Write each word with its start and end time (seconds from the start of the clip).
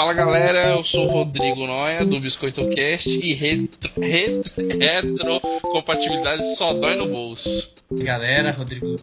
Fala 0.00 0.14
galera, 0.14 0.66
eu 0.68 0.82
sou 0.82 1.04
o 1.04 1.10
Rodrigo 1.10 1.66
Noia 1.66 2.06
do 2.06 2.18
Biscoito 2.18 2.66
Cast 2.70 3.20
e 3.20 3.34
retro, 3.34 3.92
retro, 4.00 4.78
retro 4.78 5.40
compatibilidade 5.60 6.56
só 6.56 6.72
dói 6.72 6.96
no 6.96 7.06
bolso. 7.06 7.74
Galera, 7.92 8.52
Rodrigo 8.52 8.94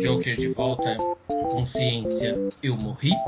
Joker 0.00 0.34
de 0.34 0.48
volta. 0.48 0.96
Consciência, 1.50 2.38
eu 2.62 2.74
morri? 2.74 3.10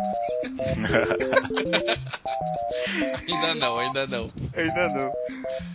ainda 3.29 3.55
não, 3.55 3.79
ainda 3.79 4.07
não. 4.07 4.27
Ainda 4.57 4.89
não. 4.89 5.13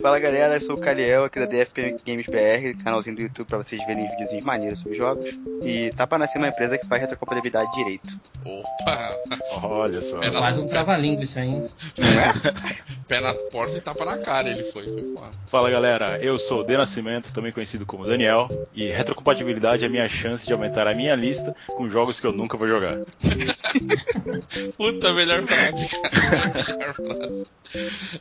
Fala 0.02 0.18
galera, 0.18 0.56
eu 0.56 0.60
sou 0.60 0.74
o 0.74 0.80
Caliel 0.80 1.24
aqui 1.24 1.38
da 1.38 1.46
DFP 1.46 1.98
Games 2.04 2.26
BR, 2.26 2.82
canalzinho 2.82 3.14
do 3.14 3.22
YouTube 3.22 3.46
pra 3.46 3.58
vocês 3.58 3.80
verem 3.86 4.08
videozinhos 4.08 4.44
maneiros 4.44 4.80
sobre 4.80 4.98
jogos. 4.98 5.26
E 5.62 5.90
tá 5.90 6.04
pra 6.04 6.18
nascer 6.18 6.38
uma 6.38 6.48
empresa 6.48 6.76
que 6.76 6.88
faz 6.88 7.02
retrocompatibilidade 7.02 7.70
direito. 7.72 8.18
Opa! 8.44 9.16
Olha 9.62 10.02
só. 10.02 10.20
É 10.20 10.30
quase 10.32 10.60
um 10.60 10.66
trava-língua 10.66 11.22
isso 11.22 11.38
aí. 11.38 11.50
Não 11.50 11.60
é? 11.60 12.34
Pé 13.08 13.20
na 13.20 13.32
porta 13.34 13.76
e 13.76 13.80
tapa 13.80 14.04
na 14.04 14.18
cara 14.18 14.50
ele 14.50 14.64
foi. 14.64 14.84
foi. 14.84 15.28
Fala 15.46 15.70
galera, 15.70 16.18
eu 16.20 16.36
sou 16.38 16.60
o 16.60 16.64
De 16.64 16.76
Nascimento, 16.76 17.32
também 17.32 17.52
conhecido 17.52 17.86
como 17.86 18.04
Daniel, 18.04 18.48
e 18.74 18.88
retrocompatibilidade 18.88 19.27
é 19.30 19.86
a 19.86 19.88
minha 19.88 20.08
chance 20.08 20.46
de 20.46 20.52
aumentar 20.52 20.86
a 20.86 20.94
minha 20.94 21.14
lista 21.14 21.54
com 21.68 21.88
jogos 21.90 22.20
que 22.20 22.26
eu 22.26 22.32
nunca 22.32 22.56
vou 22.56 22.68
jogar. 22.68 22.98
Puta, 24.76 25.12
melhor 25.12 25.44
frase, 25.46 25.88
cara. 25.88 26.78
Melhor 26.78 26.94
frase. 26.94 27.46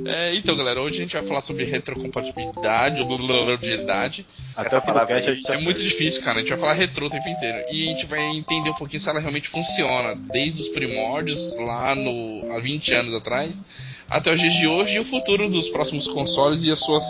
É, 0.06 0.36
então, 0.36 0.56
galera, 0.56 0.82
hoje 0.82 0.98
a 0.98 1.02
gente 1.02 1.14
vai 1.14 1.24
falar 1.24 1.42
sobre 1.42 1.64
retrocompatibilidade, 1.64 3.02
ou 3.02 3.18
blabilidade. 3.18 4.26
Até 4.56 4.68
Essa 4.68 4.80
o 4.80 4.82
final 4.82 4.96
do 4.96 5.08
palavra 5.08 5.18
a 5.18 5.22
gente 5.22 5.52
É 5.52 5.58
muito 5.60 5.82
difícil, 5.82 6.22
cara. 6.24 6.40
A 6.40 6.42
gente 6.42 6.50
vai 6.50 6.58
falar 6.58 6.74
retrô 6.74 7.08
o 7.08 7.10
tempo 7.10 7.28
inteiro. 7.30 7.66
E 7.72 7.86
a 7.86 7.88
gente 7.90 8.05
vai 8.05 8.22
entender 8.36 8.70
um 8.70 8.76
pouquinho 8.76 9.00
se 9.00 9.10
ela 9.10 9.20
realmente 9.20 9.48
funciona. 9.48 10.16
Desde 10.16 10.62
os 10.62 10.68
primórdios, 10.70 11.55
lá 11.58 11.96
no, 11.96 12.52
há 12.52 12.60
20 12.60 12.94
anos 12.94 13.14
atrás, 13.14 13.64
até 14.10 14.32
os 14.32 14.40
dias 14.40 14.54
de 14.54 14.68
hoje 14.68 14.96
e 14.96 14.99
o 14.99 15.04
futuro 15.04 15.49
dos 15.49 15.70
próximos 15.70 16.08
consoles 16.08 16.64
e 16.64 16.71
as 16.71 16.80
suas 16.80 17.05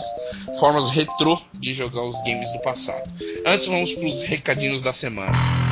formas 0.60 0.90
retrô 0.90 1.40
de 1.54 1.74
jogar 1.74 2.04
os 2.04 2.22
games 2.24 2.52
do 2.54 2.60
passado. 2.60 3.12
Antes, 3.46 3.68
vamos 3.68 3.87
para 3.94 4.08
os 4.08 4.20
recadinhos 4.20 4.82
da 4.82 4.94
semana. 4.94 5.67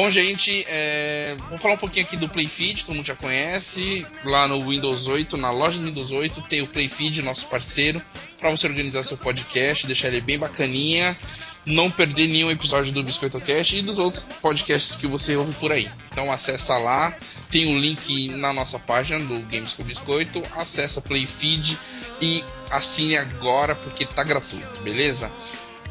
Bom, 0.00 0.08
gente, 0.08 0.64
é... 0.66 1.36
vou 1.50 1.58
falar 1.58 1.74
um 1.74 1.76
pouquinho 1.76 2.06
aqui 2.06 2.16
do 2.16 2.26
Playfeed, 2.26 2.86
todo 2.86 2.94
mundo 2.94 3.04
já 3.04 3.14
conhece. 3.14 4.06
Lá 4.24 4.48
no 4.48 4.66
Windows 4.66 5.06
8, 5.06 5.36
na 5.36 5.50
loja 5.50 5.78
do 5.78 5.84
Windows 5.84 6.10
8, 6.10 6.40
tem 6.48 6.62
o 6.62 6.66
Playfeed, 6.66 7.20
nosso 7.20 7.46
parceiro, 7.48 8.00
para 8.38 8.48
você 8.50 8.66
organizar 8.66 9.02
seu 9.02 9.18
podcast, 9.18 9.86
deixar 9.86 10.08
ele 10.08 10.22
bem 10.22 10.38
bacaninha, 10.38 11.18
não 11.66 11.90
perder 11.90 12.28
nenhum 12.28 12.50
episódio 12.50 12.94
do 12.94 13.04
Biscoito 13.04 13.38
Cast 13.42 13.76
e 13.76 13.82
dos 13.82 13.98
outros 13.98 14.26
podcasts 14.40 14.96
que 14.96 15.06
você 15.06 15.36
ouve 15.36 15.52
por 15.56 15.70
aí. 15.70 15.86
Então 16.10 16.32
acessa 16.32 16.78
lá, 16.78 17.14
tem 17.50 17.70
o 17.70 17.78
link 17.78 18.28
na 18.30 18.54
nossa 18.54 18.78
página 18.78 19.20
do 19.20 19.38
Games 19.50 19.74
com 19.74 19.82
Biscoito, 19.82 20.42
acessa 20.56 21.02
Playfeed 21.02 21.78
e 22.22 22.42
assine 22.70 23.18
agora 23.18 23.74
porque 23.74 24.06
tá 24.06 24.24
gratuito, 24.24 24.80
beleza? 24.80 25.30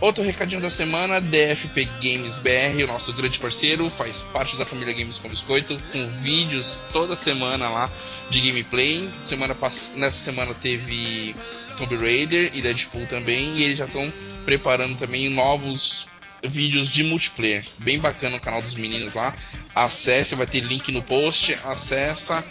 Outro 0.01 0.23
recadinho 0.23 0.61
da 0.61 0.69
semana, 0.69 1.19
DFP 1.19 1.83
Games 2.01 2.39
BR, 2.39 2.83
o 2.83 2.87
nosso 2.87 3.11
grande 3.11 3.37
parceiro, 3.37 3.89
faz 3.89 4.23
parte 4.23 4.55
da 4.55 4.65
família 4.65 4.93
Games 4.93 5.19
com 5.19 5.27
Biscoito, 5.27 5.77
com 5.91 6.07
vídeos 6.21 6.85
toda 6.93 7.17
semana 7.17 7.67
lá 7.67 7.91
de 8.29 8.39
gameplay. 8.39 9.09
Semana 9.21 9.53
pass... 9.53 9.91
Nessa 9.95 10.17
semana 10.17 10.53
teve 10.53 11.35
Tomb 11.75 11.97
Raider 11.97 12.49
e 12.53 12.61
Deadpool 12.61 13.07
também, 13.07 13.57
e 13.57 13.63
eles 13.63 13.77
já 13.77 13.85
estão 13.85 14.11
preparando 14.45 14.97
também 14.97 15.29
novos 15.29 16.07
vídeos 16.47 16.87
de 16.87 17.03
multiplayer. 17.03 17.66
Bem 17.79 17.99
bacana 17.99 18.37
o 18.37 18.39
canal 18.39 18.61
dos 18.61 18.75
meninos 18.75 19.13
lá. 19.13 19.35
Acesse, 19.75 20.33
vai 20.33 20.47
ter 20.47 20.61
link 20.61 20.93
no 20.93 21.01
post, 21.03 21.57
acessa. 21.66 22.41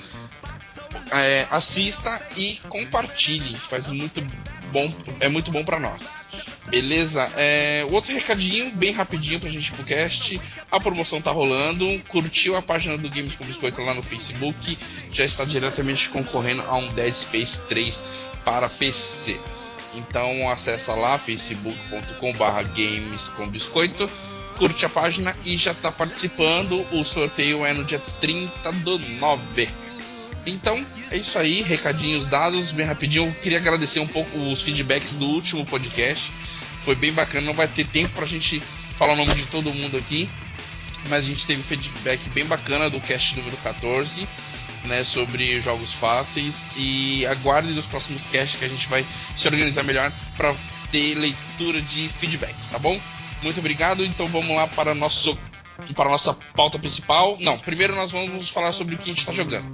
É, 1.11 1.47
assista 1.51 2.21
e 2.37 2.61
compartilhe, 2.69 3.57
faz 3.57 3.87
muito 3.87 4.21
bom, 4.71 4.93
é 5.21 5.29
muito 5.29 5.51
bom 5.51 5.65
para 5.65 5.81
nós. 5.81 6.58
Beleza? 6.71 7.31
É, 7.35 7.87
outro 7.91 8.13
recadinho, 8.13 8.71
bem 8.73 8.93
rapidinho 8.93 9.41
pra 9.41 9.49
gente 9.49 9.73
pro 9.73 9.85
cast. 9.85 10.41
A 10.71 10.79
promoção 10.79 11.21
tá 11.21 11.31
rolando. 11.31 11.87
Curtiu 12.09 12.57
a 12.57 12.63
página 12.63 12.99
do 12.99 13.09
Games 13.09 13.35
com 13.35 13.45
Biscoito 13.45 13.83
lá 13.83 13.95
no 13.95 14.03
Facebook? 14.03 14.79
Já 15.11 15.25
está 15.25 15.45
diretamente 15.45 16.09
concorrendo 16.11 16.63
a 16.63 16.77
um 16.77 16.93
Dead 16.93 17.13
Space 17.13 17.67
3 17.69 18.05
para 18.45 18.69
PC. 18.69 19.41
Então 19.95 20.51
acessa 20.51 20.95
lá 20.95 21.19
facebook.com/barra 21.19 22.63
games 22.65 23.29
com 23.29 23.49
biscoito. 23.49 24.09
Curte 24.57 24.85
a 24.85 24.89
página 24.89 25.37
e 25.45 25.57
já 25.57 25.73
está 25.73 25.91
participando. 25.91 26.85
O 26.93 27.05
sorteio 27.05 27.65
é 27.65 27.73
no 27.73 27.85
dia 27.85 28.01
30 28.21 28.73
do 28.73 28.99
9. 28.99 29.69
Então, 30.47 30.85
é 31.11 31.17
isso 31.17 31.39
aí, 31.39 31.63
recadinhos 31.63 32.27
dados, 32.27 32.73
bem 32.73 32.87
rapidinho. 32.87 33.27
Eu 33.29 33.35
queria 33.35 33.59
agradecer 33.59 34.01
um 34.01 34.07
pouco 34.07 34.39
os 34.39 34.63
feedbacks 34.63 35.15
do 35.15 35.27
último 35.27 35.65
podcast. 35.65 36.33
Foi 36.79 36.95
bem 36.95 37.13
bacana, 37.13 37.47
não 37.47 37.55
vai 37.55 37.69
ter 37.69 37.87
tempo 37.87 38.15
pra 38.15 38.27
gente 38.27 38.61
falar 38.61 39.13
o 39.13 39.17
nome 39.17 39.35
de 39.35 39.47
todo 39.47 39.73
mundo 39.73 39.97
aqui. 39.97 40.29
Mas 41.09 41.25
a 41.25 41.29
gente 41.29 41.47
teve 41.47 41.61
um 41.61 41.65
feedback 41.65 42.29
bem 42.31 42.45
bacana 42.45 42.91
do 42.91 43.01
cast 43.01 43.37
número 43.37 43.57
14, 43.59 44.27
né, 44.85 45.05
sobre 45.05 45.61
jogos 45.61 45.93
fáceis. 45.93 46.67
E 46.77 47.27
aguarde 47.27 47.73
nos 47.73 47.87
próximos 47.87 48.27
casts 48.27 48.57
que 48.57 48.65
a 48.65 48.69
gente 48.69 48.89
vai 48.89 49.05
se 49.37 49.47
organizar 49.47 49.83
melhor 49.85 50.13
para 50.37 50.55
ter 50.91 51.15
leitura 51.15 51.81
de 51.81 52.09
feedbacks, 52.09 52.69
tá 52.69 52.79
bom? 52.79 52.99
Muito 53.43 53.61
obrigado, 53.61 54.05
então 54.05 54.27
vamos 54.27 54.57
lá 54.57 54.67
para, 54.67 54.95
nosso, 54.95 55.39
para 55.95 56.09
a 56.09 56.13
nossa 56.13 56.35
pauta 56.55 56.79
principal. 56.79 57.37
Não, 57.41 57.59
primeiro 57.59 57.95
nós 57.95 58.11
vamos 58.11 58.49
falar 58.49 58.73
sobre 58.73 58.95
o 58.95 58.99
que 58.99 59.05
a 59.05 59.07
gente 59.07 59.19
está 59.19 59.33
jogando. 59.33 59.69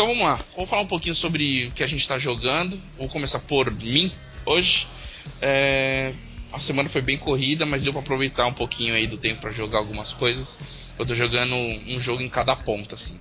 Então 0.00 0.14
vamos 0.14 0.26
lá, 0.26 0.38
vamos 0.54 0.70
falar 0.70 0.80
um 0.80 0.86
pouquinho 0.86 1.14
sobre 1.14 1.66
o 1.66 1.72
que 1.72 1.82
a 1.82 1.86
gente 1.86 2.00
está 2.00 2.18
jogando. 2.18 2.80
Vou 2.96 3.06
começar 3.06 3.38
por 3.40 3.70
mim 3.70 4.10
hoje. 4.46 4.88
É, 5.42 6.14
a 6.50 6.58
semana 6.58 6.88
foi 6.88 7.02
bem 7.02 7.18
corrida, 7.18 7.66
mas 7.66 7.84
deu 7.84 7.92
para 7.92 8.00
aproveitar 8.00 8.46
um 8.46 8.54
pouquinho 8.54 8.94
aí 8.94 9.06
do 9.06 9.18
tempo 9.18 9.42
para 9.42 9.52
jogar 9.52 9.76
algumas 9.76 10.14
coisas. 10.14 10.90
Eu 10.98 11.04
tô 11.04 11.14
jogando 11.14 11.54
um 11.54 12.00
jogo 12.00 12.22
em 12.22 12.30
cada 12.30 12.56
ponta, 12.56 12.94
assim. 12.94 13.18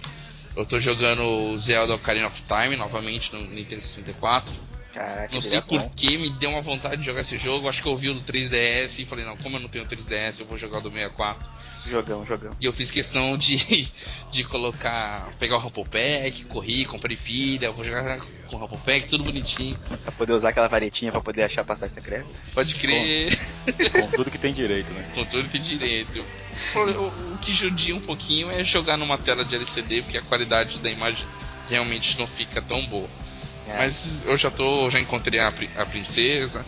Eu 0.55 0.65
tô 0.65 0.79
jogando 0.79 1.57
Zelda 1.57 1.95
Ocarina 1.95 2.27
of 2.27 2.43
Time 2.43 2.77
novamente 2.77 3.33
no 3.33 3.41
Nintendo 3.41 3.81
64. 3.81 4.53
Caraca, 4.93 5.29
Não 5.33 5.39
sei 5.41 5.61
direto, 5.61 5.67
por 5.67 5.95
que 5.95 6.17
me 6.17 6.29
deu 6.31 6.49
uma 6.49 6.61
vontade 6.61 6.97
de 6.97 7.05
jogar 7.05 7.21
esse 7.21 7.37
jogo. 7.37 7.69
Acho 7.69 7.81
que 7.81 7.87
eu 7.87 7.95
vi 7.95 8.09
o 8.09 8.13
do 8.15 8.21
3DS 8.21 8.99
e 8.99 9.05
falei, 9.05 9.23
não, 9.23 9.37
como 9.37 9.55
eu 9.57 9.61
não 9.61 9.67
tenho 9.69 9.85
3DS, 9.85 10.39
eu 10.41 10.45
vou 10.47 10.57
jogar 10.57 10.79
o 10.79 10.81
do 10.81 10.89
64. 10.89 11.47
Jogão, 11.87 12.25
jogão. 12.25 12.51
E 12.59 12.65
eu 12.65 12.73
fiz 12.73 12.89
questão 12.91 13.37
de, 13.37 13.57
de 14.31 14.43
colocar, 14.43 15.29
pegar 15.39 15.57
o 15.57 15.59
Rumble 15.59 15.85
Pack, 15.85 16.43
corri, 16.45 16.85
comprei 16.85 17.15
pilha, 17.15 17.71
vou 17.71 17.85
jogar 17.85 18.17
com 18.47 18.55
o 18.55 18.59
Rumble 18.59 18.77
Pack, 18.79 19.07
tudo 19.07 19.23
bonitinho. 19.23 19.77
Pra 20.03 20.11
poder 20.11 20.33
usar 20.33 20.49
aquela 20.49 20.67
varetinha 20.67 21.11
pra 21.11 21.21
poder 21.21 21.43
achar 21.43 21.63
passagem 21.63 21.93
secreta. 21.93 22.25
Pode 22.53 22.75
crer, 22.75 23.37
Com 23.93 24.07
tudo 24.11 24.31
que 24.31 24.37
tem 24.39 24.53
direito, 24.53 24.91
né? 24.91 25.05
controle 25.13 25.47
tem 25.47 25.61
direito. 25.61 26.25
O- 26.75 27.33
o 27.33 27.37
que 27.37 27.53
judia 27.53 27.95
um 27.95 28.01
pouquinho 28.01 28.51
é 28.51 28.63
jogar 28.63 28.97
numa 28.97 29.17
tela 29.17 29.45
de 29.45 29.55
LCD, 29.55 30.01
porque 30.01 30.17
a 30.17 30.21
qualidade 30.23 30.79
da 30.79 30.89
imagem 30.89 31.25
realmente 31.69 32.17
não 32.17 32.27
fica 32.27 32.61
tão 32.61 32.83
boa. 32.87 33.07
É. 33.69 33.77
Mas 33.77 34.25
eu 34.25 34.35
já 34.37 34.49
tô, 34.49 34.89
já 34.89 34.99
encontrei 34.99 35.39
a, 35.39 35.47
a 35.75 35.85
princesa, 35.85 36.65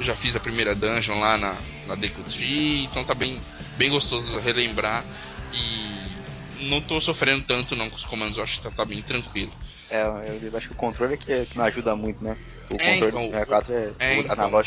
já 0.00 0.14
fiz 0.16 0.34
a 0.36 0.40
primeira 0.40 0.74
dungeon 0.74 1.20
lá 1.20 1.38
na, 1.38 1.56
na 1.86 1.94
Deku 1.94 2.22
Tree, 2.24 2.84
então 2.84 3.04
tá 3.04 3.14
bem, 3.14 3.40
bem 3.76 3.90
gostoso 3.90 4.38
relembrar 4.38 5.04
e 5.52 6.66
não 6.68 6.80
tô 6.80 7.00
sofrendo 7.00 7.44
tanto 7.44 7.76
não 7.76 7.88
com 7.88 7.96
os 7.96 8.04
comandos, 8.04 8.38
eu 8.38 8.44
acho 8.44 8.56
que 8.56 8.62
tá, 8.64 8.70
tá 8.70 8.84
bem 8.84 9.00
tranquilo. 9.02 9.52
É, 9.90 10.02
eu 10.02 10.56
acho 10.56 10.68
que 10.68 10.72
o 10.72 10.76
controle 10.76 11.14
é 11.14 11.16
que, 11.16 11.46
que 11.46 11.56
não 11.56 11.64
ajuda 11.64 11.94
muito, 11.94 12.22
né? 12.22 12.36
O 12.70 12.76
É, 12.78 12.90
controle 12.94 13.08
então, 13.08 13.22
do 13.22 13.30
64 13.30 13.72
é, 13.72 13.92
é, 14.00 14.18
então. 14.18 14.60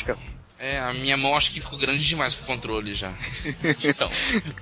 é 0.60 0.76
É, 0.76 0.80
a 0.80 0.94
minha 0.94 1.18
mão 1.18 1.36
acho 1.36 1.52
que 1.52 1.60
ficou 1.60 1.78
grande 1.78 2.06
demais 2.06 2.34
pro 2.34 2.46
controle 2.46 2.94
já. 2.94 3.12
Então, 3.84 4.10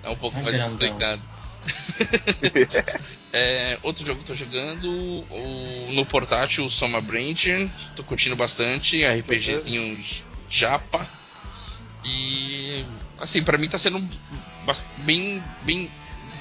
é 0.04 0.10
um 0.10 0.16
pouco 0.16 0.38
É 0.38 0.42
mais 0.42 0.58
grandão. 0.58 0.72
complicado. 0.72 1.22
É, 3.34 3.78
outro 3.84 4.06
jogo 4.06 4.24
que 4.24 4.32
eu 4.32 4.36
tô 4.36 4.44
jogando, 4.46 4.90
o- 4.90 5.92
no 5.92 6.06
portátil, 6.06 6.66
o 6.66 6.70
Soma 6.70 7.02
Brancher. 7.02 7.70
Tô 7.96 8.04
curtindo 8.04 8.36
bastante, 8.36 9.04
RPGzinho 9.04 10.00
japa. 10.50 11.06
E, 12.04 12.86
assim, 13.18 13.44
pra 13.44 13.58
mim 13.58 13.68
tá 13.68 13.78
sendo 13.78 14.02
bem, 15.00 15.44
bem, 15.64 15.92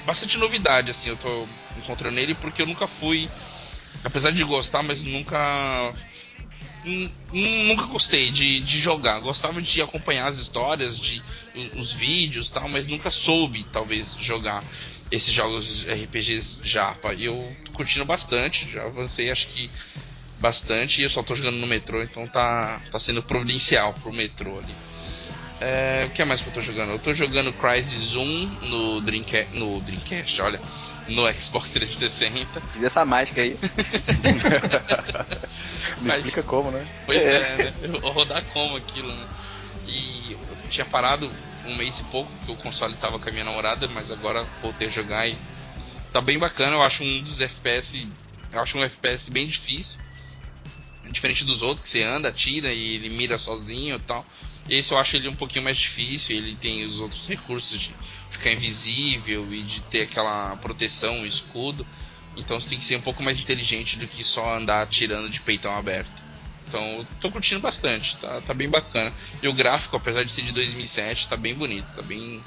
bastante 0.05 0.37
novidade, 0.37 0.91
assim, 0.91 1.09
eu 1.09 1.17
tô 1.17 1.47
encontrando 1.77 2.15
nele 2.15 2.33
porque 2.33 2.61
eu 2.61 2.65
nunca 2.65 2.87
fui, 2.87 3.29
apesar 4.03 4.31
de 4.31 4.43
gostar, 4.45 4.81
mas 4.81 5.03
nunca 5.03 5.37
Nun- 5.37 5.93
nun- 5.93 6.16
nunca 7.31 7.85
gostei 7.85 8.31
de, 8.31 8.59
de 8.59 8.79
jogar. 8.79 9.19
Gostava 9.19 9.61
de 9.61 9.81
acompanhar 9.81 10.27
as 10.27 10.37
histórias, 10.37 10.99
de 10.99 11.21
os 11.75 11.93
vídeos 11.93 12.49
tal, 12.49 12.67
mas 12.69 12.87
nunca 12.87 13.09
soube, 13.09 13.63
talvez, 13.71 14.15
jogar 14.19 14.63
esses 15.11 15.33
jogos 15.33 15.85
RPGs 15.87 16.59
japa. 16.63 17.13
E 17.13 17.25
eu 17.25 17.57
tô 17.65 17.71
curtindo 17.71 18.05
bastante, 18.05 18.69
já 18.71 18.83
avancei 18.83 19.31
acho 19.31 19.47
que 19.47 19.69
bastante 20.39 21.01
e 21.01 21.03
eu 21.03 21.09
só 21.09 21.23
tô 21.23 21.33
jogando 21.33 21.57
no 21.57 21.67
metrô, 21.67 22.03
então 22.03 22.27
tá, 22.27 22.79
tá 22.91 22.99
sendo 22.99 23.23
providencial 23.23 23.93
pro 23.93 24.13
metrô 24.13 24.59
ali. 24.59 24.75
É, 25.59 26.05
o 26.05 26.11
que 26.11 26.23
mais 26.23 26.41
que 26.41 26.49
eu 26.49 26.53
tô 26.53 26.61
jogando? 26.61 26.91
Eu 26.91 26.99
tô 26.99 27.13
jogando 27.13 27.51
Crysis 27.53 28.13
1 28.15 28.57
no 28.61 29.01
Dreamcast, 29.01 29.57
no 29.57 29.81
Dreamcast, 29.81 30.41
olha, 30.41 30.61
no 31.07 31.33
Xbox 31.33 31.71
360. 31.71 32.61
Diz 32.73 32.83
essa 32.83 33.03
mágica 33.03 33.41
aí. 33.41 33.57
Me 35.99 36.07
Mas- 36.07 36.17
explica 36.17 36.43
como, 36.43 36.69
né? 36.71 36.85
Pois 37.05 37.17
é, 37.17 37.57
né? 37.57 37.73
Eu 37.81 37.99
vou 37.99 38.11
rodar 38.11 38.43
como 38.45 38.75
aquilo, 38.77 39.11
né? 39.15 39.27
E 39.87 40.33
eu 40.33 40.57
tinha 40.69 40.85
parado 40.85 41.31
um 41.65 41.75
mês 41.75 41.99
e 41.99 42.03
pouco, 42.03 42.31
que 42.45 42.51
o 42.51 42.55
console 42.57 42.93
tava 42.95 43.19
com 43.19 43.29
a 43.29 43.31
minha 43.31 43.43
namorada, 43.45 43.87
mas 43.87 44.11
agora 44.11 44.45
voltei 44.61 44.87
a 44.87 44.91
jogar 44.91 45.27
e 45.27 45.35
tá 46.11 46.21
bem 46.21 46.37
bacana. 46.37 46.75
Eu 46.75 46.83
acho 46.83 47.03
um 47.03 47.21
dos 47.23 47.39
FPS, 47.41 48.07
eu 48.51 48.59
acho 48.59 48.77
um 48.77 48.83
FPS 48.83 49.31
bem 49.31 49.47
difícil. 49.47 49.99
Diferente 51.09 51.45
dos 51.45 51.61
outros, 51.61 51.81
que 51.83 51.89
você 51.89 52.03
anda, 52.03 52.27
atira 52.27 52.71
e 52.71 52.95
ele 52.95 53.09
mira 53.09 53.37
sozinho 53.37 53.95
e 53.95 53.99
tal. 53.99 54.25
Esse 54.69 54.91
eu 54.91 54.97
acho 54.97 55.15
ele 55.15 55.27
um 55.27 55.35
pouquinho 55.35 55.63
mais 55.63 55.77
difícil, 55.77 56.35
ele 56.35 56.55
tem 56.55 56.83
os 56.83 56.99
outros 56.99 57.27
recursos 57.27 57.79
de 57.79 57.95
ficar 58.29 58.51
invisível 58.51 59.47
e 59.53 59.63
de 59.63 59.81
ter 59.81 60.01
aquela 60.03 60.55
proteção, 60.57 61.25
escudo. 61.25 61.85
Então 62.35 62.59
você 62.59 62.69
tem 62.69 62.77
que 62.77 62.83
ser 62.83 62.97
um 62.97 63.01
pouco 63.01 63.23
mais 63.23 63.39
inteligente 63.39 63.97
do 63.97 64.07
que 64.07 64.23
só 64.23 64.55
andar 64.55 64.83
atirando 64.83 65.29
de 65.29 65.39
peitão 65.39 65.75
aberto. 65.75 66.21
Então 66.67 66.81
eu 66.99 67.07
tô 67.21 67.31
curtindo 67.31 67.61
bastante, 67.61 68.17
tá, 68.17 68.41
tá 68.41 68.53
bem 68.53 68.69
bacana. 68.69 69.13
E 69.41 69.47
o 69.47 69.53
gráfico, 69.53 69.95
apesar 69.95 70.23
de 70.23 70.31
ser 70.31 70.43
de 70.43 70.51
2007, 70.51 71.29
tá 71.29 71.37
bem 71.37 71.55
bonito, 71.55 71.87
tá 71.95 72.01
bem, 72.01 72.43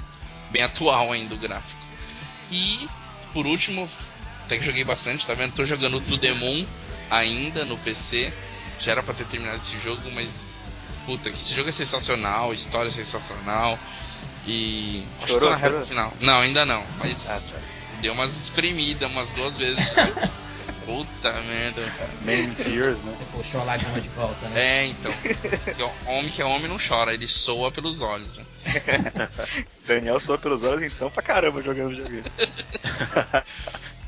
bem 0.51 0.61
atual 0.61 1.11
ainda 1.11 1.33
o 1.33 1.37
gráfico. 1.37 1.81
E, 2.51 2.87
por 3.33 3.47
último, 3.47 3.89
até 4.43 4.57
que 4.57 4.65
joguei 4.65 4.83
bastante, 4.83 5.25
tá 5.25 5.33
vendo? 5.33 5.53
Tô 5.53 5.65
jogando 5.65 5.97
o 5.97 6.35
Moon 6.35 6.65
ainda 7.09 7.63
no 7.63 7.77
PC. 7.77 8.31
Já 8.79 8.91
era 8.91 9.03
pra 9.03 9.13
ter 9.13 9.25
terminado 9.25 9.57
esse 9.57 9.79
jogo, 9.79 10.01
mas. 10.11 10.50
Puta, 11.05 11.29
que 11.29 11.35
esse 11.35 11.53
jogo 11.53 11.69
é 11.69 11.71
sensacional, 11.71 12.53
história 12.53 12.89
é 12.89 12.91
sensacional. 12.91 13.79
E. 14.45 15.03
Acho 15.17 15.19
que 15.19 15.27
tô 15.27 15.33
Chorou, 15.33 15.49
na 15.49 15.55
reta 15.55 15.73
chorou? 15.73 15.87
final. 15.87 16.13
Não, 16.21 16.39
ainda 16.39 16.65
não, 16.65 16.85
mas. 16.99 17.29
Ah, 17.29 17.57
tá. 17.59 17.65
Deu 18.01 18.13
umas 18.13 18.35
espremidas 18.35 19.09
umas 19.09 19.31
duas 19.31 19.57
vezes. 19.57 19.83
Puta 20.85 21.31
merda. 21.43 21.93
Man 22.21 22.33
in 22.33 22.53
Tears, 22.55 23.03
né? 23.03 23.11
Você 23.11 23.23
puxou 23.25 23.61
a 23.61 23.63
lágrima 23.65 24.01
de 24.01 24.09
volta, 24.09 24.47
né? 24.49 24.59
É, 24.59 24.85
então. 24.87 25.13
Homem 26.07 26.31
que 26.31 26.41
é 26.41 26.45
homem 26.45 26.67
não 26.67 26.77
chora, 26.77 27.13
ele 27.13 27.27
soa 27.27 27.71
pelos 27.71 28.01
olhos, 28.01 28.37
né? 28.37 28.45
Daniel 29.85 30.19
soa 30.19 30.39
pelos 30.39 30.63
olhos 30.63 30.91
então 30.91 31.11
pra 31.11 31.21
caramba 31.21 31.61
jogando 31.61 31.89
videogame. 31.91 32.23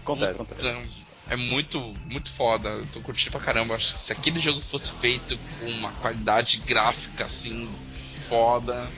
Acontece, 0.04 0.32
acontece. 0.32 0.68
Então, 0.68 0.84
é 1.30 1.36
muito, 1.36 1.80
muito 2.06 2.30
foda. 2.32 2.70
Eu 2.70 2.86
tô 2.88 3.02
curtindo 3.02 3.32
pra 3.32 3.40
caramba. 3.40 3.80
Se 3.80 4.12
aquele 4.12 4.40
jogo 4.40 4.60
fosse 4.60 4.92
feito 4.92 5.38
com 5.60 5.66
uma 5.70 5.92
qualidade 5.94 6.58
gráfica 6.60 7.26
assim, 7.26 7.72
foda, 8.28 8.90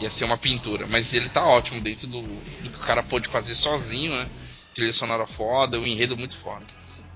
ia 0.00 0.10
ser 0.10 0.24
uma 0.24 0.38
pintura. 0.38 0.86
Mas 0.86 1.12
ele 1.12 1.28
tá 1.28 1.44
ótimo 1.46 1.80
dentro 1.80 2.06
do, 2.06 2.22
do 2.22 2.70
que 2.70 2.76
o 2.76 2.80
cara 2.86 3.02
pôde 3.02 3.28
fazer 3.28 3.54
sozinho, 3.54 4.12
né? 4.12 4.28
Trilha 4.74 4.92
sonora 4.92 5.26
foda, 5.26 5.78
o 5.78 5.86
enredo 5.86 6.16
muito 6.16 6.36
foda. 6.36 6.64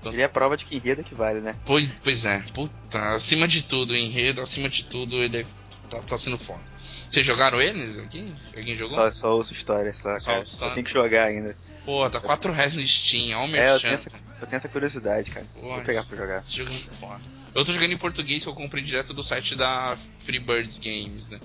Ele 0.05 0.21
é 0.21 0.27
prova 0.27 0.55
de 0.55 0.63
que 0.63 0.75
enredo 0.75 1.03
que 1.03 1.15
vale, 1.15 1.41
né? 1.41 1.55
Pois, 1.65 1.87
pois 2.01 2.25
é, 2.25 2.39
puta, 2.53 3.15
acima 3.15 3.47
de 3.47 3.63
tudo, 3.63 3.91
o 3.91 3.95
enredo, 3.95 4.39
acima 4.41 4.69
de 4.69 4.83
tudo, 4.85 5.21
ele 5.21 5.39
é- 5.39 5.45
tá, 5.89 5.99
tá 6.01 6.17
sendo 6.17 6.37
foda. 6.37 6.61
Vocês 6.77 7.25
jogaram 7.25 7.59
eles 7.59 7.97
aqui? 7.97 8.33
Alguém 8.55 8.75
jogou? 8.75 8.95
Só, 8.95 9.11
só 9.11 9.35
ouço 9.35 9.53
história, 9.53 9.93
só, 9.93 10.17
Só 10.19 10.31
cara. 10.31 10.45
Só 10.45 10.69
tem 10.69 10.83
que 10.83 10.91
jogar 10.93 11.25
ainda. 11.25 11.53
Pô, 11.83 12.09
tá 12.09 12.19
4 12.21 12.53
reais 12.53 12.75
no 12.75 12.85
Steam, 12.85 13.37
olha 13.37 13.51
o 13.51 13.55
É, 13.55 13.73
eu 13.73 13.79
tenho, 13.79 13.93
merchan. 13.93 14.09
essa, 14.09 14.26
eu 14.41 14.47
tenho 14.47 14.57
essa 14.57 14.69
curiosidade, 14.69 15.31
cara. 15.31 15.45
Vou 15.55 15.75
Pô, 15.77 15.81
pegar 15.83 16.03
pra 16.03 16.17
jogar. 16.17 16.39
Esse 16.41 16.57
jogo 16.57 16.69
é 16.69 16.73
muito 16.73 16.91
foda. 16.91 17.21
Eu 17.55 17.65
tô 17.65 17.71
jogando 17.71 17.91
em 17.93 17.97
português 17.97 18.43
que 18.43 18.49
eu 18.49 18.53
comprei 18.53 18.83
direto 18.83 19.13
do 19.13 19.23
site 19.23 19.55
da 19.55 19.97
Freebirds 20.19 20.77
Games, 20.79 21.29
né? 21.29 21.39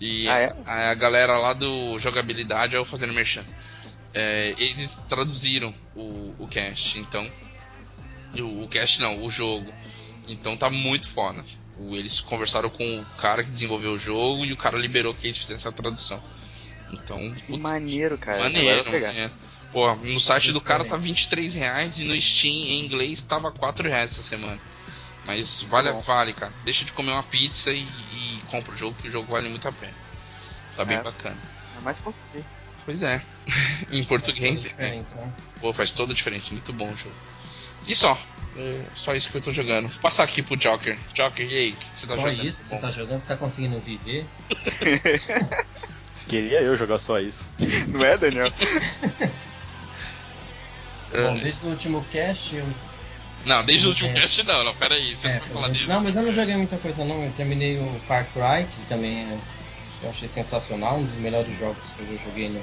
E 0.00 0.28
Ah, 0.28 0.38
é? 0.38 0.56
a, 0.64 0.90
a 0.90 0.94
galera 0.94 1.36
lá 1.38 1.52
do 1.52 1.98
jogabilidade, 1.98 2.74
eu 2.76 2.84
fazendo 2.84 3.12
merchan. 3.12 3.42
é, 4.14 4.54
eles 4.58 4.96
traduziram 5.08 5.74
o, 5.94 6.34
o 6.38 6.48
cast, 6.48 6.98
então. 6.98 7.30
O, 8.38 8.64
o 8.64 8.68
cast 8.68 9.00
não, 9.00 9.24
o 9.24 9.30
jogo. 9.30 9.72
Então 10.28 10.56
tá 10.56 10.70
muito 10.70 11.08
foda. 11.08 11.44
O- 11.76 11.96
Eles 11.96 12.20
conversaram 12.20 12.70
com 12.70 13.00
o 13.00 13.04
cara 13.16 13.42
que 13.42 13.50
desenvolveu 13.50 13.92
o 13.92 13.98
jogo 13.98 14.44
e 14.44 14.52
o 14.52 14.56
cara 14.56 14.78
liberou 14.78 15.12
que 15.14 15.26
eles 15.26 15.36
fizessem 15.38 15.56
essa 15.56 15.72
tradução. 15.72 16.22
Então, 16.92 17.32
Que 17.46 17.56
maneiro, 17.58 18.16
cara. 18.18 18.38
Maneiro, 18.44 18.82
vou 18.84 18.92
pegar. 18.92 19.12
é. 19.14 19.30
Pô, 19.72 19.94
no 19.94 20.18
site 20.20 20.52
do 20.52 20.60
cara 20.60 20.84
tá 20.84 20.96
Diferente. 20.96 21.14
23 21.20 21.54
reais 21.54 21.98
e 22.00 22.04
no 22.04 22.20
Steam 22.20 22.52
em 22.52 22.84
inglês 22.84 23.22
tava 23.22 23.52
4 23.52 23.88
reais 23.88 24.12
essa 24.12 24.22
semana. 24.22 24.58
Mas 25.24 25.62
vale, 25.62 25.92
Bom. 25.92 26.00
vale, 26.00 26.32
cara. 26.32 26.52
Deixa 26.64 26.84
de 26.84 26.92
comer 26.92 27.12
uma 27.12 27.22
pizza 27.22 27.70
e, 27.72 27.82
e 27.82 28.40
compra 28.50 28.74
o 28.74 28.76
jogo, 28.76 28.96
que 29.00 29.06
o 29.06 29.10
jogo 29.10 29.30
vale 29.30 29.48
muito 29.48 29.68
a 29.68 29.72
pena. 29.72 29.94
Tá 30.76 30.84
bem 30.84 30.96
É. 30.96 31.02
bacana. 31.02 31.36
É 31.78 31.80
mais 31.82 31.98
português. 31.98 32.44
Pois 32.84 33.02
é. 33.04 33.22
em 33.92 34.02
Faz 34.02 34.06
português, 34.06 34.64
toda 34.64 34.82
a 34.82 34.86
é. 34.86 34.88
diferença, 34.90 35.16
né? 35.20 35.32
Pô, 35.60 35.72
faz 35.72 35.92
toda 35.92 36.12
a 36.12 36.16
diferença. 36.16 36.50
Muito 36.52 36.72
bom 36.72 36.88
o 36.90 36.96
jogo. 36.96 37.14
E 37.86 37.94
só. 37.94 38.18
É 38.56 38.82
só 38.96 39.14
isso 39.14 39.30
que 39.30 39.36
eu 39.36 39.42
tô 39.42 39.52
jogando. 39.52 39.86
Vou 39.88 40.00
passar 40.00 40.24
aqui 40.24 40.42
pro 40.42 40.56
Joker. 40.56 40.98
Joker, 41.14 41.46
e 41.48 41.54
aí? 41.56 41.70
O 41.70 41.76
que 41.76 41.86
você 41.94 42.06
tá 42.08 42.16
Só 42.16 42.22
jogando? 42.22 42.44
isso 42.44 42.60
que 42.62 42.66
você 42.66 42.74
Bom, 42.74 42.80
tá 42.80 42.90
jogando, 42.90 43.18
você 43.20 43.26
tá 43.28 43.36
conseguindo 43.36 43.78
viver. 43.80 44.26
Queria 46.26 46.60
eu 46.60 46.76
jogar 46.76 46.98
só 46.98 47.18
isso. 47.20 47.48
Não 47.88 48.04
é, 48.04 48.16
Daniel? 48.16 48.52
Bom, 51.12 51.38
desde 51.38 51.66
o 51.66 51.70
último 51.70 52.04
cast 52.12 52.54
eu. 52.54 52.66
Não, 53.44 53.64
desde 53.64 53.86
o 53.86 53.90
último 53.90 54.10
É. 54.10 54.12
cast 54.12 54.42
não, 54.44 54.64
não, 54.64 54.74
peraí. 54.74 55.16
Você 55.16 55.28
é, 55.28 55.32
não 55.32 55.40
vai 55.40 55.48
falar 55.48 55.68
dele. 55.68 55.86
não, 55.86 56.00
mas 56.02 56.16
eu 56.16 56.22
não 56.22 56.32
joguei 56.32 56.56
muita 56.56 56.76
coisa 56.78 57.04
não. 57.04 57.24
Eu 57.24 57.32
terminei 57.32 57.78
o 57.78 57.88
Far 58.00 58.26
Cry, 58.32 58.66
que 58.66 58.86
também 58.86 59.20
é, 59.20 59.38
eu 60.02 60.10
achei 60.10 60.28
sensacional, 60.28 60.98
um 60.98 61.04
dos 61.04 61.14
melhores 61.14 61.56
jogos 61.56 61.90
que 61.90 62.02
eu 62.02 62.06
já 62.16 62.24
joguei 62.24 62.48
no, 62.48 62.62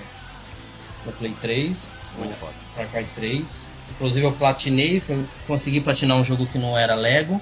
no 1.05 1.11
Play 1.13 1.35
3. 1.41 1.91
Muito 2.17 2.35
foda. 2.35 2.53
Far 2.75 2.87
Cry 2.87 3.05
3. 3.15 3.69
Inclusive 3.91 4.25
eu 4.25 4.33
platinei, 4.33 5.01
consegui 5.45 5.81
platinar 5.81 6.17
um 6.17 6.23
jogo 6.23 6.45
que 6.45 6.57
não 6.57 6.77
era 6.77 6.95
Lego. 6.95 7.41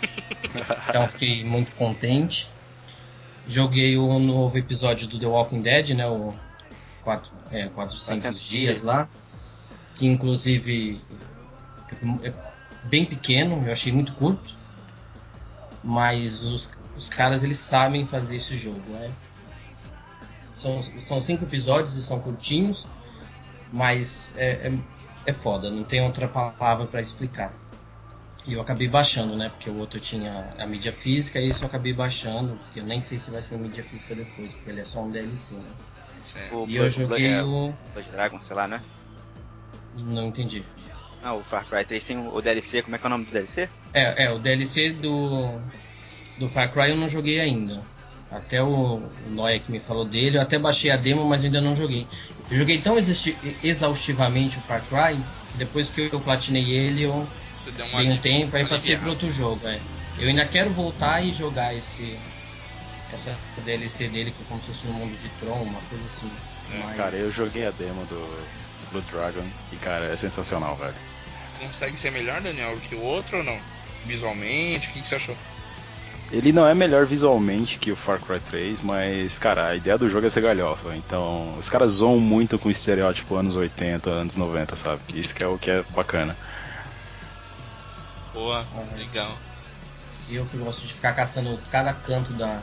então 0.88 1.08
fiquei 1.08 1.44
muito 1.44 1.72
contente. 1.72 2.48
Joguei 3.46 3.96
o 3.96 4.18
novo 4.18 4.56
episódio 4.56 5.08
do 5.08 5.18
The 5.18 5.26
Walking 5.26 5.60
Dead, 5.62 5.90
né? 5.90 6.06
O 6.06 6.32
quatro, 7.02 7.30
é, 7.50 7.68
400 7.68 8.22
400 8.22 8.42
dias 8.42 8.82
lá. 8.82 9.08
Que 10.00 10.06
inclusive 10.06 10.98
é 12.22 12.32
bem 12.84 13.04
pequeno, 13.04 13.62
eu 13.66 13.70
achei 13.70 13.92
muito 13.92 14.14
curto. 14.14 14.56
Mas 15.84 16.44
os, 16.44 16.72
os 16.96 17.10
caras 17.10 17.42
eles 17.42 17.58
sabem 17.58 18.06
fazer 18.06 18.36
esse 18.36 18.56
jogo, 18.56 18.80
né? 18.92 19.10
São, 20.50 20.82
são 20.82 21.20
cinco 21.20 21.44
episódios 21.44 21.96
e 21.96 22.02
são 22.02 22.18
curtinhos, 22.18 22.86
mas 23.70 24.34
é, 24.38 24.68
é, 24.68 24.72
é 25.26 25.32
foda, 25.34 25.70
não 25.70 25.84
tem 25.84 26.00
outra 26.02 26.26
palavra 26.26 26.86
para 26.86 27.02
explicar. 27.02 27.52
E 28.46 28.54
eu 28.54 28.62
acabei 28.62 28.88
baixando, 28.88 29.36
né? 29.36 29.50
Porque 29.50 29.68
o 29.68 29.76
outro 29.76 30.00
tinha 30.00 30.54
a 30.58 30.66
mídia 30.66 30.94
física 30.94 31.38
e 31.38 31.50
isso 31.50 31.62
eu 31.62 31.68
acabei 31.68 31.92
baixando, 31.92 32.56
porque 32.56 32.80
eu 32.80 32.84
nem 32.84 33.02
sei 33.02 33.18
se 33.18 33.30
vai 33.30 33.42
ser 33.42 33.58
mídia 33.58 33.84
física 33.84 34.14
depois, 34.14 34.54
porque 34.54 34.70
ele 34.70 34.80
é 34.80 34.84
só 34.84 35.02
um 35.02 35.10
DLC, 35.10 35.56
né? 35.56 35.70
Certo. 36.22 36.56
O 36.56 36.66
E 36.66 36.76
eu 36.76 36.88
joguei 36.88 37.34
é, 37.34 37.42
o. 37.42 37.74
Blood 37.92 38.10
Dragon, 38.10 38.40
sei 38.40 38.56
lá, 38.56 38.66
né? 38.66 38.80
Não 40.02 40.28
entendi. 40.28 40.64
Não, 41.22 41.38
o 41.38 41.42
Far 41.44 41.66
Cry 41.66 41.84
3 41.84 42.04
tem 42.04 42.18
o 42.18 42.40
DLC, 42.40 42.82
como 42.82 42.96
é 42.96 42.98
que 42.98 43.04
é 43.04 43.08
o 43.08 43.10
nome 43.10 43.26
do 43.26 43.30
DLC? 43.32 43.68
É, 43.92 44.24
é, 44.24 44.30
o 44.30 44.38
DLC 44.38 44.90
do, 44.92 45.60
do 46.38 46.48
Far 46.48 46.72
Cry 46.72 46.90
eu 46.90 46.96
não 46.96 47.08
joguei 47.08 47.40
ainda. 47.40 47.82
Até 48.30 48.62
o, 48.62 48.66
o 48.96 49.30
Noia 49.30 49.58
que 49.58 49.72
me 49.72 49.80
falou 49.80 50.04
dele, 50.04 50.38
eu 50.38 50.42
até 50.42 50.58
baixei 50.58 50.90
a 50.90 50.96
demo, 50.96 51.24
mas 51.26 51.44
ainda 51.44 51.60
não 51.60 51.74
joguei. 51.76 52.06
Eu 52.50 52.56
joguei 52.56 52.80
tão 52.80 52.96
exausti- 52.96 53.36
exaustivamente 53.62 54.56
o 54.58 54.60
Far 54.60 54.82
Cry 54.86 55.20
que 55.50 55.58
depois 55.58 55.90
que 55.90 56.08
eu 56.12 56.20
platinei 56.20 56.70
ele, 56.70 57.02
eu 57.02 57.26
dei 57.76 58.10
um 58.10 58.18
tempo, 58.18 58.56
aí 58.56 58.64
passei 58.66 58.96
para 58.96 59.08
outro 59.10 59.30
jogo. 59.30 59.66
É. 59.66 59.80
Eu 60.18 60.28
ainda 60.28 60.44
quero 60.46 60.70
voltar 60.70 61.24
e 61.24 61.32
jogar 61.32 61.74
esse, 61.74 62.16
essa 63.12 63.36
DLC 63.64 64.08
dele 64.08 64.30
que 64.30 64.42
é 64.42 64.44
como 64.48 64.60
se 64.60 64.68
fosse 64.68 64.86
no 64.86 64.92
mundo 64.94 65.16
de 65.16 65.28
Tron, 65.40 65.62
uma 65.62 65.80
coisa 65.82 66.04
assim. 66.04 66.30
É, 66.72 66.78
Mas- 66.78 66.96
Cara, 66.96 67.16
eu 67.16 67.30
joguei 67.30 67.66
a 67.66 67.70
demo 67.70 68.04
do 68.06 68.24
Blood 68.90 69.06
Dragon 69.10 69.46
e, 69.72 69.76
cara, 69.76 70.06
é 70.06 70.16
sensacional, 70.16 70.76
velho. 70.76 70.94
Consegue 71.58 71.96
ser 71.96 72.10
melhor, 72.10 72.40
Daniel, 72.40 72.76
que 72.78 72.94
o 72.94 73.02
outro 73.02 73.38
ou 73.38 73.44
não? 73.44 73.58
Visualmente, 74.06 74.88
o 74.88 74.92
que, 74.92 75.00
que 75.00 75.06
você 75.06 75.16
achou? 75.16 75.36
Ele 76.32 76.52
não 76.52 76.66
é 76.66 76.74
melhor 76.74 77.06
visualmente 77.06 77.76
que 77.78 77.90
o 77.90 77.96
Far 77.96 78.20
Cry 78.20 78.38
3, 78.38 78.80
mas, 78.82 79.38
cara, 79.38 79.66
a 79.66 79.74
ideia 79.74 79.98
do 79.98 80.08
jogo 80.08 80.26
é 80.26 80.30
ser 80.30 80.40
galhofa. 80.40 80.94
Então, 80.94 81.54
os 81.56 81.68
caras 81.68 81.92
zoam 81.92 82.20
muito 82.20 82.56
com 82.58 82.68
o 82.68 82.72
estereótipo 82.72 83.34
anos 83.34 83.56
80, 83.56 84.08
anos 84.08 84.36
90, 84.36 84.76
sabe? 84.76 85.02
Isso 85.08 85.34
que 85.34 85.42
é 85.42 85.46
o 85.46 85.58
que 85.58 85.70
é 85.70 85.82
bacana. 85.90 86.36
Boa, 88.32 88.64
legal. 88.96 89.36
Eu 90.30 90.46
que 90.46 90.56
gosto 90.56 90.86
de 90.86 90.94
ficar 90.94 91.14
caçando 91.14 91.58
cada 91.68 91.92
canto 91.92 92.32
da, 92.34 92.62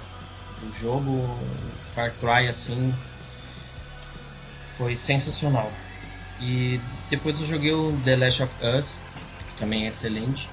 do 0.62 0.72
jogo, 0.72 1.38
Far 1.94 2.14
Cry 2.14 2.48
assim 2.48 2.96
foi 4.78 4.96
sensacional. 4.96 5.70
E 6.40 6.80
depois 7.10 7.40
eu 7.40 7.46
joguei 7.46 7.74
o 7.74 7.98
The 8.06 8.16
Last 8.16 8.44
of 8.44 8.54
Us, 8.64 8.98
que 9.48 9.56
também 9.56 9.86
é 9.86 9.88
excelente. 9.88 10.50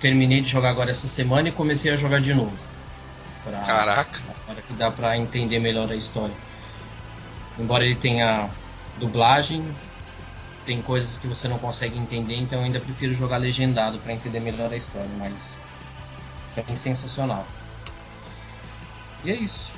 Terminei 0.00 0.40
de 0.40 0.48
jogar 0.48 0.70
agora 0.70 0.90
essa 0.90 1.08
semana 1.08 1.48
e 1.48 1.52
comecei 1.52 1.90
a 1.92 1.96
jogar 1.96 2.20
de 2.20 2.32
novo. 2.34 2.56
Pra, 3.44 3.58
Caraca. 3.60 4.20
Para 4.46 4.62
que 4.62 4.72
dá 4.74 4.90
pra 4.90 5.16
entender 5.16 5.58
melhor 5.58 5.90
a 5.90 5.94
história. 5.94 6.34
Embora 7.58 7.84
ele 7.84 7.94
tenha 7.96 8.48
dublagem, 8.98 9.66
tem 10.64 10.82
coisas 10.82 11.18
que 11.18 11.26
você 11.26 11.48
não 11.48 11.58
consegue 11.58 11.98
entender, 11.98 12.36
então 12.36 12.58
eu 12.58 12.64
ainda 12.64 12.80
prefiro 12.80 13.14
jogar 13.14 13.36
legendado 13.38 13.98
pra 13.98 14.12
entender 14.12 14.40
melhor 14.40 14.72
a 14.72 14.76
história, 14.76 15.08
mas 15.18 15.58
também 16.54 16.76
sensacional. 16.76 17.46
E 19.24 19.30
é 19.30 19.34
isso. 19.34 19.74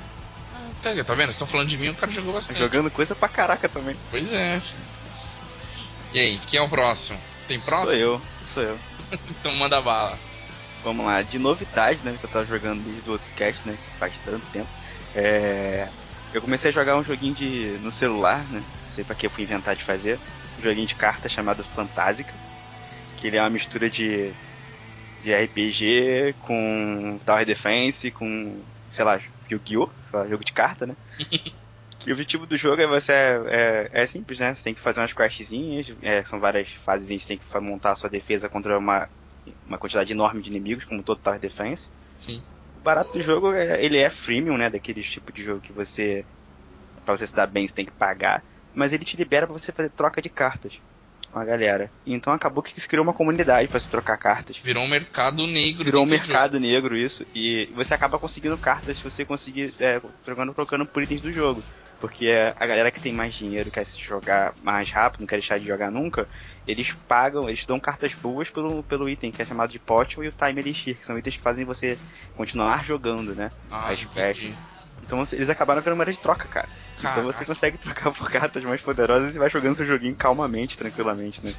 Pega, 0.81 1.03
tá 1.03 1.13
vendo? 1.13 1.25
Vocês 1.27 1.35
estão 1.35 1.47
falando 1.47 1.67
de 1.67 1.77
mim, 1.77 1.89
o 1.89 1.95
cara 1.95 2.11
jogou 2.11 2.31
Tá 2.31 2.37
bastante. 2.37 2.59
jogando 2.59 2.89
coisa 2.91 3.13
pra 3.15 3.27
caraca 3.27 3.67
também. 3.67 3.95
Pois 4.11 4.31
é. 4.33 4.61
E 6.13 6.19
aí, 6.19 6.37
quem 6.47 6.59
é 6.59 6.61
o 6.61 6.69
próximo? 6.69 7.19
Tem 7.47 7.59
próximo? 7.59 7.91
Sou 7.91 7.99
eu, 7.99 8.21
sou 8.47 8.63
eu. 8.63 8.79
Então 9.39 9.53
manda 9.55 9.81
bala. 9.81 10.17
Vamos 10.83 11.05
lá, 11.05 11.21
de 11.21 11.39
novidade, 11.39 12.01
né? 12.03 12.15
Que 12.19 12.25
eu 12.25 12.29
tava 12.29 12.45
jogando 12.45 12.83
desde 12.83 13.09
o 13.09 13.13
outro 13.13 13.27
cast, 13.35 13.67
né? 13.67 13.77
Faz 13.97 14.13
tanto 14.23 14.45
tempo. 14.47 14.69
É. 15.15 15.87
Eu 16.33 16.41
comecei 16.41 16.69
a 16.69 16.73
jogar 16.73 16.95
um 16.95 17.03
joguinho 17.03 17.33
de. 17.33 17.77
no 17.81 17.91
celular, 17.91 18.43
né? 18.49 18.61
Não 18.61 18.93
sei 18.93 19.03
pra 19.03 19.15
que 19.15 19.25
eu 19.25 19.29
fui 19.29 19.43
inventar 19.43 19.75
de 19.75 19.83
fazer. 19.83 20.19
Um 20.59 20.63
joguinho 20.63 20.87
de 20.87 20.95
carta 20.95 21.27
chamado 21.27 21.63
Fantásica. 21.63 22.33
Que 23.17 23.27
ele 23.27 23.37
é 23.37 23.41
uma 23.41 23.49
mistura 23.49 23.89
de. 23.89 24.31
de 25.23 25.33
RPG 25.33 26.35
com 26.41 27.19
Tower 27.25 27.45
Defense, 27.45 28.11
com. 28.11 28.61
sei 28.91 29.03
lá, 29.05 29.19
Yu-Gi-Oh! 29.49 29.89
jogo 30.29 30.45
de 30.45 30.53
carta, 30.53 30.85
né? 30.85 30.95
E 32.09 32.11
o 32.11 32.15
objetivo 32.15 32.47
do 32.47 32.57
jogo 32.57 32.81
é 32.81 32.87
você. 32.87 33.11
É, 33.11 33.89
é, 33.91 34.07
simples, 34.07 34.39
né? 34.39 34.55
Você 34.55 34.63
tem 34.63 34.73
que 34.73 34.81
fazer 34.81 34.99
umas 34.99 35.13
questzinhas, 35.13 35.85
é, 36.01 36.23
são 36.23 36.39
várias 36.39 36.67
fases, 36.83 37.07
você 37.21 37.27
tem 37.27 37.37
que 37.37 37.59
montar 37.59 37.91
a 37.91 37.95
sua 37.95 38.09
defesa 38.09 38.49
contra 38.49 38.79
uma, 38.79 39.07
uma 39.63 39.77
quantidade 39.77 40.11
enorme 40.11 40.41
de 40.41 40.49
inimigos, 40.49 40.85
como 40.85 41.03
todo 41.03 41.19
Tower 41.19 41.39
Defense. 41.39 41.87
Sim. 42.17 42.41
O 42.75 42.79
barato 42.79 43.13
do 43.13 43.21
jogo 43.21 43.53
é 43.53 43.85
ele 43.85 43.99
é 43.99 44.09
freemium, 44.09 44.57
né? 44.57 44.71
Daqueles 44.71 45.07
tipo 45.07 45.31
de 45.31 45.43
jogo 45.43 45.61
que 45.61 45.71
você. 45.71 46.25
Pra 47.05 47.15
você 47.15 47.27
se 47.27 47.35
dar 47.35 47.45
bem, 47.45 47.67
você 47.67 47.75
tem 47.75 47.85
que 47.85 47.91
pagar. 47.91 48.43
Mas 48.73 48.91
ele 48.91 49.05
te 49.05 49.15
libera 49.15 49.45
pra 49.45 49.53
você 49.53 49.71
fazer 49.71 49.91
troca 49.91 50.19
de 50.19 50.29
cartas 50.29 50.73
com 51.31 51.37
a 51.37 51.45
galera. 51.45 51.91
Então 52.07 52.33
acabou 52.33 52.63
que 52.63 52.81
se 52.81 52.87
criou 52.87 53.03
uma 53.03 53.13
comunidade 53.13 53.67
pra 53.67 53.79
se 53.79 53.87
trocar 53.87 54.17
cartas. 54.17 54.57
Virou 54.57 54.83
um 54.83 54.87
mercado 54.87 55.45
negro. 55.45 55.83
Virou 55.83 56.05
um 56.05 56.07
mercado 56.07 56.59
negro 56.59 56.97
isso. 56.97 57.23
E 57.35 57.71
você 57.75 57.93
acaba 57.93 58.17
conseguindo 58.17 58.57
cartas 58.57 58.97
se 58.97 59.03
você 59.03 59.23
conseguir. 59.23 59.75
É, 59.79 60.01
trocando, 60.25 60.55
trocando 60.55 60.87
por 60.87 61.03
itens 61.03 61.21
do 61.21 61.31
jogo. 61.31 61.63
Porque 61.99 62.25
é, 62.27 62.55
a 62.57 62.65
galera 62.65 62.91
que 62.91 62.99
tem 63.01 63.13
mais 63.13 63.35
dinheiro, 63.35 63.71
quer 63.71 63.85
se 63.85 63.99
jogar 64.01 64.55
mais 64.57 64.89
rápido, 64.91 65.21
não 65.21 65.27
quer 65.27 65.35
deixar 65.37 65.59
de 65.59 65.65
jogar 65.67 65.91
nunca, 65.91 66.29
eles 66.65 66.93
pagam, 67.07 67.49
eles 67.49 67.65
dão 67.65 67.79
cartas 67.79 68.13
boas 68.15 68.49
pelo, 68.49 68.83
pelo 68.85 69.09
item, 69.09 69.31
que 69.31 69.41
é 69.41 69.45
chamado 69.45 69.71
de 69.71 69.79
potion 69.79 70.23
e 70.23 70.27
o 70.29 70.31
time 70.31 70.61
elixir, 70.61 70.97
que 70.97 71.05
são 71.05 71.17
itens 71.17 71.35
que 71.37 71.43
fazem 71.43 71.65
você 71.65 71.99
continuar 72.35 72.85
jogando, 72.85 73.35
né? 73.35 73.51
Ah, 73.69 73.91
As 73.91 73.99
entendi. 74.01 74.57
Então 75.01 75.23
eles 75.33 75.49
acabaram 75.49 75.81
virando 75.81 75.97
moeda 75.97 76.11
de 76.11 76.19
troca, 76.19 76.47
cara. 76.47 76.69
Caraca. 77.01 77.19
Então 77.21 77.31
você 77.33 77.45
consegue 77.45 77.77
trocar 77.77 78.11
por 78.11 78.29
cartas 78.29 78.63
mais 78.63 78.81
poderosas 78.81 79.35
e 79.35 79.39
vai 79.39 79.49
jogando 79.49 79.77
seu 79.77 79.85
joguinho 79.85 80.15
calmamente, 80.15 80.77
tranquilamente, 80.77 81.39
né? 81.43 81.53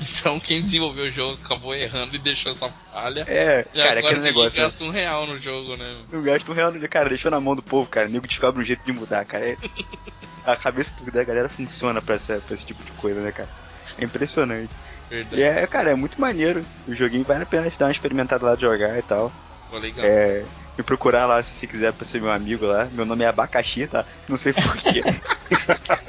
Então 0.00 0.38
quem 0.40 0.60
desenvolveu 0.62 1.06
o 1.06 1.10
jogo 1.10 1.38
acabou 1.44 1.74
errando 1.74 2.14
e 2.16 2.18
deixou 2.18 2.52
essa 2.52 2.68
falha. 2.92 3.24
É, 3.28 3.66
E 3.72 3.78
cara, 3.78 3.88
é 3.94 3.98
agora 3.98 3.98
aquele 4.14 4.20
negócio. 4.20 4.50
né? 4.58 4.64
gasta 4.64 4.84
um 4.84 4.90
real 4.90 5.26
no 5.26 5.38
jogo, 5.38 5.76
né? 5.76 6.04
Não 6.10 6.22
gasta 6.22 6.50
um 6.50 6.54
real, 6.54 6.72
no- 6.72 6.88
cara, 6.88 7.08
deixou 7.08 7.30
na 7.30 7.40
mão 7.40 7.54
do 7.54 7.62
povo, 7.62 7.88
cara. 7.88 8.08
O 8.08 8.10
nego 8.10 8.26
descobre 8.26 8.60
um 8.60 8.64
jeito 8.64 8.84
de 8.84 8.92
mudar, 8.92 9.24
cara. 9.24 9.46
É- 9.50 9.56
A 10.44 10.56
cabeça 10.56 10.92
da 11.12 11.22
galera 11.24 11.48
funciona 11.48 12.00
pra, 12.00 12.14
essa, 12.14 12.38
pra 12.38 12.54
esse 12.54 12.64
tipo 12.64 12.82
de 12.82 12.90
coisa, 12.92 13.20
né, 13.20 13.30
cara? 13.32 13.48
É 13.98 14.04
impressionante. 14.04 14.70
Verdade. 15.10 15.40
E 15.40 15.42
é, 15.44 15.66
cara, 15.66 15.90
é 15.90 15.94
muito 15.94 16.18
maneiro. 16.20 16.64
O 16.86 16.94
joguinho 16.94 17.24
vale 17.24 17.42
a 17.42 17.46
pena 17.46 17.70
dar 17.78 17.86
uma 17.86 17.92
experimentada 17.92 18.44
lá 18.46 18.54
de 18.54 18.62
jogar 18.62 18.98
e 18.98 19.02
tal. 19.02 19.30
Ficou 19.64 19.78
legal. 19.78 20.04
É, 20.06 20.44
me 20.78 20.84
procurar 20.84 21.26
lá 21.26 21.42
se 21.42 21.54
você 21.54 21.66
quiser 21.66 21.92
pra 21.92 22.04
ser 22.06 22.20
meu 22.22 22.30
amigo 22.32 22.64
lá. 22.66 22.90
Meu 22.90 23.04
nome 23.06 23.24
é 23.24 23.28
Abacaxi, 23.28 23.86
tá? 23.88 24.06
Não 24.28 24.36
sei 24.38 24.52
porquê. 24.54 25.02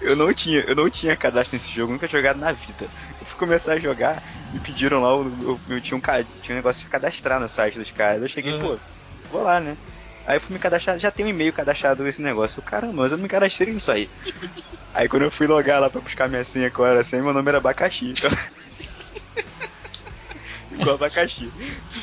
eu 0.00 0.16
não 0.16 0.32
tinha, 0.34 0.60
eu 0.60 0.74
não 0.74 0.90
tinha 0.90 1.16
cadastro 1.16 1.56
nesse 1.56 1.72
jogo, 1.72 1.92
nunca 1.92 2.08
jogado 2.08 2.38
na 2.38 2.52
vida. 2.52 2.90
Eu 3.20 3.26
fui 3.26 3.36
começar 3.36 3.74
a 3.74 3.78
jogar, 3.78 4.22
me 4.52 4.60
pediram 4.60 5.00
lá, 5.00 5.10
eu, 5.10 5.42
eu- 5.42 5.62
eu 5.76 5.82
tinha, 5.82 5.98
um, 5.98 6.00
tinha 6.40 6.54
um 6.54 6.58
negócio 6.58 6.82
de 6.82 6.88
cadastrar 6.88 7.40
no 7.40 7.48
site 7.48 7.78
dos 7.78 7.90
caras. 7.90 8.22
Eu 8.22 8.28
cheguei, 8.28 8.52
Uhum. 8.52 8.54
pô, 8.54 8.80
vou 9.28 9.42
lá, 9.42 9.60
né? 9.60 9.78
Aí 10.24 10.36
eu 10.36 10.40
fui 10.40 10.52
me 10.54 10.58
cadastrar, 10.58 10.98
já 10.98 11.10
tem 11.12 11.24
um 11.24 11.28
e-mail 11.28 11.52
cadastrado 11.52 12.02
nesse 12.02 12.20
negócio. 12.22 12.58
Eu, 12.58 12.62
caramba, 12.64 13.02
mas 13.02 13.12
eu 13.12 13.18
não 13.18 13.22
me 13.22 13.28
cadastrei 13.28 13.72
nisso 13.72 13.90
aí. 13.92 14.10
Aí 14.94 15.08
quando 15.08 15.22
eu 15.24 15.30
fui 15.30 15.46
logar 15.46 15.80
lá 15.80 15.90
pra 15.90 16.00
buscar 16.02 16.28
minha 16.28 16.44
senha, 16.44 16.70
qual 16.72 16.88
era 16.88 17.00
a 17.00 17.04
senha, 17.04 17.22
meu 17.22 17.32
nome 17.34 17.48
era 17.48 17.58
Abacaxi. 17.58 18.10
Então... 18.12 18.30
Igual 20.80 20.96
abacaxi. 20.96 21.52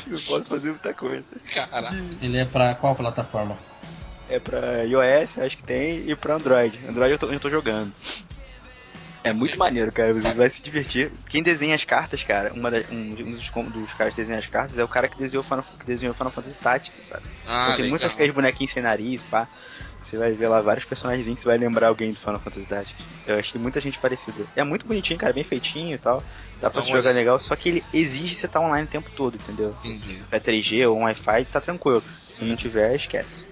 Não 0.06 0.18
posso 0.20 0.44
fazer 0.44 0.70
muita 0.70 0.92
coisa. 0.94 1.24
Caraca. 1.54 1.94
Ele 2.20 2.38
é 2.38 2.44
pra 2.44 2.74
qual 2.74 2.94
plataforma? 2.94 3.56
É 4.28 4.38
pra 4.38 4.84
iOS, 4.84 5.38
acho 5.38 5.56
que 5.58 5.62
tem, 5.62 6.08
e 6.10 6.16
pra 6.16 6.36
Android. 6.36 6.78
Android 6.88 7.12
eu 7.12 7.18
tô, 7.18 7.30
eu 7.30 7.38
tô 7.40 7.50
jogando. 7.50 7.92
É 9.22 9.32
muito 9.32 9.58
maneiro, 9.58 9.90
cara. 9.90 10.12
Você 10.12 10.34
vai 10.34 10.50
se 10.50 10.62
divertir. 10.62 11.10
Quem 11.30 11.42
desenha 11.42 11.74
as 11.74 11.84
cartas, 11.84 12.22
cara, 12.24 12.52
uma 12.52 12.70
da- 12.70 12.82
um, 12.90 13.14
um 13.18 13.32
dos, 13.32 13.48
com- 13.48 13.64
dos 13.64 13.90
caras 13.94 14.14
que 14.14 14.20
desenha 14.20 14.38
as 14.38 14.46
cartas 14.46 14.76
é 14.76 14.84
o 14.84 14.88
cara 14.88 15.08
que 15.08 15.16
desenhou 15.18 15.42
Final, 15.42 15.64
que 15.78 15.86
desenhou 15.86 16.14
Final 16.14 16.30
Fantasy 16.30 16.56
Tactics, 16.62 17.04
sabe? 17.06 17.22
Ah, 17.46 17.64
então 17.68 17.76
tem 17.76 17.88
muitas 17.88 18.02
legal. 18.02 18.14
aqueles 18.16 18.34
bonequinhos 18.34 18.72
sem 18.72 18.82
nariz, 18.82 19.22
pá. 19.30 19.48
Você 20.04 20.18
vai 20.18 20.32
ver 20.32 20.48
lá 20.48 20.60
vários 20.60 20.84
personagens 20.84 21.26
que 21.26 21.34
você 21.40 21.48
vai 21.48 21.56
lembrar 21.58 21.88
alguém 21.88 22.12
do 22.12 22.18
Final 22.20 22.38
Fantasy 22.38 22.66
Tactics. 22.66 23.04
Eu 23.26 23.38
achei 23.38 23.60
muita 23.60 23.80
gente 23.80 23.98
parecida. 23.98 24.44
É 24.54 24.62
muito 24.62 24.86
bonitinho, 24.86 25.18
cara, 25.18 25.32
bem 25.32 25.44
feitinho 25.44 25.94
e 25.94 25.98
tal. 25.98 26.22
Dá 26.60 26.68
pra 26.70 26.82
se 26.82 26.90
jogar 26.90 27.12
legal, 27.12 27.40
só 27.40 27.56
que 27.56 27.68
ele 27.70 27.84
exige 27.92 28.34
você 28.34 28.46
estar 28.46 28.60
online 28.60 28.86
o 28.86 28.90
tempo 28.90 29.10
todo, 29.16 29.34
entendeu? 29.36 29.74
Entendi. 29.82 29.98
Se 30.16 30.22
tiver 30.24 30.40
3G 30.40 30.86
ou 30.86 30.98
um 30.98 31.04
Wi-Fi, 31.04 31.46
tá 31.46 31.60
tranquilo. 31.60 32.02
Se 32.36 32.44
não 32.44 32.54
tiver, 32.56 32.94
esquece. 32.94 33.44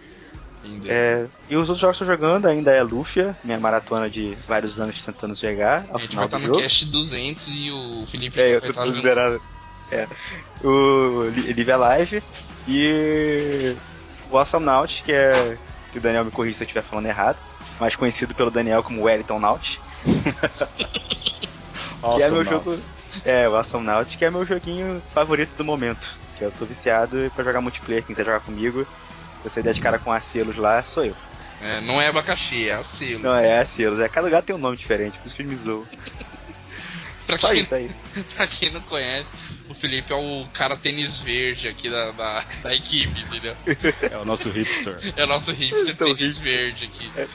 É, 0.87 1.27
e 1.49 1.57
os 1.57 1.69
outros 1.69 1.81
jogos 1.81 1.97
que 1.99 2.05
eu 2.05 2.07
tô 2.07 2.13
jogando 2.13 2.47
ainda 2.47 2.71
é 2.71 2.83
Lufia, 2.83 3.37
minha 3.43 3.59
maratona 3.59 4.09
de 4.09 4.37
vários 4.47 4.79
anos 4.79 5.03
tentando 5.03 5.35
chegar 5.35 5.85
ao 5.91 5.97
a 5.97 5.99
gente 5.99 6.15
vai 6.15 6.25
final 6.25 6.25
estar 6.27 6.37
do 6.39 6.41
no 6.43 6.47
jogo. 6.55 6.61
cast 6.61 6.87
200 6.87 7.49
e 7.49 7.71
o 7.73 8.07
Felipe 8.07 8.41
É, 8.41 8.61
vai 8.61 8.69
estar 8.71 8.87
jogando. 8.87 9.03
zerado. 9.03 9.41
É. 9.91 10.07
O 10.65 11.25
Li- 11.31 11.53
Live 11.53 11.73
Alive 11.73 12.23
e 12.69 13.75
o 14.31 14.39
Awesome 14.39 14.65
Naut, 14.65 15.03
que 15.03 15.13
é. 15.13 15.59
Que 15.93 15.99
o 15.99 16.01
Daniel 16.01 16.25
me 16.25 16.31
corrija 16.31 16.59
se 16.59 16.63
eu 16.63 16.67
estiver 16.67 16.83
falando 16.83 17.07
errado, 17.07 17.37
mais 17.79 17.95
conhecido 17.95 18.35
pelo 18.35 18.51
Daniel 18.51 18.83
como 18.83 19.03
Wellington 19.03 19.39
Naut. 19.39 19.81
que 22.17 22.23
é 22.23 22.31
meu 22.31 22.45
jogo. 22.45 22.79
É, 23.25 23.49
o 23.49 23.55
Awesome 23.55 23.85
Naut, 23.85 24.17
que 24.17 24.25
é 24.25 24.31
meu 24.31 24.47
joguinho 24.47 25.03
favorito 25.13 25.55
do 25.57 25.65
momento. 25.65 26.17
Que 26.39 26.45
eu 26.45 26.51
tô 26.51 26.65
viciado 26.65 27.31
pra 27.35 27.45
jogar 27.45 27.61
multiplayer, 27.61 28.03
quem 28.03 28.15
quiser 28.15 28.25
jogar 28.25 28.41
comigo. 28.41 28.87
Se 29.43 29.51
você 29.51 29.63
der 29.63 29.75
de 29.75 29.81
cara 29.81 29.99
com 29.99 30.11
acelos 30.11 30.57
lá, 30.57 30.83
sou 30.83 31.05
eu. 31.05 31.15
É, 31.61 31.81
não 31.83 32.01
é 32.01 32.09
abacaxi, 32.09 32.69
é 32.69 32.75
acelo. 32.75 33.23
Não, 33.23 33.35
é 33.35 33.61
acelos. 33.61 34.01
É, 34.01 34.09
cada 34.09 34.27
lugar 34.27 34.43
tem 34.43 34.55
um 34.55 34.59
nome 34.59 34.77
diferente, 34.77 35.19
por 35.19 35.27
isso 35.27 35.37
que 35.37 35.43
ele 35.43 35.51
me 35.51 35.57
zoou. 35.57 35.87
Pra 37.26 37.38
Só 37.38 37.50
quem, 37.50 37.62
isso 37.62 37.75
aí. 37.75 37.91
pra 38.35 38.47
quem 38.47 38.71
não 38.71 38.81
conhece, 38.83 39.35
o 39.69 39.75
Felipe 39.75 40.12
é 40.12 40.17
o 40.17 40.47
cara 40.52 40.76
tênis 40.76 41.21
verde 41.21 41.69
aqui 41.69 41.88
da, 41.88 42.11
da, 42.11 42.41
da 42.62 42.75
equipe, 42.75 43.21
entendeu? 43.21 43.57
É 44.11 44.17
o 44.17 44.25
nosso 44.25 44.50
hipster. 44.50 44.99
É 45.17 45.25
o 45.25 45.26
nosso 45.26 45.52
hipster 45.52 45.95
Então, 45.95 46.14
tênis 46.14 46.38
verde 46.38 46.85
aqui. 46.85 47.11
É 47.17 47.29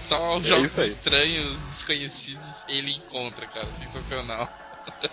só 0.00 0.38
É 0.38 0.42
jogos 0.42 0.76
estranhos, 0.78 1.64
desconhecidos, 1.64 2.64
ele 2.68 2.92
encontra, 2.92 3.46
cara. 3.46 3.66
Sensacional. 3.78 4.50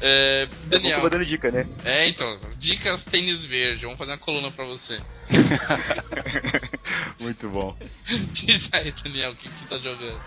É, 0.00 0.46
Eu 0.70 0.70
Daniel, 0.70 1.00
vou 1.00 1.10
dando 1.10 1.26
dica, 1.26 1.50
né? 1.50 1.66
é 1.84 2.06
então, 2.08 2.38
dicas 2.56 3.02
tênis 3.02 3.44
verde, 3.44 3.82
vamos 3.82 3.98
fazer 3.98 4.12
uma 4.12 4.18
coluna 4.18 4.48
pra 4.48 4.64
você. 4.64 4.96
Muito 7.18 7.48
bom. 7.48 7.76
Diz 8.32 8.70
aí, 8.72 8.92
Daniel, 8.92 9.32
o 9.32 9.34
que, 9.34 9.48
que 9.48 9.54
você 9.54 9.64
tá 9.66 9.76
jogando? 9.78 10.20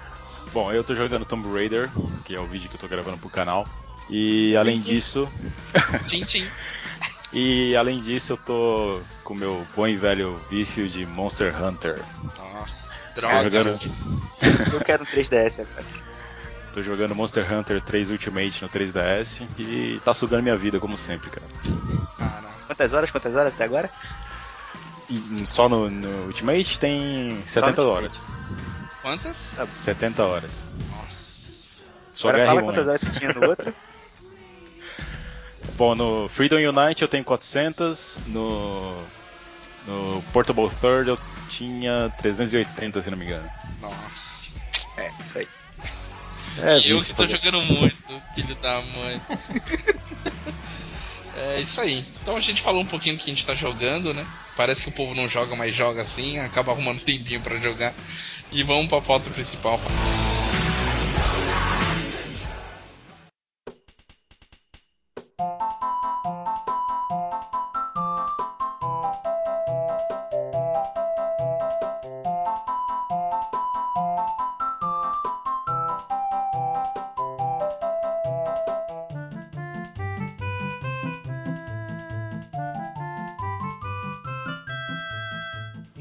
Bom, 0.53 0.71
eu 0.71 0.83
tô 0.83 0.93
jogando 0.93 1.25
Tomb 1.25 1.47
Raider, 1.51 1.89
que 2.25 2.35
é 2.35 2.39
o 2.39 2.45
vídeo 2.45 2.69
que 2.69 2.75
eu 2.75 2.79
tô 2.79 2.87
gravando 2.87 3.17
pro 3.17 3.29
canal. 3.29 3.65
E 4.09 4.55
além 4.57 4.81
disso, 4.81 5.29
Tchim, 6.07 6.25
tchim. 6.25 6.47
E 7.31 7.73
além 7.77 8.01
disso, 8.01 8.33
eu 8.33 8.37
tô 8.37 9.01
com 9.23 9.33
o 9.33 9.37
meu 9.37 9.65
bom 9.73 9.87
e 9.87 9.95
velho 9.95 10.35
vício 10.49 10.89
de 10.89 11.05
Monster 11.05 11.55
Hunter. 11.63 12.01
Nossa, 12.37 13.05
drogas. 13.15 13.43
jogando, 13.43 14.73
Eu 14.73 14.81
quero 14.81 15.03
um 15.03 15.05
3DS 15.05 15.61
agora. 15.61 15.85
tô 16.73 16.83
jogando 16.83 17.15
Monster 17.15 17.49
Hunter 17.49 17.81
3 17.81 18.11
Ultimate 18.11 18.61
no 18.61 18.67
3DS 18.67 19.47
e 19.57 20.01
tá 20.03 20.13
sugando 20.13 20.43
minha 20.43 20.57
vida, 20.57 20.77
como 20.77 20.97
sempre, 20.97 21.29
cara. 21.29 21.47
Cara, 22.17 22.49
Quantas 22.67 22.91
horas? 22.91 23.09
Quantas 23.09 23.33
horas 23.33 23.53
até 23.53 23.63
agora? 23.63 23.89
E 25.09 25.45
só 25.45 25.69
no, 25.69 25.89
no 25.89 26.25
Ultimate 26.25 26.77
tem 26.79 27.37
Só 27.45 27.61
70 27.61 27.81
no 27.81 27.89
horas. 27.89 28.27
Quantas? 29.01 29.53
70 29.77 30.23
horas. 30.23 30.65
Nossa. 30.89 31.69
Só 32.11 32.29
agora 32.29 32.45
fala 32.45 32.61
HR1. 32.61 32.65
quantas 32.65 32.87
horas 32.87 33.01
você 33.01 33.19
tinha 33.19 33.33
no 33.33 33.47
outro. 33.47 33.73
Bom, 35.77 35.95
no 35.95 36.29
Freedom 36.29 36.57
Unite 36.57 37.01
eu 37.01 37.07
tenho 37.07 37.23
400, 37.23 38.21
no, 38.27 39.03
no 39.87 40.23
Portable 40.31 40.69
Third 40.69 41.09
eu 41.09 41.19
tinha 41.49 42.11
380, 42.17 43.01
se 43.01 43.09
não 43.09 43.17
me 43.17 43.25
engano. 43.25 43.49
Nossa. 43.81 44.51
É, 44.97 45.11
isso 45.19 45.37
aí. 45.37 45.47
É, 46.59 46.79
e 46.79 46.89
eu 46.89 47.01
que 47.01 47.13
tô 47.13 47.25
jogando 47.25 47.61
muito, 47.61 48.21
filho 48.35 48.55
da 48.55 48.81
mãe. 48.81 49.21
é 51.37 51.61
isso 51.61 51.79
aí. 51.79 52.03
Então 52.21 52.35
a 52.35 52.39
gente 52.39 52.61
falou 52.61 52.81
um 52.81 52.85
pouquinho 52.85 53.15
do 53.15 53.19
que 53.23 53.31
a 53.31 53.33
gente 53.33 53.45
tá 53.45 53.55
jogando, 53.55 54.13
né? 54.13 54.25
Parece 54.55 54.83
que 54.83 54.89
o 54.89 54.91
povo 54.91 55.15
não 55.15 55.29
joga, 55.29 55.55
mas 55.55 55.75
joga 55.75 56.01
assim, 56.01 56.37
acaba 56.39 56.71
arrumando 56.71 56.99
tempinho 56.99 57.41
pra 57.41 57.59
jogar. 57.59 57.93
E 58.53 58.63
vamos 58.63 58.87
pra 58.87 58.99
pauta 58.99 59.29
principal. 59.29 59.79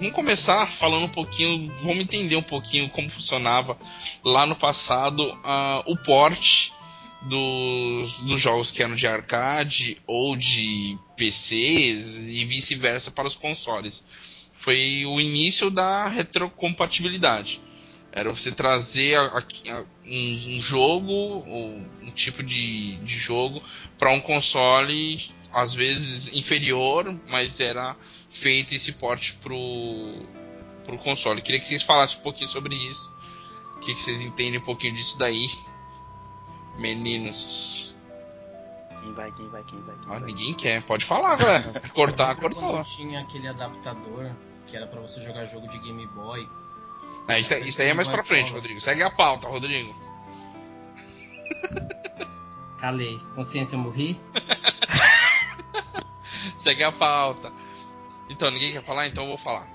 Vamos 0.01 0.15
começar 0.15 0.65
falando 0.67 1.05
um 1.05 1.09
pouquinho, 1.11 1.71
vamos 1.83 2.01
entender 2.03 2.35
um 2.35 2.43
pouquinho 2.43 2.89
como 2.89 3.11
funcionava 3.11 3.77
lá 4.25 4.47
no 4.47 4.57
passado 4.57 5.39
ah, 5.45 5.83
o 5.87 5.95
port 5.95 6.71
dos, 7.21 8.23
dos 8.23 8.41
jogos 8.41 8.71
que 8.71 8.83
eram 8.83 8.95
de 8.95 9.07
arcade 9.07 9.99
ou 10.07 10.35
de 10.35 10.97
PCs 11.19 12.27
e 12.29 12.47
vice-versa 12.47 13.11
para 13.11 13.29
os 13.29 13.35
consoles. 13.35 14.07
Foi 14.55 15.05
o 15.05 15.21
início 15.21 15.71
da 15.71 16.09
retrocompatibilidade. 16.09 17.61
Era 18.11 18.33
você 18.33 18.51
trazer 18.51 19.19
a- 19.19 19.37
a- 19.37 19.85
um, 20.07 20.55
um 20.57 20.61
jogo 20.61 21.13
ou 21.13 21.77
um 22.03 22.11
tipo 22.11 22.43
de, 22.43 22.97
de 22.97 23.19
jogo 23.19 23.63
para 23.99 24.11
um 24.11 24.21
console 24.21 25.21
às 25.53 25.75
vezes 25.75 26.33
inferior, 26.35 27.15
mas 27.29 27.59
era 27.61 27.97
feito 28.29 28.75
esse 28.75 28.93
porte 28.93 29.35
pro, 29.35 30.23
pro 30.85 30.97
console. 30.99 31.43
Queria 31.43 31.61
que 31.61 31.67
vocês 31.67 31.83
falassem 31.83 32.19
um 32.19 32.23
pouquinho 32.23 32.49
sobre 32.49 32.75
isso. 32.75 33.13
O 33.77 33.81
que, 33.81 33.95
que 33.95 34.03
vocês 34.03 34.21
entendem 34.21 34.61
um 34.61 34.65
pouquinho 34.65 34.95
disso 34.95 35.19
daí, 35.19 35.49
meninos? 36.79 37.95
Quem 39.01 39.13
vai, 39.15 39.33
quem 39.33 39.49
vai, 39.49 39.63
quem 39.65 39.81
vai, 39.81 39.95
quem 39.97 40.05
Ah, 40.07 40.19
vai. 40.19 40.21
ninguém 40.29 40.55
quer, 40.55 40.83
pode 40.83 41.05
falar, 41.05 41.37
galera. 41.37 41.73
Se 41.81 41.89
cortar, 41.91 42.37
cortou. 42.37 42.71
Quando 42.73 42.85
tinha 42.85 43.21
aquele 43.21 43.49
adaptador 43.49 44.31
que 44.67 44.77
era 44.77 44.87
pra 44.87 45.01
você 45.01 45.21
jogar 45.21 45.45
jogo 45.47 45.67
de 45.69 45.79
Game 45.79 46.07
Boy. 46.09 46.47
Ah, 47.27 47.39
isso, 47.39 47.55
aí- 47.55 47.67
isso 47.69 47.81
aí 47.83 47.89
é 47.89 47.95
mais 47.95 48.07
pra 48.09 48.23
frente, 48.23 48.53
Rodrigo. 48.53 48.81
Segue 48.81 49.03
a 49.03 49.11
pauta, 49.11 49.49
Rodrigo. 49.49 49.93
Calei. 52.79 53.19
Consciência, 53.35 53.77
eu 53.77 53.81
morri? 53.81 54.19
Segue 56.57 56.83
a 56.85 56.93
pauta. 56.93 57.53
Então, 58.29 58.51
ninguém 58.51 58.73
quer 58.73 58.83
falar? 58.83 59.07
Então 59.09 59.25
eu 59.25 59.29
vou 59.31 59.39
falar. 59.39 59.67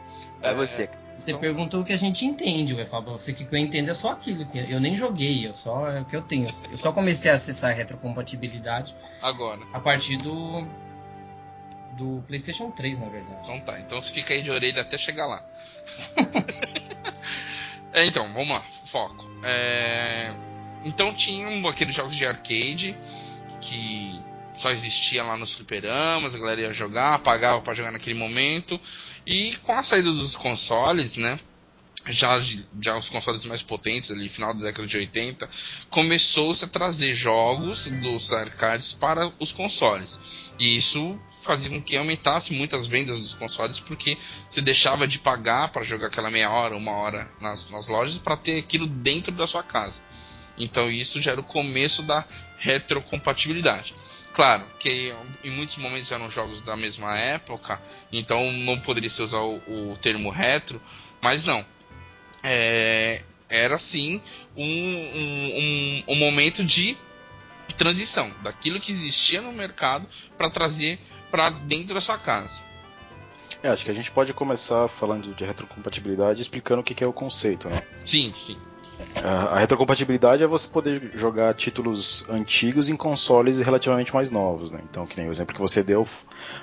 Vai 0.41 0.51
É, 0.51 0.53
você. 0.55 0.89
Você 1.15 1.31
Então- 1.31 1.39
perguntou 1.39 1.79
o 1.81 1.85
que 1.85 1.93
a 1.93 1.97
gente 1.97 2.25
entende, 2.25 2.73
vai 2.73 2.85
falar 2.85 3.03
pra 3.03 3.13
você 3.13 3.31
que 3.31 3.43
o 3.43 3.47
que 3.47 3.55
eu 3.55 3.59
entendo 3.59 3.89
é 3.89 3.93
só 3.93 4.11
aquilo. 4.11 4.45
Que 4.45 4.69
eu 4.69 4.79
nem 4.81 4.97
joguei, 4.97 5.47
eu 5.47 5.53
só 5.53 5.89
é 5.89 6.01
o 6.01 6.05
que 6.05 6.15
eu 6.15 6.21
tenho. 6.21 6.49
Eu 6.69 6.77
só 6.77 6.91
comecei 6.91 7.31
a 7.31 7.35
acessar 7.35 7.71
a 7.71 7.73
retrocompatibilidade 7.73 8.95
Agora. 9.21 9.61
a 9.73 9.79
partir 9.79 10.17
do. 10.17 10.67
do 11.97 12.21
PlayStation 12.27 12.69
3, 12.71 12.99
na 12.99 13.07
verdade. 13.07 13.37
Então 13.43 13.59
tá, 13.61 13.79
então 13.79 14.01
você 14.01 14.11
fica 14.11 14.33
aí 14.33 14.41
de 14.41 14.51
orelha 14.51 14.81
até 14.81 14.97
chegar 14.97 15.25
lá. 15.25 15.41
É, 17.93 18.05
então, 18.05 18.27
vamos 18.33 18.49
lá, 18.49 18.61
foco. 18.85 19.25
É, 19.41 20.33
Então 20.83 21.13
tinham 21.13 21.65
aqueles 21.67 21.95
jogos 21.95 22.13
de 22.15 22.25
arcade 22.25 22.97
que 23.61 24.21
só 24.57 24.71
existia 24.71 25.23
lá 25.23 25.37
nos 25.37 25.53
fliperamas, 25.53 26.35
a 26.35 26.39
galera 26.39 26.61
ia 26.61 26.73
jogar, 26.73 27.19
pagava 27.19 27.61
pra 27.61 27.73
jogar 27.73 27.91
naquele 27.91 28.17
momento. 28.17 28.79
E 29.25 29.55
com 29.63 29.73
a 29.73 29.83
saída 29.83 30.11
dos 30.11 30.35
consoles, 30.35 31.17
né? 31.17 31.39
Já, 32.07 32.39
já 32.79 32.95
os 32.95 33.09
consoles 33.09 33.45
mais 33.45 33.63
potentes 33.63 34.11
ali, 34.11 34.29
final 34.29 34.53
da 34.53 34.65
década 34.65 34.87
de 34.87 34.95
80, 34.95 35.49
começou-se 35.89 36.63
a 36.63 36.67
trazer 36.67 37.15
jogos 37.15 37.87
dos 37.87 38.31
arcades 38.31 38.93
para 38.93 39.33
os 39.39 39.51
consoles. 39.51 40.53
E 40.59 40.77
isso 40.77 41.19
fazia 41.41 41.71
com 41.71 41.81
que 41.81 41.97
aumentasse 41.97 42.53
muito 42.53 42.75
as 42.75 42.85
vendas 42.85 43.19
dos 43.19 43.33
consoles, 43.33 43.79
porque 43.79 44.19
você 44.47 44.61
deixava 44.61 45.07
de 45.07 45.17
pagar 45.17 45.71
para 45.71 45.83
jogar 45.83 46.07
aquela 46.07 46.29
meia 46.29 46.51
hora, 46.51 46.77
uma 46.77 46.91
hora 46.91 47.27
nas, 47.41 47.71
nas 47.71 47.87
lojas 47.87 48.19
para 48.19 48.37
ter 48.37 48.59
aquilo 48.59 48.85
dentro 48.85 49.31
da 49.31 49.47
sua 49.47 49.63
casa. 49.63 50.03
Então 50.57 50.89
isso 50.89 51.21
já 51.21 51.31
era 51.31 51.41
o 51.41 51.43
começo 51.43 52.03
da 52.03 52.23
retrocompatibilidade. 52.57 53.95
Claro 54.35 54.65
que 54.77 55.15
em 55.45 55.49
muitos 55.49 55.77
momentos 55.77 56.11
eram 56.11 56.29
jogos 56.29 56.61
da 56.61 56.75
mesma 56.75 57.17
época, 57.17 57.81
então 58.11 58.51
não 58.51 58.77
poderia 58.77 59.09
se 59.09 59.21
usar 59.21 59.39
o, 59.39 59.91
o 59.91 59.97
termo 59.97 60.29
retro, 60.29 60.81
mas 61.21 61.45
não. 61.45 61.65
É, 62.43 63.23
era 63.49 63.77
sim 63.77 64.21
um, 64.55 64.63
um, 64.65 66.03
um, 66.09 66.13
um 66.13 66.15
momento 66.17 66.65
de 66.65 66.97
transição 67.77 68.29
daquilo 68.43 68.79
que 68.79 68.91
existia 68.91 69.41
no 69.41 69.53
mercado 69.53 70.05
para 70.37 70.49
trazer 70.49 70.99
para 71.31 71.49
dentro 71.49 71.93
da 71.93 72.01
sua 72.01 72.17
casa. 72.17 72.61
É, 73.63 73.69
acho 73.69 73.85
que 73.85 73.91
a 73.91 73.95
gente 73.95 74.11
pode 74.11 74.33
começar 74.33 74.89
falando 74.89 75.33
de 75.33 75.45
retrocompatibilidade 75.45 76.41
explicando 76.41 76.81
o 76.81 76.83
que 76.83 76.93
que 76.93 77.03
é 77.03 77.07
o 77.07 77.13
conceito, 77.13 77.69
né? 77.69 77.81
Sim, 78.03 78.33
sim. 78.35 78.57
A 79.23 79.59
retrocompatibilidade 79.59 80.43
é 80.43 80.47
você 80.47 80.67
poder 80.67 81.11
jogar 81.15 81.53
títulos 81.53 82.25
antigos 82.29 82.89
em 82.89 82.95
consoles 82.95 83.59
relativamente 83.59 84.13
mais 84.13 84.29
novos, 84.29 84.71
né? 84.71 84.81
Então, 84.89 85.05
que 85.05 85.17
nem 85.17 85.29
o 85.29 85.31
exemplo 85.31 85.55
que 85.55 85.61
você 85.61 85.81
deu 85.81 86.07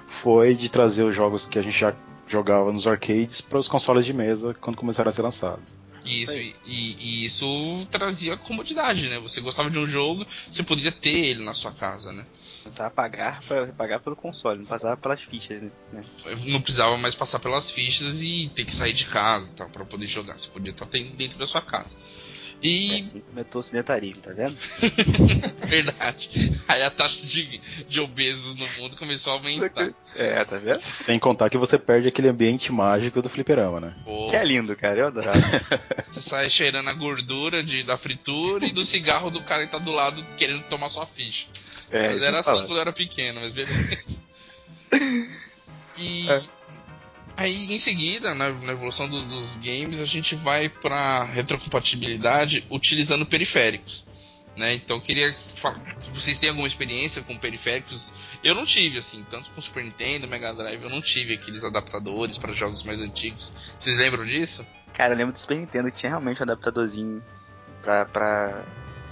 foi 0.07 0.55
de 0.55 0.71
trazer 0.71 1.03
os 1.03 1.15
jogos 1.15 1.47
que 1.47 1.59
a 1.59 1.63
gente 1.63 1.79
já 1.79 1.95
jogava 2.33 2.73
nos 2.73 2.87
arcades 2.87 3.41
para 3.41 3.59
os 3.59 3.69
consoles 3.69 4.05
de 4.07 4.13
mesa 4.13 4.55
quando 4.61 4.77
começaram 4.77 5.09
a 5.09 5.13
ser 5.13 5.23
lançados. 5.23 5.75
Isso, 6.05 6.37
e, 6.37 6.53
e- 6.67 6.97
e 6.99 7.25
isso 7.27 7.87
trazia 7.89 8.37
comodidade, 8.37 9.09
né? 9.09 9.21
Você 9.21 9.41
gostava 9.41 9.71
de 9.71 9.79
um 9.79 9.87
jogo, 9.87 10.27
você 10.51 10.61
poderia 10.65 10.91
ter 10.91 11.11
ele 11.27 11.45
na 11.45 11.55
sua 11.55 11.71
casa, 11.71 12.13
né? 12.13 12.25
Precisava 12.33 12.91
pagar, 12.91 13.41
pra, 13.47 13.69
pagar 13.69 14.01
pelo 14.01 14.17
console, 14.17 14.59
não 14.59 14.67
passava 14.67 14.97
pelas 14.97 15.23
fichas, 15.23 15.63
né? 15.93 16.03
Não 16.47 16.61
precisava 16.61 16.97
mais 16.97 17.15
passar 17.15 17.39
pelas 17.39 17.71
fichas 17.71 18.21
e 18.21 18.51
ter 18.53 18.65
que 18.65 18.75
sair 18.75 18.93
de 18.93 19.07
casa 19.07 19.53
tá, 19.53 19.69
para 19.69 19.85
poder 19.85 20.07
jogar. 20.09 20.37
Você 20.37 20.49
podia 20.49 20.73
estar 20.73 20.87
dentro 20.87 21.39
da 21.39 21.47
sua 21.47 21.61
casa. 21.63 21.97
É 22.63 22.67
E 22.69 23.01
assim 23.01 23.21
que 23.21 23.21
começou 23.23 23.61
o 23.61 23.65
sedentarismo, 23.65 24.23
tá 24.23 24.33
vendo? 24.33 24.57
verdade. 25.67 26.53
Aí 26.69 26.83
a 26.83 26.91
taxa 26.91 27.27
de, 27.27 27.59
de 27.89 28.01
obesos 28.01 28.55
no 28.57 28.67
mundo 28.79 28.97
começou 28.97 29.33
a 29.33 29.37
aumentar. 29.37 29.93
É, 30.15 30.45
tá 30.45 30.59
vendo? 30.59 30.79
Sem 30.79 31.19
contar 31.19 31.51
que 31.51 31.59
você 31.59 31.79
perde 31.79 32.09
aquele 32.09 32.29
ambiente 32.29 32.71
mágico 32.71 33.21
do 33.21 33.29
fliperama, 33.29 33.81
né? 33.81 33.95
Pô, 34.05 34.31
Que 34.31 34.37
é 34.37 34.45
lindo, 34.45 34.77
cara, 34.77 35.01
eu 35.01 35.07
adorava. 35.09 35.39
você 36.11 36.21
sai 36.21 36.49
cheirando 36.51 36.89
a 36.89 36.93
gordura 36.93 37.63
de, 37.63 37.83
da 37.83 37.97
fritura 37.97 38.67
e 38.67 38.73
do 38.73 38.85
cigarro 38.85 39.31
do 39.31 39.43
cara 39.43 39.67
que 39.67 39.73
tá 39.73 39.79
do 39.79 39.93
lado 39.93 40.25
querendo 40.37 40.63
tomar 40.65 40.89
sua 40.89 41.07
ficha. 41.07 41.49
É, 41.91 42.11
mas 42.11 42.23
era 42.23 42.39
assim 42.39 42.59
quando 42.59 42.77
eu 42.77 42.81
era 42.81 42.93
pequeno, 42.93 43.41
mas 43.41 43.53
beleza. 43.53 44.23
E 45.99 46.29
É. 46.31 46.43
aí 47.37 47.73
em 47.75 47.79
seguida, 47.79 48.35
na, 48.35 48.51
na 48.51 48.73
evolução 48.73 49.09
do- 49.09 49.23
dos 49.23 49.57
games, 49.57 50.01
a 50.01 50.05
gente 50.05 50.35
vai 50.35 50.69
pra 50.69 51.25
retrocompatibilidade 51.25 52.65
utilizando 52.71 53.25
periféricos. 53.27 54.05
Né? 54.55 54.75
Então 54.75 55.01
queria 55.01 55.33
falar, 55.55 55.81
vocês 56.13 56.39
têm 56.39 56.51
alguma 56.51 56.69
experiência 56.69 57.23
com 57.23 57.37
periféricos? 57.39 58.13
Eu 58.45 58.55
não 58.55 58.67
tive 58.67 58.99
assim, 58.99 59.25
tanto 59.31 59.49
com 59.51 59.61
Super 59.63 59.83
Nintendo, 59.83 60.29
Mega 60.29 60.53
Drive, 60.53 60.83
eu 60.83 60.91
não 60.91 61.01
tive 61.01 61.33
aqueles 61.35 61.65
adaptadores 61.65 62.37
para 62.37 62.53
jogos 62.53 62.83
mais 62.83 63.01
antigos. 63.01 63.55
Vocês 63.79 63.97
lembram 63.97 64.27
disso? 64.27 64.67
Cara, 64.93 65.15
eu 65.15 65.17
lembro 65.17 65.33
do 65.33 65.39
Super 65.39 65.57
Nintendo 65.57 65.91
que 65.91 65.97
tinha 65.97 66.11
realmente 66.11 66.39
um 66.41 66.43
adaptadorzinho 66.43 67.23
pra, 67.83 68.05
pra 68.05 68.63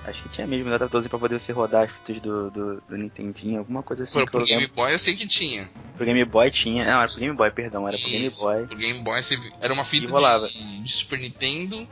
Acho 0.04 0.22
que 0.22 0.28
tinha 0.30 0.46
mesmo 0.46 0.70
um 0.70 0.74
adaptadorzinho 0.74 1.10
pra 1.10 1.18
poder 1.18 1.38
você 1.38 1.52
rodar 1.52 1.84
as 1.84 1.90
fitas 1.92 2.20
do, 2.22 2.50
do, 2.50 2.80
do 2.80 2.96
Nintendinho, 2.96 3.58
alguma 3.58 3.82
coisa 3.82 4.04
assim. 4.04 4.14
Pro, 4.14 4.26
que 4.26 4.36
eu 4.36 4.40
pro 4.40 4.46
Game 4.48 4.60
lembro. 4.62 4.76
Boy 4.76 4.92
eu 4.94 4.98
sei 4.98 5.14
que 5.14 5.26
tinha. 5.26 5.68
Pro 5.96 6.06
Game 6.06 6.24
Boy 6.24 6.50
tinha. 6.50 6.84
Não, 6.84 7.00
era 7.02 7.08
pro 7.08 7.20
Game 7.20 7.36
Boy, 7.36 7.50
perdão, 7.50 7.86
era 7.86 7.98
pro 7.98 8.08
Game 8.08 8.26
Isso, 8.26 8.40
Boy. 8.40 8.66
Pro 8.66 8.76
Game 8.76 9.02
Boy 9.02 9.22
você 9.22 9.38
era 9.60 9.72
uma 9.72 9.84
fita 9.84 10.06
de, 10.06 10.82
de 10.82 10.92
Super 10.92 11.18
Nintendo 11.18 11.86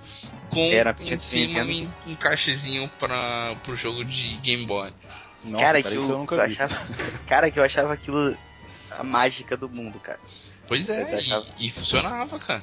com 0.50 0.72
Era 0.72 0.96
em 0.98 1.16
cima 1.18 1.62
Nintendo. 1.64 1.92
um, 2.06 2.12
um 2.12 2.14
cachezinho 2.14 2.90
para 2.98 3.54
pro 3.62 3.76
jogo 3.76 4.04
de 4.04 4.36
Game 4.38 4.64
Boy. 4.64 4.90
Nossa, 5.44 5.64
cara, 5.64 5.82
que 5.82 5.88
eu, 5.88 6.02
eu 6.02 6.08
nunca 6.08 6.34
eu 6.34 6.40
achava. 6.40 6.74
Cara, 7.28 7.50
que 7.50 7.58
eu 7.58 7.62
achava 7.64 7.92
aquilo 7.92 8.36
a 8.90 9.04
mágica 9.04 9.56
do 9.56 9.68
mundo, 9.68 10.00
cara. 10.00 10.18
Pois 10.66 10.88
é, 10.88 11.20
e, 11.58 11.66
e 11.66 11.70
funcionava, 11.70 12.38
cara. 12.38 12.62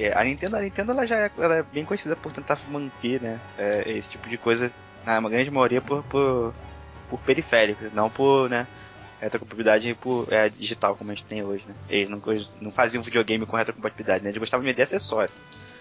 É, 0.00 0.18
a 0.18 0.24
Nintendo, 0.24 0.56
a 0.56 0.60
Nintendo 0.60 0.92
ela 0.92 1.06
já 1.06 1.16
é, 1.18 1.30
ela 1.38 1.56
é 1.56 1.62
bem 1.62 1.84
conhecida 1.84 2.16
por 2.16 2.32
tentar 2.32 2.58
manter, 2.70 3.20
né, 3.20 3.38
é, 3.58 3.84
esse 3.92 4.08
tipo 4.08 4.28
de 4.30 4.38
coisa, 4.38 4.72
na 5.04 5.20
grande 5.20 5.50
maioria 5.50 5.82
por, 5.82 6.02
por, 6.04 6.54
por 7.10 7.20
periféricos, 7.20 7.92
não 7.92 8.08
por, 8.08 8.48
né, 8.48 8.66
retrocompatibilidade 9.20 9.94
por 10.00 10.26
é, 10.32 10.48
digital 10.48 10.96
como 10.96 11.12
a 11.12 11.14
gente 11.14 11.26
tem 11.26 11.42
hoje, 11.42 11.64
né. 11.68 11.74
Eles 11.90 12.08
não, 12.08 12.18
eles 12.28 12.48
não 12.62 12.72
faziam 12.72 13.02
videogame 13.02 13.44
com 13.44 13.56
retrocompatibilidade, 13.56 14.24
né, 14.24 14.30
eles 14.30 14.38
gostavam 14.38 14.64
de 14.64 14.72
vender 14.72 14.82
acessório. 14.82 15.32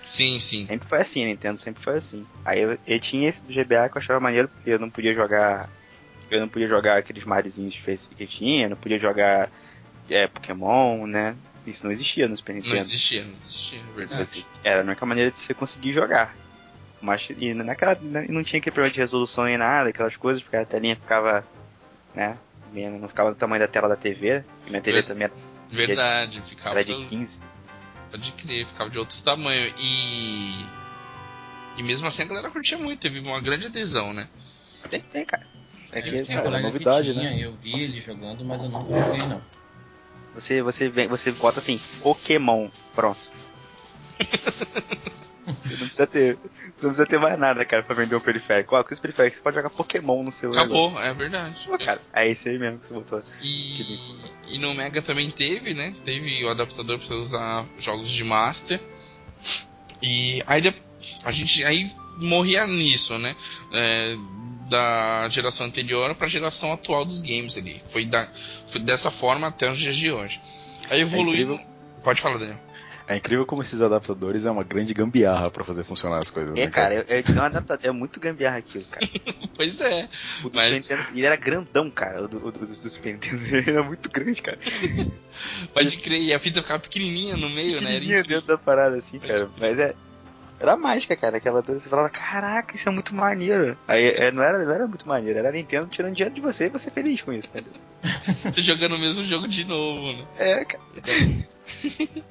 Sim, 0.03 0.39
sim. 0.39 0.65
Sempre 0.65 0.89
foi 0.89 0.99
assim, 0.99 1.23
a 1.23 1.27
Nintendo 1.27 1.57
sempre 1.59 1.83
foi 1.83 1.95
assim. 1.95 2.25
Aí 2.43 2.61
eu, 2.61 2.77
eu 2.85 2.99
tinha 2.99 3.29
esse 3.29 3.45
do 3.45 3.53
GBA 3.53 3.89
que 3.89 3.97
eu 3.97 4.01
achava 4.01 4.19
maneiro 4.19 4.47
porque 4.47 4.71
eu 4.71 4.79
não 4.79 4.89
podia 4.89 5.13
jogar. 5.13 5.69
Eu 6.31 6.39
não 6.39 6.49
podia 6.49 6.67
jogar 6.67 6.97
aqueles 6.97 7.23
Face 7.23 8.09
que 8.09 8.25
tinha, 8.25 8.69
não 8.69 8.75
podia 8.75 8.97
jogar 8.97 9.51
é, 10.09 10.27
Pokémon, 10.27 11.05
né? 11.05 11.35
Isso 11.65 11.85
não 11.85 11.91
existia 11.91 12.27
no 12.27 12.35
Super 12.37 12.53
Não 12.53 12.61
Nintendo. 12.61 12.81
existia, 12.81 13.23
não 13.23 13.33
existia, 13.33 13.79
é 13.79 13.95
verdade. 13.95 14.25
Você- 14.25 14.45
era 14.63 14.81
a 14.81 14.85
única 14.85 15.05
maneira 15.05 15.29
de 15.31 15.37
você 15.37 15.53
conseguir 15.53 15.93
jogar. 15.93 16.35
Mas 17.01 17.27
e 17.37 17.53
naquela, 17.53 17.95
né, 17.95 18.25
não 18.29 18.43
tinha 18.43 18.59
aquele 18.59 18.73
problema 18.73 18.93
de 18.93 18.99
resolução 18.99 19.45
nem 19.45 19.57
nada, 19.57 19.89
aquelas 19.89 20.17
coisas, 20.17 20.41
porque 20.43 20.57
a 20.57 20.65
telinha 20.65 20.95
ficava, 20.95 21.45
né? 22.13 22.37
Não 22.73 23.07
ficava 23.07 23.31
do 23.31 23.35
tamanho 23.37 23.61
da 23.61 23.67
tela 23.67 23.87
da 23.87 23.95
TV. 23.95 24.43
E 24.67 24.69
minha 24.69 24.81
TV 24.81 25.01
Ver- 25.01 25.07
também 25.07 25.29
Verdade, 25.71 26.41
ficava 26.41 26.75
era 26.75 26.83
de 26.83 26.93
do- 26.93 27.05
15. 27.07 27.39
Pode 28.11 28.31
crer, 28.33 28.65
ficava 28.65 28.89
de 28.89 28.97
outro 28.99 29.21
tamanho. 29.23 29.71
E. 29.79 30.65
E 31.77 31.83
mesmo 31.83 32.07
assim 32.07 32.23
a 32.23 32.25
galera 32.25 32.49
curtia 32.49 32.77
muito, 32.77 32.99
teve 32.99 33.19
uma 33.19 33.39
grande 33.39 33.67
adesão, 33.67 34.11
né? 34.13 34.27
Sempre 34.89 35.09
tem, 35.09 35.25
cara. 35.25 35.47
É 35.91 36.01
que, 36.01 36.09
Eu 36.09 36.23
tinha 36.23 36.37
um 36.37 36.39
era 36.41 36.49
colega 36.49 36.67
novidade, 36.67 37.07
que 37.07 37.13
tinha, 37.19 37.39
eu 37.39 37.51
vi 37.53 37.81
ele 37.81 37.99
jogando, 37.99 38.43
mas 38.45 38.61
eu 38.63 38.69
nunca 38.69 38.93
joguei 38.93 39.25
não. 39.25 39.41
Você, 40.35 40.61
você, 40.61 40.89
vem, 40.89 41.07
você 41.07 41.31
bota 41.31 41.59
assim, 41.59 41.79
Pokémon, 42.01 42.69
pronto. 42.95 43.19
você 44.19 45.77
não 45.77 45.87
precisa 45.87 46.07
ter. 46.07 46.35
Você 46.35 46.85
não 46.85 46.93
precisa 46.93 47.05
ter 47.05 47.19
mais 47.19 47.37
nada, 47.37 47.65
cara, 47.65 47.83
pra 47.83 47.95
vender 47.95 48.15
um 48.15 48.19
periférico. 48.21 48.75
Ó, 48.75 48.83
com 48.83 48.93
esse 48.93 49.01
periférico 49.01 49.35
você 49.35 49.41
pode 49.41 49.57
jogar 49.57 49.69
Pokémon 49.69 50.23
no 50.23 50.31
seu 50.31 50.49
negócio. 50.49 50.87
Acabou, 50.87 51.01
é 51.03 51.13
verdade. 51.13 51.65
Pô, 51.65 51.77
cara, 51.77 51.99
é 52.13 52.29
esse 52.29 52.47
aí 52.47 52.57
mesmo 52.57 52.79
que 52.79 52.87
você 52.87 52.93
botou. 52.93 53.23
E, 53.41 53.99
e 54.49 54.57
no 54.59 54.73
Mega 54.73 55.01
também 55.01 55.29
teve, 55.29 55.73
né? 55.73 55.93
Teve 56.05 56.45
o 56.45 56.49
adaptador 56.49 56.97
pra 56.97 57.07
você 57.07 57.13
usar 57.13 57.65
jogos 57.77 58.09
de 58.09 58.23
Master. 58.23 58.79
E 60.01 60.41
aí 60.47 60.73
a 61.25 61.31
gente 61.31 61.63
aí 61.65 61.91
morria 62.17 62.65
nisso, 62.65 63.17
né? 63.17 63.35
É, 63.73 64.15
da 64.69 65.27
geração 65.29 65.65
anterior 65.65 66.13
pra 66.15 66.27
geração 66.27 66.71
atual 66.71 67.03
dos 67.03 67.21
games 67.21 67.57
ali. 67.57 67.81
Foi, 67.91 68.05
da, 68.05 68.29
dessa 68.77 69.09
forma 69.09 69.47
até 69.47 69.69
os 69.71 69.79
dias 69.79 69.95
de 69.95 70.11
hoje. 70.11 70.39
Aí 70.89 71.01
evoluiu. 71.01 71.53
incrível. 71.53 71.59
Pode 72.03 72.21
falar, 72.21 72.37
Daniel. 72.37 72.57
É 73.07 73.15
incrível 73.17 73.43
como 73.43 73.63
esses 73.63 73.81
adaptadores 73.81 74.45
é 74.45 74.51
uma 74.51 74.63
grande 74.63 74.93
gambiarra 74.93 75.49
pra 75.49 75.63
fazer 75.63 75.83
funcionar 75.83 76.19
as 76.19 76.29
coisas, 76.29 76.55
É, 76.55 76.65
né, 76.65 76.67
cara, 76.67 77.03
eu 77.09 77.23
tinha 77.23 77.41
um 77.41 77.43
adaptador, 77.43 77.83
é 77.87 77.91
muito 77.91 78.19
gambiarra 78.19 78.57
aquilo, 78.57 78.85
cara. 78.85 79.07
Pois 79.55 79.81
é. 79.81 80.07
O 80.43 80.49
do 80.49 80.55
Mas- 80.55 80.83
Super 80.83 80.97
Nintendo, 80.99 81.17
ele 81.17 81.25
era 81.25 81.35
grandão, 81.35 81.89
cara, 81.89 82.23
o 82.23 82.27
do, 82.27 82.37
o 82.37 82.51
do, 82.51 82.59
do 82.67 82.89
Super 82.89 83.13
Nintendo, 83.13 83.43
ele 83.49 83.69
era 83.71 83.83
muito 83.83 84.09
grande, 84.11 84.41
cara. 84.41 84.59
Pode 85.73 85.97
crer. 85.97 86.21
E 86.21 86.33
a 86.33 86.39
fita 86.39 86.61
ficava 86.61 86.79
pequenininha 86.79 87.35
no 87.35 87.49
meio, 87.49 87.81
né? 87.81 87.95
Era 87.97 88.23
dentro 88.23 88.47
da 88.47 88.57
parada, 88.59 88.97
assim, 88.97 89.17
Pode 89.19 89.31
cara. 89.33 89.47
crer. 89.47 89.59
Mas 89.59 89.79
é... 89.79 89.95
Era 90.59 90.75
mágica, 90.75 91.15
cara, 91.15 91.37
aquela 91.37 91.63
coisa, 91.63 91.79
você 91.79 91.89
falava, 91.89 92.09
caraca, 92.09 92.75
isso 92.75 92.89
é 92.89 92.91
muito 92.91 93.15
maneiro. 93.15 93.77
Aí 93.87 94.07
é, 94.07 94.31
não, 94.31 94.43
era, 94.43 94.57
não 94.63 94.73
era 94.73 94.87
muito 94.87 95.07
maneiro, 95.07 95.39
era 95.39 95.49
a 95.49 95.51
Nintendo 95.53 95.87
tirando 95.87 96.13
dinheiro 96.15 96.35
de 96.35 96.41
você 96.41 96.65
e 96.65 96.69
você 96.69 96.91
feliz 96.91 97.21
com 97.21 97.31
isso, 97.31 97.47
entendeu? 97.47 97.71
Você 98.43 98.61
jogando 98.61 98.95
o 98.95 98.99
mesmo 98.99 99.23
jogo 99.25 99.45
de 99.47 99.65
novo, 99.65 100.13
né? 100.13 100.25
É, 100.37 100.65
cara. 100.65 100.81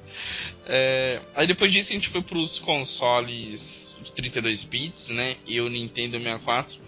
É, 0.71 1.19
aí 1.33 1.47
depois 1.47 1.71
disso 1.71 1.91
a 1.91 1.95
gente 1.95 2.09
foi 2.09 2.21
pros 2.21 2.59
consoles 2.59 3.97
de 4.03 4.11
32 4.11 4.63
bits, 4.65 5.09
né? 5.09 5.35
E 5.47 5.59
o 5.61 5.67
Nintendo 5.69 6.17
64. 6.19 6.79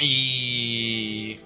E 0.00 1.36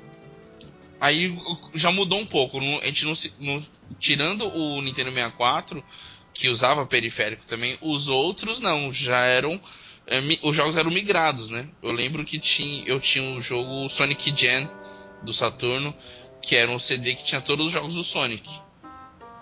aí 1.00 1.36
já 1.74 1.90
mudou 1.90 2.18
um 2.18 2.26
pouco. 2.26 2.58
A 2.58 2.84
gente 2.86 3.04
não, 3.06 3.14
se- 3.14 3.32
não- 3.38 3.62
tirando 3.98 4.46
o 4.46 4.82
Nintendo 4.82 5.10
64, 5.10 5.82
que 6.34 6.48
usava 6.48 6.86
periférico 6.86 7.46
também, 7.46 7.78
os 7.80 8.08
outros 8.08 8.60
não, 8.60 8.92
já 8.92 9.24
eram 9.24 9.60
é, 10.06 10.20
os 10.42 10.54
jogos 10.54 10.76
eram 10.76 10.90
migrados, 10.90 11.50
né? 11.50 11.68
Eu 11.82 11.92
lembro 11.92 12.24
que 12.24 12.38
tinha, 12.38 12.84
eu 12.86 13.00
tinha 13.00 13.36
o 13.36 13.40
jogo 13.40 13.88
Sonic 13.88 14.34
Gen 14.34 14.68
do 15.22 15.32
Saturno, 15.32 15.94
que 16.40 16.56
era 16.56 16.70
um 16.70 16.78
CD 16.78 17.14
que 17.14 17.24
tinha 17.24 17.40
todos 17.40 17.66
os 17.68 17.72
jogos 17.72 17.94
do 17.94 18.02
Sonic. 18.02 18.50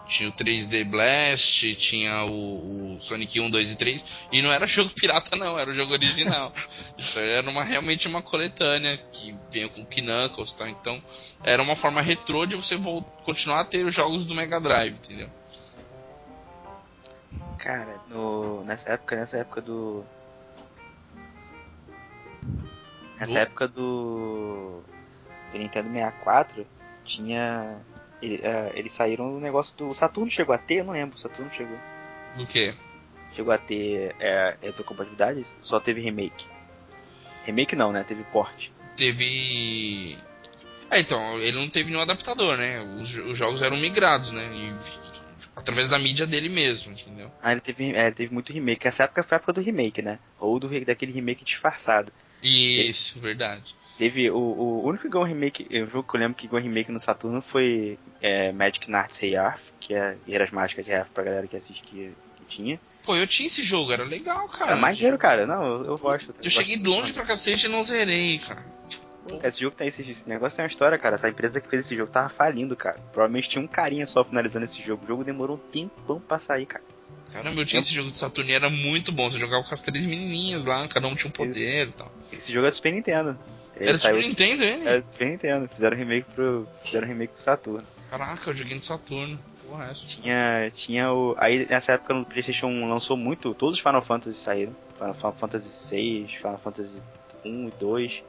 Tinha 0.07 0.29
o 0.29 0.33
3D 0.33 0.85
Blast, 0.85 1.75
tinha 1.77 2.25
o, 2.25 2.95
o 2.95 3.01
Sonic 3.01 3.39
1, 3.41 3.49
2 3.49 3.71
e 3.71 3.77
3. 3.77 4.07
E 4.33 4.43
não 4.43 4.53
era 4.53 4.67
jogo 4.67 4.91
pirata, 4.91 5.37
não, 5.37 5.59
era 5.59 5.71
o 5.71 5.73
jogo 5.73 5.93
original. 5.93 6.53
então 6.99 7.23
era 7.23 7.49
uma, 7.49 7.63
realmente 7.63 8.09
uma 8.09 8.21
coletânea 8.21 8.99
que 9.13 9.35
vinha 9.51 9.69
com 9.69 9.85
Knuckles 9.85 10.51
e 10.51 10.57
tal. 10.57 10.69
Então 10.69 11.03
era 11.43 11.63
uma 11.63 11.77
forma 11.77 12.03
retrô 12.03 12.45
de 12.45 12.57
você 12.57 12.77
continuar 13.25 13.61
a 13.61 13.65
ter 13.65 13.87
os 13.87 13.95
jogos 13.95 14.27
do 14.27 14.35
Mega 14.35 14.61
Drive, 14.61 14.95
entendeu? 14.95 15.31
Cara, 17.63 18.01
no, 18.09 18.65
nessa 18.65 18.91
época, 18.93 19.17
nessa 19.17 19.37
época 19.39 19.61
do. 19.61 20.05
Nessa 23.19 23.33
Do? 23.33 23.39
época 23.39 23.69
do. 23.69 24.83
do 25.53 25.59
Nintendo 25.59 25.89
64, 25.91 26.67
tinha. 27.05 27.77
ele- 28.23 28.41
eh, 28.43 28.73
eles 28.75 28.93
saíram 28.93 29.33
do 29.35 29.41
negócio 29.41 29.77
do. 29.77 29.89
O 29.89 29.95
Saturno 29.95 30.31
chegou 30.31 30.55
a 30.55 30.59
ter? 30.59 30.77
Eu 30.77 30.85
não 30.85 30.93
lembro, 30.95 31.17
o 31.17 31.19
Saturno 31.21 31.51
chegou. 31.53 31.77
Do 32.37 32.47
que? 32.47 32.75
Chegou 33.35 33.53
a 33.53 33.59
ter 33.59 34.15
é, 34.19 34.57
retrocompatibilidade? 34.63 35.47
Só 35.61 35.79
teve 35.79 36.01
remake. 36.01 36.47
Remake 37.45 37.77
não, 37.77 37.93
né? 37.93 38.05
Teve 38.09 38.25
port. 38.25 38.69
Teve. 38.97 40.17
É, 40.91 40.99
então, 40.99 41.39
ele 41.39 41.57
não 41.59 41.69
teve 41.69 41.91
nenhum 41.91 42.03
adaptador, 42.03 42.57
né? 42.57 42.81
Os, 42.81 43.15
os 43.17 43.39
jogos 43.39 43.63
eram 43.63 43.77
migrados, 43.77 44.33
né? 44.33 44.51
E, 44.53 44.75
através 45.61 45.91
da 45.91 45.99
mídia 45.99 46.27
dele 46.27 46.49
mesmo, 46.49 46.93
entendeu? 46.93 47.31
Ah, 47.43 47.53
ele 47.53 47.61
teve, 47.61 47.95
é, 47.95 48.11
teve 48.11 48.33
muito 48.33 48.53
remake. 48.53 48.89
Essa 48.89 49.05
época 49.05 49.23
foi 49.23 49.37
a 49.37 49.39
época 49.39 49.53
do 49.53 49.61
remake, 49.61 50.03
né? 50.03 50.19
Ou 50.39 50.59
do, 50.59 50.69
daquele 50.85 51.13
remake 51.13 51.45
disfarçado. 51.45 52.13
Isso, 52.43 53.21
verdade. 53.21 53.75
Teve 53.99 54.31
o, 54.31 54.39
o 54.39 54.89
único 54.89 55.05
que 55.05 55.11
ganhou 55.11 55.27
um 55.27 55.29
remake, 55.29 55.69
o 55.71 55.87
jogo 55.87 56.11
que 56.11 56.17
eu 56.17 56.21
lembro 56.21 56.35
que 56.35 56.49
ganhou 56.49 56.65
um 56.65 56.69
remake 56.69 56.91
no 56.91 56.99
Saturno 56.99 57.43
foi 57.43 57.99
é, 58.21 58.51
Magic 58.51 58.91
Knights 58.91 59.23
Hey 59.23 59.37
Arth, 59.37 59.61
que 59.79 59.95
é 59.95 60.17
Guerreiras 60.25 60.51
Mágicas 60.51 60.85
de 60.85 60.93
Arth 60.93 61.11
pra 61.13 61.23
galera 61.23 61.47
que 61.47 61.57
assiste 61.57 61.83
que, 61.83 62.13
que 62.37 62.45
tinha. 62.47 62.81
Pô, 63.03 63.15
eu 63.17 63.27
tinha 63.27 63.47
esse 63.47 63.63
jogo, 63.63 63.93
era 63.93 64.05
legal, 64.05 64.49
cara. 64.49 64.73
É 64.73 64.75
maneiro, 64.75 65.19
cara. 65.19 65.47
Não, 65.47 65.63
eu, 65.63 65.85
eu 65.85 65.99
gosto. 65.99 66.35
Eu 66.43 66.51
cheguei 66.51 66.77
longe 66.77 67.13
pra 67.13 67.25
cacete 67.25 67.67
e 67.67 67.69
não 67.69 67.83
zerei, 67.83 68.39
cara. 68.39 68.65
Esse 69.43 69.61
jogo 69.61 69.77
tem 69.77 69.89
esse, 69.89 70.09
esse 70.11 70.29
negócio 70.29 70.57
tem 70.57 70.65
uma 70.65 70.69
história, 70.69 70.99
cara. 70.99 71.15
Essa 71.15 71.29
empresa 71.29 71.61
que 71.61 71.69
fez 71.69 71.87
esse 71.87 71.97
jogo 71.97 72.11
tava 72.11 72.29
falindo, 72.29 72.75
cara. 72.75 72.99
Provavelmente 73.13 73.49
tinha 73.49 73.63
um 73.63 73.67
carinha 73.67 74.07
só 74.07 74.25
finalizando 74.25 74.65
esse 74.65 74.83
jogo. 74.83 75.05
O 75.05 75.07
jogo 75.07 75.25
demorou 75.25 75.57
um 75.57 75.71
tempão 75.71 76.21
pra 76.21 76.39
sair, 76.39 76.67
cara. 76.67 76.85
Caramba, 77.33 77.61
eu 77.61 77.67
tinha 77.67 77.81
esse 77.81 77.95
jogo 77.95 78.11
de 78.11 78.17
Saturno 78.17 78.51
e 78.51 78.55
era 78.55 78.69
muito 78.69 79.13
bom. 79.13 79.31
Você 79.31 79.39
jogava 79.39 79.63
com 79.63 79.73
as 79.73 79.81
três 79.81 80.05
menininhas 80.05 80.65
lá, 80.65 80.87
cada 80.89 81.07
um 81.07 81.15
tinha 81.15 81.29
um 81.29 81.33
poder 81.33 81.89
e 81.89 81.93
tal. 81.93 82.11
Esse 82.33 82.53
jogo 82.53 82.67
é 82.67 82.71
do 82.71 82.77
Super 82.77 82.93
Nintendo. 82.93 83.39
Ele 83.77 83.89
Era 83.89 83.99
do 83.99 84.01
Super 84.01 84.23
Nintendo 84.23 84.63
ele? 84.65 84.89
É 84.89 85.01
do 85.01 85.11
Super 85.11 85.29
Nintendo. 85.29 85.69
Fizeram 85.73 85.97
remake 85.97 86.27
pro. 86.35 86.69
Fizeram 86.83 87.07
remake 87.07 87.33
pro 87.33 87.43
Saturno. 87.43 87.87
Caraca, 88.11 88.51
eu 88.51 88.55
joguei 88.55 88.75
no 88.75 88.83
Saturno. 88.83 89.39
Porra, 89.67 89.85
essa. 89.85 90.07
Tinha. 90.07 90.73
Tinha 90.75 91.13
o. 91.13 91.37
Aí 91.39 91.67
nessa 91.69 91.93
época 91.93 92.13
no 92.13 92.25
Playstation 92.25 92.67
1 92.67 92.89
lançou 92.89 93.17
muito. 93.17 93.55
Todos 93.55 93.77
os 93.77 93.81
Final 93.81 94.03
Fantasy 94.03 94.39
saíram. 94.39 94.75
Final, 94.99 95.15
Final 95.15 95.37
Fantasy 95.39 95.71
6, 95.71 96.33
Final 96.33 96.61
Fantasy 96.63 96.97
1 97.45 97.69
e 97.69 97.71
2. 97.79 98.23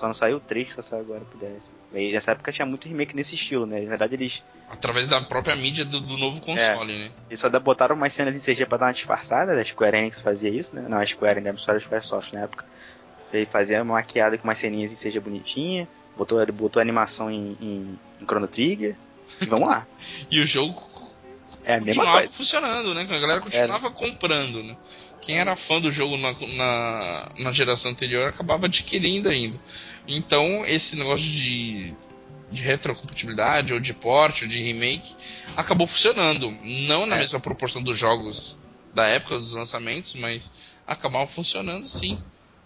Só 0.00 0.06
não 0.06 0.14
saiu 0.14 0.38
o 0.38 0.40
3 0.40 0.66
que 0.68 0.74
só 0.74 0.80
saiu 0.80 1.02
agora 1.02 1.20
pro 1.20 1.38
DS. 1.38 1.70
E 1.92 2.10
nessa 2.10 2.32
época 2.32 2.50
tinha 2.50 2.64
muito 2.64 2.88
remake 2.88 3.14
nesse 3.14 3.34
estilo, 3.34 3.66
né? 3.66 3.82
Na 3.82 3.90
verdade 3.90 4.14
eles, 4.14 4.42
Através 4.70 5.08
da 5.08 5.20
própria 5.20 5.54
mídia 5.54 5.84
do, 5.84 6.00
do 6.00 6.16
novo 6.16 6.40
console, 6.40 6.98
né? 6.98 7.10
eles 7.28 7.38
só 7.38 7.50
botaram 7.60 7.94
umas 7.94 8.10
cenas 8.14 8.34
em 8.34 8.54
CG 8.54 8.64
pra 8.64 8.78
dar 8.78 8.86
uma 8.86 8.92
disfarçada. 8.94 9.52
A 9.52 9.62
Square 9.62 9.98
Enix 9.98 10.18
fazia 10.18 10.48
isso, 10.48 10.74
né? 10.74 10.86
Não, 10.88 10.98
a 10.98 11.04
Square 11.04 11.38
Enix 11.40 11.68
era 11.68 11.76
a 11.76 11.80
Squaresoft 11.80 12.32
na 12.32 12.40
época. 12.40 12.64
Ele 13.30 13.44
fazia 13.44 13.82
uma 13.82 13.92
maquiada 13.96 14.38
com 14.38 14.44
umas 14.44 14.58
ceninhas 14.58 14.90
em 14.90 14.94
CG 15.10 15.20
bonitinha. 15.20 15.86
Botou, 16.16 16.44
botou 16.46 16.80
animação 16.80 17.30
em, 17.30 17.54
em, 17.60 17.98
em 18.22 18.24
Chrono 18.24 18.48
Trigger. 18.48 18.96
E 19.38 19.44
vamos 19.44 19.68
lá. 19.68 19.86
E 20.30 20.40
o 20.40 20.46
jogo 20.46 20.82
É 21.62 21.74
a 21.74 21.80
mesma 21.80 22.02
continuava 22.04 22.18
coisa. 22.20 22.32
funcionando, 22.32 22.94
né? 22.94 23.02
A 23.02 23.20
galera 23.20 23.40
continuava 23.42 23.90
comprando, 23.90 24.62
né? 24.62 24.74
quem 25.20 25.38
era 25.38 25.54
fã 25.54 25.80
do 25.80 25.90
jogo 25.90 26.16
na, 26.16 26.32
na, 26.56 27.28
na 27.38 27.50
geração 27.52 27.90
anterior 27.90 28.26
acabava 28.28 28.66
adquirindo 28.66 29.28
ainda. 29.28 29.56
Então, 30.10 30.64
esse 30.66 30.96
negócio 30.96 31.30
de, 31.30 31.94
de 32.50 32.62
retrocompatibilidade, 32.62 33.72
ou 33.72 33.78
de 33.80 33.94
port, 33.94 34.42
ou 34.42 34.48
de 34.48 34.60
remake, 34.60 35.14
acabou 35.56 35.86
funcionando. 35.86 36.50
Não 36.62 37.06
na 37.06 37.16
É. 37.16 37.18
mesma 37.20 37.38
proporção 37.38 37.82
dos 37.82 37.96
jogos 37.96 38.58
da 38.92 39.06
época 39.06 39.38
dos 39.38 39.52
lançamentos, 39.52 40.14
mas 40.14 40.52
acabava 40.86 41.26
funcionando 41.26 41.84
sim. 41.86 42.18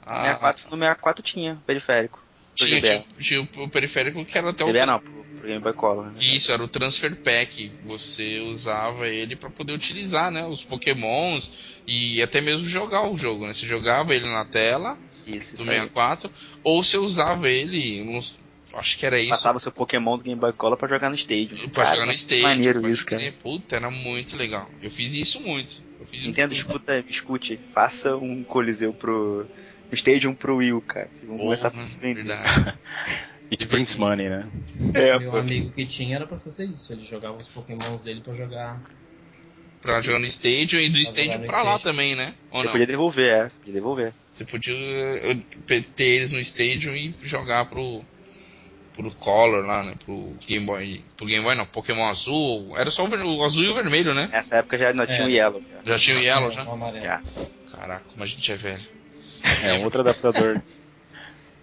Ah, 0.07 0.23
64, 0.23 0.65
no 0.71 0.77
64 0.77 1.23
tinha 1.23 1.63
periférico. 1.67 2.19
tinha, 2.55 2.81
tinha, 2.81 3.05
tinha 3.19 3.41
o 3.41 3.69
periférico 3.69 4.25
que 4.25 4.39
era 4.39 4.51
até 4.51 4.65
o. 4.65 4.69
GBA 4.69 4.87
não, 4.87 5.01
pro, 5.01 5.25
pro 5.39 5.47
Game 5.47 5.61
Boy 5.61 5.73
Color. 5.75 6.13
Né? 6.13 6.19
Isso, 6.21 6.53
era 6.53 6.63
o 6.63 6.69
Transfer 6.69 7.15
Pack. 7.17 7.73
Você 7.85 8.41
usava 8.41 9.09
ele 9.09 9.37
para 9.37 9.51
poder 9.51 9.73
utilizar, 9.73 10.31
né? 10.31 10.47
Os 10.47 10.65
Pokémons 10.65 11.81
e 11.87 12.23
até 12.23 12.41
mesmo 12.41 12.67
jogar 12.67 13.09
o 13.09 13.17
jogo, 13.17 13.47
né? 13.47 13.53
Você 13.53 13.67
jogava 13.67 14.15
ele 14.15 14.29
na 14.29 14.45
tela 14.45 14.99
Isso, 15.27 15.57
do 15.57 15.63
isso 15.63 15.71
aí. 15.71 15.77
64, 15.79 16.31
ou 16.63 16.83
você 16.83 16.97
usava 16.99 17.49
ele, 17.49 18.03
uns- 18.03 18.39
acho 18.75 18.99
que 18.99 19.07
era 19.07 19.19
isso, 19.21 19.31
Passava 19.31 19.59
seu 19.61 19.71
Pokémon 19.73 20.17
do 20.19 20.25
Game 20.25 20.41
Boy 20.41 20.53
Color 20.53 20.77
pra 20.77 20.89
jogar 20.89 21.09
no 21.09 21.15
Stadium. 21.17 21.69
pra 21.69 21.85
Cara, 21.85 21.97
jogar 21.97 22.07
no 22.07 22.13
stage. 22.13 22.43
Maneiro 22.43 22.89
isso, 22.89 23.07
cara. 23.07 23.33
Puta, 23.43 23.77
era 23.77 23.91
muito 23.91 24.37
legal. 24.37 24.69
Eu 24.83 24.91
fiz 24.91 25.15
isso 25.15 25.41
muito. 25.41 25.83
Eu 26.01 26.07
fiz 26.07 26.23
Nintendo, 26.25 26.53
escuta, 26.55 27.05
escute. 27.09 27.59
Faça 27.73 28.17
um 28.17 28.43
Coliseu 28.45 28.93
pro. 28.93 29.47
No 29.91 29.95
Stadium 29.95 30.35
pro 30.35 30.57
Wii, 30.57 30.73
U, 30.73 30.81
cara. 30.81 31.09
Vocês 31.13 31.29
vão 31.29 31.39
começar 31.39 31.69
a 31.69 31.71
Porra, 31.71 31.87
se 31.87 31.99
vender. 32.01 32.25
verdade. 32.25 32.75
It 33.53 33.67
Prince 33.67 34.01
Money, 34.01 34.29
né? 34.29 34.49
É, 34.95 35.19
Meu 35.19 35.31
pô. 35.31 35.37
amigo 35.37 35.71
que 35.71 35.85
tinha 35.87 36.17
era 36.17 36.27
pra 36.27 36.39
fazer 36.39 36.65
isso. 36.67 36.93
Ele 36.93 37.05
jogava 37.05 37.37
os 37.37 37.47
pokémons 37.47 38.03
dele 38.03 38.21
pra 38.23 38.33
jogar. 38.35 38.83
Pra 39.85 40.01
jogar 40.01 40.19
no 40.19 40.27
Stadium 40.27 40.81
e 40.81 40.89
do 40.89 40.95
Pra 40.95 41.03
Stadium 41.03 41.43
pra 41.45 41.63
lá 41.63 41.79
também, 41.79 42.15
né? 42.17 42.35
Ou 42.51 42.59
Você 42.59 42.65
não? 42.65 42.73
podia 42.73 42.87
devolver, 42.87 43.27
é. 43.33 43.49
Você 43.49 43.55
podia 43.59 43.73
devolver. 43.75 44.13
Você 44.31 44.45
podia 44.45 44.75
eh, 44.77 45.81
ter 45.95 46.05
eles 46.05 46.33
no 46.33 46.39
Stadium 46.41 46.95
e 46.95 47.15
jogar 47.23 47.67
pro 47.67 48.03
pro 48.95 49.11
Color 49.17 49.67
lá, 49.67 49.83
né? 49.83 49.95
Pro 50.05 50.35
Game 50.47 50.65
Boy, 50.65 51.03
pro 51.17 51.27
Game 51.27 51.43
Boy 51.45 51.55
não, 51.57 51.67
Pokémon 51.67 52.07
Azul, 52.09 52.75
era 52.77 52.91
só 52.93 53.03
o, 53.05 53.09
ver- 53.09 53.25
o 53.25 53.43
azul 53.43 53.65
e 53.65 53.69
o 53.69 53.75
vermelho, 53.75 54.15
né? 54.15 54.29
Nessa 54.33 54.59
época 54.59 54.79
já 54.79 54.93
não 54.93 55.05
tinha 55.05 55.19
É. 55.19 55.25
o 55.27 55.29
Yellow. 55.31 55.61
cara. 55.63 55.83
Já 55.85 55.99
tinha 55.99 56.17
o 56.17 56.21
Yellow 56.21 56.49
o 56.49 56.51
já. 56.53 56.63
amarelo. 56.63 57.05
Já. 57.05 57.23
Caraca, 57.73 58.05
como 58.11 58.23
a 58.23 58.27
gente 58.27 58.53
é 58.53 58.55
velho. 58.55 58.81
É, 59.65 59.73
um 59.75 59.85
outro 59.85 60.01
adaptador. 60.01 60.63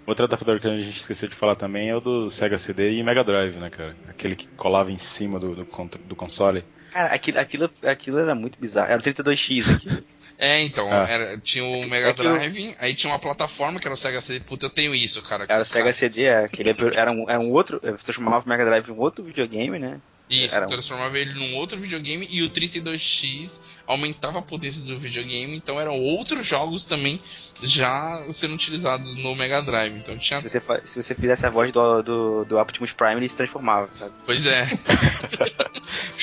Outro 0.06 0.26
adaptador 0.26 0.60
que 0.60 0.68
a 0.68 0.80
gente 0.80 0.98
esqueceu 1.00 1.30
de 1.30 1.36
falar 1.36 1.56
também 1.56 1.90
é 1.90 1.96
o 1.96 2.00
do 2.02 2.30
Sega 2.30 2.58
CD 2.58 2.94
e 2.98 3.04
Mega 3.04 3.24
Drive, 3.24 3.56
né, 3.58 3.70
cara? 3.70 3.96
Aquele 4.10 4.36
que 4.36 4.48
colava 4.58 4.92
em 4.92 4.98
cima 4.98 5.40
do, 5.40 5.56
do, 5.56 5.64
do 6.06 6.16
console. 6.16 6.66
Cara, 6.92 7.08
aquilo, 7.14 7.40
aquilo, 7.40 7.72
aquilo 7.84 8.20
era 8.20 8.36
muito 8.36 8.60
bizarro. 8.60 8.92
Era 8.92 9.00
o 9.00 9.04
32X 9.04 9.76
aqui. 9.76 10.04
É, 10.44 10.60
então, 10.64 10.92
Ah. 10.92 11.06
era- 11.08 11.38
tinha 11.38 11.64
o 11.64 11.84
É 11.84 11.86
Mega 11.86 12.08
eu- 12.08 12.14
Drive, 12.16 12.76
aí 12.80 12.96
tinha 12.96 13.14
uma 13.14 13.20
plataforma 13.20 13.80
que 13.80 13.86
era 13.88 13.94
o 13.94 13.98
Sega 13.98 14.20
CD. 14.20 14.40
Puta, 14.40 14.66
eu 14.66 14.70
tenho 14.72 14.96
isso, 14.96 15.22
cara. 15.22 15.46
Era 15.48 15.62
o 15.62 15.66
Sega 15.66 15.84
cara- 15.84 15.94
CD, 15.94 16.26
é, 16.26 16.48
que 16.48 16.64
ele 16.64 16.76
era 16.96 17.12
um, 17.12 17.30
era 17.30 17.40
um 17.40 17.52
outro. 17.52 17.80
Você 18.04 18.12
chamava 18.12 18.44
o 18.44 18.50
Mega 18.50 18.66
Drive 18.66 18.90
em 18.90 18.92
um 18.92 19.00
outro 19.00 19.24
videogame, 19.24 19.78
né? 19.78 20.00
Isso, 20.32 20.56
Era 20.56 20.66
transformava 20.66 21.20
ele 21.20 21.34
num 21.34 21.56
outro 21.56 21.78
videogame 21.78 22.26
e 22.32 22.42
o 22.42 22.50
32X 22.50 23.60
aumentava 23.86 24.40
a 24.40 24.42
potência 24.42 24.82
do 24.86 24.98
videogame, 24.98 25.54
então 25.58 25.80
eram 25.80 26.00
outros 26.00 26.48
jogos 26.48 26.86
também 26.86 27.22
já 27.62 28.24
sendo 28.30 28.54
utilizados 28.54 29.16
no 29.16 29.36
Mega 29.36 29.62
Drive. 29.62 29.98
Então 29.98 30.18
tinha. 30.18 30.40
Se 30.40 30.48
você, 30.48 30.62
se 30.86 31.04
você 31.04 31.14
fizesse 31.14 31.46
a 31.46 31.50
voz 31.50 31.74
do, 31.74 32.02
do, 32.02 32.46
do 32.46 32.58
Optimus 32.58 32.94
Prime, 32.94 33.18
ele 33.18 33.28
se 33.28 33.36
transformava, 33.36 33.90
sabe? 33.94 34.14
Pois 34.26 34.46
é. 34.46 34.66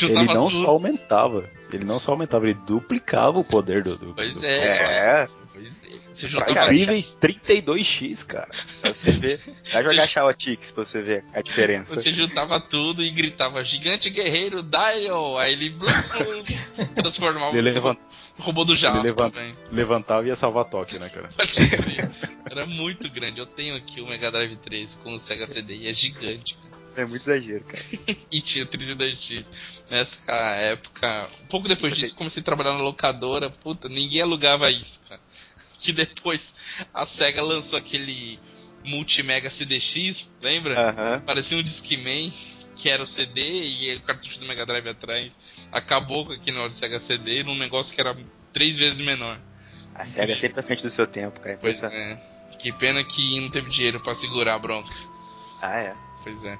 Ele 0.00 0.24
não 0.32 0.46
tudo. 0.46 0.60
só 0.62 0.66
aumentava, 0.68 1.44
ele 1.72 1.84
não 1.84 1.98
só 1.98 2.12
aumentava, 2.12 2.46
ele 2.46 2.54
duplicava 2.54 3.38
o 3.38 3.44
poder 3.44 3.82
do. 3.82 3.96
do 3.96 4.14
Pois 4.14 4.40
do 4.40 4.46
é. 4.46 5.24
É, 5.24 5.28
Pois 5.58 5.84
é. 5.84 5.98
Você 6.14 6.28
caralho. 6.54 6.72
Incríveis 6.72 7.16
32x, 7.20 8.24
cara. 8.26 8.48
pra 8.80 8.92
você 8.92 9.10
ver. 9.12 9.40
Vai 9.72 9.82
jogar 9.84 10.02
Você- 10.06 10.12
pra 10.72 10.84
você 10.84 11.02
ver 11.02 11.24
a 11.34 11.40
diferença. 11.42 11.94
Você 11.94 12.12
juntava 12.12 12.60
tudo 12.60 13.02
e 13.04 13.10
gritava 13.10 13.62
Gigante 13.62 14.10
Guerreiro 14.10 14.62
Dial! 14.62 15.38
Aí 15.38 15.52
ele 15.52 15.74
transformava 16.94 17.56
Ele 17.56 17.68
no 17.68 17.74
levanta- 17.74 18.00
robô 18.38 18.64
do 18.64 18.74
Jasper, 18.76 19.02
levanta- 19.02 19.38
velho. 19.38 19.56
Levantava 19.72 20.24
e 20.24 20.28
ia 20.28 20.36
salvar 20.36 20.64
Tóquio, 20.64 20.98
né, 21.00 21.08
cara? 21.08 21.28
Era 22.50 22.66
muito 22.66 23.08
grande. 23.10 23.40
Eu 23.40 23.46
tenho 23.46 23.76
aqui 23.76 24.00
o 24.00 24.06
Mega 24.06 24.30
Drive 24.30 24.56
3 24.56 24.94
com 25.02 25.14
o 25.14 25.18
Sega 25.20 25.46
CD 25.46 25.76
e 25.76 25.88
é 25.88 25.92
gigante. 25.92 26.54
cara. 26.56 26.78
É 26.96 27.04
muito 27.06 27.22
exagero, 27.22 27.62
cara. 27.64 27.78
E 28.32 28.40
tinha 28.40 28.66
32X. 28.66 29.84
Nessa 29.90 30.32
época, 30.32 31.28
um 31.44 31.46
pouco 31.46 31.68
depois 31.68 31.94
disso, 31.94 32.14
comecei 32.16 32.40
a 32.40 32.44
trabalhar 32.44 32.72
na 32.74 32.80
locadora. 32.82 33.50
Puta, 33.50 33.88
ninguém 33.88 34.20
alugava 34.22 34.68
isso, 34.70 35.04
cara. 35.08 35.20
Que 35.80 35.92
depois 35.92 36.56
a 36.92 37.06
SEGA 37.06 37.42
lançou 37.42 37.78
aquele 37.78 38.38
Multimega 38.84 39.48
CDX, 39.48 40.34
lembra? 40.42 41.20
Parecia 41.24 41.56
um 41.58 41.62
Discman, 41.62 42.32
que 42.74 42.88
era 42.88 43.02
o 43.02 43.06
CD 43.06 43.42
e 43.42 43.96
o 43.96 44.00
cartucho 44.00 44.40
do 44.40 44.46
Mega 44.46 44.64
Drive 44.64 44.88
atrás. 44.88 45.68
Acabou 45.72 46.26
com 46.26 46.32
aquele 46.32 46.56
negócio 46.56 46.70
do 46.70 46.80
Sega 46.80 46.98
CD 46.98 47.42
num 47.42 47.56
negócio 47.56 47.94
que 47.94 48.00
era 48.00 48.16
três 48.52 48.78
vezes 48.78 49.00
menor. 49.00 49.38
A 49.94 50.06
SEGA 50.06 50.32
é 50.32 50.36
sempre 50.36 50.60
à 50.60 50.62
frente 50.62 50.82
do 50.82 50.90
seu 50.90 51.06
tempo, 51.06 51.40
cara. 51.40 51.58
Pois 51.60 51.82
é. 51.82 52.18
Que 52.58 52.72
pena 52.72 53.04
que 53.04 53.40
não 53.40 53.50
teve 53.50 53.68
dinheiro 53.68 54.00
pra 54.00 54.14
segurar 54.14 54.54
a 54.54 54.58
bronca. 54.58 54.92
Ah, 55.62 55.78
é. 55.78 55.94
Pois 56.22 56.44
é. 56.44 56.58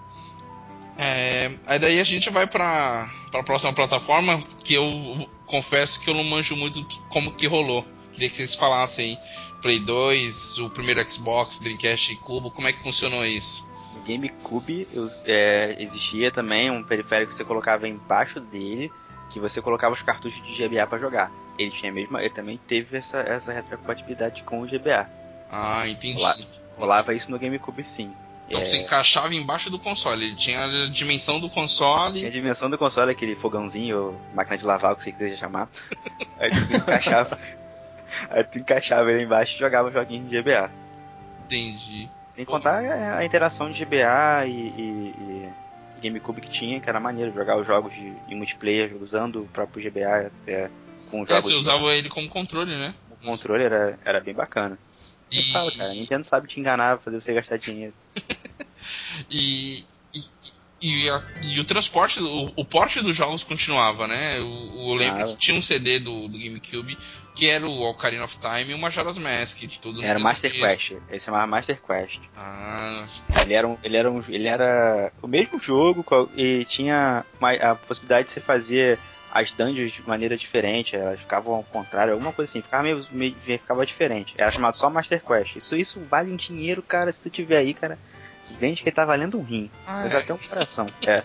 É, 1.01 1.57
aí 1.67 1.79
daí 1.79 2.01
a 2.01 2.05
gente 2.05 2.29
vai 2.31 2.47
pra, 2.49 3.09
pra 3.31 3.45
próxima 3.45 3.73
plataforma, 3.73 4.43
que 4.65 4.75
eu 4.75 5.31
confesso 5.47 6.01
que 6.01 6.11
eu 6.11 6.15
não 6.15 6.25
manjo 6.25 6.57
muito 6.57 6.85
como 7.09 7.33
que 7.33 7.47
rolou. 7.47 7.87
Queria 8.19 8.31
que 8.31 8.35
vocês 8.37 8.55
falassem. 8.57 9.17
Play 9.63 9.79
2, 9.79 10.59
o 10.59 10.71
primeiro 10.71 11.01
Xbox, 11.09 11.61
Dreamcast 11.61 12.13
e 12.13 12.17
Cubo, 12.17 12.51
como 12.51 12.67
é 12.67 12.73
que 12.73 12.83
funcionou 12.83 13.25
isso? 13.25 13.65
GameCube 14.05 14.89
eu- 14.93 15.09
é, 15.25 15.77
existia 15.79 16.31
também 16.33 16.69
um 16.71 16.83
periférico 16.83 17.31
que 17.31 17.37
você 17.37 17.45
colocava 17.45 17.87
embaixo 17.87 18.41
dele, 18.41 18.91
que 19.31 19.39
você 19.39 19.63
colocava 19.63 19.95
os 19.95 20.03
cartuchos 20.03 20.45
de 20.45 20.55
GBA 20.55 20.85
pra 20.89 20.99
jogar. 20.99 21.31
Ele 21.57 21.71
tinha 21.71 21.93
mesmo, 21.93 22.19
ele 22.19 22.31
também 22.31 22.59
teve 22.69 22.97
essa, 22.97 23.19
essa 23.19 23.53
retrocompatibilidade 23.53 24.43
com 24.43 24.61
o 24.63 24.67
GBA. 24.67 25.09
Ah, 25.51 25.89
entendi. 25.89 26.21
Olá. 26.21 26.35
Rolava 26.77 27.15
isso 27.15 27.31
no 27.31 27.39
GameCube 27.39 27.85
sim. 27.85 28.13
Então 28.49 28.61
É, 28.61 28.65
você 28.65 28.79
encaixava 28.79 29.33
embaixo 29.35 29.69
do 29.71 29.79
console, 29.79 30.25
ele 30.27 30.35
tinha 30.35 30.65
a 30.65 30.89
dimensão 30.89 31.39
do 31.39 31.49
Tinha 31.49 31.63
a 31.63 31.67
console. 31.67 32.31
dimensão 32.31 32.71
do 32.71 32.79
console, 32.79 33.11
aquele 33.13 33.37
fogãozinho, 33.37 34.19
máquina 34.35 34.57
de 34.57 34.65
lavar, 34.65 34.93
o 34.93 34.97
que 34.97 35.03
você 35.03 35.13
quiser 35.13 35.37
chamar. 35.37 35.69
Aí 36.39 36.49
tu 36.51 36.75
encaixava. 36.75 37.39
Aí 38.31 38.45
tu 38.45 38.59
encaixava 38.59 39.11
ele 39.13 39.23
embaixo 39.25 39.57
e 39.57 39.59
jogava 39.59 39.91
joguinho 39.91 40.27
de 40.27 40.37
GBA. 40.37 40.71
Entendi. 41.45 42.09
Sem 42.25 42.45
contar 42.45 42.79
a 42.79 43.25
interação 43.25 43.71
de 43.71 43.79
GBA 43.85 44.47
e, 44.47 44.51
e- 44.51 45.53
e 45.97 46.01
GameCube 46.01 46.41
que 46.41 46.51
tinha, 46.51 46.81
que 46.81 46.89
era 46.89 47.01
maneiro 47.01 47.33
jogar 47.33 47.59
os 47.59 47.67
jogos 47.67 47.93
de, 47.93 48.15
de 48.27 48.35
multiplayer 48.35 48.95
usando 49.01 49.43
o 49.43 49.49
próprio 49.49 49.83
GBA 49.83 50.31
é, 50.47 50.71
com 51.11 51.23
É, 51.23 51.27
jogos 51.27 51.45
você 51.45 51.53
de 51.53 51.59
usava 51.59 51.95
ele 51.95 52.09
como 52.09 52.29
controle, 52.29 52.77
né? 52.77 52.95
controle, 53.21 53.65
era, 53.65 53.99
era 54.05 54.21
bem 54.21 54.35
bacana. 54.35 54.79
Eu 55.31 55.43
E, 55.43 55.53
falo, 55.53 55.73
cara, 55.73 55.91
a 55.91 55.95
Nintendo 55.95 56.25
sabe 56.25 56.49
te 56.49 56.59
enganar, 56.61 56.99
fazer 57.01 57.21
você 57.21 57.35
gastar 57.35 57.59
dinheiro. 57.59 57.95
e, 59.29 59.85
e, 60.15 60.21
e, 60.81 61.09
a- 61.11 61.23
e 61.43 61.59
o 61.61 61.65
transporte, 61.65 62.21
o, 62.23 62.53
o 62.57 62.65
porte 62.65 63.01
dos 63.01 63.17
jogos 63.17 63.43
continuava, 63.45 64.07
né? 64.07 64.39
Eu, 64.39 64.47
eu 64.89 64.95
lembro 64.95 65.23
Ah. 65.23 65.27
que 65.27 65.37
tinha 65.37 65.59
um 65.59 65.63
CD 65.63 65.99
do, 65.99 66.29
do 66.29 66.39
GameCube 66.39 66.97
que 67.35 67.49
era 67.49 67.65
o 67.67 67.83
Ocarina 67.89 68.25
of 68.25 68.37
Time 68.39 68.73
e 68.73 68.75
o 68.75 68.79
Majora's 68.79 69.17
Mask. 69.17 69.61
Tudo 69.81 70.03
Era 70.03 70.15
mesmo 70.15 70.25
Master 70.29 70.51
disco. 70.51 70.67
Quest, 70.67 70.91
ele 71.09 71.19
se 71.21 71.27
chamava 71.27 71.47
Master 71.47 71.81
Quest. 71.81 72.19
Ah, 72.37 73.07
Ele 73.43 73.55
era, 73.55 73.69
um, 73.69 73.79
ele, 73.85 73.97
era 73.97 74.11
um, 74.11 74.25
ele 74.29 74.49
era 74.49 75.13
o 75.23 75.29
mesmo 75.29 75.59
jogo 75.61 76.05
e 76.37 76.65
tinha 76.65 77.25
uma- 77.41 77.53
a 77.53 77.75
possibilidade 77.77 78.27
de 78.27 78.33
você 78.33 78.41
fazer 78.41 78.99
as 79.31 79.53
dungeons 79.53 79.93
de 79.93 80.03
maneira 80.09 80.37
diferente, 80.37 80.97
elas 80.97 81.21
ficavam 81.21 81.55
ao 81.55 81.63
contrário, 81.63 82.15
alguma 82.15 82.33
coisa 82.33 82.51
assim, 82.51 82.63
ficava 82.63 82.83
meio, 82.83 83.07
meio 83.13 83.37
ficava 83.43 83.85
diferente. 83.87 84.35
Era 84.37 84.51
chamado 84.51 84.75
só 84.75 84.89
Master 84.91 85.23
Quest. 85.23 85.55
Isso, 85.55 85.77
isso 85.77 86.01
vale 86.11 86.33
um 86.33 86.37
dinheiro, 86.37 86.83
cara, 86.83 87.13
se 87.13 87.23
tu 87.23 87.31
tiver 87.31 87.59
aí, 87.59 87.73
cara. 87.75 87.99
Vende 88.59 88.83
que 88.83 88.89
ele 88.89 88.95
tá 88.97 89.05
valendo 89.05 89.39
um 89.39 89.43
rim. 89.43 89.71
Ah, 89.87 90.07
é? 90.07 90.17
até 90.17 90.33
um 90.35 90.39
coração. 90.39 90.87
É. 91.07 91.23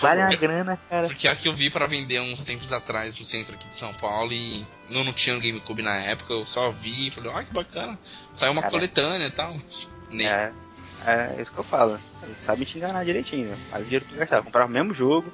Vale 0.00 0.20
uma 0.22 0.34
grana, 0.36 0.78
cara. 0.88 1.06
porque 1.06 1.26
é 1.26 1.30
a 1.30 1.36
que 1.36 1.48
eu 1.48 1.52
vi 1.52 1.70
pra 1.70 1.86
vender 1.86 2.20
uns 2.20 2.44
tempos 2.44 2.72
atrás 2.72 3.18
no 3.18 3.24
centro 3.24 3.54
aqui 3.54 3.68
de 3.68 3.76
São 3.76 3.92
Paulo 3.94 4.32
e 4.32 4.66
eu 4.90 5.04
não 5.04 5.12
tinha 5.12 5.36
o 5.36 5.40
GameCube 5.40 5.82
na 5.82 5.94
época, 5.96 6.32
eu 6.32 6.46
só 6.46 6.70
vi 6.70 7.08
e 7.08 7.10
falei, 7.10 7.32
ah, 7.34 7.42
que 7.44 7.52
bacana. 7.52 7.98
Saiu 8.34 8.52
uma 8.52 8.62
Cara. 8.62 8.70
coletânea 8.72 9.26
e 9.26 9.30
tal. 9.30 9.56
Nem. 10.10 10.26
É, 10.26 10.52
é 11.06 11.36
isso 11.42 11.52
que 11.52 11.58
eu 11.58 11.64
falo. 11.64 11.98
Eles 12.22 12.38
sabem 12.38 12.64
te 12.64 12.78
enganar 12.78 13.04
direitinho, 13.04 13.48
né? 13.48 13.56
Mas 13.70 13.80
o 13.82 13.84
dinheiro 13.84 14.04
que 14.04 14.12
tu 14.12 14.18
gastava. 14.18 14.42
Comprava 14.42 14.68
o 14.68 14.72
mesmo 14.72 14.94
jogo, 14.94 15.32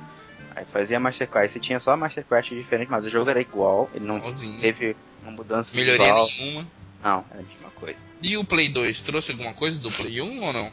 aí 0.57 0.65
fazia 0.73 0.99
Master 1.01 1.29
Quest. 1.29 1.53
Você 1.55 1.61
tinha 1.61 1.79
só 1.81 1.97
Master 1.97 2.25
Quest 2.25 2.49
diferente, 2.51 2.91
mas 2.91 3.05
o 3.05 3.11
jogo 3.11 3.31
era 3.31 3.41
igual. 3.41 3.89
Ele 3.95 4.05
não 4.05 4.19
Igualzinho. 4.19 4.61
teve 4.61 4.97
uma 5.23 5.33
mudança 5.33 5.77
Melhoria 5.77 6.05
visual. 6.05 6.27
nenhuma. 6.39 6.67
Não, 7.03 7.25
era 7.31 7.41
a 7.41 7.43
mesma 7.43 7.71
coisa. 7.71 7.99
E 8.23 8.37
o 8.37 8.45
Play 8.45 8.69
2 8.69 9.01
trouxe 9.01 9.33
alguma 9.33 9.53
coisa 9.53 9.79
do 9.81 9.91
Play 9.91 10.21
1 10.23 10.43
ou 10.43 10.53
não? 10.53 10.73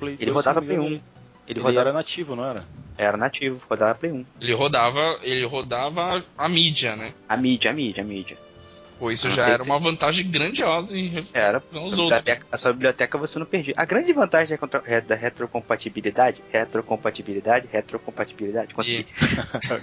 Play 0.00 0.14
Ele 0.14 0.26
2, 0.32 0.36
rodava 0.36 0.60
Play 0.62 0.76
me 0.76 0.82
1. 0.82 0.86
engano, 0.86 1.02
Ele, 1.46 1.46
Ele 1.46 1.60
rodava, 1.60 1.80
era 1.80 1.92
nativo, 1.92 2.34
não 2.36 2.44
era? 2.44 2.64
era 2.98 3.16
nativo, 3.16 3.60
rodava 3.68 3.94
Play 3.94 4.12
1. 4.12 4.26
Ele 4.40 4.52
rodava, 4.54 5.18
ele 5.22 5.46
rodava 5.46 6.24
a 6.36 6.48
mídia, 6.48 6.96
né? 6.96 7.12
A 7.28 7.36
mídia, 7.36 7.70
a 7.70 7.74
mídia, 7.74 8.02
a 8.02 8.06
mídia. 8.06 8.36
Pô, 8.98 9.10
isso 9.10 9.28
Não 9.28 9.34
já 9.34 9.48
era 9.48 9.64
se- 9.64 9.70
uma 9.70 9.78
vantagem 9.78 10.30
grandiosa 10.30 10.94
em 10.94 11.06
Era. 11.32 11.62
relação 11.72 11.82
aos 11.84 11.98
A, 11.98 12.02
outros. 12.02 12.38
a 12.52 12.58
sua 12.58 12.70
biblioteca 12.74 13.16
você 13.16 13.38
não 13.38 13.46
perdia. 13.46 13.72
A 13.74 13.86
grande 13.86 14.12
vantagem 14.12 14.50
da, 14.50 14.58
contra- 14.58 14.82
é 14.84 15.00
da 15.00 15.14
retrocompatibilidade, 15.14 16.42
retrocompatibilidade, 16.52 17.66
retrocompatibilidade, 17.72 18.74
consegui. 18.74 19.06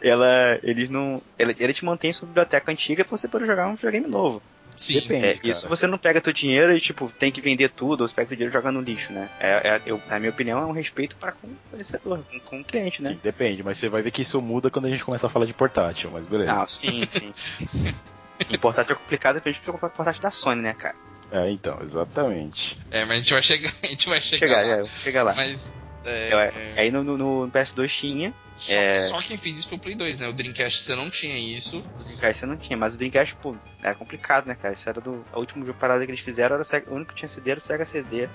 Ela, 0.00 0.58
eles 0.62 0.88
não, 0.90 1.20
ela, 1.38 1.54
ele 1.58 1.72
te 1.74 1.84
mantém 1.84 2.12
sua 2.12 2.26
biblioteca 2.26 2.70
antiga 2.70 3.04
pra 3.04 3.16
você 3.16 3.28
poder 3.28 3.46
jogar 3.46 3.68
um 3.68 3.74
videogame 3.74 4.06
novo. 4.06 4.42
Sim, 4.80 4.94
Depende. 4.94 5.26
É, 5.26 5.34
cara. 5.34 5.48
isso 5.50 5.68
você 5.68 5.86
não 5.86 5.98
pega 5.98 6.22
teu 6.22 6.32
dinheiro 6.32 6.74
e 6.74 6.80
tipo 6.80 7.12
tem 7.18 7.30
que 7.30 7.42
vender 7.42 7.68
tudo, 7.68 8.00
ou 8.00 8.08
você 8.08 8.14
pega 8.14 8.28
teu 8.28 8.36
dinheiro 8.38 8.50
e 8.50 8.56
joga 8.58 8.72
no 8.72 8.80
lixo, 8.80 9.12
né? 9.12 9.28
É, 9.38 9.68
é- 9.76 9.82
eu, 9.84 10.00
na 10.08 10.18
minha 10.18 10.30
opinião 10.30 10.58
é 10.58 10.64
um 10.64 10.72
respeito 10.72 11.16
para 11.16 11.32
com 11.32 11.48
o 11.48 11.56
fornecedor, 11.68 12.24
com, 12.30 12.40
com 12.40 12.60
o 12.60 12.64
cliente, 12.64 13.02
né? 13.02 13.10
Sim, 13.10 13.20
depende, 13.22 13.62
mas 13.62 13.76
você 13.76 13.90
vai 13.90 14.00
ver 14.00 14.10
que 14.10 14.22
isso 14.22 14.40
muda 14.40 14.70
quando 14.70 14.86
a 14.86 14.90
gente 14.90 15.04
começar 15.04 15.26
a 15.26 15.30
falar 15.30 15.44
de 15.44 15.52
portátil, 15.52 16.10
mas 16.10 16.26
beleza. 16.26 16.50
Ah, 16.62 16.66
sim, 16.66 17.06
sim. 17.12 17.94
E 18.50 18.56
portátil 18.56 18.94
é 18.94 18.98
complicado, 18.98 19.34
depende 19.34 19.60
de 19.60 19.66
comprar 19.70 19.90
portátil 19.90 20.22
da 20.22 20.30
Sony, 20.30 20.62
né, 20.62 20.72
cara? 20.72 20.96
É, 21.30 21.50
então, 21.50 21.78
exatamente. 21.82 22.78
É, 22.90 23.04
mas 23.04 23.10
a 23.12 23.16
gente 23.18 23.32
vai 23.34 23.42
chegar, 23.42 23.70
a 23.84 23.86
gente 23.86 24.08
vai 24.08 24.18
chegar, 24.20 24.38
Chegar, 24.48 24.66
lá. 24.66 24.82
é, 24.82 24.84
chega 24.86 25.22
lá. 25.22 25.34
Mas 25.34 25.74
é, 26.04 26.30
É, 26.76 26.80
Aí 26.80 26.90
no, 26.90 27.02
no- 27.04 27.16
no 27.46 27.50
PS2 27.50 27.88
tinha, 27.88 28.34
só, 28.56 28.72
é. 28.72 28.92
só 28.94 29.18
quem 29.20 29.36
fez 29.36 29.58
isso 29.58 29.68
foi 29.68 29.78
o 29.78 29.80
Play 29.80 29.94
2, 29.94 30.18
né? 30.18 30.28
O 30.28 30.32
Dreamcast 30.32 30.82
você 30.82 30.94
não 30.94 31.08
tinha 31.10 31.36
isso. 31.38 31.78
o 31.98 32.02
Dreamcast 32.04 32.40
você 32.40 32.46
não 32.46 32.56
tinha, 32.56 32.76
mas 32.76 32.94
o 32.94 32.98
Dreamcast, 32.98 33.34
pô, 33.36 33.54
era 33.82 33.94
complicado, 33.94 34.46
né, 34.46 34.54
cara? 34.54 34.74
Isso 34.74 34.88
era 34.88 35.00
do. 35.00 35.24
A 35.32 35.38
última 35.38 35.72
parada 35.74 36.04
que 36.04 36.10
eles 36.12 36.22
fizeram 36.22 36.56
era 36.56 36.64
o, 36.64 36.90
o 36.92 36.94
único 36.96 37.12
que 37.12 37.18
tinha 37.18 37.28
CD 37.28 37.50
era 37.52 37.58
o 37.58 37.62
Sega 37.62 37.84
CD. 37.84 38.28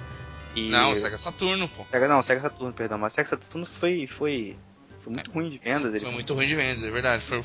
E... 0.56 0.70
Não, 0.70 0.92
o 0.92 0.96
Sega 0.96 1.18
Saturno, 1.18 1.68
pô. 1.68 1.86
Sega 1.92 2.08
não, 2.08 2.22
Sega 2.24 2.42
Saturno, 2.42 2.74
perdão. 2.74 2.98
Mas 2.98 3.14
o 3.14 3.16
Sega 3.16 3.30
Saturno 3.30 3.66
foi. 3.66 4.08
foi. 4.08 4.56
Foi 5.04 5.14
muito 5.14 5.32
ruim 5.32 5.50
de 5.52 5.60
vendas. 5.60 6.02
Foi 6.02 6.10
ele- 6.10 6.16
muito 6.16 6.34
ruim 6.34 6.48
de 6.48 6.56
vendas, 6.56 6.84
é 6.84 6.90
verdade. 6.90 7.24
Foi, 7.24 7.40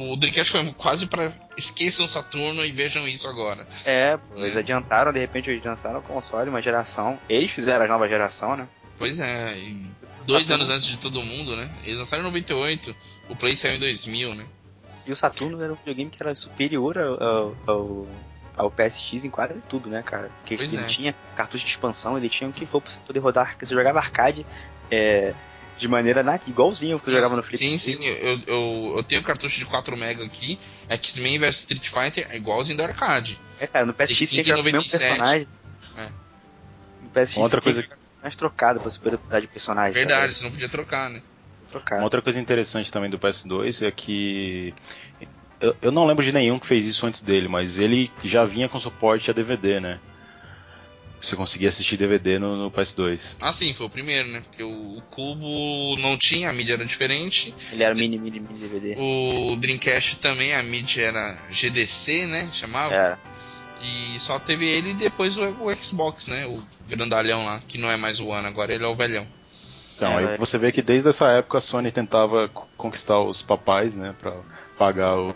o 0.00 0.16
Dreamcast 0.16 0.50
foi 0.50 0.72
quase 0.72 1.06
pra 1.06 1.30
esqueçam 1.56 2.04
o 2.06 2.08
Saturno 2.08 2.64
e 2.64 2.72
vejam 2.72 3.06
isso 3.06 3.28
agora. 3.28 3.68
É, 3.84 4.16
pô, 4.16 4.44
eles 4.44 4.56
adiantaram, 4.56 5.12
de 5.12 5.20
repente 5.20 5.48
eles 5.48 5.62
lançaram 5.64 6.00
o 6.00 6.02
console, 6.02 6.50
uma 6.50 6.60
geração. 6.60 7.16
Eles 7.28 7.52
fizeram 7.52 7.84
a 7.84 7.88
nova 7.88 8.08
geração, 8.08 8.56
né? 8.56 8.66
Pois 8.98 9.20
é, 9.20 9.56
dois 10.26 10.46
Saturno. 10.46 10.64
anos 10.64 10.70
antes 10.70 10.86
de 10.86 10.98
todo 10.98 11.22
mundo, 11.22 11.56
né? 11.56 11.70
Eles 11.84 11.98
lançaram 11.98 12.22
em 12.22 12.26
98, 12.26 12.94
o 13.28 13.36
Play 13.36 13.54
saiu 13.56 13.76
em 13.76 13.80
2000, 13.80 14.34
né? 14.34 14.44
E 15.06 15.12
o 15.12 15.16
Saturno 15.16 15.62
era 15.62 15.72
um 15.72 15.76
videogame 15.76 16.10
que 16.10 16.22
era 16.22 16.34
superior 16.34 16.98
ao, 16.98 17.56
ao, 17.66 18.06
ao, 18.56 18.70
PSX 18.70 19.24
em 19.24 19.30
quase 19.30 19.64
tudo, 19.64 19.88
né, 19.88 20.02
cara? 20.02 20.30
Porque 20.38 20.56
Pois 20.56 20.74
ele 20.74 20.82
é. 20.84 20.86
tinha 20.86 21.14
cartucho 21.34 21.64
de 21.64 21.70
expansão, 21.70 22.18
ele 22.18 22.28
tinha 22.28 22.50
o 22.50 22.52
que 22.52 22.66
for 22.66 22.82
pra 22.82 22.90
você 22.90 22.98
poder 23.06 23.20
rodar. 23.20 23.56
Você 23.58 23.72
jogava 23.74 24.00
arcade 24.00 24.44
é, 24.90 25.32
de 25.78 25.88
maneira 25.88 26.22
na, 26.22 26.38
igualzinho 26.46 27.00
que 27.00 27.08
eu 27.08 27.14
jogava 27.14 27.36
no 27.36 27.42
Flip. 27.42 27.56
Sim, 27.56 27.78
sim, 27.78 28.04
eu, 28.04 28.40
eu, 28.46 28.94
eu 28.96 29.02
tenho 29.04 29.22
cartucho 29.22 29.58
de 29.58 29.64
4 29.64 29.96
MB 29.96 30.24
aqui, 30.24 30.58
X-Men 30.90 31.38
vs 31.38 31.56
Street 31.60 31.88
Fighter 31.88 32.26
é 32.30 32.36
igualzinho 32.36 32.76
do 32.76 32.82
arcade. 32.82 33.38
É, 33.60 33.66
cara, 33.66 33.86
no 33.86 33.94
PSX 33.94 34.28
tinha 34.30 34.56
o 34.56 34.62
mesmo 34.62 34.78
97. 34.78 35.08
personagem. 35.08 35.48
É. 35.96 36.08
No 37.02 37.08
PSX 37.10 37.36
Outra 37.38 37.60
tinha 37.60 37.72
coisa- 37.74 37.82
que 37.84 38.07
mais 38.28 38.36
trocado 38.36 38.78
pra 38.78 38.90
você 38.90 38.98
poder 38.98 39.18
mudar 39.18 39.40
de 39.40 39.46
personagem. 39.46 39.92
Verdade, 39.92 40.34
você 40.34 40.44
não 40.44 40.50
podia 40.50 40.68
trocar, 40.68 41.08
né? 41.08 41.22
Trocado. 41.70 42.00
Uma 42.00 42.04
outra 42.04 42.22
coisa 42.22 42.38
interessante 42.38 42.92
também 42.92 43.10
do 43.10 43.18
PS2 43.18 43.86
é 43.86 43.90
que. 43.90 44.74
Eu, 45.60 45.76
eu 45.82 45.90
não 45.90 46.06
lembro 46.06 46.24
de 46.24 46.32
nenhum 46.32 46.58
que 46.58 46.66
fez 46.66 46.86
isso 46.86 47.04
antes 47.06 47.20
dele, 47.20 47.48
mas 47.48 47.78
ele 47.78 48.12
já 48.22 48.44
vinha 48.44 48.68
com 48.68 48.78
suporte 48.78 49.30
a 49.30 49.34
DVD, 49.34 49.80
né? 49.80 49.98
Você 51.20 51.34
conseguia 51.34 51.68
assistir 51.68 51.96
DVD 51.96 52.38
no, 52.38 52.56
no 52.56 52.70
PS2. 52.70 53.36
Ah, 53.40 53.52
sim, 53.52 53.74
foi 53.74 53.86
o 53.86 53.90
primeiro, 53.90 54.28
né? 54.28 54.40
Porque 54.40 54.62
o, 54.62 54.98
o 54.98 55.02
Cubo 55.10 55.96
não 56.00 56.16
tinha, 56.16 56.48
a 56.48 56.52
mídia 56.52 56.74
era 56.74 56.84
diferente. 56.84 57.52
Ele 57.72 57.82
era 57.82 57.92
mini, 57.92 58.16
mini, 58.18 58.38
mini 58.38 58.56
DVD. 58.56 58.94
O 58.96 59.56
Dreamcast 59.56 60.20
também, 60.20 60.54
a 60.54 60.62
mídia 60.62 61.06
era 61.06 61.42
GDC, 61.50 62.26
né? 62.26 62.48
Chamava. 62.52 62.94
Era. 62.94 63.18
E 63.80 64.18
só 64.18 64.38
teve 64.38 64.66
ele 64.66 64.90
e 64.90 64.94
depois 64.94 65.38
o, 65.38 65.44
o 65.64 65.74
Xbox, 65.74 66.26
né? 66.26 66.46
O 66.46 66.60
grandalhão 66.88 67.44
lá, 67.44 67.60
que 67.66 67.78
não 67.78 67.90
é 67.90 67.96
mais 67.96 68.18
o 68.20 68.26
One, 68.28 68.46
agora 68.46 68.74
ele 68.74 68.84
é 68.84 68.88
o 68.88 68.94
velhão. 68.96 69.26
Então, 69.96 70.18
É, 70.18 70.32
aí 70.32 70.38
você 70.38 70.58
vê 70.58 70.70
que 70.72 70.80
desde 70.82 71.08
essa 71.08 71.28
época 71.28 71.58
a 71.58 71.60
Sony 71.60 71.90
tentava 71.90 72.48
co- 72.48 72.66
conquistar 72.76 73.20
os 73.20 73.42
papais, 73.42 73.96
né? 73.96 74.14
Pra 74.18 74.32
pagar 74.78 75.16
o 75.16 75.32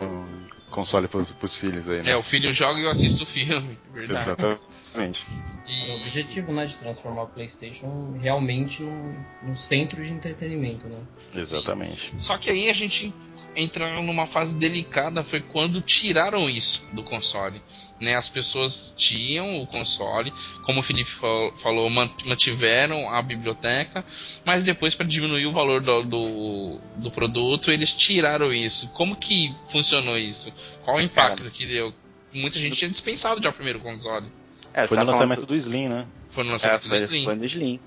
console 0.70 1.08
pros, 1.08 1.30
pros 1.32 1.56
filhos 1.56 1.88
aí, 1.88 2.02
né? 2.02 2.12
É, 2.12 2.16
o 2.16 2.22
filho 2.22 2.52
joga 2.52 2.80
e 2.80 2.84
eu 2.84 2.90
assisto 2.90 3.24
o 3.24 3.26
filme, 3.26 3.78
verdade. 3.92 4.20
Exatamente. 4.22 5.26
O 5.66 5.70
E, 5.70 5.96
objetivo, 6.00 6.52
né, 6.52 6.64
de 6.64 6.76
transformar 6.76 7.22
o 7.24 7.28
PlayStation 7.28 8.16
realmente 8.20 8.82
num, 8.82 9.14
num 9.42 9.54
centro 9.54 10.02
de 10.04 10.12
entretenimento, 10.12 10.88
né? 10.88 10.98
Exatamente. 11.34 12.12
só 12.16 12.36
que 12.36 12.50
aí 12.50 12.68
a 12.68 12.72
gente 12.72 13.12
entra 13.54 14.00
numa 14.02 14.26
fase 14.26 14.54
delicada, 14.54 15.22
foi 15.22 15.40
quando 15.40 15.80
tiraram 15.80 16.48
isso 16.48 16.86
do 16.92 17.02
console. 17.02 17.60
Né? 18.00 18.14
As 18.16 18.28
pessoas 18.28 18.94
tinham 18.96 19.60
o 19.60 19.66
console, 19.66 20.32
como 20.64 20.80
o 20.80 20.82
Felipe 20.82 21.10
fa- 21.10 21.52
falou, 21.56 21.88
man- 21.90 22.10
mantiveram 22.24 23.10
a 23.14 23.20
biblioteca, 23.22 24.04
mas 24.44 24.64
depois 24.64 24.94
para 24.94 25.06
diminuir 25.06 25.46
o 25.46 25.52
valor 25.52 25.80
do, 25.82 26.02
do, 26.02 26.78
do 26.96 27.10
produto, 27.10 27.70
eles 27.70 27.92
tiraram 27.92 28.52
isso. 28.52 28.88
Como 28.92 29.14
que 29.16 29.54
funcionou 29.68 30.16
isso? 30.16 30.52
Qual 30.84 30.96
o 30.96 31.00
impacto 31.00 31.50
que 31.50 31.66
deu? 31.66 31.92
Muita 32.32 32.58
gente 32.58 32.76
tinha 32.76 32.90
dispensado 32.90 33.42
já 33.42 33.50
o 33.50 33.52
primeiro 33.52 33.78
console. 33.80 34.26
É, 34.72 34.86
Foi 34.86 34.96
no 34.96 35.04
falando 35.04 35.08
lançamento 35.12 35.44
do 35.46 35.54
Slim, 35.54 35.88
né? 35.88 36.06
Foi 36.30 36.44
no 36.44 36.48
do- 36.48 36.52
lançamento 36.52 36.80
é, 36.80 36.84
do 36.84 36.88
foi, 36.88 36.98
Slim. 37.00 37.24
foi 37.24 37.34
no 37.34 37.44
Slim. 37.44 37.80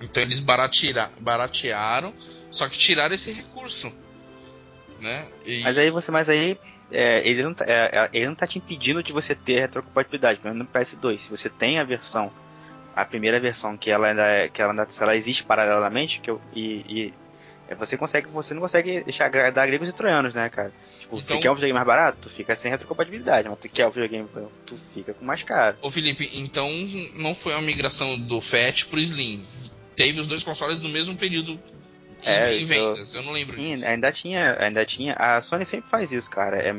Então 0.00 0.22
eles 0.22 0.40
baratearam, 1.20 2.12
só 2.50 2.68
que 2.68 2.76
tiraram 2.76 3.14
esse 3.14 3.32
recurso. 3.32 3.92
Né? 5.02 5.26
E- 5.44 5.62
Mas 5.62 5.76
aí 5.76 5.90
você, 5.90 6.10
mas 6.12 6.28
aí 6.28 6.56
é, 6.90 7.26
ele, 7.28 7.42
não 7.42 7.52
tá, 7.52 7.64
é, 7.66 7.90
é, 7.92 8.10
ele 8.12 8.26
não 8.28 8.34
tá 8.34 8.46
te 8.46 8.58
impedindo 8.58 9.02
de 9.02 9.12
você 9.12 9.34
ter 9.34 9.60
retrocompatibilidade, 9.60 10.38
pelo 10.40 10.54
menos 10.54 10.68
no 10.72 10.72
PS2. 10.80 11.18
Se 11.20 11.30
você 11.30 11.48
tem 11.50 11.78
a 11.78 11.84
versão, 11.84 12.30
a 12.94 13.04
primeira 13.04 13.40
versão 13.40 13.76
que 13.76 13.90
ela 13.90 14.08
ainda, 14.08 14.22
é- 14.26 14.48
que 14.48 14.62
ela 14.62 14.72
ainda 14.72 14.86
ela 15.00 15.16
existe 15.16 15.42
paralelamente, 15.44 16.20
que 16.20 16.30
eu, 16.30 16.40
e, 16.54 16.84
e 16.86 17.14
é, 17.68 17.74
você 17.74 17.96
consegue, 17.96 18.28
você 18.28 18.52
não 18.54 18.60
consegue 18.60 19.02
deixar 19.02 19.30
dar 19.50 19.66
gregos 19.66 19.88
e 19.88 19.92
troianos, 19.92 20.34
né, 20.34 20.48
cara? 20.50 20.70
Tipo, 21.00 21.16
Então- 21.18 21.36
tu 21.38 21.42
quer 21.42 21.50
um 21.50 21.54
videogame 21.54 21.74
mais 21.74 21.86
barato, 21.86 22.18
tu 22.22 22.30
fica 22.30 22.54
sem 22.54 22.70
retrocompatibilidade, 22.70 23.48
mas 23.48 23.58
tu 23.58 23.68
quer 23.68 23.86
um 23.86 23.90
videogame, 23.90 24.28
tu 24.66 24.76
fica 24.94 25.14
com 25.14 25.24
mais 25.24 25.42
caro. 25.42 25.76
Ô 25.82 25.90
Felipe, 25.90 26.28
então 26.34 26.68
não 27.14 27.34
foi 27.34 27.54
uma 27.54 27.62
migração 27.62 28.18
do 28.18 28.40
FAT 28.40 28.86
pro 28.86 29.00
Slim. 29.00 29.44
Teve 29.96 30.20
os 30.20 30.26
dois 30.26 30.42
consoles 30.44 30.80
no 30.80 30.88
mesmo 30.88 31.16
período 31.16 31.58
É, 32.24 32.54
isso- 32.54 32.68
vendas. 32.68 33.14
Eu 33.14 33.22
não 33.22 33.32
lembro 33.32 33.56
Sim, 33.56 33.74
disso. 33.74 33.86
ainda 33.86 34.12
tinha, 34.12 34.56
ainda 34.60 34.84
tinha. 34.84 35.14
A 35.14 35.40
Sony 35.40 35.64
sempre 35.66 35.90
faz 35.90 36.12
isso, 36.12 36.30
cara. 36.30 36.56
É, 36.58 36.74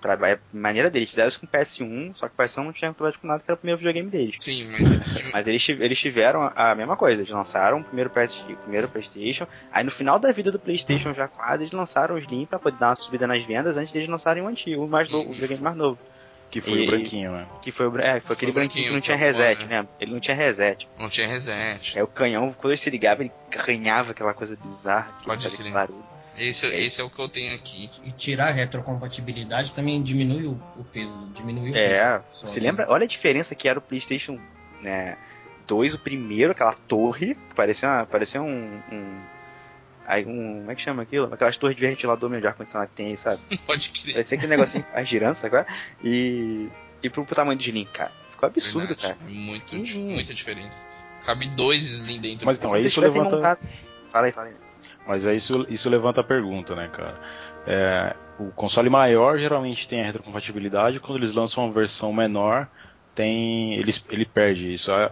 pra, 0.00 0.14
é 0.30 0.38
maneira 0.52 0.88
deles. 0.90 1.10
Fizeram 1.10 1.28
isso 1.28 1.38
com 1.40 1.46
o 1.46 1.48
PS1, 1.48 2.14
só 2.14 2.26
que 2.28 2.34
o 2.34 2.42
PS1 2.42 2.64
não 2.64 2.72
tinha 2.72 2.90
compatibilidade 2.92 3.18
com 3.20 3.26
nada, 3.26 3.40
que 3.42 3.50
era 3.50 3.54
o 3.54 3.58
primeiro 3.58 3.78
videogame 3.78 4.08
deles. 4.10 4.36
Sim, 4.38 4.68
mas 4.70 4.90
eles 4.90 5.14
tinham- 5.16 5.30
Mas 5.32 5.46
eles, 5.46 5.68
eles 5.68 5.98
tiveram 6.00 6.50
a 6.54 6.74
mesma 6.74 6.96
coisa, 6.96 7.22
eles 7.22 7.32
lançaram 7.32 7.80
o 7.80 7.84
primeiro, 7.84 8.08
PS, 8.10 8.36
o 8.50 8.56
primeiro 8.56 8.88
Playstation, 8.88 9.46
aí 9.70 9.84
no 9.84 9.90
final 9.90 10.18
da 10.18 10.32
vida 10.32 10.50
do 10.50 10.58
Playstation 10.58 11.12
já 11.12 11.28
quase, 11.28 11.64
eles 11.64 11.72
lançaram 11.72 12.14
o 12.14 12.18
Slim 12.18 12.46
pra 12.46 12.58
poder 12.58 12.78
dar 12.78 12.88
uma 12.88 12.96
subida 12.96 13.26
nas 13.26 13.44
vendas 13.44 13.76
antes 13.76 13.92
deles 13.92 14.08
lançarem 14.08 14.42
o 14.42 14.46
antigo, 14.48 14.84
o 14.84 14.88
mais 14.88 15.08
novo, 15.10 15.28
o 15.30 15.32
videogame 15.32 15.62
mais 15.62 15.76
novo. 15.76 15.98
Que 16.50 16.60
foi 16.60 16.72
E- 16.80 16.82
o 16.84 16.86
branquinho, 16.90 17.32
né? 17.32 17.46
Que 17.62 17.70
foi 17.70 17.86
o, 17.88 17.98
é, 18.00 18.20
foi 18.20 18.20
Foi 18.20 18.36
aquele 18.36 18.50
o 18.50 18.54
branquinho 18.54 18.84
que 18.86 18.90
não 18.90 19.00
branquinho, 19.00 19.00
tinha 19.02 19.16
que 19.18 19.22
é 19.24 19.26
o 19.26 19.32
reset, 19.32 19.64
né? 19.66 19.86
Ele 20.00 20.12
não 20.12 20.20
tinha 20.20 20.36
reset. 20.36 20.88
não 20.98 21.08
tinha 21.08 21.26
reset. 21.28 21.98
É 21.98 22.02
o 22.02 22.08
canhão, 22.08 22.52
quando 22.52 22.72
ele 22.72 22.76
se 22.78 22.90
ligava, 22.90 23.22
ele 23.22 23.30
arranhava 23.56 24.10
aquela 24.10 24.34
coisa 24.34 24.56
bizarra. 24.56 25.14
Pode 25.24 25.48
crer. 25.48 25.72
barulho. 25.72 26.04
Esse, 26.36 26.66
esse 26.66 27.00
é 27.00 27.04
o 27.04 27.10
que 27.10 27.20
eu 27.20 27.28
tenho 27.28 27.54
aqui. 27.54 27.90
E 28.04 28.12
tirar 28.12 28.48
a 28.48 28.50
retrocompatibilidade 28.52 29.72
também 29.74 30.02
diminui 30.02 30.46
o, 30.46 30.52
o 30.76 30.84
peso, 30.84 31.18
diminui 31.34 31.70
o 31.72 31.76
É, 31.76 32.18
peso. 32.18 32.24
só, 32.30 32.46
você 32.46 32.60
né? 32.60 32.66
lembra? 32.66 32.86
Olha 32.88 33.04
a 33.04 33.08
diferença 33.08 33.54
que 33.54 33.68
era 33.68 33.78
o 33.78 33.82
PlayStation 33.82 34.38
né, 34.80 35.16
2, 35.66 35.94
o 35.94 35.98
primeiro, 35.98 36.52
aquela 36.52 36.72
torre, 36.72 37.34
que 37.34 37.54
parecia, 37.54 37.88
uma- 37.88 38.06
parecia 38.06 38.40
um, 38.42 38.80
um, 38.90 39.20
aí 40.10 40.26
um. 40.26 40.58
Como 40.60 40.70
é 40.70 40.74
que 40.74 40.82
chama 40.82 41.02
aquilo? 41.02 41.32
Aquelas 41.32 41.56
torres 41.56 41.76
de 41.76 41.86
ventilador 41.86 42.28
meio 42.28 42.40
de 42.42 42.48
ar-condicionado 42.48 42.90
que 42.90 42.96
tem 42.96 43.06
aí, 43.08 43.16
sabe? 43.16 43.40
Pode 43.66 43.90
crer. 43.90 44.12
Parecia 44.14 44.36
aquele 44.36 44.50
negocinho 44.56 44.84
girando, 45.04 45.34
sabe? 45.34 45.50
qual 45.50 45.62
é? 45.62 45.66
E. 46.04 46.68
E 47.02 47.08
pro, 47.08 47.24
pro 47.24 47.34
tamanho 47.34 47.56
do 47.58 47.62
Slim, 47.62 47.86
cara. 47.86 48.12
Ficou 48.30 48.46
absurdo, 48.48 48.88
Verdade. 48.88 49.14
cara. 49.14 49.30
É 49.30 49.32
muito, 49.32 49.76
Uhum. 49.76 50.10
muita 50.12 50.34
diferença. 50.34 50.86
Cabe 51.24 51.48
dois 51.48 51.82
Slim 51.84 52.20
dentro 52.20 52.44
Mas 52.46 52.58
do- 52.58 52.62
então, 52.62 52.74
aí 52.74 52.82
Se 52.82 52.88
isso 52.88 53.00
levanta. 53.00 53.36
montado- 53.36 53.60
Fala 54.10 54.26
aí, 54.26 54.32
fala 54.32 54.46
aí. 54.48 54.52
Mas 55.06 55.26
aí 55.26 55.36
isso, 55.36 55.66
isso 55.68 55.88
levanta 55.88 56.20
a 56.20 56.24
pergunta, 56.24 56.74
né, 56.74 56.88
cara? 56.88 57.18
É, 57.66 58.16
o 58.38 58.50
console 58.52 58.90
maior 58.90 59.38
geralmente 59.38 59.86
tem 59.88 60.00
a 60.02 60.04
retrocompatibilidade, 60.04 61.00
quando 61.00 61.18
eles 61.18 61.32
lançam 61.32 61.64
uma 61.64 61.72
versão 61.72 62.12
menor, 62.12 62.68
tem 63.14 63.74
ele, 63.74 63.92
ele 64.10 64.24
perde 64.26 64.72
isso. 64.72 64.90
É, 64.92 65.10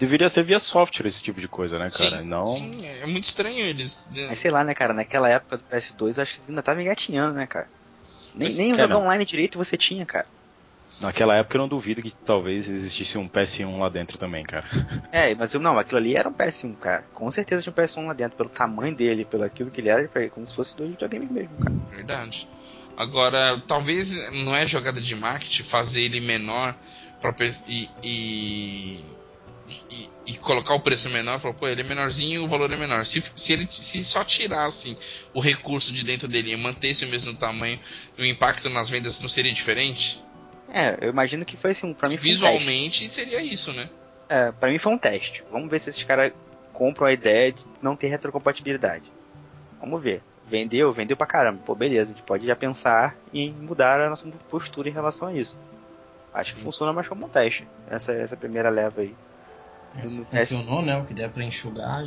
deveria 0.00 0.30
ser 0.30 0.42
via 0.42 0.58
software 0.58 1.06
esse 1.06 1.22
tipo 1.22 1.40
de 1.40 1.46
coisa, 1.46 1.78
né, 1.78 1.86
cara? 1.90 2.22
Sim, 2.22 2.24
Não. 2.24 2.46
sim, 2.46 2.86
é 2.86 3.06
muito 3.06 3.24
estranho 3.24 3.66
eles. 3.66 4.10
Mas 4.28 4.38
sei 4.38 4.50
lá, 4.50 4.64
né, 4.64 4.74
cara? 4.74 4.94
Naquela 4.94 5.28
época 5.28 5.58
do 5.58 5.64
PS2, 5.64 6.16
eu 6.16 6.22
acho 6.22 6.36
que 6.36 6.42
ainda 6.48 6.62
tava 6.62 6.80
engatinhando, 6.80 7.34
né, 7.34 7.46
cara? 7.46 7.68
Nem, 8.34 8.48
Mas, 8.48 8.58
nem 8.58 8.74
cara, 8.74 8.88
jogo 8.88 9.04
online 9.04 9.24
direito 9.26 9.58
você 9.58 9.76
tinha, 9.76 10.06
cara. 10.06 10.26
Naquela 11.02 11.36
época 11.36 11.56
eu 11.56 11.60
não 11.60 11.68
duvido 11.68 12.02
que 12.02 12.12
talvez 12.12 12.68
existisse 12.68 13.16
um 13.18 13.28
PS1 13.28 13.78
lá 13.78 13.88
dentro 13.90 14.16
também, 14.16 14.42
cara. 14.42 14.64
É, 15.12 15.34
mas 15.34 15.52
eu 15.52 15.60
não, 15.60 15.76
aquilo 15.76 15.98
ali 15.98 16.16
era 16.16 16.28
um 16.28 16.32
PS1, 16.32 16.76
cara. 16.76 17.04
Com 17.12 17.30
certeza 17.30 17.62
tinha 17.62 17.72
um 17.72 17.74
PS1 17.76 18.06
lá 18.06 18.12
dentro, 18.12 18.36
pelo 18.36 18.48
tamanho 18.48 18.94
dele, 18.94 19.24
pelo 19.24 19.44
aquilo 19.44 19.70
que 19.70 19.80
ele 19.80 19.88
era, 19.88 20.08
como 20.30 20.46
se 20.46 20.54
fosse 20.54 20.76
dois 20.76 20.90
videogames 20.90 21.30
mesmo, 21.30 21.56
cara. 21.58 21.76
Verdade. 21.90 22.48
Agora, 22.96 23.60
talvez 23.66 24.30
não 24.30 24.54
é 24.54 24.66
jogada 24.66 25.00
de 25.00 25.16
marketing 25.16 25.62
fazer 25.64 26.02
ele 26.02 26.20
menor 26.20 26.76
pra, 27.20 27.34
e, 27.66 27.88
e, 28.02 29.04
e, 29.90 30.08
e 30.26 30.36
colocar 30.38 30.74
o 30.74 30.80
preço 30.80 31.08
menor, 31.10 31.38
falar, 31.38 31.54
pô, 31.54 31.68
ele 31.68 31.80
é 31.80 31.84
menorzinho, 31.84 32.44
o 32.44 32.48
valor 32.48 32.72
é 32.72 32.76
menor. 32.76 33.04
Se, 33.04 33.22
se 33.34 33.52
ele 33.52 33.68
se 33.70 34.02
só 34.04 34.24
tirasse 34.24 34.96
o 35.32 35.40
recurso 35.40 35.92
de 35.92 36.04
dentro 36.04 36.28
dele 36.28 36.52
e 36.52 36.56
mantesse 36.56 37.04
o 37.04 37.08
mesmo 37.08 37.34
tamanho, 37.34 37.78
o 38.18 38.24
impacto 38.24 38.68
nas 38.68 38.88
vendas 38.88 39.20
não 39.20 39.28
seria 39.28 39.52
diferente? 39.52 40.22
É, 40.72 40.96
eu 41.00 41.10
imagino 41.10 41.44
que 41.44 41.56
foi 41.56 41.72
assim, 41.72 41.92
pra 41.92 42.08
mim 42.08 42.16
foi 42.16 42.28
um. 42.28 42.32
Visualmente 42.32 43.08
seria 43.08 43.42
isso, 43.42 43.72
né? 43.72 43.88
É, 44.28 44.52
pra 44.52 44.70
mim 44.70 44.78
foi 44.78 44.92
um 44.92 44.98
teste. 44.98 45.42
Vamos 45.50 45.68
ver 45.68 45.80
se 45.80 45.90
esses 45.90 46.04
caras 46.04 46.32
compram 46.72 47.06
a 47.06 47.12
ideia 47.12 47.52
de 47.52 47.62
não 47.82 47.96
ter 47.96 48.08
retrocompatibilidade. 48.08 49.04
Vamos 49.80 50.00
ver. 50.02 50.22
Vendeu, 50.46 50.92
vendeu 50.92 51.16
pra 51.16 51.26
caramba. 51.26 51.60
Pô, 51.64 51.74
beleza, 51.74 52.12
a 52.12 52.14
gente 52.14 52.24
pode 52.24 52.46
já 52.46 52.56
pensar 52.56 53.16
em 53.32 53.52
mudar 53.52 54.00
a 54.00 54.08
nossa 54.08 54.28
postura 54.48 54.88
em 54.88 54.92
relação 54.92 55.28
a 55.28 55.34
isso. 55.34 55.56
Acho 56.32 56.54
que 56.54 56.60
funciona 56.60 56.92
mais 56.92 57.08
como 57.08 57.26
um 57.26 57.28
teste. 57.28 57.66
Essa, 57.88 58.12
essa 58.12 58.36
primeira 58.36 58.70
leva 58.70 59.00
aí. 59.00 59.14
Se 60.04 60.18
No 60.18 60.24
funcionou, 60.24 60.82
né? 60.82 60.96
O 60.96 61.04
que 61.04 61.14
der 61.14 61.30
pra 61.30 61.44
enxugar. 61.44 62.04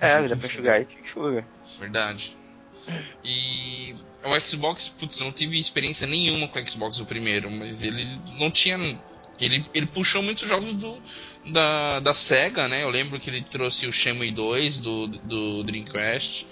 É, 0.00 0.12
a 0.12 0.20
gente 0.20 0.30
dá 0.30 0.36
pra 0.36 0.46
enxugar 0.46 0.82
e 0.82 0.88
enxuga. 1.02 1.46
Verdade. 1.78 2.36
E 3.24 3.94
o 4.24 4.40
Xbox, 4.40 4.88
putz, 4.88 5.20
não 5.20 5.32
tive 5.32 5.58
experiência 5.58 6.06
nenhuma 6.06 6.48
com 6.48 6.58
o 6.58 6.68
Xbox 6.68 7.00
o 7.00 7.06
primeiro, 7.06 7.50
mas 7.50 7.82
ele 7.82 8.04
não 8.38 8.50
tinha. 8.50 8.76
Ele, 9.38 9.66
ele 9.74 9.86
puxou 9.86 10.22
muitos 10.22 10.48
jogos 10.48 10.72
do, 10.72 10.98
da, 11.44 12.00
da 12.00 12.14
SEGA, 12.14 12.68
né? 12.68 12.82
Eu 12.82 12.88
lembro 12.88 13.20
que 13.20 13.28
ele 13.28 13.42
trouxe 13.42 13.86
o 13.86 13.92
Shenmue 13.92 14.30
2 14.30 14.80
do, 14.80 15.06
do 15.08 15.62
Dreamcast. 15.62 16.46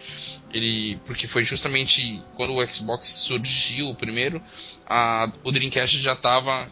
Ele, 0.52 0.98
porque 1.04 1.26
foi 1.26 1.44
justamente 1.44 2.22
quando 2.36 2.54
o 2.54 2.66
Xbox 2.66 3.08
surgiu 3.08 3.88
o 3.88 3.94
primeiro, 3.94 4.42
a, 4.86 5.32
o 5.42 5.50
Dreamcast 5.50 5.98
já 5.98 6.12
estava 6.12 6.68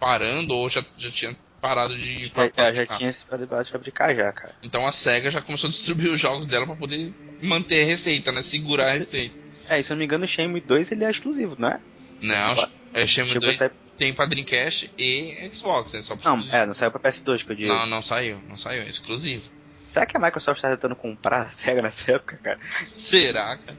parando 0.00 0.54
ou 0.54 0.68
já, 0.68 0.84
já 0.98 1.10
tinha 1.10 1.36
parado 1.60 1.96
de 1.96 2.24
Já, 2.26 2.28
já, 2.28 2.72
já 2.72 2.86
fabricar. 2.86 2.98
tinha 2.98 3.38
debate 3.38 3.66
de 3.66 3.72
fabricar 3.72 4.14
já, 4.16 4.32
cara. 4.32 4.54
Então 4.62 4.86
a 4.86 4.92
SEGA 4.92 5.30
já 5.30 5.42
começou 5.42 5.68
a 5.68 5.70
distribuir 5.70 6.12
os 6.12 6.20
jogos 6.20 6.46
dela 6.46 6.66
para 6.66 6.76
poder 6.76 7.12
manter 7.42 7.82
a 7.82 7.86
receita, 7.86 8.32
né? 8.32 8.42
Segurar 8.42 8.86
a 8.88 8.92
receita. 8.92 9.34
É, 9.68 9.78
e 9.78 9.82
se 9.82 9.92
eu 9.92 9.94
não 9.94 9.98
me 10.00 10.04
engano, 10.06 10.24
o 10.24 10.28
Shenmue 10.28 10.60
2 10.60 10.90
ele 10.92 11.04
é 11.04 11.10
exclusivo, 11.10 11.54
não 11.58 11.68
é? 11.68 11.80
Não, 12.20 12.52
é 12.92 13.06
Shenmue 13.06 13.28
Chegou 13.32 13.48
a 13.48 13.50
2 13.52 13.56
sair- 13.58 13.70
tem 13.96 14.12
pra 14.14 14.24
Dreamcast 14.26 14.90
e 14.98 15.50
Xbox, 15.52 15.92
né? 15.92 16.00
Só 16.02 16.16
pra 16.16 16.30
Não, 16.34 16.42
é, 16.52 16.64
não 16.66 16.72
saiu 16.74 16.90
pra 16.90 17.00
PS2 17.10 17.44
que 17.44 17.52
eu 17.52 17.56
digo. 17.56 17.68
não, 17.68 17.86
não 17.86 18.00
saiu, 18.02 18.40
não 18.48 18.56
saiu, 18.56 18.82
é 18.82 18.88
exclusivo. 18.88 19.50
Será 19.92 20.06
que 20.06 20.16
a 20.16 20.20
Microsoft 20.20 20.60
tá 20.62 20.70
tentando 20.70 20.96
comprar 20.96 21.42
a 21.48 21.50
SEGA 21.50 21.82
nessa 21.82 22.10
época, 22.12 22.36
cara? 22.38 22.58
Será, 22.82 23.56
cara? 23.56 23.76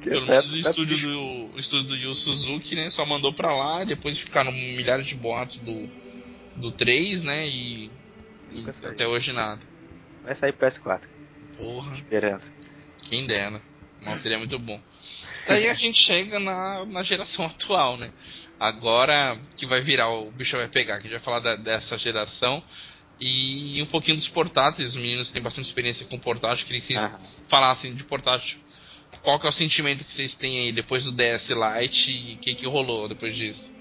Que 0.00 0.08
Pelo 0.08 0.26
menos 0.26 0.52
o 0.52 0.56
época- 0.56 0.70
estúdio 0.70 0.96
do, 0.98 1.20
o 1.54 1.58
estúdio 1.58 1.88
do 1.88 1.96
Yu 1.96 2.14
Suzuki, 2.14 2.74
né? 2.74 2.88
Só 2.88 3.04
mandou 3.04 3.32
pra 3.34 3.54
lá, 3.54 3.84
depois 3.84 4.18
ficaram 4.18 4.50
milhares 4.50 5.06
de 5.06 5.14
boatos 5.14 5.58
do, 5.58 5.72
do 6.56 6.70
3, 6.72 7.22
né? 7.22 7.46
E, 7.48 7.90
e 8.52 8.64
até 8.84 9.06
hoje 9.06 9.32
nada. 9.32 9.60
Vai 10.22 10.34
sair 10.36 10.52
pro 10.52 10.66
PS4. 10.68 11.02
Porra, 11.56 11.94
Esperança. 11.96 12.52
quem 13.04 13.26
dera. 13.26 13.60
Nossa, 14.02 14.16
seria 14.18 14.38
muito 14.38 14.58
bom. 14.58 14.80
Daí 15.46 15.68
a 15.68 15.74
gente 15.74 15.98
chega 15.98 16.40
na, 16.40 16.86
na 16.86 17.02
geração 17.02 17.44
atual, 17.46 17.98
né? 17.98 18.10
Agora 18.58 19.38
que 19.56 19.66
vai 19.66 19.80
virar, 19.82 20.08
o 20.08 20.30
bicho 20.30 20.56
vai 20.56 20.68
pegar, 20.68 20.94
que 20.94 21.00
a 21.00 21.10
gente 21.10 21.12
vai 21.12 21.20
falar 21.20 21.40
da- 21.40 21.56
dessa 21.56 21.98
geração 21.98 22.62
e 23.20 23.80
um 23.82 23.86
pouquinho 23.86 24.16
dos 24.16 24.28
portáteis. 24.28 24.90
Os 24.90 24.96
meninos 24.96 25.30
têm 25.30 25.42
bastante 25.42 25.66
experiência 25.66 26.06
com 26.06 26.18
portátil. 26.18 26.66
Queria 26.66 26.80
que 26.80 26.86
vocês 26.86 27.42
falassem 27.46 27.94
de 27.94 28.02
portátil. 28.04 28.58
Qual 29.22 29.38
que 29.38 29.44
é 29.44 29.48
o 29.50 29.52
sentimento 29.52 30.02
que 30.04 30.14
vocês 30.14 30.34
têm 30.34 30.60
aí 30.60 30.72
depois 30.72 31.04
do 31.04 31.12
DS 31.12 31.50
Lite 31.50 32.10
e 32.12 32.34
o 32.34 32.38
que, 32.38 32.54
que 32.54 32.66
rolou 32.66 33.06
depois 33.06 33.36
disso? 33.36 33.76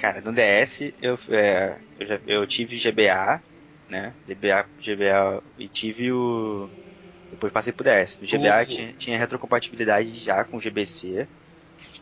Cara, 0.00 0.20
no 0.22 0.32
DS 0.32 0.94
eu, 1.02 1.18
é, 1.28 1.78
eu, 1.98 2.06
já, 2.06 2.20
eu 2.26 2.46
tive 2.46 2.78
GBA, 2.78 3.42
né? 3.88 4.14
GBA, 4.26 4.66
GBA 4.80 5.42
e 5.58 5.68
tive 5.68 6.10
o. 6.10 6.70
Depois 7.30 7.52
passei 7.52 7.72
pro 7.72 7.84
DS. 7.84 8.18
No 8.20 8.26
GBA 8.26 8.62
O- 8.62 8.66
tinha, 8.66 8.92
tinha 8.94 9.18
retrocompatibilidade 9.18 10.18
já 10.20 10.42
com 10.44 10.56
o 10.56 10.60
GBC. 10.60 11.28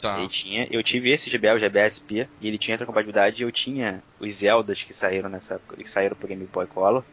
Tá. 0.00 0.20
E 0.20 0.28
tinha, 0.28 0.68
eu 0.70 0.82
tive 0.82 1.10
esse 1.10 1.28
GBA, 1.28 1.54
o 1.54 1.58
GBA 1.58 1.86
SP, 1.90 2.28
e 2.40 2.46
ele 2.46 2.56
tinha 2.56 2.74
retrocompatibilidade 2.74 3.42
e 3.42 3.44
eu 3.44 3.50
tinha 3.50 4.00
os 4.20 4.32
Zeldas 4.34 4.82
que 4.82 4.94
saíram 4.94 5.28
nessa 5.28 5.54
época, 5.54 5.76
que 5.76 5.90
saíram 5.90 6.14
pro 6.16 6.28
Game 6.28 6.44
Boy 6.46 6.66
Color. 6.68 7.04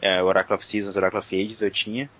É, 0.00 0.22
o 0.22 0.26
Oracle 0.26 0.54
of 0.56 0.66
Seasons, 0.66 0.96
Oracle 0.96 1.18
of 1.18 1.34
Ages 1.34 1.62
eu 1.62 1.70
tinha. 1.70 2.10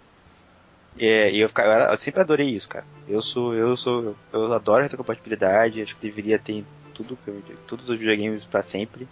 É, 0.98 1.30
e 1.30 1.40
eu, 1.40 1.50
eu, 1.54 1.72
era- 1.72 1.92
eu 1.92 1.98
sempre 1.98 2.22
adorei 2.22 2.48
isso, 2.48 2.68
cara. 2.68 2.86
Eu 3.06 3.20
sou, 3.20 3.54
eu 3.54 3.76
sou, 3.76 4.16
eu 4.32 4.52
adoro 4.54 4.82
retrocompatibilidade, 4.82 5.82
acho 5.82 5.94
que 5.94 6.08
deveria 6.08 6.38
ter 6.38 6.64
tudo, 6.96 7.18
que 7.24 7.30
eu- 7.30 7.42
todos 7.66 7.88
os 7.90 7.98
videogames 7.98 8.44
pra 8.44 8.62
sempre. 8.62 9.06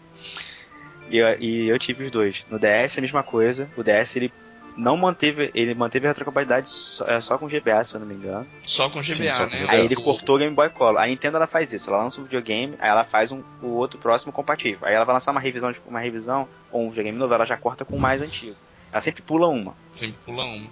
E, 1.10 1.18
eu- 1.18 1.38
e 1.40 1.68
eu 1.68 1.78
tive 1.78 2.04
os 2.04 2.10
dois. 2.10 2.44
No 2.50 2.58
DS 2.58 2.96
é 2.96 3.00
a 3.00 3.02
mesma 3.02 3.22
coisa. 3.22 3.68
O 3.76 3.82
DS 3.82 4.16
ele 4.16 4.32
não 4.76 4.96
manteve, 4.96 5.50
ele 5.54 5.74
manteve 5.74 6.06
a 6.06 6.10
retrocompatibilidade 6.10 6.68
só, 6.70 7.06
é, 7.06 7.20
só 7.20 7.38
com 7.38 7.46
GBA, 7.46 7.84
se 7.84 7.94
eu 7.94 8.00
não 8.00 8.06
me 8.06 8.14
engano. 8.14 8.46
Só 8.66 8.88
com 8.88 9.00
GBA, 9.00 9.14
Sim, 9.14 9.30
só 9.32 9.44
com 9.46 9.50
né? 9.52 9.58
GBA. 9.60 9.70
Aí 9.72 9.84
ele 9.84 9.94
cortou 9.94 10.36
o 10.36 10.38
Game 10.38 10.54
Boy 10.54 10.70
Color. 10.70 11.00
A 11.00 11.06
Nintendo 11.06 11.36
ela 11.36 11.46
faz 11.46 11.72
isso, 11.72 11.90
ela 11.90 12.02
lança 12.02 12.20
um 12.20 12.24
videogame, 12.24 12.74
aí 12.80 12.88
ela 12.88 13.04
faz 13.04 13.30
um, 13.30 13.42
o 13.62 13.68
outro 13.68 13.98
próximo 13.98 14.32
compatível. 14.32 14.80
Aí 14.82 14.94
ela 14.94 15.04
vai 15.04 15.14
lançar 15.14 15.30
uma 15.30 15.40
revisão, 15.40 15.70
de- 15.70 15.80
uma 15.86 16.00
revisão 16.00 16.48
ou 16.72 16.82
um 16.84 16.88
videogame 16.88 17.16
novo, 17.18 17.32
ela 17.34 17.44
já 17.44 17.56
corta 17.56 17.84
com 17.84 17.96
o 17.96 18.00
mais 18.00 18.20
antigo. 18.22 18.56
Ela 18.90 19.00
sempre 19.00 19.22
pula 19.22 19.46
uma, 19.48 19.74
Sempre 19.92 20.16
pula 20.24 20.44
uma. 20.44 20.66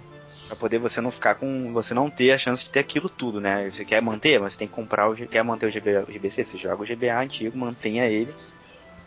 Pra 0.47 0.55
poder 0.55 0.77
você 0.77 0.99
não 1.01 1.09
ficar 1.11 1.35
com, 1.35 1.71
você 1.73 1.93
não 1.93 2.09
ter 2.09 2.31
a 2.31 2.37
chance 2.37 2.63
de 2.65 2.69
ter 2.69 2.79
aquilo 2.79 3.09
tudo, 3.09 3.39
né? 3.41 3.69
Você 3.69 3.83
quer 3.85 4.01
manter, 4.01 4.39
você 4.39 4.57
tem 4.57 4.67
que 4.67 4.73
comprar 4.73 5.09
o, 5.09 5.15
quer 5.15 5.43
manter 5.43 5.65
o, 5.67 5.69
GB, 5.69 5.97
o 6.07 6.11
GBC, 6.11 6.43
você 6.43 6.57
joga 6.57 6.81
o 6.83 6.85
GBA 6.85 7.19
antigo, 7.19 7.57
mantenha 7.57 8.05
ele. 8.05 8.33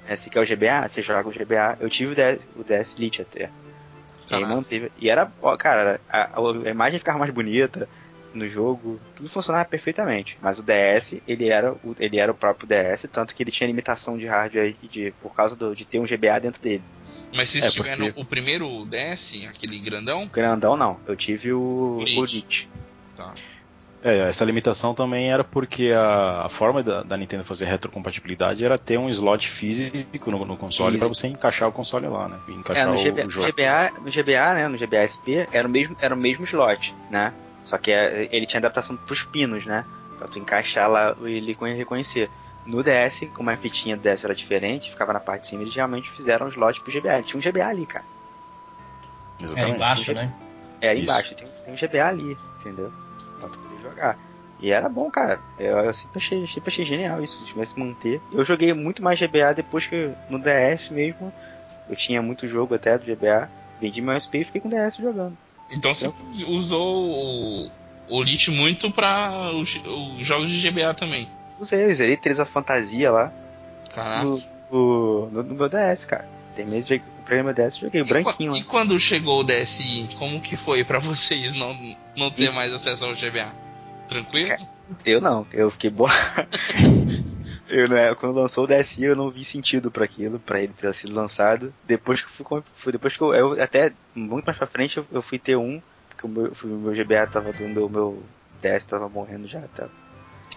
É, 0.08 0.16
se 0.16 0.30
quer 0.30 0.40
o 0.40 0.44
GBA, 0.46 0.88
você 0.88 1.02
joga 1.02 1.28
o 1.28 1.32
GBA. 1.32 1.76
Eu 1.80 1.90
tive 1.90 2.12
o 2.12 2.14
DS, 2.14 2.40
o 2.56 2.64
DS 2.64 2.94
Lite 2.98 3.22
até. 3.22 3.50
E 4.38 4.44
manteve. 4.48 4.92
E 4.96 5.08
era, 5.10 5.32
ó, 5.40 5.56
cara, 5.56 6.00
a, 6.08 6.22
a- 6.40 6.40
a 6.66 6.70
imagem 6.70 6.98
ficava 6.98 7.18
mais 7.18 7.30
bonita 7.32 7.88
no 8.37 8.49
jogo, 8.49 9.01
tudo 9.16 9.28
funcionava 9.28 9.64
perfeitamente. 9.64 10.37
Mas 10.41 10.59
o 10.59 10.62
DS, 10.62 11.20
ele 11.26 11.49
era 11.49 11.72
o, 11.72 11.97
ele 11.99 12.18
era 12.18 12.30
o 12.30 12.34
próprio 12.34 12.68
DS, 12.68 13.09
tanto 13.12 13.34
que 13.34 13.43
ele 13.43 13.51
tinha 13.51 13.66
limitação 13.66 14.16
de 14.18 14.26
hardware 14.26 14.74
de, 14.82 15.12
por 15.22 15.34
causa 15.34 15.57
do, 15.57 15.74
de 15.74 15.84
ter 15.84 15.99
um 15.99 16.05
GBA 16.05 16.39
dentro 16.41 16.62
dele. 16.62 16.82
Mas 17.34 17.49
vocês 17.51 17.66
É, 17.66 17.70
tiveram 17.70 18.07
porque- 18.07 18.20
o 18.20 18.24
primeiro 18.24 18.84
DS, 18.87 19.47
aquele 19.49 19.78
grandão? 19.78 20.28
Grandão 20.32 20.76
não, 20.76 20.99
eu 21.07 21.16
tive 21.16 21.53
o, 21.53 22.03
Lite. 22.05 22.68
Tá. 23.16 23.32
É, 24.03 24.28
essa 24.28 24.45
limitação 24.45 24.95
também 24.95 25.32
era 25.32 25.43
porque 25.43 25.91
a, 25.91 26.43
a 26.45 26.49
forma 26.49 26.80
da, 26.80 27.03
da 27.03 27.16
Nintendo 27.16 27.43
fazer 27.43 27.64
retrocompatibilidade 27.64 28.64
era 28.64 28.78
ter 28.78 28.99
um 28.99 29.09
slot 29.09 29.49
físico 29.49 30.30
no, 30.30 30.45
no 30.45 30.57
console 30.57 30.97
para 30.99 31.09
você 31.09 31.26
encaixar 31.26 31.68
o 31.68 31.72
console 31.72 32.07
lá, 32.07 32.28
né? 32.28 32.39
E 32.47 32.53
É, 32.53 32.55
encaixar 32.55 32.87
no 32.87 32.95
o, 32.95 33.03
GBA, 33.03 33.26
o 33.26 33.30
jogo. 33.30 33.49
GBA, 33.49 33.93
no 34.01 34.11
GBA, 34.11 34.55
né, 34.55 34.68
no 34.68 34.78
GBA 34.78 35.09
SP, 35.11 35.49
era 35.51 35.66
o 35.66 35.70
mesmo, 35.70 35.97
era 36.01 36.14
o 36.14 36.18
mesmo 36.18 36.45
slot, 36.45 36.95
né? 37.11 37.32
Só 37.66 37.76
que 37.76 37.90
é, 37.90 38.28
ele 38.32 38.46
tinha 38.46 38.58
adaptação 38.58 38.96
pros 38.96 39.22
pinos, 39.24 39.66
né? 39.66 39.84
Pra 40.18 40.26
tu 40.28 40.38
encaixar 40.38 40.88
lá 40.90 41.14
e 41.20 41.32
ele 41.32 41.54
conhe- 41.54 41.76
reconhecer. 41.76 42.30
No 42.64 42.82
DS, 42.82 43.26
como 43.26 43.50
a 43.50 43.56
fitinha 43.56 43.96
do 43.96 44.02
DS 44.02 44.24
era 44.24 44.34
diferente, 44.34 44.90
ficava 44.90 45.12
na 45.12 45.20
parte 45.20 45.42
de 45.42 45.46
cima, 45.48 45.62
eles 45.62 45.74
realmente 45.74 46.10
fizeram 46.10 46.46
um 46.46 46.48
slot 46.48 46.80
pro 46.80 46.90
GBA. 46.92 47.22
Tinha 47.22 47.38
um 47.38 47.42
GBA 47.42 47.66
ali, 47.68 47.84
cara. 47.86 48.04
É 49.40 49.44
Exatamente. 49.44 49.74
embaixo, 49.76 50.14
né? 50.14 50.32
É 50.80 50.94
Isso. 50.94 51.02
embaixo, 51.02 51.34
tem, 51.34 51.48
tem 51.64 51.74
um 51.74 51.76
GBA 51.76 52.06
ali, 52.08 52.38
entendeu? 52.60 52.92
Pra 53.38 53.48
tu 53.48 53.58
poder 53.58 53.82
jogar. 53.82 54.18
E 54.58 54.70
era 54.70 54.88
bom, 54.88 55.10
cara. 55.10 55.40
Eu, 55.58 55.78
eu 55.78 55.92
sempre, 55.92 56.18
achei, 56.18 56.46
sempre 56.46 56.70
achei 56.70 56.84
genial 56.84 57.22
isso, 57.22 57.38
se 57.40 57.46
tivesse 57.46 57.78
manter. 57.78 58.20
Eu 58.32 58.44
joguei 58.44 58.72
muito 58.72 59.02
mais 59.02 59.18
GBA 59.20 59.52
depois 59.52 59.86
que 59.86 60.10
no 60.30 60.38
DS 60.38 60.90
mesmo. 60.92 61.32
Eu 61.88 61.94
tinha 61.94 62.20
muito 62.22 62.48
jogo 62.48 62.74
até 62.74 62.96
do 62.98 63.04
GBA. 63.04 63.48
Vendi 63.80 64.00
meu 64.00 64.14
SP 64.14 64.40
e 64.40 64.44
fiquei 64.44 64.60
com 64.60 64.68
o 64.68 64.70
DS 64.70 64.96
jogando. 64.96 65.36
Então 65.70 65.92
você 65.94 66.12
usou 66.46 67.10
o, 67.10 67.70
o 68.08 68.22
Lite 68.22 68.50
muito 68.50 68.90
pra 68.90 69.50
os, 69.52 69.80
os 70.18 70.26
jogos 70.26 70.50
de 70.50 70.70
GBA 70.70 70.94
também. 70.94 71.28
Usei, 71.58 71.92
zerei 71.94 72.16
Três 72.16 72.38
a 72.38 72.44
Fantasia 72.46 73.10
lá 73.10 73.32
Caraca. 73.94 74.24
no, 74.24 74.42
no, 74.70 75.42
no- 75.42 75.54
meu 75.54 75.68
DS, 75.68 76.04
cara. 76.04 76.28
Tem 76.54 76.66
meses 76.66 76.88
que 76.88 76.98
comprei 77.00 77.42
meu 77.42 77.52
DS 77.54 77.78
joguei, 77.78 78.00
E 78.00 78.04
branquinho 78.04 78.52
lá. 78.52 78.58
E 78.58 78.62
quando 78.62 78.98
chegou 78.98 79.40
o 79.40 79.44
DSi, 79.44 80.08
como 80.18 80.40
que 80.40 80.56
foi 80.56 80.84
pra 80.84 80.98
vocês 81.00 81.52
não, 81.54 81.76
não 82.16 82.30
ter 82.30 82.50
E- 82.50 82.50
mais 82.50 82.72
acesso 82.72 83.04
ao 83.06 83.14
GBA? 83.14 83.52
Tranquilo? 84.08 84.48
Cara, 84.48 84.62
Eu 85.05 85.20
não, 85.20 85.47
eu 85.53 85.70
fiquei 85.70 85.91
boa. 85.91 86.11
eu 87.68 87.89
não 87.89 87.97
é, 87.97 88.14
quando 88.14 88.34
lançou 88.34 88.64
o 88.64 88.66
DSi 88.66 89.05
eu 89.05 89.16
não 89.16 89.30
vi 89.30 89.45
sentido 89.45 89.91
pra 89.91 90.05
aquilo, 90.05 90.39
pra 90.39 90.61
ele 90.61 90.72
ter 90.72 90.93
sido 90.95 91.14
lançado. 91.14 91.74
Depois 91.84 92.22
que 92.22 92.43
eu 92.43 92.64
fui, 92.76 92.93
depois 92.93 93.16
que 93.16 93.22
eu, 93.22 93.34
eu 93.34 93.62
até 93.62 93.93
muito 94.14 94.45
mais 94.45 94.57
pra 94.57 94.66
frente 94.66 94.97
eu, 94.99 95.07
eu 95.11 95.22
fui 95.22 95.39
ter 95.39 95.57
um, 95.57 95.80
porque 96.09 96.26
o 96.26 96.28
meu, 96.28 96.53
o 96.64 96.66
meu 96.66 96.93
GBA 96.93 97.26
tava 97.26 97.53
do 97.53 97.68
meu, 97.68 97.89
meu 97.89 98.22
DS 98.62 98.84
tava 98.84 99.09
morrendo 99.09 99.47
já, 99.47 99.62
tá. 99.68 99.89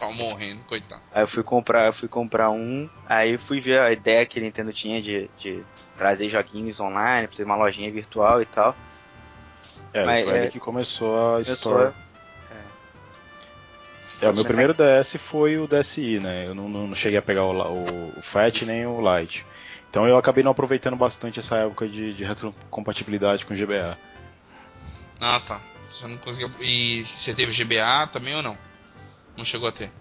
Ó, 0.02 0.12
morrendo, 0.12 0.64
coitado. 0.64 1.02
Aí 1.12 1.24
eu 1.24 1.28
fui 1.28 1.44
comprar, 1.44 1.88
eu 1.88 1.94
fui 1.94 2.08
comprar 2.08 2.50
um, 2.50 2.90
aí 3.06 3.34
eu 3.34 3.40
fui 3.40 3.60
ver 3.60 3.80
a 3.80 3.92
ideia 3.92 4.26
que 4.26 4.40
a 4.40 4.42
Nintendo 4.42 4.72
tinha 4.72 5.02
de, 5.02 5.30
de 5.38 5.64
trazer 5.98 6.30
joguinhos 6.30 6.80
online, 6.80 7.28
pra 7.28 7.36
ser 7.36 7.44
uma 7.44 7.56
lojinha 7.56 7.92
virtual 7.92 8.42
e 8.42 8.46
tal. 8.46 8.76
É, 9.94 10.06
Mas, 10.06 10.24
foi 10.24 10.34
é, 10.34 10.42
ali 10.42 10.52
que 10.52 10.60
começou 10.60 11.18
a 11.18 11.32
Começou 11.32 11.52
Store. 11.54 11.94
É, 14.22 14.30
o 14.30 14.34
meu 14.34 14.44
primeiro 14.44 14.74
DS 14.74 15.16
foi 15.18 15.58
o 15.58 15.68
DSi, 15.68 16.20
né? 16.20 16.48
Eu 16.48 16.54
não, 16.56 16.68
não 16.68 16.94
cheguei 16.96 17.18
a 17.18 17.22
pegar 17.22 17.44
o, 17.46 17.52
o, 17.54 18.14
o 18.18 18.22
Fat 18.22 18.64
nem 18.64 18.86
o 18.86 19.00
Lite. 19.00 19.46
Então 19.90 20.08
eu 20.08 20.18
acabei 20.18 20.44
não 20.44 20.52
aproveitando 20.52 20.96
bastante 20.96 21.40
essa 21.40 21.56
época 21.58 21.88
de, 21.88 22.14
de 22.14 22.24
retrocompatibilidade 22.24 23.46
com 23.46 23.56
GBA. 23.56 23.98
Ah, 25.20 25.40
tá. 25.40 25.60
Você 25.88 26.08
não 26.08 26.18
conseguiu. 26.18 26.52
E 26.60 27.04
você 27.04 27.34
teve 27.34 27.52
GBA 27.52 28.08
também 28.12 28.36
ou 28.36 28.42
não? 28.42 28.58
Não 29.38 29.44
chegou 29.44 29.68
a 29.68 29.72
ter. 29.72 29.92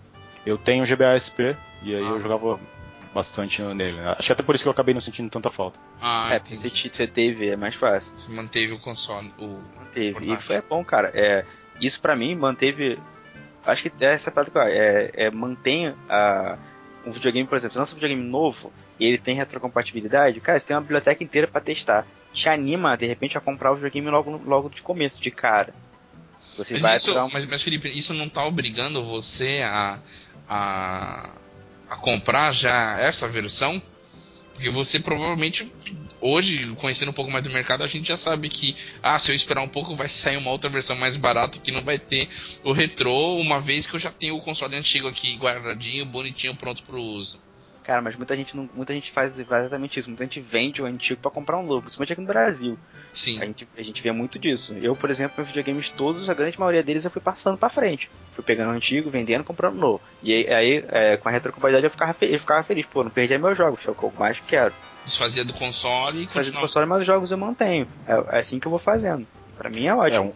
Eu 0.45 0.59
tenho 0.59 0.85
GBA 0.87 1.15
SP 1.19 1.57
e 1.83 1.95
aí 1.95 2.03
Ah. 2.05 2.11
eu 2.11 2.21
jogava 2.21 2.59
bastante 3.15 3.63
nele. 3.63 3.97
né? 3.97 4.15
Acho 4.19 4.27
que 4.27 4.33
até 4.33 4.43
por 4.43 4.55
isso 4.55 4.65
que 4.65 4.69
eu 4.69 4.73
acabei 4.73 4.93
não 4.95 5.01
sentindo 5.01 5.31
tanta 5.31 5.51
falta. 5.51 5.79
Ah, 6.01 6.29
é, 6.35 6.39
porque 6.39 6.55
você, 6.57 6.69
você 6.69 7.07
teve, 7.07 7.49
é 7.49 7.57
mais 7.57 7.75
fácil. 7.75 8.13
Você 8.17 8.31
manteve 8.31 8.73
o 8.75 8.79
console. 8.79 9.33
O... 9.39 9.63
Manteve. 9.79 10.33
E 10.33 10.37
foi 10.37 10.61
bom, 10.61 10.85
cara. 10.85 11.11
É, 11.15 11.45
isso 11.81 12.01
pra 12.01 12.15
mim 12.15 12.35
manteve. 12.35 12.99
Acho 13.65 13.83
que 13.83 13.93
essa 14.05 14.29
é 14.29 14.31
a 14.31 14.35
parada 14.35 14.51
que 14.51 14.59
eu- 14.59 14.63
é, 14.63 15.11
é 15.15 15.31
mantém 15.31 15.95
a, 16.09 16.57
um 17.07 17.13
videogame, 17.13 17.47
por 17.47 17.57
exemplo, 17.57 17.75
você 17.75 17.79
lança 17.79 17.93
um 17.93 17.97
videogame 17.97 18.23
novo 18.29 18.73
e 18.99 19.07
ele 19.07 19.19
tem 19.19 19.35
retrocompatibilidade, 19.35 20.41
cara, 20.41 20.59
você 20.59 20.67
tem 20.67 20.75
uma 20.77 20.83
biblioteca 20.83 21.23
inteira 21.23 21.47
pra 21.47 21.61
testar. 21.61 22.07
Te 22.33 22.49
anima, 22.49 22.97
de 22.97 23.07
repente, 23.07 23.37
a 23.37 23.41
comprar 23.41 23.73
o 23.73 23.75
videogame 23.75 24.09
logo, 24.11 24.41
logo 24.45 24.69
de 24.69 24.83
começo, 24.83 25.21
de 25.21 25.31
cara. 25.31 25.75
Você 26.57 26.75
Mas, 26.75 26.83
vai 26.83 26.97
isso, 26.97 27.19
um- 27.19 27.31
mas, 27.31 27.47
mas, 27.47 27.63
Felipe, 27.63 27.89
isso 27.89 28.13
não 28.15 28.29
tá 28.29 28.45
obrigando 28.45 29.05
você 29.05 29.63
a, 29.65 29.99
a, 30.49 31.31
a 31.89 31.97
comprar 31.97 32.53
já 32.53 32.99
essa 32.99 33.29
versão? 33.29 33.81
Porque 34.59 34.71
você 34.71 34.99
provavelmente, 34.99 35.73
hoje, 36.21 36.75
conhecendo 36.75 37.11
um 37.11 37.15
pouco 37.15 37.31
mais 37.31 37.47
do 37.47 37.53
mercado, 37.53 37.85
a 37.85 37.87
gente 37.87 38.09
já 38.09 38.17
sabe 38.17 38.49
que, 38.49 38.75
ah, 39.01 39.17
se 39.17 39.31
eu 39.31 39.37
esperar 39.37 39.63
um 39.63 39.69
pouco, 39.69 39.95
vai 39.95 40.09
sair 40.09 40.37
uma 40.37 40.51
outra 40.51 40.69
versão 40.69 40.97
mais 40.97 41.17
barata 41.17 41.61
que 41.61 41.71
não 41.71 41.81
vai 41.81 41.97
ter 41.97 42.29
o 42.65 42.73
retrô, 42.73 43.37
uma 43.37 43.61
vez 43.61 43.87
que 43.87 43.95
eu 43.95 44.01
já 44.01 44.11
tenho 44.11 44.37
o 44.37 44.43
console 44.43 44.75
antigo 44.75 45.07
aqui 45.07 45.37
guardadinho, 45.37 46.05
bonitinho, 46.05 46.57
pronto 46.57 46.83
pro 46.83 47.01
uso. 47.01 47.39
Cara, 47.89 48.03
mas 48.03 48.15
muita 48.17 48.37
gente, 48.37 48.55
não, 48.55 48.69
muita 48.75 48.93
gente 48.93 49.11
faz 49.11 49.39
exatamente 49.39 49.99
isso. 49.99 50.11
Muita 50.11 50.23
gente 50.25 50.41
vende 50.41 50.83
o 50.83 50.85
antigo 50.85 51.19
pra 51.23 51.31
comprar 51.31 51.57
um 51.57 51.63
novo, 51.63 51.81
principalmente 51.81 52.13
aqui 52.13 52.21
no 52.21 52.27
Brasil. 52.27 52.79
Sim. 53.11 53.41
A 53.41 53.47
gente, 53.47 53.67
a 53.79 53.83
gente 53.83 54.03
vê 54.03 54.13
muito 54.13 54.39
disso. 54.39 54.75
Eu, 54.75 54.95
por 54.95 55.09
exemplo, 55.09 55.37
meus 55.39 55.49
videogames 55.49 55.89
todos, 55.89 56.29
a 56.29 56.35
grande 56.35 56.61
maioria 56.61 56.83
deles 56.83 57.07
eu 57.07 57.11
fui 57.11 57.23
passando 57.23 57.57
pra 57.57 57.71
frente. 57.71 58.11
Fui 58.35 58.45
pegando 58.45 58.73
o 58.73 58.77
antigo, 58.77 59.09
vendendo, 59.09 59.43
comprando 59.43 59.77
novo. 59.77 60.03
E 60.23 60.35
aí, 60.35 60.53
aí, 60.53 60.85
é, 60.91 61.17
com 61.17 61.31
a 61.31 61.33
retrocompatibilidade 61.33 61.87
eu 61.87 61.91
ficava, 61.91 62.15
eu 62.21 62.39
ficava 62.39 62.63
feliz. 62.63 62.85
Pô, 62.85 63.03
não 63.03 63.11
perdi 63.11 63.39
meus 63.39 63.57
jogos, 63.57 63.81
que 63.81 63.89
é 63.89 63.91
o 63.91 63.95
que 63.95 64.03
eu 64.05 64.13
mais 64.19 64.39
quero. 64.41 64.75
Desfazia 65.03 65.43
do 65.43 65.55
console 65.55 66.25
e 66.25 66.27
Fazer 66.27 66.35
continuava. 66.51 66.67
console, 66.67 66.87
mas 66.87 67.01
os 67.01 67.07
jogos 67.07 67.31
eu 67.31 67.39
mantenho. 67.39 67.89
É, 68.07 68.37
é 68.37 68.39
assim 68.41 68.61
que 68.61 68.67
eu 68.67 68.71
vou 68.71 68.79
fazendo. 68.79 69.27
Pra 69.57 69.71
mim 69.71 69.85
é 69.87 69.89
É, 69.89 69.95
ótimo. 69.95 70.35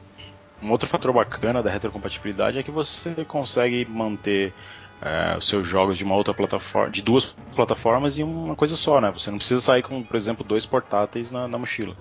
um, 0.63 0.69
um 0.69 0.71
outro 0.71 0.89
fator 0.89 1.13
bacana 1.13 1.63
da 1.63 1.71
retrocompatibilidade 1.71 2.59
é 2.59 2.63
que 2.63 2.71
você 2.71 3.15
consegue 3.27 3.85
manter 3.85 4.55
é, 5.03 5.37
os 5.37 5.47
seus 5.49 5.67
jogos 5.67 5.99
de 5.99 6.05
uma 6.05 6.15
outra 6.15 6.33
plataforma, 6.33 6.91
de 6.91 7.03
duas 7.03 7.35
plataformas 7.57 8.19
em 8.19 8.23
uma 8.23 8.55
coisa 8.55 8.77
só, 8.77 9.01
né? 9.01 9.11
Você 9.11 9.31
não 9.31 9.39
precisa 9.39 9.61
sair 9.61 9.83
com, 9.83 10.01
por 10.03 10.17
exemplo, 10.17 10.45
dois 10.45 10.65
portáteis 10.65 11.33
na, 11.33 11.49
na 11.49 11.59
mochila. 11.59 11.97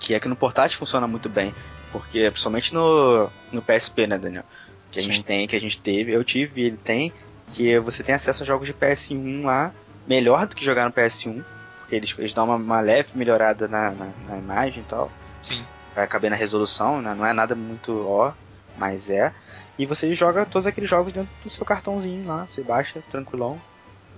Que 0.00 0.14
é 0.14 0.20
que 0.20 0.28
no 0.28 0.34
portátil 0.34 0.78
funciona 0.78 1.06
muito 1.06 1.28
bem. 1.28 1.54
Porque, 1.92 2.30
principalmente 2.30 2.72
no, 2.72 3.28
no 3.52 3.60
PSP, 3.60 4.06
né, 4.06 4.16
Daniel? 4.16 4.44
Que 4.90 4.98
a 4.98 5.02
Sim. 5.02 5.12
gente 5.12 5.24
tem, 5.24 5.46
que 5.46 5.54
a 5.54 5.60
gente 5.60 5.78
teve, 5.78 6.12
eu 6.12 6.24
tive, 6.24 6.62
ele 6.62 6.78
tem, 6.78 7.12
que 7.48 7.78
você 7.78 8.02
tem 8.02 8.14
acesso 8.14 8.42
a 8.42 8.46
jogos 8.46 8.66
de 8.66 8.72
PS1 8.72 9.44
lá, 9.44 9.72
melhor 10.06 10.46
do 10.46 10.56
que 10.56 10.64
jogar 10.64 10.86
no 10.86 10.92
PS1. 10.92 11.44
Porque 11.80 11.94
eles, 11.94 12.14
eles 12.18 12.32
dão 12.32 12.46
uma, 12.46 12.56
uma 12.56 12.80
leve 12.80 13.10
melhorada 13.14 13.68
na, 13.68 13.90
na, 13.90 14.08
na 14.26 14.38
imagem 14.38 14.80
e 14.80 14.86
tal. 14.86 15.12
Sim. 15.42 15.62
vai 15.94 16.06
caber 16.06 16.30
na 16.30 16.36
resolução, 16.36 17.02
né? 17.02 17.14
Não 17.14 17.26
é 17.26 17.34
nada 17.34 17.54
muito 17.54 18.06
ó, 18.08 18.32
mas 18.78 19.10
é. 19.10 19.34
E 19.78 19.86
você 19.86 20.12
joga 20.14 20.44
todos 20.44 20.66
aqueles 20.66 20.88
jogos 20.88 21.12
dentro 21.12 21.30
do 21.42 21.50
seu 21.50 21.64
cartãozinho 21.64 22.26
lá, 22.26 22.46
você 22.46 22.62
baixa 22.62 23.02
tranquilão. 23.10 23.60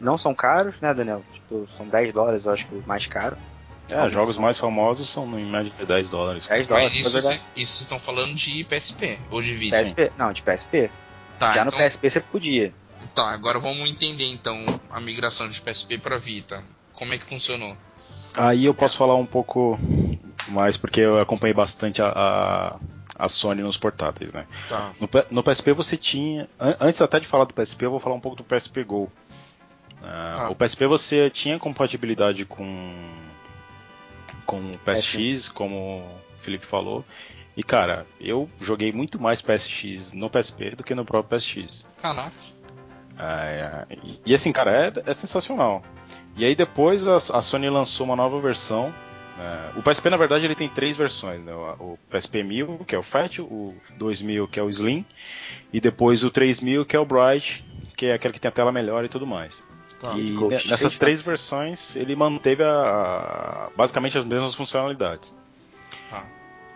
Não 0.01 0.19
são 0.19 0.35
caros, 0.35 0.75
né, 0.81 0.93
Daniel? 0.93 1.25
Tipo, 1.33 1.69
são 1.77 1.87
10 1.89 2.13
dólares, 2.13 2.45
eu 2.45 2.53
acho 2.53 2.67
que 2.67 2.75
o 2.75 2.83
mais 2.87 3.07
caro. 3.07 3.37
É, 3.89 3.95
Alguns 3.97 4.13
jogos 4.15 4.35
são- 4.35 4.43
mais 4.43 4.59
famosos 4.59 5.09
são 5.11 5.39
em 5.39 5.47
média 5.51 5.71
de 5.71 5.87
10 5.87 6.09
dólares. 6.09 6.47
10 6.47 6.67
dólares, 6.67 6.93
Mas 6.93 6.97
isso 7.03 7.11
vocês 7.21 7.81
estão 7.81 7.99
falando 7.99 8.35
de 8.35 8.65
PSP 8.65 9.19
ou 9.31 9.41
de 9.41 9.55
vídeo? 9.55 9.79
PSP. 9.79 10.11
Não, 10.17 10.33
de 10.33 10.43
PSP. 10.43 10.91
Tá, 11.39 11.55
Já 11.55 11.65
então, 11.65 11.79
no 11.79 11.85
PSP 11.85 12.11
você 12.11 12.21
podia. 12.21 12.75
tá, 13.15 13.31
agora 13.31 13.59
vamos 13.59 13.89
entender 13.89 14.27
então 14.33 14.57
a 14.91 15.01
migração 15.01 15.49
de 15.49 15.61
PSP 15.61 15.99
para 15.99 16.17
Vita. 16.19 16.63
Como 16.93 17.13
é 17.15 17.19
que 17.19 17.27
funcionou? 17.27 17.77
Aí 18.37 18.65
eu 18.65 18.75
posso 18.75 18.97
falar 18.97 19.15
um 19.17 19.27
pouco 19.27 19.79
mais, 20.49 20.77
porque 20.77 21.01
eu 21.01 21.21
acompanhei 21.21 21.55
bastante 21.55 22.01
a, 22.03 22.09
a, 22.09 22.79
a 23.17 23.29
Sony 23.29 23.63
nos 23.63 23.77
portáteis, 23.77 24.33
né? 24.33 24.47
Tá. 24.69 24.93
No, 25.01 25.09
no 25.31 25.43
PSP 25.43 25.73
você 25.73 25.97
tinha. 25.97 26.49
an- 26.59 26.77
Antes 26.81 27.01
até 27.03 27.21
de 27.21 27.27
falar 27.27 27.45
do 27.45 27.55
PSP, 27.55 27.85
eu 27.87 27.91
vou 27.91 28.01
falar 28.01 28.15
um 28.17 28.21
pouco 28.21 28.37
do 28.37 28.45
PSP 28.45 28.83
Go. 28.85 29.11
Ah, 30.03 30.33
Tá. 30.37 30.51
O 30.51 30.55
PSP 30.55 30.87
você 30.87 31.31
tinha 31.31 31.59
compatibilidade 31.59 32.45
com, 32.45 32.93
com 34.47 34.73
o 34.73 34.79
PSX, 34.79 35.49
como 35.49 36.01
o 36.01 36.19
Felipe 36.43 36.67
falou. 36.67 37.05
E 37.57 37.63
cara, 37.63 38.05
eu 38.21 38.51
joguei 38.61 38.93
muito 38.93 39.21
mais 39.21 39.41
PSX 39.41 40.13
no 40.13 40.29
PSP 40.29 40.71
do 40.71 40.83
que 40.85 40.95
no 40.95 41.05
próprio 41.05 41.39
PSX. 41.39 41.89
Caraca. 42.03 42.33
É, 43.17 43.87
e, 44.03 44.21
e 44.27 44.35
assim, 44.35 44.53
cara, 44.53 44.73
é, 44.73 44.93
é 45.11 45.15
sensacional. 45.15 45.83
E 46.37 46.45
aí 46.45 46.57
depois 46.57 47.07
a, 47.07 47.15
a 47.17 47.41
Sony 47.41 47.71
lançou 47.71 48.05
uma 48.07 48.17
nova 48.17 48.41
versão. 48.41 48.93
É, 49.39 49.79
o 49.79 49.83
PSP 49.83 50.11
na 50.11 50.17
verdade 50.17 50.45
ele 50.47 50.55
tem 50.55 50.69
três 50.69 50.97
versões, 50.97 51.43
né? 51.43 51.53
O, 51.55 51.99
PSP 52.11 52.43
1000 52.43 52.85
que 52.87 52.95
é 52.95 52.99
o 52.99 53.03
Fat, 53.03 53.39
o 53.41 53.75
2000 53.99 54.47
que 54.49 54.61
é 54.61 54.63
o 54.63 54.69
Slim 54.69 55.05
e 55.73 55.81
depois 55.81 56.23
o 56.23 56.31
3000 56.31 56.85
que 56.87 56.95
é 56.95 56.99
o 57.01 57.05
Bright, 57.05 57.65
que 57.97 58.07
é 58.07 58.15
aquele 58.15 58.33
que 58.35 58.41
tem 58.41 58.49
a 58.49 58.53
tela 58.53 58.71
melhor 58.73 59.05
e 59.05 59.09
tudo 59.09 59.27
mais. 59.27 59.65
Tá. 60.01 60.13
e 60.19 60.33
nessas 60.69 60.93
três 60.95 61.21
versões 61.23 61.97
ele 61.97 62.15
manteve 62.17 62.63
a- 62.63 62.69
a- 62.69 63.71
basicamente 63.77 64.19
as 64.19 64.25
mesmas 64.25 64.55
funcionalidades. 64.55 65.35
Tá. 66.11 66.25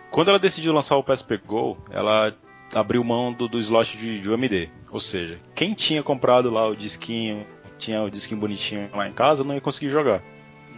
Quando 0.09 0.29
ela 0.29 0.39
decidiu 0.39 0.73
lançar 0.73 0.95
o 0.97 1.03
PSP 1.03 1.37
Go, 1.37 1.77
ela 1.91 2.33
abriu 2.73 3.03
mão 3.03 3.31
do, 3.31 3.47
do 3.47 3.59
slot 3.59 3.95
de, 3.97 4.19
de 4.19 4.29
UMD. 4.31 4.69
Ou 4.91 4.99
seja, 4.99 5.37
quem 5.53 5.73
tinha 5.73 6.01
comprado 6.01 6.49
lá 6.49 6.67
o 6.67 6.75
disquinho, 6.75 7.45
tinha 7.77 8.01
o 8.01 8.09
disquinho 8.09 8.39
bonitinho 8.39 8.89
lá 8.93 9.07
em 9.07 9.13
casa, 9.13 9.43
não 9.43 9.53
ia 9.53 9.61
conseguir 9.61 9.91
jogar. 9.91 10.23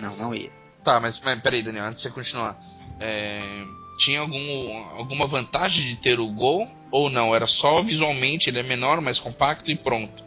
Não, 0.01 0.15
não 0.17 0.35
ia. 0.35 0.49
Tá, 0.83 0.99
mas, 0.99 1.21
mas 1.21 1.39
peraí, 1.41 1.61
Daniel, 1.61 1.85
antes 1.85 2.01
de 2.01 2.09
você 2.09 2.13
continuar. 2.13 2.59
É, 2.99 3.41
tinha 3.97 4.19
algum, 4.19 4.77
alguma 4.97 5.25
vantagem 5.25 5.85
de 5.85 5.95
ter 5.97 6.19
o 6.19 6.27
Go? 6.29 6.67
Ou 6.89 7.09
não? 7.09 7.33
Era 7.33 7.45
só 7.45 7.81
visualmente, 7.81 8.49
ele 8.49 8.59
é 8.59 8.63
menor, 8.63 8.99
mais 8.99 9.19
compacto 9.19 9.71
e 9.71 9.75
pronto. 9.75 10.23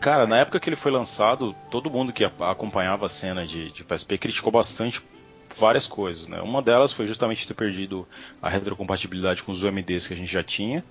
Cara, 0.00 0.26
na 0.26 0.38
época 0.38 0.60
que 0.60 0.68
ele 0.68 0.76
foi 0.76 0.92
lançado, 0.92 1.54
todo 1.70 1.90
mundo 1.90 2.12
que 2.12 2.24
acompanhava 2.24 3.06
a 3.06 3.08
cena 3.08 3.46
de, 3.46 3.70
de 3.70 3.82
PSP 3.84 4.18
criticou 4.18 4.52
bastante 4.52 5.00
várias 5.56 5.86
coisas, 5.86 6.28
né? 6.28 6.40
Uma 6.42 6.60
delas 6.60 6.92
foi 6.92 7.06
justamente 7.06 7.46
ter 7.46 7.54
perdido 7.54 8.06
a 8.42 8.50
retrocompatibilidade 8.50 9.42
com 9.42 9.52
os 9.52 9.62
UMDs 9.62 10.06
que 10.06 10.12
a 10.12 10.16
gente 10.16 10.30
já 10.30 10.42
tinha. 10.42 10.84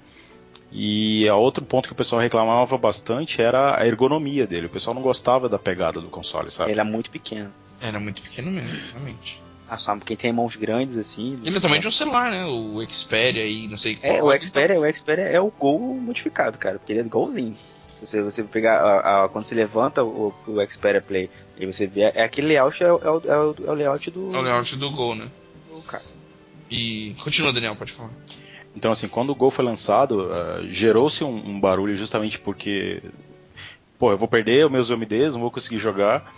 E 0.72 1.28
a 1.30 1.36
outro 1.36 1.64
ponto 1.64 1.88
que 1.88 1.93
o 1.93 1.95
pessoal 1.95 2.20
reclamava 2.22 2.76
bastante 2.78 3.39
era 3.41 3.80
a 3.80 3.86
ergonomia 3.86 4.47
dele. 4.47 4.66
O 4.66 4.70
pessoal 4.70 4.95
não 4.95 5.01
gostava 5.01 5.47
da 5.47 5.60
pegada 5.60 6.01
do 6.01 6.08
console, 6.08 6.49
sabe? 6.49 6.72
Ele 6.72 6.82
é 6.82 6.84
muito 6.84 7.12
pequeno. 7.12 7.54
Era 7.82 8.00
muito 8.00 8.22
pequeno 8.22 8.52
mesmo, 8.52 8.78
realmente. 8.92 9.42
Ah, 9.68 9.78
só 9.78 9.96
quem 9.98 10.16
tem 10.18 10.32
mãos 10.34 10.56
grandes 10.56 10.98
assim. 10.98 11.40
Ele 11.44 11.58
é 11.58 11.60
também 11.60 11.80
de 11.80 11.88
um 11.88 11.92
celular, 11.92 12.30
né? 12.32 12.46
O 12.46 12.84
Xperia 12.88 13.44
aí, 13.44 13.68
não 13.68 13.78
sei 13.78 13.98
É, 14.02 14.20
qual. 14.20 14.28
o 14.36 14.40
Xperia, 14.40 14.80
o 14.80 14.94
Xperia 14.94 15.24
é 15.26 15.40
o 15.40 15.50
Gol 15.52 15.80
modificado, 15.96 16.58
cara, 16.58 16.78
porque 16.78 16.92
ele 16.94 17.00
é 17.00 17.04
golzinho. 17.04 17.56
Você, 18.02 18.22
você 18.22 18.44
pegar, 18.44 18.80
a- 18.82 19.24
a- 19.24 19.30
quando 19.30 19.46
você 19.46 19.56
levanta 19.56 20.04
o, 20.04 20.34
o 20.48 20.70
Xperia 20.70 21.02
Play 21.02 21.30
e 21.58 21.66
você 21.66 21.88
vê, 21.88 22.02
é 22.14 22.24
aquele 22.24 22.48
layout, 22.48 22.84
é, 22.84 22.92
o- 22.92 23.00
é 23.02 23.10
o, 23.10 23.22
é 23.26 23.38
o- 23.38 23.56
é 23.68 23.72
o 23.72 23.74
layout 23.74 24.12
do, 24.12 24.36
É 24.36 24.40
o 24.40 24.42
layout 24.42 24.76
do 24.76 24.90
Go, 24.92 25.16
né? 25.16 25.30
do 25.70 25.82
cara. 25.84 26.04
E. 26.70 27.16
Continua, 27.24 27.54
Daniel, 27.54 27.76
pode 27.76 27.94
falar. 27.94 28.12
Então, 28.76 28.92
assim, 28.92 29.08
quando 29.08 29.30
o 29.30 29.36
Gol 29.36 29.52
foi 29.52 29.64
lançado, 29.64 30.30
ah, 30.32 30.62
gerou-se 30.68 31.24
um, 31.24 31.36
um 31.52 31.60
barulho 31.60 31.96
justamente 31.96 32.38
porque, 32.40 33.02
pô, 33.98 34.12
eu 34.12 34.18
vou 34.18 34.28
perder 34.28 34.66
os 34.66 34.72
meus 34.72 34.90
UMDs, 34.90 35.34
não 35.36 35.42
vou 35.42 35.52
conseguir 35.52 35.78
jogar. 35.78 36.34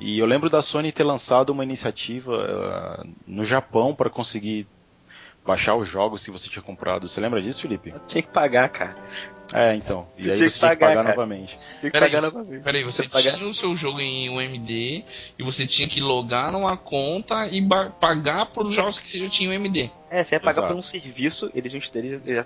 E 0.00 0.18
eu 0.18 0.26
lembro 0.26 0.48
da 0.48 0.62
Sony 0.62 0.92
ter 0.92 1.04
lançado 1.04 1.50
uma 1.50 1.64
iniciativa 1.64 2.36
ah, 2.36 3.06
no 3.26 3.44
Japão 3.44 3.94
para 3.94 4.08
conseguir 4.08 4.66
baixar 5.44 5.74
os 5.76 5.88
jogos 5.88 6.24
que 6.24 6.30
você 6.30 6.48
tinha 6.48 6.62
comprado. 6.62 7.08
Você 7.08 7.20
lembra 7.20 7.40
disso, 7.40 7.62
Felipe? 7.62 7.94
Tinha 8.06 8.22
que 8.22 8.28
pagar, 8.28 8.68
cara. 8.68 8.94
É, 9.52 9.74
então. 9.74 10.06
E 10.16 10.24
Você 10.24 10.30
aí 10.30 10.36
tinha 10.36 10.48
você 10.50 10.54
que 10.54 10.58
tinha 10.60 10.70
que 10.70 10.76
pagar, 10.76 10.88
pagar 10.88 11.02
cara. 11.04 11.16
novamente. 11.16 11.56
Tinha 11.56 11.80
que 11.80 11.90
Peraí, 11.90 12.10
pagar 12.10 12.20
você, 12.22 12.36
novamente. 12.38 12.62
peraí, 12.62 12.84
você 12.84 13.02
Tinha 13.02 13.08
que 13.08 13.24
pagar- 13.24 13.36
tinha 13.38 13.48
o 13.48 13.54
seu 13.54 13.74
jogo 13.74 14.00
em 14.00 14.28
UMD 14.28 15.04
e 15.38 15.42
você 15.42 15.66
tinha 15.66 15.88
que 15.88 16.00
logar 16.00 16.52
numa 16.52 16.76
conta 16.76 17.46
e 17.48 17.66
pagar 17.98 18.46
por 18.46 18.70
jogos 18.70 18.98
que 18.98 19.08
você 19.08 19.18
já 19.20 19.28
tinha 19.28 19.50
UMD. 19.50 19.90
É, 20.10 20.22
você 20.22 20.34
ia 20.36 20.40
pagar 20.40 20.52
Exato. 20.52 20.68
por 20.68 20.76
um 20.76 20.82
serviço, 20.82 21.50
eles, 21.54 21.72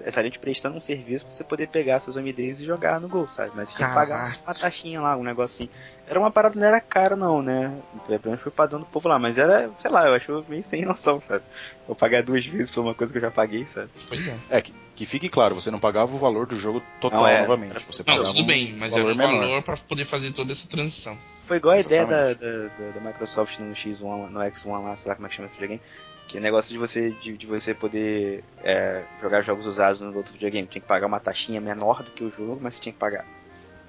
estariam 0.07 0.31
te 0.33 0.39
prestando 0.39 0.77
um 0.77 0.81
serviço 0.81 1.25
pra 1.25 1.33
você 1.33 1.45
poder 1.45 1.69
pegar 1.69 2.01
seus 2.01 2.17
MDs 2.17 2.61
e 2.61 2.65
jogar 2.67 3.01
no 3.01 3.09
Gol, 3.09 3.29
sabe? 3.29 3.53
Mas 3.55 3.69
você 3.71 3.77
tinha 3.77 3.89
que 3.89 3.95
pagar 3.95 4.37
uma 4.45 4.55
taxinha 4.55 5.01
lá, 5.01 5.17
um 5.17 5.23
negocinho. 5.23 5.71
Era 6.09 6.19
uma 6.19 6.31
parada, 6.31 6.59
não 6.59 6.67
era 6.67 6.81
caro 6.81 7.15
não, 7.17 7.41
né? 7.41 7.81
Pelo 8.07 8.21
menos 8.25 8.41
foi 8.41 8.51
o 8.51 8.55
padrão 8.55 8.81
do 8.81 8.87
povo 8.87 9.09
lá, 9.09 9.17
mas 9.19 9.39
era, 9.39 9.71
sei 9.81 9.91
lá, 9.91 10.07
eu 10.09 10.15
acho 10.15 10.45
meio 10.49 10.65
sem 10.65 10.85
noção, 10.85 11.21
sabe? 11.21 11.45
Vou 11.87 11.95
pagar 11.95 12.23
duas 12.25 12.45
vezes 12.45 12.69
por 12.71 12.81
uma 12.81 12.95
coisa 12.95 13.13
que 13.13 13.19
eu 13.19 13.23
já 13.23 13.31
paguei, 13.31 13.67
sabe? 13.69 13.89
Pois 14.09 14.27
é. 14.27 14.35
É, 14.51 14.61
que, 14.61 14.75
que 14.97 15.07
fique 15.07 15.29
claro, 15.29 15.55
você 15.55 15.71
não 15.71 15.79
pagava 15.79 16.13
o 16.13 16.19
valor 16.19 16.47
do 16.47 16.57
jogo 16.57 16.83
total 17.01 17.21
Não, 17.23 17.29
é. 17.29 17.41
novamente. 17.41 17.85
Você 17.87 18.05
Não, 18.07 18.23
tudo 18.25 18.43
um 18.43 18.47
bem, 18.47 18.73
mas 18.75 18.93
valor 18.93 19.05
era 19.11 19.15
um 19.15 19.17
menor. 19.17 19.41
valor 19.41 19.63
pra 19.63 19.77
poder 19.77 20.05
fazer 20.05 20.33
toda 20.33 20.53
essa 20.53 20.69
transição. 20.69 21.17
Foi 21.47 21.57
igual 21.57 21.75
a 21.75 21.81
ideia 21.81 22.07
da, 22.07 22.35
da, 22.35 22.69
da- 22.95 23.01
Microsoft 23.01 23.59
no 23.59 23.73
X1, 23.75 24.29
no 24.31 24.41
X1 24.41 24.83
lá, 24.85 24.97
sei 24.97 25.09
lá 25.09 25.15
como 25.17 25.27
é 25.27 25.31
que 25.31 25.37
chama 25.37 25.49
esse 25.49 25.55
videogame. 25.57 25.81
Que 26.29 26.39
é 26.39 26.41
negócio 26.41 26.71
de 26.73 26.79
você, 26.79 27.11
de, 27.11 27.37
de 27.37 27.47
você 27.47 27.75
poder 27.75 28.45
é, 28.63 29.03
jogar 29.21 29.43
jogos 29.43 29.67
usados 29.67 30.01
no 30.01 30.17
outro 30.17 30.33
videogame. 30.33 30.67
Tinha 30.69 30.81
que 30.81 30.87
pagar 30.89 31.07
uma 31.07 31.19
taxinha 31.21 31.61
menor 31.61 32.03
do 32.03 32.11
que 32.13 32.23
o 32.25 32.31
jogo, 32.31 32.59
mas 32.63 32.77
você 32.77 32.83
tinha 32.83 32.93
que 32.93 32.99
pagar. 32.99 33.25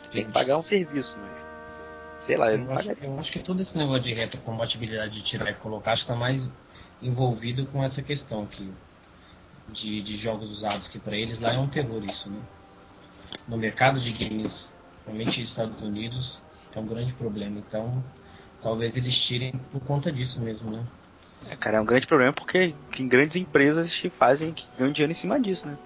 Você 0.02 0.10
tem 0.10 0.26
que 0.26 0.32
pagar 0.32 0.58
um 0.58 0.64
serviço, 0.64 1.16
mas. 1.22 1.44
Sei 2.26 2.36
lá, 2.38 2.52
eu 2.52 2.58
não 2.58 2.66
Eu 2.68 2.74
acho, 2.74 2.88
pagaria. 2.88 3.10
eu 3.10 3.20
acho 3.20 3.32
que 3.34 3.40
todo 3.40 3.62
esse 3.62 3.78
negócio 3.78 4.04
de 4.04 4.14
retrocompatibilidade 4.14 5.14
de 5.14 5.22
tirar 5.24 5.52
e 5.52 5.56
colocar 5.56 5.92
acho 5.92 6.06
que 6.06 6.12
está 6.12 6.20
mais 6.20 6.50
envolvido 7.02 7.66
com 7.68 7.84
essa 7.84 8.02
questão 8.02 8.46
que 8.46 8.70
de, 9.70 10.02
de 10.02 10.16
jogos 10.16 10.50
usados 10.50 10.88
que 10.88 11.00
para 11.00 11.16
eles 11.16 11.40
lá 11.40 11.54
é 11.54 11.58
um 11.58 11.68
terror 11.68 12.04
isso, 12.04 12.30
né? 12.30 12.40
No 13.48 13.58
mercado 13.58 14.00
de 14.00 14.12
games, 14.12 14.74
realmente 15.06 15.42
nos 15.42 15.50
Estados 15.50 15.82
Unidos 15.82 16.42
é 16.74 16.80
um 16.80 16.86
grande 16.86 17.14
problema. 17.14 17.60
Então 17.60 18.04
talvez 18.62 18.96
eles 18.96 19.18
tirem 19.18 19.52
por 19.72 19.82
conta 19.82 20.12
disso 20.12 20.40
mesmo, 20.42 20.72
né? 20.72 20.84
É, 21.50 21.56
cara, 21.56 21.78
é 21.78 21.82
um 21.82 21.86
grande 21.86 22.08
problema 22.08 22.32
porque 22.32 22.74
tem 22.96 23.08
grandes 23.08 23.36
empresas 23.36 23.94
que 23.94 24.10
fazem, 24.10 24.54
que 24.54 24.66
ganham 24.78 24.94
dinheiro 24.94 25.12
em 25.12 25.16
cima 25.16 25.40
disso, 25.40 25.68
né? 25.68 25.78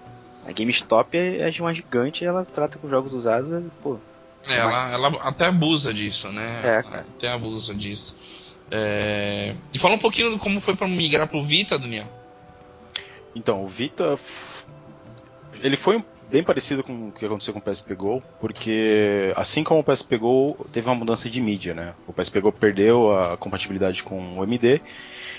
A 0.46 0.52
GameStop 0.52 1.16
é 1.16 1.48
é 1.48 1.60
uma 1.60 1.74
gigante 1.74 2.24
ela 2.24 2.44
trata 2.44 2.78
com 2.78 2.88
jogos 2.88 3.12
usados, 3.12 3.64
pô. 3.82 3.98
É, 4.46 4.56
ela, 4.56 4.92
ela 4.92 5.08
até 5.28 5.46
abusa 5.46 5.92
disso, 5.92 6.30
né? 6.32 6.60
É, 6.62 6.82
cara. 6.82 7.00
Até 7.16 7.28
abusa 7.28 7.74
disso. 7.74 8.58
É, 8.70 9.54
E 9.72 9.78
fala 9.78 9.94
um 9.96 9.98
pouquinho 9.98 10.32
de 10.32 10.38
como 10.38 10.60
foi 10.60 10.76
pra 10.76 10.86
migrar 10.86 11.26
pro 11.26 11.42
Vita, 11.42 11.78
Daniel. 11.78 12.06
Então, 13.34 13.62
o 13.62 13.66
Vita. 13.66 14.18
Ele 15.60 15.76
foi 15.76 16.02
bem 16.30 16.42
parecido 16.42 16.82
com 16.82 17.08
o 17.08 17.12
que 17.12 17.24
aconteceu 17.24 17.52
com 17.52 17.60
o 17.60 17.62
PSP 17.62 17.94
Go, 17.94 18.22
porque 18.40 19.32
assim 19.36 19.64
como 19.64 19.80
o 19.80 19.84
PSP 19.84 20.18
Go 20.18 20.66
teve 20.72 20.88
uma 20.88 20.94
mudança 20.94 21.28
de 21.28 21.40
mídia, 21.40 21.74
né? 21.74 21.94
O 22.06 22.12
PSP 22.12 22.40
Go 22.40 22.52
perdeu 22.52 23.16
a 23.16 23.36
compatibilidade 23.36 24.02
com 24.02 24.38
o 24.38 24.44
MD, 24.44 24.80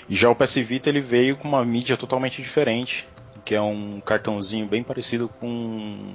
e 0.08 0.16
já 0.16 0.28
o 0.28 0.34
PS 0.34 0.56
Vita 0.56 0.88
ele 0.88 1.00
veio 1.00 1.36
com 1.36 1.48
uma 1.48 1.64
mídia 1.64 1.96
totalmente 1.96 2.42
diferente, 2.42 3.08
que 3.44 3.54
é 3.54 3.60
um 3.60 4.00
cartãozinho 4.00 4.66
bem 4.66 4.82
parecido 4.82 5.28
com 5.28 6.12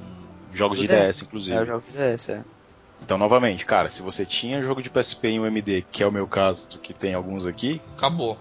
jogos 0.53 0.80
de 0.80 0.88
DS. 0.88 1.23
Inclusive. 1.23 1.57
É, 1.57 1.61
o 1.61 1.65
jogo 1.65 1.84
DS, 1.91 2.30
é. 2.30 2.43
Então, 3.01 3.17
novamente, 3.17 3.65
cara, 3.65 3.89
se 3.89 4.01
você 4.01 4.26
tinha 4.26 4.63
jogo 4.63 4.82
de 4.82 4.89
PSP 4.89 5.28
em 5.28 5.39
UMD, 5.39 5.86
que 5.91 6.01
é 6.01 6.07
o 6.07 6.11
meu 6.11 6.28
caso, 6.28 6.67
que 6.80 6.93
tem 6.93 7.13
alguns 7.13 7.45
aqui, 7.45 7.82
Acabou. 7.97 8.38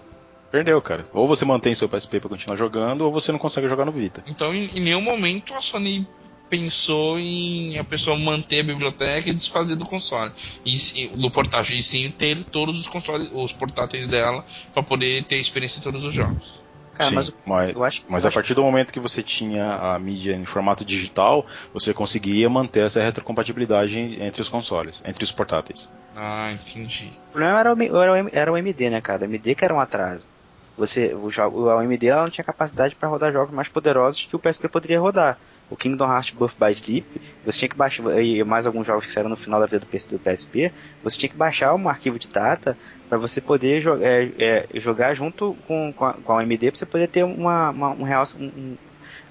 Perdeu, 0.55 0.81
cara. 0.81 1.05
Ou 1.11 1.27
você 1.27 1.43
mantém 1.43 1.75
seu 1.75 1.89
PSP 1.89 2.19
pra 2.21 2.29
continuar 2.29 2.55
jogando, 2.55 3.01
ou 3.01 3.11
você 3.11 3.31
não 3.31 3.39
consegue 3.39 3.67
jogar 3.67 3.83
no 3.85 3.91
Vita. 3.91 4.23
Então, 4.25 4.53
em, 4.53 4.69
em 4.73 4.79
nenhum 4.79 5.01
momento 5.01 5.53
a 5.53 5.59
Sony 5.59 6.07
pensou 6.49 7.19
em 7.19 7.77
a 7.77 7.83
pessoa 7.83 8.17
manter 8.17 8.61
a 8.61 8.63
biblioteca 8.63 9.29
e 9.29 9.33
desfazer 9.33 9.75
do 9.75 9.85
console. 9.85 10.31
E, 10.63 10.77
sim- 10.77 11.09
do 11.17 11.29
portátil, 11.29 11.75
e 11.75 11.83
sim 11.83 12.09
ter 12.09 12.41
todos 12.45 12.77
os 12.79 12.87
consoles, 12.87 13.29
os 13.33 13.51
portáteis 13.51 14.07
dela 14.07 14.45
pra 14.73 14.81
poder 14.81 15.23
ter 15.25 15.37
experiência 15.37 15.79
em 15.79 15.83
todos 15.83 16.05
os 16.05 16.13
jogos. 16.13 16.63
Cara, 16.93 17.09
Sim, 17.09 17.15
mas 17.15 17.33
mas, 17.45 17.75
eu 17.75 17.83
acho 17.83 18.03
mas 18.07 18.23
eu 18.23 18.27
a 18.27 18.29
acho 18.29 18.33
partir 18.35 18.53
do 18.53 18.63
momento 18.63 18.93
que 18.93 19.01
você 19.01 19.21
tinha 19.21 19.65
a 19.75 19.99
mídia 19.99 20.33
em 20.33 20.45
formato 20.45 20.85
digital, 20.85 21.45
você 21.73 21.93
conseguia 21.93 22.49
manter 22.49 22.85
essa 22.85 23.03
retrocompatibilidade 23.03 23.99
entre 24.21 24.41
os 24.41 24.47
consoles, 24.47 25.03
entre 25.05 25.21
os 25.21 25.31
portáteis. 25.31 25.91
Ah, 26.15 26.53
entendi. 26.53 27.11
O 27.29 27.31
problema 27.33 27.59
era 27.59 27.73
o, 27.73 27.81
era 27.83 28.23
o 28.23 28.29
era 28.31 28.51
o 28.53 28.57
MD, 28.57 28.89
né, 28.89 29.01
cara? 29.01 29.23
O 29.23 29.25
MD 29.25 29.55
que 29.55 29.65
era 29.65 29.73
um 29.73 29.79
atraso. 29.81 30.25
Você, 30.77 31.13
o, 31.13 31.29
jogo, 31.29 31.69
a 31.69 31.83
MD 31.83 32.07
ela 32.07 32.23
não 32.23 32.29
tinha 32.29 32.43
capacidade 32.43 32.95
para 32.95 33.07
rodar 33.07 33.31
jogos 33.31 33.53
mais 33.53 33.67
poderosos 33.69 34.25
que 34.25 34.35
o 34.35 34.39
PSP 34.39 34.67
poderia 34.67 34.99
rodar. 34.99 35.37
O 35.71 35.75
Kingdom 35.75 36.05
Hearts 36.05 36.31
Birth 36.35 36.53
by 36.59 36.71
Sleep, 36.73 37.05
você 37.45 37.59
tinha 37.59 37.69
que 37.69 37.75
baixar, 37.75 38.03
e 38.21 38.43
mais 38.43 38.67
alguns 38.67 38.85
jogos 38.85 39.05
que 39.05 39.11
saíram 39.11 39.29
no 39.29 39.37
final 39.37 39.59
da 39.59 39.65
vida 39.65 39.79
do 39.79 39.85
PS 39.87 40.05
do 40.05 40.19
PSP, 40.19 40.71
você 41.03 41.17
tinha 41.17 41.29
que 41.29 41.35
baixar 41.37 41.73
um 41.73 41.89
arquivo 41.89 42.19
de 42.19 42.27
data 42.27 42.77
para 43.09 43.17
você 43.17 43.39
poder 43.41 43.81
jo 43.81 43.95
é, 44.01 44.29
é, 44.37 44.67
jogar 44.75 45.13
junto 45.15 45.55
com, 45.67 45.91
com, 45.93 46.05
a, 46.05 46.13
com 46.13 46.37
a 46.37 46.43
MD, 46.43 46.69
para 46.71 46.77
você 46.79 46.85
poder 46.85 47.07
ter 47.07 47.23
uma, 47.23 47.69
uma- 47.71 47.89
um 47.91 48.03
real. 48.03 48.23
Um, 48.37 48.43
um, 48.45 48.77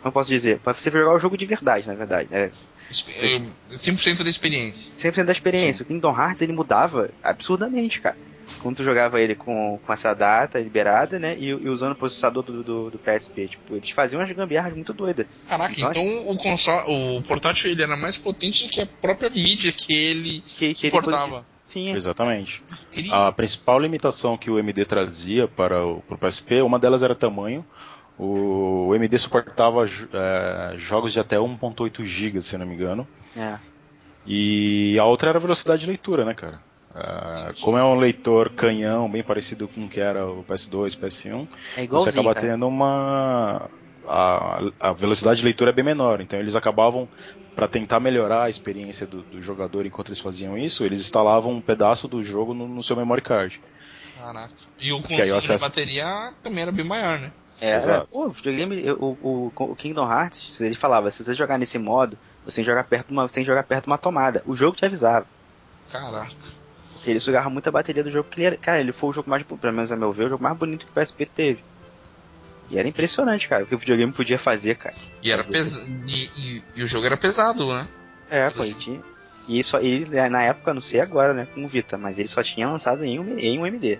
como 0.01 0.13
posso 0.13 0.29
dizer? 0.31 0.59
Para 0.59 0.75
você 0.75 0.91
jogar 0.91 1.15
o 1.15 1.19
jogo 1.19 1.37
de 1.37 1.47
verdade, 1.47 1.87
na 1.87 1.95
verdade. 1.95 2.29
né? 2.31 2.51
Espe- 2.91 3.13
eh, 3.13 3.41
100% 3.77 4.25
da 4.25 4.31
experiência. 4.31 4.93
100% 5.13 5.25
da 5.27 5.33
experiência. 5.33 5.83
O 5.83 5.87
Kingdom 5.87 6.19
Hearts 6.19 6.43
ele 6.43 6.53
mudava 6.53 7.11
absurdamente, 7.23 8.01
cara. 8.01 8.17
Quando 8.63 8.77
tu 8.77 8.85
jogava 8.85 9.21
ele 9.21 9.35
com, 9.35 9.79
com 9.85 9.93
essa 9.93 10.15
data 10.15 10.59
liberada, 10.59 11.19
né? 11.19 11.37
E, 11.39 11.47
e 11.47 11.69
usando 11.69 11.93
o 11.93 11.97
processador 11.97 12.43
do, 12.43 12.63
do, 12.63 12.91
do 12.91 12.99
PSP. 12.99 13.49
Tipo, 13.49 13.77
eles 13.77 13.91
faziam 13.91 14.21
umas 14.21 14.31
gambiarras 14.33 14.75
muito 14.75 14.93
doidas. 14.93 15.27
Caraca, 15.49 15.75
Nossa. 15.79 15.99
então 15.99 16.29
o 16.29 16.37
console, 16.37 17.19
o 17.19 17.23
portátil 17.23 17.71
ele 17.71 17.83
era 17.83 17.97
mais 17.97 18.17
potente 18.19 18.67
do 18.67 18.71
que 18.73 18.81
a 18.81 18.87
própria 18.87 19.31
mídia 19.31 19.73
que 19.73 19.93
ele 19.93 20.41
Que, 20.41 20.57
que 20.57 20.65
ele 20.67 20.75
suportava. 20.75 21.45
Sim, 21.65 21.93
é. 21.93 21.97
Exatamente. 21.97 22.63
A 23.11 23.33
principal 23.33 23.81
limitação 23.81 24.37
que 24.37 24.51
o 24.51 24.59
MD 24.59 24.85
trazia 24.85 25.49
para 25.49 25.85
o, 25.85 26.01
para 26.03 26.15
o 26.15 26.19
PSP, 26.19 26.63
uma 26.63 26.79
delas 26.79 27.03
era 27.03 27.15
tamanho. 27.15 27.65
O, 28.17 28.89
o 28.89 28.95
MD 28.95 29.19
suportava 29.19 29.85
eh, 29.85 30.75
jogos 30.77 31.13
de 31.13 31.19
até 31.19 31.37
1.8 31.37 32.05
GB, 32.05 32.41
se 32.41 32.55
eu 32.55 32.61
não 32.61 32.67
me 32.67 32.75
engano. 32.75 33.07
é. 33.37 33.59
E 34.27 34.97
a 34.99 35.05
outra 35.05 35.29
era 35.29 35.39
a 35.39 35.41
velocidade 35.41 35.83
de 35.83 35.87
leitura, 35.87 36.25
né, 36.25 36.33
cara? 36.33 36.59
Ah, 36.95 37.53
como 37.61 37.77
é 37.77 37.83
um 37.83 37.97
leitor 37.97 38.51
canhão, 38.51 39.11
bem 39.11 39.23
parecido 39.23 39.67
com 39.67 39.85
o 39.85 39.89
que 39.89 40.01
era 40.01 40.25
o 40.25 40.45
PS2, 40.45 40.95
PS1, 40.95 41.49
É 41.77 41.87
você 41.87 42.11
acaba 42.11 42.33
cara. 42.35 42.47
tendo 42.47 42.69
uma. 42.69 43.69
A, 44.07 44.61
a 44.79 44.93
velocidade 44.93 45.39
de 45.39 45.45
leitura 45.45 45.71
é 45.71 45.75
bem 45.75 45.85
menor, 45.85 46.21
então 46.21 46.39
eles 46.39 46.55
acabavam, 46.55 47.09
para 47.57 47.67
tentar 47.67 48.01
melhorar 48.01 48.45
a 48.45 48.49
experiência 48.49 49.07
do, 49.07 49.23
do 49.23 49.41
jogador 49.41 49.87
enquanto 49.87 50.09
eles 50.09 50.21
faziam 50.21 50.59
isso, 50.59 50.85
eles 50.85 51.01
instalavam 51.01 51.53
um 51.53 51.61
pedaço 51.61 52.07
do 52.07 52.23
jogo 52.23 52.53
no, 52.53 52.69
no 52.69 52.83
seu 52.83 52.97
memory 52.97 53.23
card. 53.23 53.61
Caraca. 54.17 54.55
E 54.81 54.93
o 54.93 55.01
consumo 55.01 55.41
de 55.41 55.59
bateria 55.59 56.33
também 56.43 56.63
era 56.63 56.73
bem 56.73 56.85
maior, 56.85 57.19
né? 57.19 57.33
É, 57.61 57.77
Exato. 57.77 58.09
pô, 58.11 58.27
o 58.27 58.31
videogame, 58.31 58.91
o, 58.93 59.17
o, 59.23 59.53
o 59.57 59.77
Kingdom 59.77 60.11
Hearts, 60.11 60.61
ele 60.61 60.75
falava, 60.75 61.11
se 61.11 61.25
você 61.25 61.35
jogar 61.35 61.57
nesse 61.57 61.79
modo, 61.79 62.17
você 62.45 62.57
tem 62.57 62.65
que 62.65 62.71
jogar 62.71 62.85
perto 62.85 63.09
de 63.09 63.13
uma, 63.13 63.27
você 63.27 63.35
tem 63.35 63.45
que 63.45 63.51
jogar 63.51 63.63
perto 63.63 63.85
de 63.85 63.91
uma 63.91 63.99
tomada. 63.99 64.43
O 64.45 64.55
jogo 64.55 64.77
te 64.77 64.85
avisava. 64.85 65.27
Caraca. 65.91 66.35
Ele 67.07 67.21
sugava 67.21 67.51
muito 67.51 67.69
a 67.69 67.73
bateria 67.73 68.03
do 68.03 68.11
jogo, 68.11 68.25
porque 68.25 68.41
ele 68.41 68.47
era, 68.47 68.57
cara, 68.57 68.81
ele 68.81 68.93
foi 68.93 69.11
o 69.11 69.13
jogo 69.13 69.29
mais, 69.31 69.43
pelo 69.43 69.73
menos 69.73 69.93
a 69.93 69.97
meu 69.97 70.13
ver, 70.13 70.27
o 70.27 70.29
jogo 70.31 70.43
mais 70.43 70.57
bonito 70.57 70.87
que 70.87 70.91
o 70.93 70.95
PSP 70.95 71.27
teve. 71.27 71.63
E 72.71 72.79
era 72.79 72.89
impressionante, 72.89 73.47
cara, 73.47 73.65
o 73.65 73.67
que 73.67 73.75
o 73.75 73.79
videogame 73.79 74.13
podia 74.13 74.39
fazer, 74.39 74.77
cara. 74.77 74.95
E 75.23 75.31
era 75.31 75.45
pesado. 75.45 75.85
E, 76.09 76.31
e- 76.37 76.63
e 76.77 76.83
o 76.83 76.89
jogo 76.89 77.05
era 77.07 77.17
pesado, 77.17 77.67
né? 77.75 77.87
É, 78.31 78.49
pô, 78.51 78.65
ele 78.65 78.75
tinha. 78.75 79.01
E 79.47 79.59
isso 79.59 79.77
ele, 79.77 80.07
na 80.31 80.43
época, 80.43 80.73
não 80.73 80.81
sei 80.81 81.01
agora, 81.01 81.35
né, 81.35 81.47
com 81.55 81.63
o 81.65 81.69
Vita, 81.69 81.99
mas 81.99 82.19
ele 82.19 82.29
só 82.29 82.43
tinha 82.43 82.67
lançado 82.69 83.05
em 83.05 83.19
um, 83.21 83.39
em 83.39 83.59
um 83.59 83.67
MD. 83.67 83.99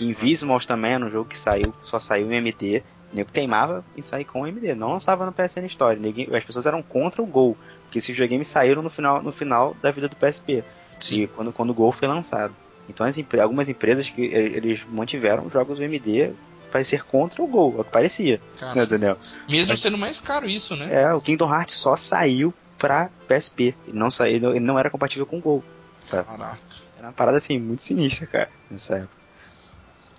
Invisimals 0.00 0.66
também 0.66 0.92
era 0.92 1.04
um 1.04 1.10
jogo 1.10 1.28
que 1.28 1.38
saiu, 1.38 1.72
só 1.82 1.98
saiu 1.98 2.32
em 2.32 2.36
MD. 2.36 2.82
O 3.12 3.16
nego 3.16 3.30
teimava 3.30 3.84
em 3.96 4.02
sair 4.02 4.24
com 4.24 4.40
o 4.40 4.46
MD, 4.46 4.74
não 4.74 4.92
lançava 4.92 5.24
no 5.26 5.32
PSN. 5.32 5.68
Ninguém- 6.00 6.34
as 6.34 6.42
pessoas 6.44 6.66
eram 6.66 6.82
contra 6.82 7.22
o 7.22 7.26
Gol, 7.26 7.56
porque 7.84 7.98
esses 7.98 8.10
videogames 8.10 8.48
saíram 8.48 8.82
no 8.82 8.90
final, 8.90 9.22
no 9.22 9.30
final 9.30 9.76
da 9.82 9.90
vida 9.90 10.08
do 10.08 10.16
PSP. 10.16 10.64
E 11.10 11.26
quando, 11.28 11.52
quando 11.52 11.70
o 11.70 11.74
Gol 11.74 11.92
foi 11.92 12.06
lançado. 12.08 12.54
Então 12.88 13.06
as 13.06 13.16
algumas 13.40 13.68
empresas 13.68 14.08
que 14.10 14.26
eh, 14.26 14.40
eles 14.56 14.80
mantiveram 14.88 15.48
jogos 15.50 15.78
do 15.78 15.84
MD 15.84 16.32
para 16.70 16.82
ser 16.84 17.04
contra 17.04 17.42
o 17.42 17.46
Gol, 17.46 17.74
é 17.76 17.80
o 17.80 17.84
que 17.84 17.90
parecia, 17.90 18.40
Cara, 18.58 18.74
né, 18.74 18.86
Daniel? 18.86 19.18
mesmo 19.48 19.76
sendo 19.76 19.98
mais 19.98 20.20
caro 20.20 20.48
isso, 20.48 20.74
né? 20.74 21.02
É, 21.02 21.12
o 21.14 21.20
Kingdom 21.20 21.52
Hearts 21.52 21.76
só 21.76 21.94
saiu 21.96 22.52
pra 22.78 23.10
PSP. 23.28 23.74
Ele 23.86 23.98
não, 23.98 24.10
saiu, 24.10 24.50
ele 24.50 24.60
não 24.60 24.78
era 24.78 24.88
compatível 24.90 25.26
com 25.26 25.38
o 25.38 25.40
Gol. 25.40 25.64
Caraca. 26.10 26.58
Era 26.98 27.08
uma 27.08 27.12
parada 27.12 27.36
assim, 27.36 27.58
muito 27.58 27.82
sinistra, 27.82 28.26
cara, 28.26 28.50
nessa 28.70 28.96
época. 28.96 29.12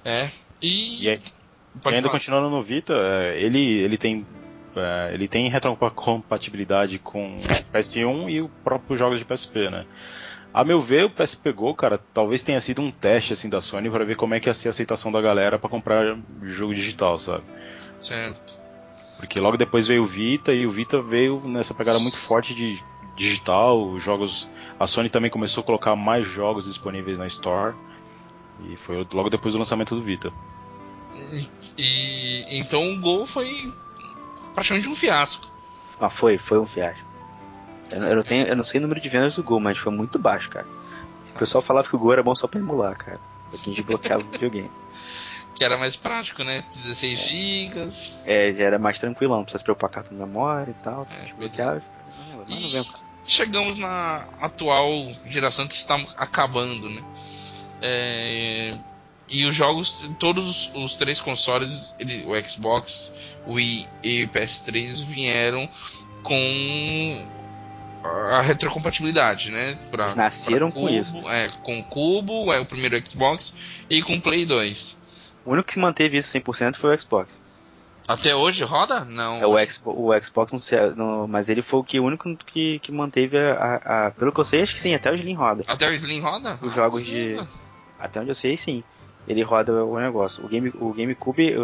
É. 0.05 0.30
E. 0.61 1.03
E, 1.05 1.09
aí- 1.09 1.19
e 1.86 1.88
ainda 1.89 2.01
falar. 2.03 2.11
continuando 2.11 2.49
no 2.49 2.61
Vita, 2.61 2.93
é, 2.93 3.41
ele, 3.41 3.59
ele 3.59 3.97
tem. 3.97 4.26
é, 4.76 5.11
ele 5.13 5.28
tem 5.28 5.49
retrocompatibilidade 5.49 6.99
com 6.99 7.38
o 7.38 7.41
PS1 7.74 8.30
e 8.30 8.41
os 8.41 8.49
próprios 8.63 8.99
jogos 8.99 9.17
de 9.19 9.26
PSP, 9.26 9.69
né? 9.69 9.86
A 10.54 10.64
meu 10.64 10.80
ver, 10.80 11.06
o 11.06 11.10
PSP 11.10 11.51
Go, 11.51 11.74
cara, 11.74 11.97
talvez 12.14 12.43
tenha 12.43 12.62
sido 12.62 12.82
um 12.82 12.91
teste 12.91 13.34
assim 13.34 13.49
da 13.49 13.60
Sony 13.60 13.89
para 13.89 14.06
ver 14.06 14.16
como 14.16 14.36
é 14.36 14.39
que 14.39 14.47
ia 14.47 14.54
ser 14.54 14.68
a 14.68 14.72
aceitação 14.72 15.12
da 15.12 15.20
galera 15.20 15.58
para 15.58 15.70
comprar 15.70 16.16
jogo 16.43 16.76
digital, 16.76 17.18
sabe? 17.18 17.43
Certo. 17.99 18.54
Porque 19.18 19.39
logo 19.39 19.58
depois 19.58 19.88
veio 19.88 20.04
o 20.04 20.06
Vita 20.06 20.54
e 20.54 20.68
o 20.68 20.70
Vita 20.70 21.01
veio 21.01 21.41
nessa 21.45 21.74
pegada 21.74 21.97
muito 21.99 22.18
forte 22.18 22.54
de 22.54 22.84
digital, 23.16 23.82
os 23.89 24.04
jogos. 24.04 24.47
A 24.80 24.86
Sony 24.86 25.10
também 25.10 25.32
começou 25.32 25.62
a 25.62 25.66
colocar 25.66 25.95
mais 25.95 26.28
jogos 26.28 26.66
disponíveis 26.66 27.18
na 27.18 27.26
Store. 27.28 27.76
E 28.70 28.76
foi 28.76 29.08
logo 29.12 29.30
depois 29.30 29.54
do 29.54 29.60
lançamento 29.60 29.95
do 29.95 30.01
Vita. 30.01 30.32
E, 31.16 31.47
e- 31.78 32.60
então 32.60 32.93
o 32.93 32.99
gol 32.99 33.26
foi 33.26 33.74
praticamente 34.54 34.88
um 34.88 34.95
fiasco. 34.95 35.47
Ah, 35.99 36.10
foi, 36.10 36.38
foi 36.38 36.60
um 36.60 36.66
fiasco. 36.68 37.12
Eu, 37.95 38.15
não- 38.17 38.23
tenho, 38.23 38.47
eu 38.47 38.55
não 38.55 38.63
sei 38.63 38.79
o 38.79 38.81
número 38.81 38.99
de 39.01 39.09
vendas 39.09 39.35
do 39.35 39.43
Gol, 39.43 39.59
mas 39.59 39.77
foi 39.77 39.91
muito 39.91 40.17
baixo, 40.19 40.49
cara. 40.49 40.65
O 41.35 41.39
pessoal 41.39 41.61
falava 41.61 41.87
que 41.87 41.95
o 41.95 41.99
Gol 41.99 42.13
era 42.13 42.23
bom 42.23 42.35
só 42.35 42.47
pra 42.47 42.59
emular, 42.59 42.95
cara. 42.97 43.19
Pra 43.49 43.59
quem 43.59 43.73
desbloqueava 43.73 44.23
o 44.23 44.27
videogame. 44.31 44.71
Que 45.55 45.63
era 45.63 45.77
mais 45.77 45.95
prático, 45.95 46.43
né? 46.43 46.63
16 46.71 47.19
GB. 47.27 47.91
É, 48.25 48.51
já 48.53 48.63
era 48.63 48.79
mais 48.79 48.97
tranquilão, 48.97 49.37
não 49.37 49.43
precisa 49.43 49.59
se 49.59 49.63
preocupar 49.63 49.91
com 49.91 50.09
de 50.09 50.15
memória 50.15 50.71
e 50.71 50.83
tal. 50.83 51.07
É, 51.11 51.31
não 51.37 52.43
E 52.47 52.83
chegamos 53.23 53.77
na 53.77 54.27
atual 54.41 55.11
geração 55.27 55.67
que 55.67 55.75
está 55.75 55.95
acabando, 56.17 56.89
né? 56.89 57.03
É, 57.83 58.75
e 59.29 59.45
os 59.45 59.55
jogos, 59.55 60.03
todos 60.17 60.71
os 60.73 60.95
três 60.97 61.21
consoles, 61.21 61.93
ele- 61.99 62.25
o 62.25 62.33
Xbox, 62.43 63.13
o 63.45 63.53
Wii 63.53 63.87
e 64.03 64.23
o 64.23 64.29
PS3 64.29 65.01
vieram 65.03 65.69
com 66.23 67.25
a 68.04 68.41
retrocompatibilidade, 68.41 69.51
né? 69.51 69.78
Pra, 69.91 70.06
Eles 70.06 70.16
nasceram 70.16 70.70
pra 70.70 70.80
com 70.82 70.88
cubo, 70.88 70.97
isso. 70.99 71.30
É, 71.30 71.47
com 71.64 71.80
o 71.80 71.84
Cubo, 71.84 72.51
é 72.54 72.60
o 72.60 72.66
primeiro 72.66 72.95
Xbox 73.08 73.56
e 73.89 74.01
com 74.01 74.14
o 74.14 74.22
Play 74.22 74.45
2. 74.45 75.34
O 75.45 75.51
único 75.51 75.70
que 75.70 75.80
manteve 75.80 76.18
isso 76.18 76.34
100% 76.38 76.76
foi 76.76 76.95
o 76.95 76.99
Xbox. 76.99 77.41
Até 78.08 78.36
hoje 78.36 78.64
roda? 78.66 79.06
Não. 79.06 79.41
É 79.41 79.47
o, 79.47 79.51
hoje- 79.51 79.72
Xbox, 79.72 79.97
o 79.97 80.22
Xbox 80.26 80.51
não 80.51 80.60
sei, 80.60 80.80
não- 80.95 81.26
mas 81.28 81.47
ele 81.47 81.62
foi 81.62 81.80
o 81.80 81.84
que 81.84 81.99
o 81.99 82.04
único 82.06 82.36
que, 82.36 82.80
que 82.80 82.91
manteve 82.91 83.38
a, 83.38 84.08
a- 84.08 84.12
Pelo 84.12 84.32
que 84.34 84.39
eu 84.39 84.43
sei, 84.43 84.62
acho 84.62 84.74
que 84.74 84.80
sim, 84.82 84.93
até 84.93 85.10
o 85.12 85.16
Slim 85.16 85.34
roda. 85.36 85.64
Até 85.68 85.88
o 85.89 85.93
Slim 85.93 86.20
roda? 86.20 86.60
Os 86.62 86.72
Ah, 86.74 86.76
jogos 86.76 87.06
de-. 87.06 87.39
Até 87.99 88.20
onde 88.20 88.30
eu 88.32 88.36
sei, 88.36 88.58
sim. 88.58 88.84
Ele 89.26 89.41
roda 89.41 89.86
o 89.86 89.97
negócio. 89.97 90.43
O, 90.43 90.49
Game, 90.49 90.70
o 90.82 90.91
GameCube, 90.93 91.56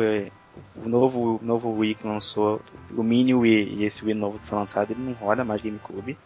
o 0.78 0.88
novo, 0.88 1.40
o 1.42 1.46
novo 1.46 1.70
Wii 1.72 1.96
que 1.96 2.08
lançou, 2.08 2.62
o 2.96 3.04
Mini 3.04 3.34
Wii 3.34 3.76
e 3.80 3.84
esse 3.84 4.04
Wii 4.06 4.14
novo 4.14 4.40
que 4.40 4.48
foi 4.48 4.58
lançado, 4.58 4.92
ele 4.92 5.02
não 5.02 5.12
roda 5.14 5.44
mais 5.44 5.62
GameCube. 5.62 6.18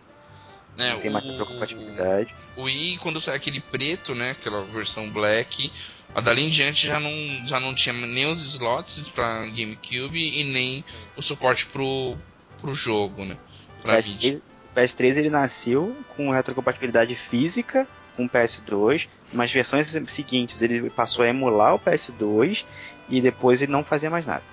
É, 0.77 0.93
não 0.93 1.01
tem 1.01 1.11
mais 1.11 1.25
o- 1.25 1.45
compatibilidade. 1.45 2.33
O 2.55 2.63
Wii, 2.63 2.97
quando 2.97 3.19
saiu 3.19 3.37
aquele 3.37 3.59
preto, 3.61 4.15
né? 4.15 4.31
Aquela 4.31 4.63
versão 4.65 5.09
black, 5.09 5.71
a 6.15 6.21
dali 6.21 6.43
em 6.43 6.49
diante 6.49 6.87
já 6.87 6.99
não, 6.99 7.11
já 7.45 7.59
não 7.59 7.73
tinha 7.75 7.93
nem 7.93 8.25
os 8.31 8.43
slots 8.45 9.07
pra 9.09 9.45
GameCube 9.45 10.17
e 10.39 10.43
nem 10.43 10.83
o 11.15 11.21
suporte 11.21 11.65
pro, 11.67 12.15
pro 12.59 12.73
jogo, 12.73 13.23
né? 13.25 13.37
Pra 13.81 13.99
vídeo. 13.99 14.41
PS3, 14.41 14.41
o 14.71 14.79
PS3 14.79 15.17
ele 15.17 15.29
nasceu 15.29 15.95
com 16.15 16.31
retrocompatibilidade 16.31 17.15
física 17.15 17.87
com 18.15 18.25
o 18.25 18.29
PS2, 18.29 19.07
mas 19.31 19.51
versões 19.51 19.95
seguintes 20.07 20.61
ele 20.61 20.89
passou 20.89 21.23
a 21.25 21.27
emular 21.27 21.75
o 21.75 21.79
PS2 21.79 22.63
e 23.09 23.21
depois 23.21 23.61
ele 23.61 23.71
não 23.71 23.83
fazia 23.83 24.09
mais 24.09 24.25
nada. 24.25 24.43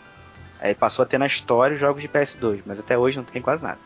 Aí 0.60 0.74
passou 0.74 1.02
a 1.02 1.06
ter 1.06 1.16
na 1.18 1.26
história 1.26 1.74
os 1.74 1.80
jogos 1.80 2.02
de 2.02 2.08
PS2, 2.08 2.60
mas 2.66 2.78
até 2.78 2.96
hoje 2.98 3.16
não 3.16 3.24
tem 3.24 3.40
quase 3.40 3.62
nada. 3.62 3.78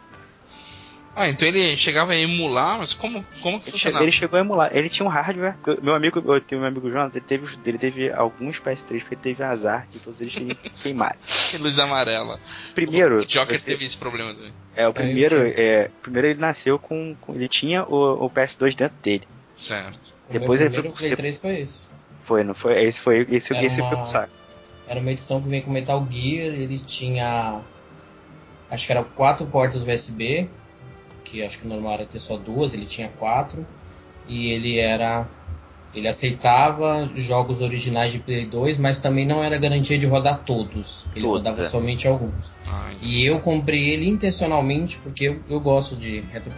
Ah, 1.16 1.28
então 1.28 1.46
ele 1.46 1.76
chegava 1.76 2.12
a 2.12 2.16
emular, 2.16 2.78
mas 2.78 2.92
como, 2.92 3.24
como 3.40 3.60
que 3.60 3.66
Ele, 3.66 3.70
funcionava? 3.72 4.04
ele 4.04 4.10
chegou 4.12 4.36
a 4.36 4.40
emular, 4.42 4.76
ele 4.76 4.88
tinha 4.88 5.06
um 5.06 5.08
hardware. 5.08 5.54
Meu 5.80 5.94
amigo, 5.94 6.20
eu 6.26 6.40
tenho 6.40 6.60
meu 6.60 6.68
amigo 6.68 6.90
Jonas, 6.90 7.14
ele 7.14 7.24
teve, 7.24 7.46
ele 7.64 7.78
teve 7.78 8.12
alguns 8.12 8.58
PS3 8.58 8.82
porque 9.00 9.14
ele 9.14 9.20
teve 9.22 9.42
azar 9.44 9.86
e 9.94 9.98
todos 10.00 10.20
eles 10.20 10.32
tinham 10.32 10.56
queimado. 10.82 11.16
Luz 11.60 11.78
amarela. 11.78 12.40
Primeiro, 12.74 13.20
o 13.22 13.24
Joker 13.26 13.56
você- 13.56 13.70
teve 13.72 13.84
esse 13.84 13.96
problema 13.96 14.34
também. 14.34 14.52
é 14.74 14.86
o 14.86 14.90
eu 14.90 14.92
primeiro, 14.94 15.36
tive. 15.50 15.60
é, 15.62 15.90
primeiro 16.02 16.28
ele 16.28 16.40
nasceu 16.40 16.78
com, 16.80 17.14
com- 17.20 17.34
ele 17.34 17.48
tinha 17.48 17.84
o, 17.84 18.24
o 18.26 18.28
PS2 18.30 18.74
dentro 18.74 18.96
dele. 19.00 19.22
Certo. 19.56 20.12
O 20.28 20.32
Depois 20.32 20.60
meu 20.60 20.68
ele 20.68 20.74
foi 20.74 20.82
primeiro 20.82 20.88
pro- 20.90 20.98
Play 20.98 21.16
3 21.16 21.38
foi 21.38 21.60
isso. 21.60 21.90
Foi, 22.24 22.42
não 22.42 22.54
foi? 22.54 22.82
Esse 22.82 22.98
foi, 22.98 23.26
esse, 23.30 23.54
Era 23.54 23.64
esse 23.64 23.76
foi 23.76 23.84
uma- 23.84 23.96
pro 23.98 24.06
saco. 24.08 24.32
Era 24.88 24.98
uma 24.98 25.12
edição 25.12 25.40
que 25.40 25.48
vem 25.48 25.62
com 25.62 25.70
Metal 25.70 26.04
Gear, 26.10 26.46
ele 26.54 26.76
tinha. 26.78 27.60
Acho 28.70 28.86
que 28.86 28.92
eram 28.92 29.04
quatro 29.04 29.46
portas 29.46 29.82
USB, 29.84 30.48
que 31.24 31.42
acho 31.42 31.58
que 31.58 31.66
o 31.66 31.68
normal 31.68 31.94
era 31.94 32.06
ter 32.06 32.18
só 32.20 32.36
duas, 32.36 32.74
ele 32.74 32.84
tinha 32.86 33.08
quatro. 33.08 33.66
E 34.28 34.50
ele 34.50 34.78
era. 34.78 35.26
Ele 35.94 36.08
aceitava 36.08 37.08
jogos 37.14 37.60
originais 37.60 38.10
de 38.10 38.18
Play 38.18 38.46
2, 38.46 38.78
mas 38.78 38.98
também 39.00 39.24
não 39.24 39.42
era 39.44 39.56
garantia 39.56 39.96
de 39.96 40.06
rodar 40.06 40.42
todos. 40.42 41.06
Ele 41.14 41.24
Todos, 41.24 41.38
rodava 41.38 41.60
é. 41.60 41.64
somente 41.64 42.08
alguns. 42.08 42.50
Ah, 42.66 42.92
E 43.00 43.24
eu 43.24 43.38
comprei 43.40 43.90
ele 43.90 44.08
intencionalmente 44.08 44.98
porque 44.98 45.24
eu, 45.24 45.40
eu 45.48 45.60
gosto 45.60 45.94
de 45.94 46.20
retro, 46.32 46.50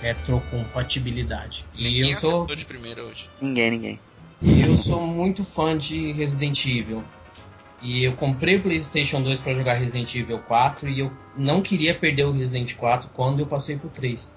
retrocompatibilidade. 0.00 1.64
E 1.76 1.84
ninguém 1.84 2.10
eu 2.10 2.18
sou, 2.18 2.46
de 2.46 2.64
primeira 2.64 3.04
hoje. 3.04 3.28
Ninguém, 3.40 3.70
ninguém. 3.70 4.00
eu 4.42 4.76
sou 4.76 5.06
muito 5.06 5.44
fã 5.44 5.78
de 5.78 6.12
Resident 6.12 6.66
Evil. 6.66 7.04
E 7.82 8.04
eu 8.04 8.12
comprei 8.14 8.56
o 8.56 8.62
PlayStation 8.62 9.20
2 9.20 9.40
para 9.40 9.54
jogar 9.54 9.74
Resident 9.74 10.14
Evil 10.14 10.38
4 10.38 10.88
e 10.88 11.00
eu 11.00 11.12
não 11.36 11.60
queria 11.60 11.94
perder 11.94 12.24
o 12.24 12.32
Resident 12.32 12.76
4 12.76 13.10
quando 13.12 13.40
eu 13.40 13.46
passei 13.46 13.76
pro 13.76 13.88
3. 13.88 14.32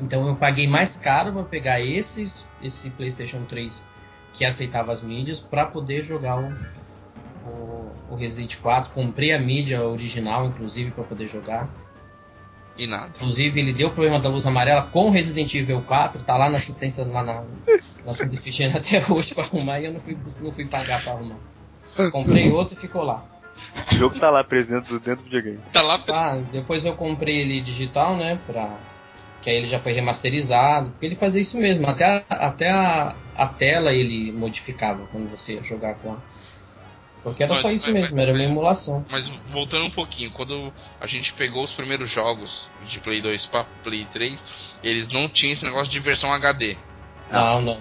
Então 0.00 0.26
eu 0.26 0.34
paguei 0.34 0.66
mais 0.66 0.96
caro 0.96 1.30
para 1.32 1.42
pegar 1.42 1.80
esse, 1.80 2.26
esse 2.62 2.88
PlayStation 2.90 3.44
3 3.44 3.84
que 4.32 4.44
aceitava 4.46 4.92
as 4.92 5.02
mídias 5.02 5.40
para 5.40 5.66
poder 5.66 6.02
jogar 6.02 6.38
o, 6.38 6.52
o, 7.46 7.92
o 8.12 8.16
Resident 8.16 8.56
4. 8.56 8.92
Comprei 8.92 9.32
a 9.32 9.38
mídia 9.38 9.82
original, 9.82 10.46
inclusive, 10.46 10.90
para 10.90 11.04
poder 11.04 11.26
jogar. 11.26 11.68
E 12.78 12.86
nada. 12.86 13.10
Inclusive, 13.16 13.60
ele 13.60 13.74
deu 13.74 13.90
problema 13.90 14.18
da 14.18 14.30
luz 14.30 14.46
amarela 14.46 14.84
com 14.84 15.08
o 15.08 15.10
Resident 15.10 15.52
Evil 15.54 15.82
4, 15.82 16.22
tá 16.22 16.36
lá 16.38 16.48
na 16.48 16.56
assistência, 16.56 17.04
lá 17.04 17.22
na, 17.22 17.34
na 17.34 18.12
até 18.74 19.12
hoje 19.12 19.34
pra 19.34 19.44
arrumar 19.44 19.80
e 19.80 19.84
eu 19.84 19.92
não 19.92 20.00
fui, 20.00 20.16
não 20.40 20.50
fui 20.50 20.64
pagar 20.64 21.02
pra 21.02 21.12
arrumar. 21.12 21.36
Comprei 22.12 22.50
outro 22.50 22.74
e 22.74 22.80
ficou 22.80 23.02
lá. 23.02 23.24
O 23.92 23.94
jogo 23.96 24.18
tá 24.18 24.30
lá 24.30 24.42
preso 24.42 24.70
dentro, 24.70 24.94
do- 24.98 25.00
dentro 25.04 25.22
do 25.22 25.24
videogame. 25.24 25.60
Tá 25.72 25.82
lá 25.82 26.00
Ah, 26.08 26.36
depois 26.52 26.84
eu 26.84 26.94
comprei 26.94 27.38
ele 27.40 27.60
digital, 27.60 28.16
né, 28.16 28.38
pra... 28.46 28.76
Que 29.42 29.48
aí 29.50 29.56
ele 29.56 29.66
já 29.66 29.78
foi 29.78 29.92
remasterizado, 29.92 30.90
porque 30.90 31.06
ele 31.06 31.16
fazia 31.16 31.40
isso 31.40 31.56
mesmo, 31.58 31.86
até, 31.88 32.24
a, 32.28 32.46
até 32.48 32.70
a, 32.70 33.14
a 33.36 33.46
tela 33.46 33.90
ele 33.92 34.32
modificava 34.32 35.06
quando 35.06 35.28
você 35.30 35.60
jogar 35.62 35.94
com 35.94 36.12
a... 36.12 36.16
Porque 37.22 37.42
era 37.42 37.52
Mas- 37.52 37.60
só 37.62 37.70
isso 37.70 37.92
mas- 37.92 38.02
mesmo, 38.02 38.18
era 38.20 38.32
uma 38.32 38.42
emulação. 38.42 39.04
Mas 39.10 39.28
voltando 39.50 39.84
um 39.84 39.90
pouquinho, 39.90 40.30
quando 40.30 40.72
a 40.98 41.06
gente 41.06 41.32
pegou 41.34 41.62
os 41.62 41.72
primeiros 41.72 42.10
jogos 42.10 42.68
de 42.82 42.98
Play 43.00 43.20
2 43.20 43.44
para 43.46 43.64
Play 43.82 44.06
3, 44.10 44.78
eles 44.82 45.08
não 45.08 45.28
tinham 45.28 45.52
esse 45.52 45.64
negócio 45.66 45.90
de 45.92 46.00
versão 46.00 46.32
HD. 46.32 46.76
Não, 47.30 47.60
não. 47.60 47.80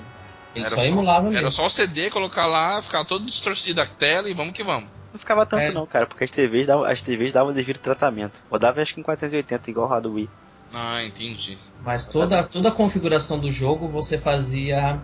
Ele 0.55 0.65
Era 0.65 0.75
só 0.75 0.81
só- 0.81 0.87
emulava 0.87 1.23
mesmo. 1.23 1.37
Era 1.37 1.51
só 1.51 1.65
o 1.65 1.69
CD, 1.69 2.09
colocar 2.09 2.45
lá, 2.45 2.81
ficar 2.81 3.05
todo 3.05 3.25
distorcido 3.25 3.81
a 3.81 3.85
tela 3.85 4.29
e 4.29 4.33
vamos 4.33 4.53
que 4.53 4.63
vamos. 4.63 4.89
Não 5.11 5.19
ficava 5.19 5.45
tanto 5.45 5.61
É. 5.61 5.71
não, 5.71 5.85
cara, 5.87 6.05
porque 6.05 6.23
as 6.23 6.31
TVs 6.31 6.67
davam, 6.67 6.85
as 6.85 7.01
TVs 7.01 7.31
davam 7.33 7.53
devido 7.53 7.79
tratamento. 7.79 8.39
Rodava 8.49 8.81
acho 8.81 8.93
que 8.93 8.99
em 8.99 9.03
480, 9.03 9.69
igual 9.69 9.87
roda 9.87 10.07
o 10.09 10.13
Wii. 10.13 10.29
Ah, 10.73 11.03
entendi. 11.03 11.57
Mas 11.81 12.05
toda, 12.05 12.43
toda 12.43 12.69
a 12.69 12.71
configuração 12.71 13.39
do 13.39 13.49
jogo 13.51 13.87
você 13.87 14.17
fazia. 14.19 14.99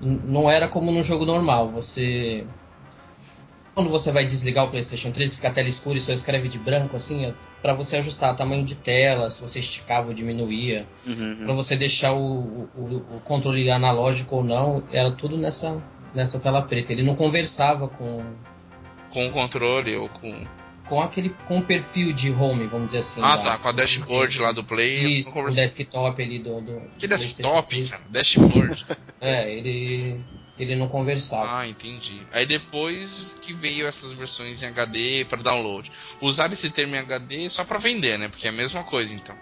Não 0.00 0.50
era 0.50 0.66
como 0.66 0.90
no 0.90 1.02
jogo 1.02 1.24
normal. 1.26 1.68
Você. 1.68 2.46
Quando 3.74 3.88
você 3.88 4.12
vai 4.12 4.24
desligar 4.24 4.64
o 4.66 4.68
PlayStation 4.70 5.10
3 5.12 5.36
fica 5.36 5.48
a 5.48 5.50
tela 5.50 5.68
escura 5.68 5.96
e 5.96 6.00
só 6.00 6.12
escreve 6.12 6.46
de 6.46 6.58
branco, 6.58 6.94
assim, 6.94 7.24
é 7.26 7.34
pra 7.62 7.72
você 7.72 7.96
ajustar 7.96 8.36
tamanho 8.36 8.64
de 8.64 8.74
tela, 8.76 9.30
se 9.30 9.40
você 9.40 9.60
esticava 9.60 10.08
ou 10.08 10.14
diminuía, 10.14 10.86
Uhum, 11.06 11.38
pra 11.44 11.54
você 11.54 11.74
deixar 11.74 12.12
o, 12.12 12.68
o, 12.76 12.96
o 13.16 13.20
controle 13.24 13.70
analógico 13.70 14.36
ou 14.36 14.44
não, 14.44 14.82
era 14.92 15.10
tudo 15.12 15.38
nessa, 15.38 15.82
nessa 16.14 16.38
tela 16.38 16.60
preta. 16.60 16.92
Ele 16.92 17.02
não 17.02 17.14
conversava 17.16 17.88
com, 17.88 18.22
Com 19.10 19.28
o 19.28 19.32
controle 19.32 19.96
ou 19.96 20.08
com. 20.10 20.46
com 20.86 21.00
aquele 21.00 21.30
com 21.46 21.58
o 21.58 21.62
perfil 21.62 22.12
de 22.12 22.30
home, 22.30 22.66
vamos 22.66 22.88
dizer 22.88 22.98
assim. 22.98 23.20
Ah, 23.24 23.38
tá, 23.38 23.56
com 23.56 23.68
a 23.68 23.72
dashboard 23.72 24.38
lá 24.38 24.52
do 24.52 24.64
Play. 24.64 25.18
Isso, 25.20 25.34
não 25.34 25.44
o 25.46 25.50
desktop 25.50 26.22
ali 26.22 26.38
do. 26.38 26.60
do 26.60 26.82
Que 26.98 27.06
do 27.06 27.16
desktop, 27.16 27.88
cara? 27.88 28.02
Dashboard. 28.10 28.84
3. 28.84 28.98
É, 29.24 29.50
ele, 29.54 30.20
ele 30.62 30.76
não 30.76 30.88
conversava. 30.88 31.58
ah, 31.60 31.68
entendi. 31.68 32.20
Aí 32.32 32.46
depois 32.46 33.38
que 33.42 33.52
veio 33.52 33.86
essas 33.86 34.12
versões 34.12 34.62
em 34.62 34.66
HD 34.66 35.24
para 35.28 35.42
download. 35.42 35.90
Usaram 36.20 36.52
esse 36.52 36.70
termo 36.70 36.94
em 36.94 36.98
HD 36.98 37.48
só 37.50 37.64
pra 37.64 37.78
vender, 37.78 38.18
né? 38.18 38.28
Porque 38.28 38.46
é 38.46 38.50
a 38.50 38.52
mesma 38.52 38.82
coisa, 38.84 39.14
então. 39.14 39.34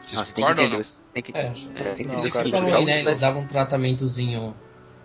Vocês 0.00 0.18
Não, 0.18 0.24
você 0.24 0.32
tem 0.32 0.44
que 0.44 0.50
concordam 0.50 0.64
ou 0.64 0.80
entender, 0.80 0.88
não? 1.04 1.12
tem 1.12 1.22
que, 1.22 1.36
É, 1.36 1.40
é, 1.40 1.92
tem 1.94 2.06
que 2.06 2.12
Não, 2.12 2.22
que 2.22 2.30
falou 2.30 2.64
aí, 2.66 2.70
jogos 2.70 2.86
né? 2.86 3.02
da- 3.02 3.10
Eles 3.10 3.20
davam 3.20 3.42
um 3.42 3.46
tratamentozinho 3.46 4.56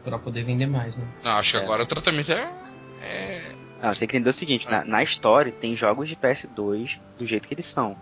pra 0.04 0.18
poder 0.20 0.44
vender 0.44 0.68
mais, 0.68 0.98
né? 0.98 1.08
Não, 1.24 1.32
acho 1.32 1.52
que 1.52 1.58
É. 1.58 1.62
agora 1.62 1.84
o 1.84 1.86
tratamento 1.86 2.32
é. 2.32 2.54
é... 3.02 3.52
Não, 3.82 3.92
você 3.94 4.02
tem 4.02 4.08
que 4.10 4.16
entender 4.18 4.30
o 4.30 4.34
seguinte, 4.34 4.70
na, 4.70 4.86
na 4.86 5.02
história 5.02 5.52
tem 5.52 5.76
jogos 5.76 6.08
de 6.08 6.16
PS2 6.16 7.00
do 7.18 7.26
jeito 7.26 7.48
que 7.48 7.54
eles 7.56 7.66
são. 7.66 7.98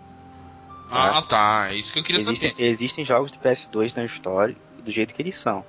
Ah, 0.90 1.22
tá. 1.22 1.68
É 1.70 1.76
isso 1.76 1.92
que 1.92 2.00
eu 2.00 2.02
queria 2.02 2.20
Existem, 2.20 2.50
saber. 2.50 2.62
existem 2.64 3.04
jogos 3.04 3.30
de 3.32 3.38
PS2 3.38 3.94
na 3.96 4.04
história 4.04 4.56
do 4.84 4.90
jeito 4.90 5.14
que 5.14 5.22
eles 5.22 5.36
são. 5.36 5.64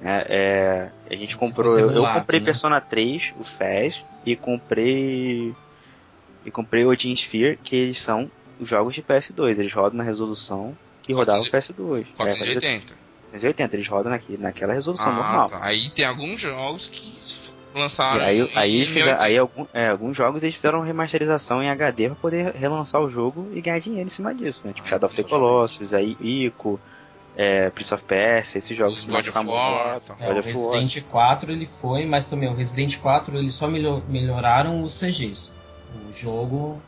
Né? 0.00 0.24
É, 0.28 0.88
a 1.10 1.14
gente 1.14 1.36
comprou. 1.36 1.78
Eu, 1.78 1.90
eu 1.90 2.06
comprei 2.06 2.40
né? 2.40 2.46
Persona 2.46 2.80
3, 2.80 3.32
o 3.40 3.44
FES, 3.44 4.02
e 4.24 4.36
comprei. 4.36 5.54
E 6.44 6.50
comprei 6.50 6.84
Odin 6.84 7.12
Sphere, 7.14 7.56
que 7.62 7.74
eles 7.74 8.00
são 8.00 8.30
os 8.60 8.68
jogos 8.68 8.94
de 8.94 9.02
PS2. 9.02 9.58
Eles 9.58 9.72
rodam 9.72 9.98
na 9.98 10.04
resolução 10.04 10.76
que 11.02 11.12
rodava 11.12 11.40
o 11.42 11.46
PS2. 11.46 12.02
É, 12.02 12.16
480. 12.16 12.94
480, 13.30 13.76
eles 13.76 13.88
rodam 13.88 14.12
naqui, 14.12 14.36
naquela 14.38 14.72
resolução 14.72 15.08
Ah, 15.08 15.12
normal. 15.14 15.46
tá. 15.48 15.58
Aí 15.64 15.90
tem 15.90 16.04
alguns 16.04 16.40
jogos 16.40 16.86
que 16.88 17.12
lançaram. 17.74 18.20
E 18.22 18.24
aí, 18.24 18.40
em- 18.40 18.50
aí, 18.54 18.82
em 18.82 18.86
fizeram- 18.86 19.06
1080. 19.18 19.24
aí 19.24 19.36
algum- 19.38 19.66
é, 19.74 19.88
alguns 19.88 20.16
jogos 20.16 20.42
eles 20.44 20.54
fizeram 20.54 20.80
remasterização 20.82 21.60
em 21.62 21.68
HD 21.68 22.06
pra 22.06 22.16
poder 22.16 22.52
relançar 22.54 23.00
o 23.02 23.10
jogo 23.10 23.50
e 23.52 23.60
ganhar 23.60 23.80
dinheiro 23.80 24.06
em 24.06 24.10
cima 24.10 24.32
disso, 24.34 24.62
né? 24.64 24.72
Tipo 24.72 24.86
Ah, 24.86 24.90
Shadow 24.90 25.08
of 25.08 25.16
the 25.16 25.28
Colossus, 25.28 25.92
aí 25.92 26.16
Ico, 26.20 26.80
é, 27.36 27.68
Prince 27.70 27.92
of 27.94 28.02
Persia, 28.04 28.58
esses 28.58 28.76
jogos 28.76 28.98
Os 29.00 29.04
que 29.04 29.10
mais 29.12 29.24
God 29.26 29.36
of. 29.36 29.48
War, 29.50 30.00
tá. 30.00 30.16
É, 30.18 30.26
God 30.26 30.36
o 30.36 30.40
of 30.40 30.52
War. 30.54 30.80
Resident 30.80 31.04
4 31.08 31.52
ele 31.52 31.66
foi, 31.66 32.06
mas 32.06 32.28
também 32.30 32.48
o 32.48 32.54
Resident 32.54 32.98
4 32.98 33.36
eles 33.38 33.54
só 33.54 33.68
melho- 33.68 34.02
melhoraram 34.08 34.82
os 34.82 34.98
CGs. 34.98 35.54
O 36.08 36.12
jogo 36.12 36.80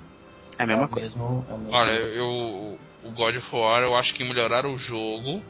É 0.58 0.62
a 0.62 0.66
mesma 0.66 0.82
é 0.82 0.86
o 0.86 0.88
coisa. 0.88 1.02
mesmo, 1.18 1.46
é 1.48 1.54
o 1.54 1.58
mesmo 1.58 1.74
Olha, 1.74 1.90
eu. 1.92 2.78
O 3.04 3.10
God 3.12 3.36
of 3.36 3.54
War, 3.56 3.82
eu 3.82 3.94
acho 3.94 4.12
que 4.14 4.24
melhoraram 4.24 4.72
o 4.72 4.76
jogo, 4.76 5.40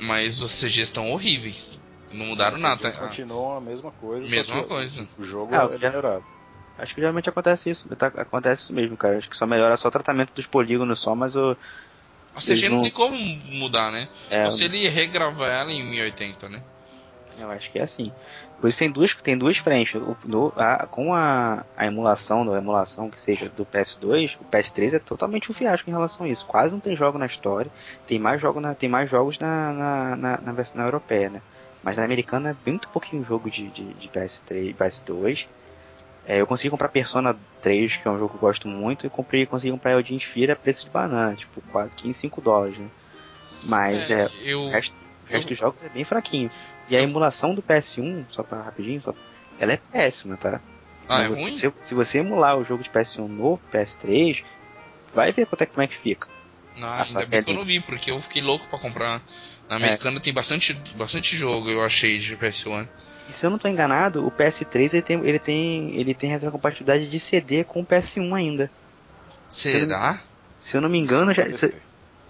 mas 0.00 0.40
os 0.40 0.52
CGs 0.52 0.82
estão 0.82 1.10
horríveis. 1.10 1.80
Não 2.12 2.26
mudaram 2.26 2.56
Os 2.56 2.62
nada. 2.62 2.88
Ah, 2.88 2.92
continuam 2.92 3.56
a 3.56 3.60
mesma 3.60 3.90
coisa. 3.92 4.28
Mesma 4.28 4.62
coisa. 4.64 5.06
O 5.18 5.24
jogo 5.24 5.54
Ah, 5.54 5.68
é 5.72 5.78
melhorado. 5.78 6.24
Acho 6.78 6.94
que 6.94 7.00
geralmente 7.00 7.28
acontece 7.28 7.70
isso. 7.70 7.88
tá- 7.96 8.06
acontece 8.16 8.62
isso 8.64 8.72
mesmo, 8.72 8.96
cara. 8.96 9.18
Acho 9.18 9.28
que 9.28 9.36
só 9.36 9.46
melhora 9.46 9.76
só 9.76 9.88
o 9.88 9.90
tratamento 9.90 10.32
dos 10.34 10.46
polígonos 10.46 11.00
só, 11.00 11.14
mas 11.14 11.36
o. 11.36 11.56
A 12.34 12.40
CG 12.40 12.68
não 12.68 12.76
não- 12.76 12.82
tem 12.82 12.92
como 12.92 13.16
mudar, 13.46 13.90
né? 13.90 14.08
É, 14.30 14.44
Ou 14.44 14.50
se 14.50 14.64
ele 14.64 14.88
regravar 14.88 15.50
ela 15.50 15.72
em 15.72 15.82
1080, 15.82 16.48
né? 16.48 16.60
Eu 17.38 17.50
acho 17.50 17.70
que 17.70 17.78
é 17.78 17.82
assim. 17.82 18.12
Por 18.60 18.68
isso 18.68 18.78
tem 18.78 18.90
duas, 18.90 19.14
tem 19.14 19.36
duas 19.38 19.56
frentes. 19.56 19.94
O- 19.94 20.16
no- 20.26 20.52
a- 20.56 20.86
com 20.86 21.14
a, 21.14 21.64
a 21.76 21.86
emulação, 21.86 22.44
da 22.44 22.58
emulação 22.58 23.08
que 23.10 23.20
seja 23.20 23.48
do 23.48 23.64
PS2, 23.64 24.36
o 24.40 24.44
PS3 24.44 24.92
é 24.94 24.98
totalmente 24.98 25.50
um 25.50 25.54
fiasco 25.54 25.88
em 25.88 25.92
relação 25.92 26.26
a 26.26 26.28
isso. 26.28 26.44
Quase 26.46 26.72
não 26.74 26.80
tem 26.80 26.94
jogo 26.94 27.16
na 27.16 27.24
história. 27.26 27.70
Tem 28.06 28.18
mais, 28.18 28.40
jogo 28.40 28.60
na, 28.60 28.74
tem 28.74 28.88
mais 28.88 29.08
jogos 29.08 29.38
na, 29.38 29.72
na, 29.72 30.16
na, 30.16 30.40
na 30.40 30.52
versão 30.52 30.82
europeia, 30.84 31.30
né? 31.30 31.40
Mas 31.82 31.96
na 31.96 32.04
americana 32.04 32.50
é 32.50 32.70
muito 32.70 32.88
pouquinho 32.88 33.24
jogo 33.24 33.50
de, 33.50 33.68
de, 33.70 33.94
de 33.94 34.08
PS3, 34.08 34.74
PS2. 34.76 35.46
É, 36.30 36.40
eu 36.40 36.46
consegui 36.46 36.70
comprar 36.70 36.88
Persona 36.90 37.36
3, 37.60 37.96
que 37.96 38.06
é 38.06 38.10
um 38.10 38.16
jogo 38.16 38.28
que 38.28 38.36
eu 38.36 38.40
gosto 38.40 38.68
muito, 38.68 39.04
e 39.04 39.10
comprei, 39.10 39.44
consegui 39.46 39.72
comprar 39.72 39.90
Eldin 39.94 40.16
Sphere 40.16 40.52
a 40.52 40.56
preço 40.56 40.84
de 40.84 40.90
banana, 40.90 41.34
tipo 41.34 41.60
4, 41.72 41.96
15, 41.96 42.16
5 42.20 42.40
dólares, 42.40 42.78
né? 42.78 42.88
Mas 43.64 44.08
é, 44.12 44.28
eu. 44.40 44.60
o 44.62 44.70
resto, 44.70 44.94
o 44.94 45.32
resto 45.32 45.44
eu- 45.46 45.48
dos 45.48 45.58
jogos 45.58 45.82
é 45.82 45.88
bem 45.88 46.04
fraquinho. 46.04 46.48
E 46.88 46.96
a 46.96 47.02
emulação 47.02 47.52
do 47.52 47.60
PS1, 47.60 48.26
só 48.30 48.44
pra 48.44 48.62
rapidinho, 48.62 49.00
só, 49.02 49.12
ela 49.58 49.72
é 49.72 49.76
péssima, 49.76 50.36
tá? 50.36 50.60
Ah, 51.08 51.22
é 51.24 51.28
você- 51.28 51.42
ruim? 51.42 51.56
Se, 51.56 51.72
se 51.78 51.94
você 51.94 52.18
emular 52.18 52.56
o 52.56 52.64
jogo 52.64 52.84
de 52.84 52.90
PS1 52.90 53.26
no 53.26 53.58
PS3, 53.72 54.44
vai 55.12 55.32
ver 55.32 55.46
quanto 55.46 55.62
é, 55.62 55.66
como 55.66 55.82
é 55.82 55.88
que 55.88 55.98
fica. 55.98 56.28
Não, 56.80 56.88
Ah, 56.88 57.02
ainda 57.02 57.20
bem 57.20 57.28
que 57.28 57.36
é 57.36 57.42
que 57.42 57.50
eu 57.50 57.54
não 57.54 57.64
vi, 57.64 57.80
porque 57.80 58.10
eu 58.10 58.20
fiquei 58.20 58.42
louco 58.42 58.66
pra 58.68 58.78
comprar. 58.78 59.22
Na 59.68 59.76
americana 59.76 60.18
tem 60.18 60.32
bastante, 60.32 60.72
bastante 60.94 61.36
jogo, 61.36 61.68
eu 61.70 61.82
achei, 61.84 62.18
de 62.18 62.36
PS1. 62.36 62.88
E 63.28 63.32
se 63.32 63.46
eu 63.46 63.50
não 63.50 63.58
tô 63.58 63.68
enganado, 63.68 64.26
o 64.26 64.30
PS3 64.30 64.94
ele 64.94 65.02
tem, 65.02 65.24
ele 65.24 65.38
tem, 65.38 65.94
ele 65.96 66.14
tem 66.14 66.30
retrocompatibilidade 66.30 67.08
de 67.08 67.20
CD 67.20 67.62
com 67.62 67.80
o 67.82 67.86
PS1 67.86 68.34
ainda. 68.34 68.70
Será? 69.48 70.18
Se 70.58 70.76
eu 70.76 70.80
não 70.80 70.88
me 70.88 70.98
engano, 70.98 71.32
já, 71.32 71.50
se- 71.52 71.74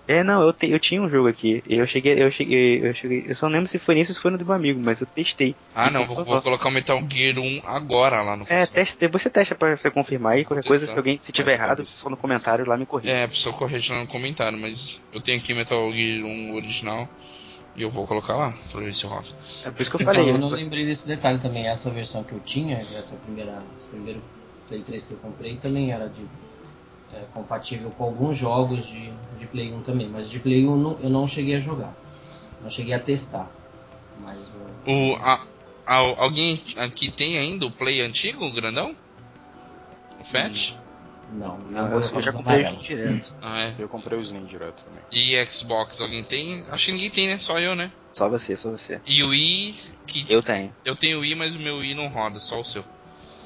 é 0.09 0.22
não, 0.24 0.42
eu, 0.42 0.53
te- 0.53 0.68
eu 0.70 0.78
tinha 0.78 1.01
um 1.01 1.09
jogo 1.09 1.28
aqui. 1.28 1.62
Eu 1.66 1.86
cheguei, 1.86 2.20
eu 2.22 2.30
cheguei, 2.30 2.86
eu 2.86 2.94
cheguei, 2.94 3.24
eu 3.28 3.34
só 3.34 3.46
não 3.46 3.55
lembro 3.55 3.68
se 3.68 3.78
foi 3.78 3.94
nisso 3.94 4.11
ou 4.11 4.14
se 4.16 4.20
foi 4.20 4.30
no 4.30 4.38
do 4.38 4.44
meu 4.44 4.55
amigo, 4.55 4.80
mas 4.82 5.01
eu 5.01 5.07
testei. 5.07 5.55
Ah, 5.74 5.90
não, 5.90 6.05
vou, 6.05 6.24
vou 6.24 6.42
colocar 6.42 6.68
o 6.68 6.72
Metal 6.72 7.01
Gear 7.11 7.38
1 7.38 7.61
agora 7.64 8.20
lá 8.22 8.36
no 8.36 8.44
É, 8.48 8.66
teste, 8.66 8.98
depois 8.98 9.22
você 9.22 9.30
testa 9.30 9.55
pra 9.55 9.76
você 9.76 9.90
confirmar 9.90 10.32
aí, 10.32 10.44
qualquer 10.44 10.66
coisa, 10.66 10.80
testar. 10.84 10.94
se 10.94 10.98
alguém, 10.98 11.18
se 11.18 11.30
tiver 11.32 11.57
Vai, 11.57 11.64
errado, 11.66 11.76
vai. 11.78 11.86
só 11.86 12.11
no 12.11 12.16
comentário 12.16 12.66
lá 12.66 12.76
me 12.76 12.86
corrija. 12.86 13.12
É, 13.12 13.26
precisa 13.26 13.53
corrigir 13.53 13.94
lá 13.94 14.01
no 14.01 14.07
comentário, 14.09 14.59
mas 14.59 15.01
eu 15.12 15.20
tenho 15.20 15.38
aqui 15.38 15.55
Metal 15.55 15.92
Gear 15.92 16.24
1 16.24 16.55
original 16.55 17.09
e 17.76 17.82
eu 17.82 17.90
vou 17.90 18.05
colocar 18.07 18.34
lá 18.36 18.53
pra 18.72 18.80
ver 18.80 18.92
se 18.92 19.07
rola. 19.07 19.22
É 19.64 19.70
por 19.70 19.82
isso 19.82 19.90
que 19.90 20.03
eu 20.03 20.07
falei. 20.07 20.22
falou, 20.22 20.28
eu 20.30 20.38
não 20.38 20.51
eu- 20.51 20.57
lembrei 20.57 20.84
desse 20.84 21.07
detalhe 21.07 21.38
também. 21.38 21.68
Essa 21.68 21.88
versão 21.90 22.24
que 22.24 22.32
eu 22.32 22.40
tinha, 22.40 22.76
essa 22.76 23.16
primeira, 23.16 23.62
esse 23.76 23.86
primeiro 23.88 24.20
Play 24.68 24.82
3 24.82 25.07
que 25.07 25.12
eu 25.14 25.18
comprei, 25.18 25.57
também 25.57 25.92
era 25.92 26.09
de 26.09 26.24
é, 27.15 27.21
compatível 27.35 27.91
com 27.91 28.05
alguns 28.05 28.37
jogos 28.39 28.89
de, 28.89 29.11
de 29.39 29.47
Play 29.47 29.73
1 29.73 29.83
também. 29.83 30.09
Mas 30.09 30.31
de 30.31 30.39
Play 30.39 30.67
1 30.67 30.77
não- 30.77 30.99
eu 31.01 31.11
não 31.11 31.27
cheguei 31.27 31.57
a 31.57 31.59
jogar. 31.59 31.95
Não 32.63 32.71
cheguei 32.71 32.95
a 32.95 33.01
testar. 33.01 33.51
Mas 34.23 34.39
o, 34.87 35.17
a, 35.17 35.47
a- 35.87 36.23
alguém 36.23 36.61
aqui 36.77 37.11
tem 37.11 37.39
ainda 37.39 37.67
o 37.67 37.71
Play 37.71 38.01
antigo, 38.03 38.45
o 38.45 38.53
grandão? 38.53 38.95
O 40.21 40.25
Fat? 40.25 40.75
não, 41.33 41.59
Não, 41.59 41.89
não 41.89 41.93
eu, 41.93 42.01
eu 42.01 42.21
já 42.21 42.33
comprei 42.33 42.63
o 42.67 42.77
direto. 42.83 43.35
Ah, 43.41 43.61
é. 43.61 43.75
Eu 43.79 43.89
comprei 43.89 44.19
o 44.19 44.23
Slim 44.23 44.45
direto 44.45 44.85
também. 44.85 45.01
E 45.13 45.43
Xbox, 45.47 46.01
alguém 46.01 46.23
tem? 46.25 46.65
Acho 46.69 46.87
que 46.87 46.93
ninguém 46.93 47.11
tem, 47.11 47.29
né? 47.29 47.39
Só 47.39 47.59
eu, 47.59 47.75
né? 47.75 47.91
Só 48.13 48.29
você, 48.29 48.57
só 48.57 48.71
você. 48.73 49.01
E 49.07 49.23
o 49.23 49.29
Wii, 49.29 49.75
que 50.07 50.27
Eu 50.29 50.43
tenho. 50.43 50.75
eu 50.85 50.97
tenho 50.97 51.19
o 51.19 51.21
Wii, 51.21 51.35
mas 51.37 51.55
o 51.55 51.61
meu 51.61 51.77
Wii 51.79 51.95
não 51.95 52.09
roda, 52.09 52.39
só 52.41 52.61
o 52.61 52.65
seu. 52.65 52.85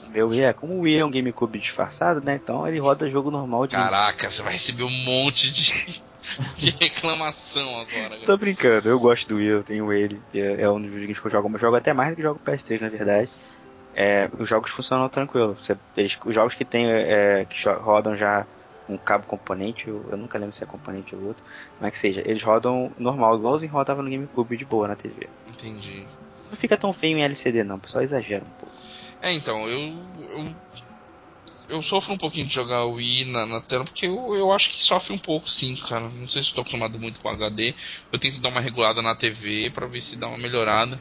Meu 0.08 0.28
Wii 0.28 0.42
é, 0.42 0.52
como 0.52 0.74
o 0.74 0.80
Wii 0.80 0.98
é 0.98 1.04
um 1.04 1.10
GameCube 1.10 1.58
disfarçado, 1.58 2.20
né? 2.20 2.34
Então 2.34 2.66
ele 2.66 2.78
roda 2.78 3.08
jogo 3.10 3.30
normal 3.30 3.66
de. 3.66 3.74
Caraca, 3.76 4.30
você 4.30 4.42
vai 4.42 4.52
receber 4.52 4.84
um 4.84 4.90
monte 5.04 5.50
de, 5.52 5.72
de 6.58 6.70
reclamação 6.70 7.78
agora. 7.80 8.18
Tô 8.26 8.36
brincando, 8.36 8.88
eu 8.88 8.98
gosto 8.98 9.28
do 9.28 9.36
Wii, 9.36 9.46
eu 9.48 9.64
tenho 9.64 9.92
ele. 9.92 10.22
É, 10.32 10.62
é 10.62 10.70
um 10.70 10.80
dos 10.80 10.90
jogos 10.90 11.18
que 11.20 11.26
eu 11.26 11.30
jogo, 11.30 11.48
mas 11.48 11.62
eu 11.62 11.66
jogo 11.66 11.76
até 11.76 11.92
mais 11.92 12.10
do 12.10 12.16
que 12.16 12.22
jogo 12.22 12.40
PS3, 12.40 12.80
na 12.80 12.88
verdade. 12.88 13.30
É, 13.92 14.28
os 14.38 14.48
jogos 14.48 14.70
funcionam 14.70 15.08
tranquilo. 15.08 15.54
Você, 15.54 15.76
eles- 15.96 16.18
os 16.24 16.34
jogos 16.34 16.54
que 16.54 16.64
tem 16.64 16.90
é, 16.90 17.44
que 17.44 17.56
rodam 17.68 18.16
já 18.16 18.46
um 18.88 18.98
cabo 18.98 19.26
componente, 19.26 19.88
eu, 19.88 20.06
eu 20.10 20.16
nunca 20.16 20.36
lembro 20.38 20.54
se 20.54 20.62
é 20.62 20.66
componente 20.66 21.14
ou 21.16 21.22
outro, 21.24 21.42
mas 21.80 21.92
que 21.92 21.98
seja, 21.98 22.22
eles 22.26 22.42
rodam 22.42 22.92
normal, 22.98 23.36
igualzinho 23.36 23.72
rodava 23.72 24.02
no 24.02 24.10
GameCube 24.10 24.56
de 24.56 24.64
boa 24.64 24.88
na 24.88 24.96
TV. 24.96 25.28
Entendi. 25.46 26.06
Não 26.50 26.56
fica 26.58 26.76
tão 26.76 26.92
feio 26.92 27.16
em 27.16 27.22
LCD 27.22 27.64
não, 27.64 27.76
o 27.76 27.80
pessoal 27.80 28.04
exagera 28.04 28.44
um 28.44 28.50
pouco. 28.58 28.74
É, 29.24 29.32
então, 29.32 29.66
eu, 29.66 29.80
eu. 30.36 30.54
Eu 31.68 31.82
sofro 31.82 32.14
um 32.14 32.18
pouquinho 32.18 32.46
de 32.46 32.54
jogar 32.54 32.84
o 32.84 32.94
Wii 32.94 33.26
na, 33.26 33.46
na 33.46 33.60
tela, 33.60 33.84
porque 33.84 34.06
eu, 34.06 34.34
eu 34.34 34.52
acho 34.52 34.70
que 34.70 34.82
sofre 34.84 35.14
um 35.14 35.18
pouco 35.18 35.48
sim, 35.48 35.74
cara. 35.76 36.08
Não 36.10 36.26
sei 36.26 36.42
se 36.42 36.52
tô 36.54 36.60
acostumado 36.60 36.98
muito 36.98 37.20
com 37.20 37.28
HD. 37.28 37.74
Eu 38.12 38.18
tento 38.18 38.40
dar 38.40 38.50
uma 38.50 38.60
regulada 38.60 39.00
na 39.02 39.14
TV 39.14 39.70
pra 39.70 39.86
ver 39.86 40.00
se 40.02 40.16
dá 40.16 40.28
uma 40.28 40.38
melhorada. 40.38 41.00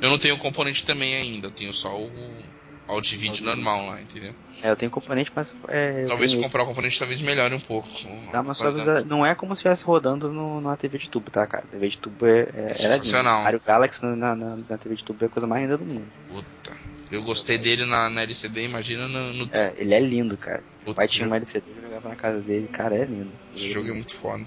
Eu 0.00 0.10
não 0.10 0.18
tenho 0.18 0.34
o 0.34 0.38
componente 0.38 0.84
também 0.84 1.14
ainda, 1.14 1.50
tenho 1.50 1.72
só 1.74 1.94
o 1.94 2.42
Alt 2.88 3.12
vídeo 3.14 3.44
normal 3.44 3.86
lá, 3.86 4.00
entendeu? 4.00 4.34
É, 4.62 4.70
eu 4.70 4.76
tenho 4.76 4.90
componente, 4.90 5.30
mas 5.34 5.52
é, 5.68 6.06
Talvez 6.06 6.32
tenho- 6.32 6.42
comprar 6.42 6.62
o 6.62 6.66
componente 6.66 6.98
talvez 6.98 7.20
melhore 7.20 7.54
um 7.54 7.60
pouco. 7.60 7.88
Dá 8.32 8.40
uma 8.40 8.52
a 8.52 8.54
qualidade. 8.54 8.56
suavizada. 8.56 9.04
Não 9.04 9.24
é 9.24 9.34
como 9.34 9.54
se 9.54 9.58
estivesse 9.58 9.84
rodando 9.84 10.32
no, 10.32 10.60
numa 10.60 10.76
TV 10.76 10.96
de 10.98 11.08
tubo, 11.10 11.30
tá, 11.30 11.46
cara? 11.46 11.64
TV 11.70 11.88
de 11.90 11.98
tubo 11.98 12.26
é, 12.26 12.40
é, 12.40 12.62
lindo. 12.68 12.78
Sensacional. 12.78 13.42
Mario 13.42 13.60
Galaxy 13.64 14.04
na, 14.04 14.16
na, 14.34 14.34
na- 14.56 14.78
TV 14.78 14.96
de 14.96 15.04
tubo 15.04 15.22
é 15.22 15.26
a 15.26 15.30
coisa 15.30 15.46
mais 15.46 15.62
linda 15.62 15.76
do 15.78 15.84
mundo. 15.84 16.06
Puta. 16.28 16.76
Eu 17.10 17.22
gostei 17.22 17.56
dele 17.58 17.84
na, 17.86 18.08
na 18.10 18.22
LCD, 18.22 18.64
imagina 18.66 19.06
no, 19.06 19.32
no 19.34 19.50
É, 19.52 19.72
ele 19.78 19.94
é 19.94 20.00
lindo, 20.00 20.36
cara. 20.36 20.62
O 20.86 20.92
pai 20.94 21.06
tinha 21.08 21.26
uma 21.26 21.36
LCD, 21.36 21.64
eu 21.76 21.82
jogava 21.82 22.08
na 22.08 22.16
casa 22.16 22.40
dele, 22.40 22.68
cara, 22.68 22.94
é 22.96 23.04
lindo. 23.04 23.32
Esse 23.54 23.70
jogo 23.70 23.88
é 23.90 23.92
muito 23.94 24.14
foda. 24.14 24.44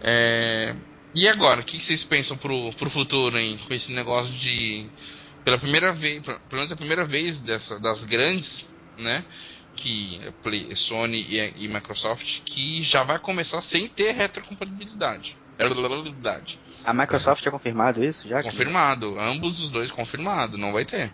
É, 0.00 0.74
E 1.14 1.28
agora, 1.28 1.60
o 1.60 1.64
que, 1.64 1.78
que 1.78 1.84
vocês 1.84 2.02
pensam 2.04 2.36
pro, 2.36 2.70
pro 2.72 2.90
futuro, 2.90 3.38
hein? 3.38 3.58
Com 3.66 3.72
esse 3.74 3.92
negócio 3.92 4.32
de. 4.34 4.86
Pela 5.44 5.58
primeira 5.58 5.92
vez, 5.92 6.22
pelo 6.22 6.38
menos 6.52 6.72
a 6.72 6.76
primeira 6.76 7.04
vez 7.04 7.40
dessa, 7.40 7.78
das 7.78 8.04
grandes, 8.04 8.72
né? 8.98 9.24
Que 9.76 10.20
é 10.24 10.30
Play, 10.42 10.74
Sony 10.76 11.20
e, 11.20 11.64
e 11.64 11.68
Microsoft, 11.68 12.42
que 12.44 12.82
já 12.82 13.02
vai 13.02 13.18
começar 13.18 13.60
sem 13.60 13.88
ter 13.88 14.12
retrocompatibilidade. 14.12 15.36
Retrocompatibilidade. 15.58 16.58
A 16.84 16.92
Microsoft 16.94 17.42
tinha 17.42 17.52
confirmado 17.52 18.04
isso 18.04 18.26
já? 18.28 18.42
Confirmado. 18.42 19.18
Ambos 19.18 19.60
os 19.60 19.70
dois 19.70 19.90
confirmado. 19.90 20.56
Não 20.56 20.72
vai 20.72 20.84
ter. 20.84 21.12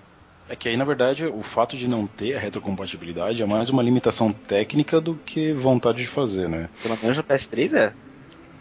É 0.48 0.56
que 0.56 0.68
aí, 0.68 0.76
na 0.76 0.84
verdade, 0.84 1.24
o 1.26 1.42
fato 1.42 1.76
de 1.76 1.86
não 1.86 2.06
ter 2.06 2.34
a 2.34 2.38
retrocompatibilidade 2.40 3.40
é 3.42 3.46
mais 3.46 3.70
uma 3.70 3.82
limitação 3.82 4.32
técnica 4.32 5.00
do 5.00 5.14
que 5.14 5.52
vontade 5.52 5.98
de 5.98 6.06
fazer, 6.08 6.48
né? 6.48 6.68
Pelo 6.82 6.98
menos 7.00 7.16
no 7.16 7.22
PS3 7.24 7.72
é. 7.74 7.92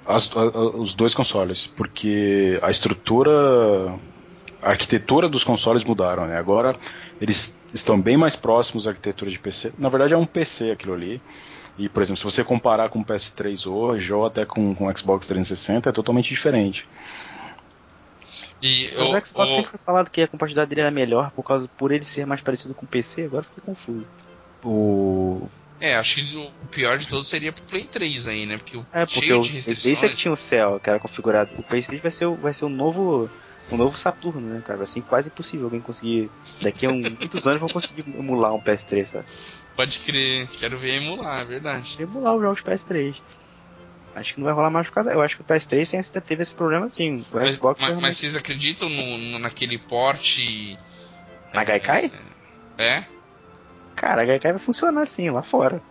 As- 0.06 0.32
a- 0.36 0.40
a- 0.42 0.70
os 0.78 0.94
dois 0.94 1.14
consoles, 1.14 1.66
porque 1.68 2.60
a 2.62 2.70
estrutura, 2.72 3.32
a 4.62 4.70
arquitetura 4.70 5.28
dos 5.30 5.44
consoles 5.44 5.84
mudaram, 5.84 6.28
né? 6.28 6.38
Agora 6.38 6.78
eles 7.22 7.58
estão 7.74 8.00
bem 8.02 8.18
mais 8.18 8.36
próximos 8.36 8.84
da 8.86 8.92
arquitetura 8.92 9.30
de 9.32 9.40
PC. 9.40 9.74
Na 9.78 9.90
verdade 9.90 10.14
é 10.14 10.18
um 10.18 10.26
PC 10.26 10.72
aquilo 10.72 10.94
ali. 10.94 11.22
E, 11.78 11.88
por 11.88 12.04
exemplo, 12.04 12.18
se 12.18 12.24
você 12.26 12.44
comparar 12.44 12.90
com 12.90 13.00
o 13.00 13.06
PS3 13.06 13.66
hoje 13.66 14.12
ou 14.12 14.26
até 14.26 14.46
com, 14.46 14.76
com 14.76 14.88
o 14.88 14.98
Xbox 14.98 15.28
360, 15.28 15.90
é 15.90 15.94
totalmente 15.94 16.28
diferente. 16.30 16.86
E 18.62 18.92
Mas 18.98 19.10
o- 19.10 19.16
o 19.18 19.26
Xbox 19.26 19.52
o- 19.52 19.56
sempre 19.56 19.70
foi 19.72 19.80
falado 19.80 20.10
que 20.10 20.22
a 20.22 20.28
compatibilidade 20.28 20.70
dele 20.70 20.82
era 20.82 20.92
melhor 20.92 21.32
por 21.32 21.44
causa 21.44 21.70
por 21.78 21.92
ele 21.92 22.04
ser 22.04 22.26
mais 22.26 22.42
parecido 22.42 22.74
com 22.76 22.86
o 22.86 22.90
PC, 22.90 23.24
agora 23.26 23.44
fiquei 23.44 23.64
confuso. 23.64 24.06
O, 24.64 25.48
É, 25.80 25.96
acho 25.96 26.16
que 26.16 26.38
o 26.38 26.52
pior 26.68 26.98
de 26.98 27.08
todos 27.08 27.30
seria 27.30 27.54
pro 27.54 27.64
Play 27.64 27.86
3 27.86 28.28
aí, 28.28 28.46
né? 28.46 28.58
Porque 28.58 28.76
o 28.76 28.86
É, 28.92 29.06
porque 29.06 29.22
cheio 29.22 29.40
o 29.40 29.44
de 29.44 29.56
esse 29.58 29.70
é 29.72 29.74
que 29.76 29.76
restrições. 29.76 30.20
tinha 30.20 30.32
o 30.34 30.38
céu, 30.38 30.78
que 30.84 30.90
era 30.90 31.00
configurado. 31.00 31.50
O 31.58 31.64
PS3 31.64 32.02
vai 32.02 32.12
ser 32.12 32.26
o, 32.26 32.36
vai 32.36 32.54
ser 32.54 32.66
o 32.66 32.70
novo 32.70 33.30
o 33.72 33.78
novo 33.78 33.98
Saturno, 33.98 34.42
né, 34.42 34.62
cara? 34.66 34.78
Vai 34.78 34.88
ser 34.88 35.02
quase 35.02 35.30
impossível 35.30 35.66
alguém 35.66 35.82
conseguir. 35.82 36.30
Daqui 36.62 36.86
a 36.86 36.90
um- 36.90 37.02
muitos 37.02 37.48
anos 37.48 37.60
vão 37.60 37.70
conseguir 37.70 38.04
emular 38.08 38.54
um 38.54 38.60
PS3, 38.62 39.10
sabe? 39.12 39.26
Pode 39.76 40.00
crer, 40.00 40.48
quero 40.60 40.78
ver 40.78 41.02
emular, 41.02 41.42
é 41.42 41.46
verdade. 41.46 41.98
Emular 42.02 42.36
os 42.36 42.42
jogos 42.42 42.62
PS3. 42.62 43.16
Acho 44.16 44.34
que 44.34 44.40
não 44.40 44.46
vai 44.46 44.54
rolar 44.54 44.70
mais 44.70 44.88
por 44.88 44.94
causa. 44.96 45.12
Eu 45.12 45.22
acho 45.22 45.36
que 45.36 45.42
o 45.42 45.46
PS3 45.46 45.90
tem 45.90 46.00
esse- 46.00 46.12
teve 46.22 46.42
esse 46.44 46.54
problema 46.54 46.90
sim. 46.90 47.24
O 47.32 47.36
Mas, 47.38 47.56
Xbox 47.56 47.80
mas- 47.80 47.90
realmente- 47.90 48.02
mas 48.02 48.18
vocês 48.18 48.36
acreditam 48.36 48.90
no, 48.90 49.18
no- 49.18 49.40
naquele 49.40 49.78
porte. 49.78 50.76
Na 51.54 51.64
Gaikai? 51.64 52.12
É? 52.78 53.04
Cara, 53.96 54.22
a 54.24 54.26
Gaikai 54.26 54.52
vai 54.54 54.62
funcionar 54.62 55.02
assim, 55.02 55.30
lá 55.30 55.42
fora. 55.44 55.82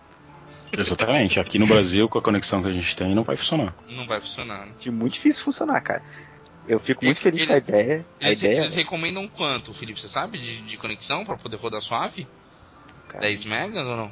exatamente, 0.72 1.40
aqui 1.40 1.58
no 1.58 1.66
Brasil, 1.66 2.08
com 2.08 2.18
a 2.18 2.22
conexão 2.22 2.62
que 2.62 2.68
a 2.68 2.72
gente 2.72 2.94
tem, 2.96 3.14
não 3.14 3.22
vai 3.22 3.36
funcionar. 3.36 3.74
Não 3.88 4.06
vai 4.06 4.20
funcionar. 4.20 4.66
né? 4.66 4.72
De 4.80 4.90
muito 4.90 5.14
difícil 5.14 5.44
funcionar, 5.44 5.80
cara. 5.80 6.02
Eu 6.68 6.78
fico 6.78 7.04
muito 7.04 7.20
feliz 7.20 7.40
eles- 7.42 7.48
com 7.48 7.54
a 7.54 7.58
ideia. 7.80 8.06
A 8.20 8.26
Eles, 8.26 8.42
ideia. 8.42 8.58
eles 8.60 8.74
recomendam 8.74 9.26
quanto, 9.26 9.72
Felipe? 9.72 10.00
Você 10.00 10.08
sabe 10.08 10.38
de, 10.38 10.62
de 10.62 10.76
conexão 10.76 11.24
pra 11.24 11.36
poder 11.36 11.56
rodar 11.56 11.80
suave? 11.80 12.26
cara, 13.08 13.20
10 13.22 13.44
megas 13.46 13.86
ou 13.86 13.96
não? 13.96 14.10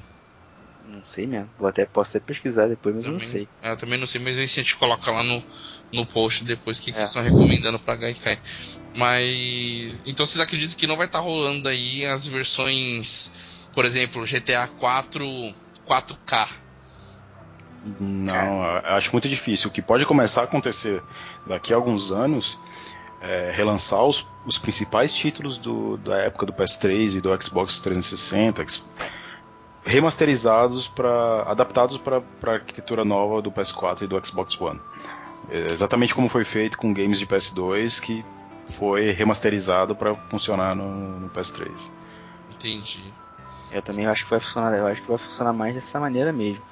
Não 0.89 1.05
sei 1.05 1.27
mesmo. 1.27 1.51
Vou 1.59 1.69
até, 1.69 1.85
posso 1.85 2.11
até 2.11 2.21
pesquisar 2.21 2.67
depois, 2.69 2.95
mas 2.95 3.05
eu 3.05 3.13
não 3.13 3.19
Também- 3.19 3.33
sei. 3.33 3.49
É, 3.61 3.73
Eu 3.73 3.77
também 3.77 3.99
não 3.99 4.07
sei, 4.07 4.21
mas 4.21 4.39
a 4.39 4.47
gente 4.47 4.77
coloca 4.77 5.11
lá 5.11 5.23
no, 5.23 5.43
no 5.93 6.07
post 6.07 6.45
depois 6.45 6.79
o 6.79 6.83
que, 6.83 6.93
que 6.93 6.97
É. 6.99 7.01
eles 7.01 7.11
estão 7.11 7.23
recomendando 7.23 7.79
pra 7.79 7.97
Gaikai. 7.97 8.39
Mas. 8.95 10.03
Então 10.07 10.25
vocês 10.25 10.41
acreditam 10.41 10.77
que 10.77 10.87
não 10.87 10.97
vai 10.97 11.07
estar 11.07 11.21
rolando 11.21 11.69
aí 11.69 12.07
as 12.07 12.27
versões, 12.27 13.69
por 13.75 13.85
exemplo, 13.85 14.25
GTA 14.25 14.67
4 14.79 15.25
4K? 15.87 16.49
Não, 18.01 18.63
acho 18.85 19.13
muito 19.13 19.29
difícil. 19.29 19.69
O 19.69 19.73
que 19.73 19.81
pode 19.83 20.05
começar 20.05 20.43
a 20.43 20.45
acontecer 20.45 21.03
daqui 21.47 21.73
a 21.73 21.77
alguns 21.77 22.11
anos 22.11 22.59
é 23.21 23.51
relançar 23.55 24.03
os, 24.05 24.27
os 24.45 24.59
principais 24.59 25.13
títulos 25.13 25.57
do- 25.57 25.97
da 25.99 26.17
época 26.19 26.47
do 26.47 26.53
PS3 26.53 27.17
e 27.17 27.21
do 27.21 27.31
Xbox 27.43 27.81
360, 27.81 28.63
ex- 28.63 28.85
remasterizados 29.85 30.89
para 30.89 31.43
adaptados 31.43 31.99
para 31.99 32.23
a 32.45 32.51
arquitetura 32.51 33.05
nova 33.05 33.41
do 33.41 33.51
PS4 33.53 34.03
e 34.03 34.07
do 34.07 34.25
Xbox 34.27 34.61
One. 34.61 34.81
É 35.49 35.73
exatamente 35.73 36.15
como 36.15 36.29
foi 36.29 36.45
feito 36.45 36.77
com 36.77 36.93
games 36.93 37.19
de 37.19 37.27
PS2 37.27 38.01
que 38.01 38.25
foi 38.71 39.13
remasterizado 39.13 39.95
para 39.95 40.15
funcionar 40.29 40.75
no, 40.75 40.91
no 41.21 41.31
PS3. 41.31 41.91
Entendi. 42.53 43.13
Eu 43.71 43.81
também 43.81 44.07
acho 44.07 44.25
que 44.25 44.31
vai 44.31 44.41
funcionar. 44.41 44.77
Eu 44.77 44.87
acho 44.89 45.03
que 45.03 45.09
vai 45.09 45.19
funcionar 45.19 45.53
mais 45.53 45.75
dessa 45.75 46.01
maneira 46.01 46.33
mesmo. 46.33 46.63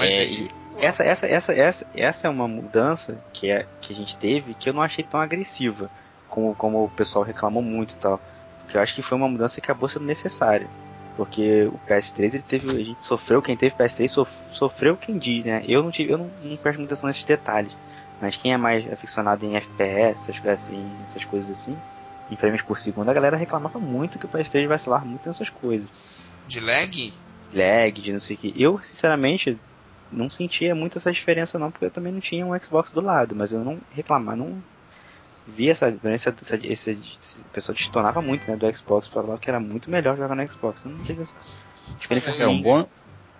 Mas 0.00 0.14
É. 0.14 0.86
Essa, 0.86 1.04
essa, 1.04 1.26
essa, 1.26 1.52
essa, 1.52 1.86
essa 1.94 2.26
é 2.26 2.30
uma 2.30 2.48
mudança 2.48 3.18
que, 3.34 3.50
é, 3.50 3.66
que 3.82 3.92
a 3.92 3.96
gente 3.96 4.16
teve 4.16 4.54
que 4.54 4.68
eu 4.68 4.72
não 4.72 4.82
achei 4.82 5.04
tão 5.04 5.20
agressiva 5.20 5.90
como, 6.26 6.54
como 6.54 6.82
o 6.84 6.88
pessoal 6.90 7.22
reclamou 7.24 7.62
muito 7.62 7.92
e 7.92 7.96
tal. 7.96 8.18
Porque 8.62 8.76
eu 8.76 8.80
acho 8.80 8.94
que 8.94 9.02
foi 9.02 9.18
uma 9.18 9.28
mudança 9.28 9.60
que 9.60 9.66
acabou 9.66 9.88
sendo 9.88 10.06
necessária. 10.06 10.68
Porque 11.16 11.66
o 11.66 11.78
PS3 11.86 12.34
ele 12.34 12.42
teve. 12.42 12.70
A 12.70 12.84
gente 12.84 13.04
sofreu, 13.04 13.42
quem 13.42 13.56
teve 13.56 13.74
PS3 13.74 14.10
sof- 14.12 14.32
sofreu 14.54 14.96
quem 14.96 15.18
diz, 15.18 15.44
né? 15.44 15.62
Eu 15.66 15.82
não 15.82 15.90
tive, 15.90 16.12
eu 16.12 16.18
não, 16.18 16.30
não 16.42 16.56
presto 16.56 16.78
muita 16.78 16.94
atenção 16.94 17.08
nesses 17.08 17.24
detalhes. 17.24 17.74
Mas 18.20 18.36
quem 18.36 18.52
é 18.52 18.56
mais 18.56 18.90
aficionado 18.90 19.44
em 19.44 19.56
FPS, 19.56 20.30
essas 20.30 20.38
coisas 20.38 20.62
assim, 20.64 20.96
essas 21.04 21.24
coisas 21.24 21.50
assim, 21.50 21.76
em 22.30 22.36
frames 22.36 22.62
por 22.62 22.78
segundo, 22.78 23.10
a 23.10 23.14
galera 23.14 23.36
reclamava 23.36 23.78
muito 23.78 24.18
que 24.18 24.26
o 24.26 24.28
PS3 24.28 24.68
vacilava 24.68 25.04
muito 25.04 25.26
nessas 25.28 25.50
coisas 25.50 25.90
De 26.46 26.60
lag? 26.60 27.12
lag, 27.52 27.92
de 28.00 28.12
não 28.12 28.20
sei 28.20 28.36
o 28.36 28.38
que. 28.38 28.52
Eu, 28.56 28.78
sinceramente, 28.82 29.58
não 30.12 30.30
sentia 30.30 30.74
muito 30.74 30.98
essa 30.98 31.12
diferença 31.12 31.58
não, 31.58 31.70
porque 31.70 31.86
eu 31.86 31.90
também 31.90 32.12
não 32.12 32.20
tinha 32.20 32.44
um 32.44 32.58
Xbox 32.58 32.92
do 32.92 33.00
lado, 33.00 33.34
mas 33.34 33.52
eu 33.52 33.64
não 33.64 33.78
reclamar, 33.92 34.36
não 34.36 34.62
vi 35.46 35.70
essa 35.70 35.90
diferença, 35.90 36.34
essa, 36.40 36.56
esse, 36.62 36.98
esse 37.20 37.38
pessoal 37.52 37.76
destonava 37.76 38.20
muito 38.20 38.48
né, 38.48 38.56
do 38.56 38.76
Xbox, 38.76 39.08
falava 39.08 39.38
que 39.38 39.48
era 39.48 39.60
muito 39.60 39.90
melhor 39.90 40.16
jogar 40.16 40.34
no 40.34 40.50
Xbox. 40.50 40.84
Não 40.84 40.98
tive 41.04 41.22
essa 41.22 41.34
diferença 41.98 42.30
É, 42.30 42.42
É 42.42 42.48
um 42.48 42.60
bom, 42.60 42.86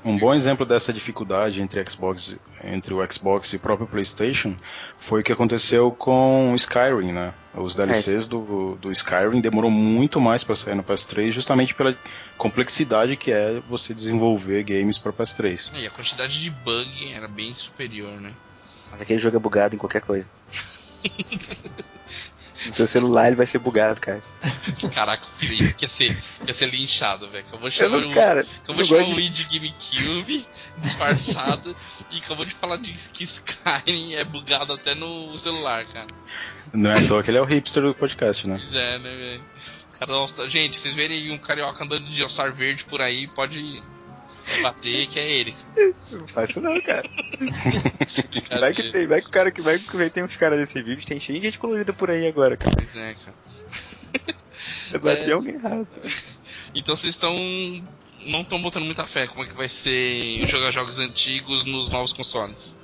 um 0.05 0.19
bom 0.19 0.33
exemplo 0.33 0.65
dessa 0.65 0.93
dificuldade 0.93 1.61
entre 1.61 1.85
Xbox, 1.89 2.37
entre 2.65 2.95
o 2.95 3.13
Xbox 3.13 3.53
e 3.53 3.57
o 3.57 3.61
próprio 3.61 3.87
PlayStation 3.87 4.57
foi 4.99 5.21
o 5.21 5.25
que 5.25 5.33
aconteceu 5.33 5.91
com 5.91 6.53
o 6.53 6.57
Skyrim, 6.57 7.13
né? 7.13 7.35
Os 7.55 7.75
DLCs 7.75 8.27
do, 8.29 8.77
do 8.77 8.91
Skyrim 8.93 9.41
demorou 9.41 9.71
muito 9.71 10.21
mais 10.21 10.45
para 10.45 10.57
sair 10.57 10.75
no 10.75 10.85
PS3, 10.85 11.33
justamente 11.33 11.75
pela 11.75 11.97
complexidade 12.39 13.17
que 13.17 13.31
é 13.31 13.61
você 13.69 13.93
desenvolver 13.93 14.63
games 14.63 14.97
para 14.99 15.13
PS3. 15.13 15.73
E 15.75 15.87
a 15.87 15.91
quantidade 15.91 16.41
de 16.41 16.51
bug 16.51 17.13
era 17.13 17.29
bem 17.29 17.53
superior, 17.53 18.21
né? 18.21 18.33
Mas 18.91 19.03
aquele 19.03 19.19
jogo 19.19 19.37
é 19.37 19.41
bugado 19.41 19.75
em 19.75 19.79
qualquer 19.79 20.01
coisa. 20.01 20.27
no 22.67 22.73
seu 22.75 22.87
celular 22.87 23.27
ele 23.29 23.37
vai 23.37 23.47
ser 23.47 23.59
bugado, 23.59 24.01
cara. 24.01 24.23
Caraca, 24.95 25.25
o 25.27 25.31
Felipe 25.31 25.73
quer 25.75 25.89
ser, 25.89 26.17
quer 26.45 26.53
ser 26.53 26.67
linchado, 26.67 27.29
velho. 27.31 27.45
Acabou 27.47 27.69
de 27.69 27.81
Eu 27.81 27.89
chamar 27.89 28.01
não, 28.03 28.11
o. 28.11 28.15
cara, 28.15 28.41
Acabou 28.63 28.77
eu 28.77 28.83
de 28.83 28.89
chamar 28.89 29.05
de- 29.05 29.15
lead 29.15 29.45
GameCube 29.51 30.47
disfarçado 30.79 31.77
e 32.11 32.19
acabou 32.19 32.45
de 32.45 32.55
falar 32.55 32.77
de 32.77 32.93
que 32.93 33.25
Skyrim 33.25 34.15
é 34.15 34.25
bugado 34.25 34.73
até 34.73 34.95
no 34.95 35.37
celular, 35.39 35.85
cara. 35.87 36.07
Não 36.73 36.91
é 36.91 36.99
à 37.05 37.09
toa 37.09 37.23
que 37.23 37.31
ele 37.31 37.39
é 37.39 37.43
o 37.43 37.45
hipster 37.45 37.83
do 37.83 37.95
podcast, 37.95 38.47
né? 38.47 38.57
Pois 38.57 38.75
é, 38.75 38.99
né, 38.99 39.17
velho? 39.17 39.45
Cara, 39.99 40.13
nossa, 40.13 40.49
gente, 40.49 40.79
vocês 40.79 40.95
verem 40.95 41.19
aí 41.19 41.31
um 41.31 41.39
carioca 41.39 41.85
andando 41.85 42.09
de 42.09 42.23
All-Star 42.23 42.53
verde 42.53 42.85
por 42.85 43.01
aí, 43.03 43.27
pode 43.29 43.83
bater 44.63 45.07
que 45.07 45.19
é 45.19 45.31
ele. 45.31 45.55
Não 46.13 46.29
faz 46.29 46.51
isso 46.51 46.61
não, 46.61 46.81
cara. 46.81 47.09
Vai 48.61 48.73
que 48.75 48.91
tem, 48.93 49.07
vai 49.07 49.21
que 49.21 49.29
o 49.29 49.31
cara 49.31 49.51
que 49.51 49.63
vai 49.63 49.79
que 49.79 50.11
tem 50.11 50.23
uns 50.25 50.37
caras 50.37 50.59
desse 50.59 50.83
vídeo, 50.83 51.07
tem 51.07 51.21
cheio 51.21 51.41
de 51.41 51.47
gente 51.47 51.59
colorida 51.59 51.93
por 51.93 52.11
aí 52.11 52.27
agora, 52.27 52.57
cara. 52.57 52.75
Pois 52.77 52.97
é, 52.97 53.15
cara. 53.15 53.37
Eu 54.93 55.01
bati 55.01 55.23
É. 55.23 55.33
alguém 55.33 55.55
errado. 55.55 55.87
Então 56.75 56.95
vocês 56.97 57.15
estão. 57.15 57.35
Não 58.27 58.43
estão 58.43 58.61
botando 58.61 58.85
muita 58.85 59.07
fé 59.07 59.27
como 59.27 59.45
é 59.45 59.47
que 59.47 59.55
vai 59.57 59.69
ser 59.69 60.47
jogar 60.47 60.71
jogos 60.71 60.99
antigos 60.99 61.65
nos 61.65 61.89
novos 61.91 62.13
consoles. 62.13 62.79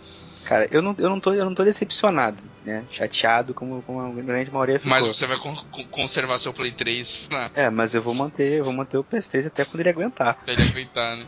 Cara, 0.47 0.67
eu 0.71 0.81
não, 0.81 0.95
eu 0.97 1.11
não, 1.11 1.19
tô, 1.21 1.35
eu 1.35 1.45
não 1.45 1.55
tô 1.55 1.65
decepcionado, 1.65 2.39
né? 2.65 2.85
Chateado 2.93 3.53
como, 3.53 3.83
como 3.83 4.01
a 4.01 4.23
grande 4.23 4.49
maioria 4.51 4.79
ficou. 4.79 4.89
Mas 4.91 5.05
você 5.07 5.27
vai 5.27 5.37
con- 5.37 5.57
con- 5.73 5.85
conservar 5.89 6.39
seu 6.39 6.53
Play 6.55 6.71
3 6.71 7.27
pra, 7.29 7.51
É, 7.53 7.69
mas 7.69 7.95
eu 7.95 8.01
vou 8.01 8.15
manter, 8.15 8.53
eu 8.61 8.65
vou 8.65 8.73
manter 8.73 8.97
o 8.97 9.03
PS3 9.05 9.49
até 9.49 9.65
quando 9.65 9.81
ele 9.81 9.89
aguentar. 9.91 10.37
pra 10.45 10.53
ele 10.55 10.63
aguentar, 10.63 11.17
né? 11.17 11.27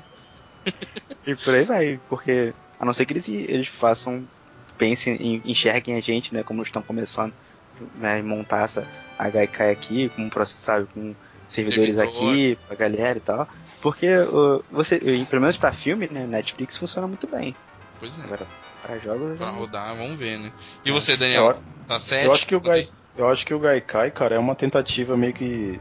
E 1.27 1.35
por 1.37 1.55
aí 1.55 1.65
vai, 1.65 2.01
porque 2.09 2.55
a 2.79 2.85
não 2.85 2.95
ser 2.95 3.05
que 3.07 3.13
eles, 3.13 3.29
eles 3.29 3.69
façam, 3.69 4.27
pensem, 4.77 5.15
em- 5.17 5.43
enxerguem 5.51 5.97
a 5.97 6.01
gente, 6.01 6.33
né, 6.33 6.43
como 6.43 6.63
estão 6.63 6.83
começando 6.83 7.35
né, 7.95 8.23
montar 8.23 8.65
essa 8.65 8.87
Gaikai 9.33 9.71
aqui, 9.71 10.09
com 10.11 10.23
um 10.23 10.31
processo, 10.31 10.61
sabe, 10.63 10.87
com 10.93 11.15
servidores 11.49 11.95
Servidor. 11.97 12.25
aqui 12.25 12.59
pra 12.67 12.77
galera 12.77 13.19
e 13.19 13.21
tal. 13.21 13.49
Porque 13.81 14.07
uh, 14.17 14.63
você, 14.71 14.99
pelo 14.99 15.43
menos 15.43 15.57
pra 15.57 15.73
filme, 15.73 16.09
né, 16.09 16.27
Netflix 16.27 16.77
funciona 16.77 17.07
muito 17.07 17.27
bem. 17.27 17.55
Pois 17.99 18.19
é. 18.19 18.23
Agora, 18.23 18.47
para 18.83 18.99
jogos, 18.99 19.37
Pra 19.37 19.47
não- 19.53 19.59
rodar, 19.59 19.97
vamos 19.97 20.19
ver, 20.19 20.39
né? 20.39 20.53
E 20.85 20.91
você, 20.91 21.17
Daniel? 21.17 21.51
Eu, 21.51 21.69
Tá 21.87 21.99
certo? 21.99 22.27
eu 22.27 22.33
acho 22.33 22.47
que 22.47 22.55
o 22.57 22.61
Gai, 22.61 22.85
eu 23.17 23.29
acho 23.29 23.47
que 23.47 23.55
o 23.55 23.59
Gaikai, 23.59 24.11
cara, 24.11 24.35
é 24.35 24.39
uma 24.39 24.55
tentativa 24.55 25.17
meio 25.17 25.33
que 25.33 25.81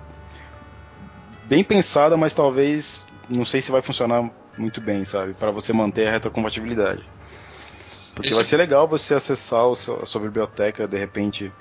bem 1.46 1.64
pensada, 1.64 2.16
mas 2.16 2.34
talvez 2.34 3.06
não 3.30 3.44
sei 3.46 3.60
se 3.62 3.72
vai 3.72 3.82
funcionar 3.82 4.30
muito 4.58 4.82
bem, 4.82 5.06
sabe, 5.06 5.34
Pra 5.34 5.52
você 5.52 5.72
manter 5.74 6.08
a 6.08 6.12
retrocompatibilidade. 6.12 7.04
Porque 8.16 8.30
Esse- 8.30 8.36
vai 8.36 8.44
ser 8.44 8.58
legal 8.58 8.88
você 8.88 9.14
acessar 9.14 9.74
seu- 9.76 10.02
a 10.02 10.06
sua 10.06 10.22
biblioteca 10.22 10.88
de 10.88 10.98
repente 10.98 11.52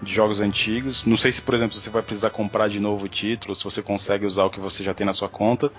de 0.00 0.12
jogos 0.14 0.40
antigos. 0.40 1.04
Não 1.04 1.16
sei 1.16 1.30
se, 1.32 1.42
por 1.42 1.54
exemplo, 1.54 1.78
você 1.78 1.90
vai 1.90 2.02
precisar 2.02 2.30
comprar 2.30 2.68
de 2.68 2.80
novo 2.80 3.04
o 3.04 3.08
título, 3.08 3.54
se 3.54 3.64
você 3.64 3.82
consegue 3.82 4.24
usar 4.26 4.44
o 4.44 4.50
que 4.50 4.60
você 4.60 4.82
já 4.82 4.94
tem 4.94 5.06
na 5.06 5.12
sua 5.14 5.28
conta. 5.28 5.70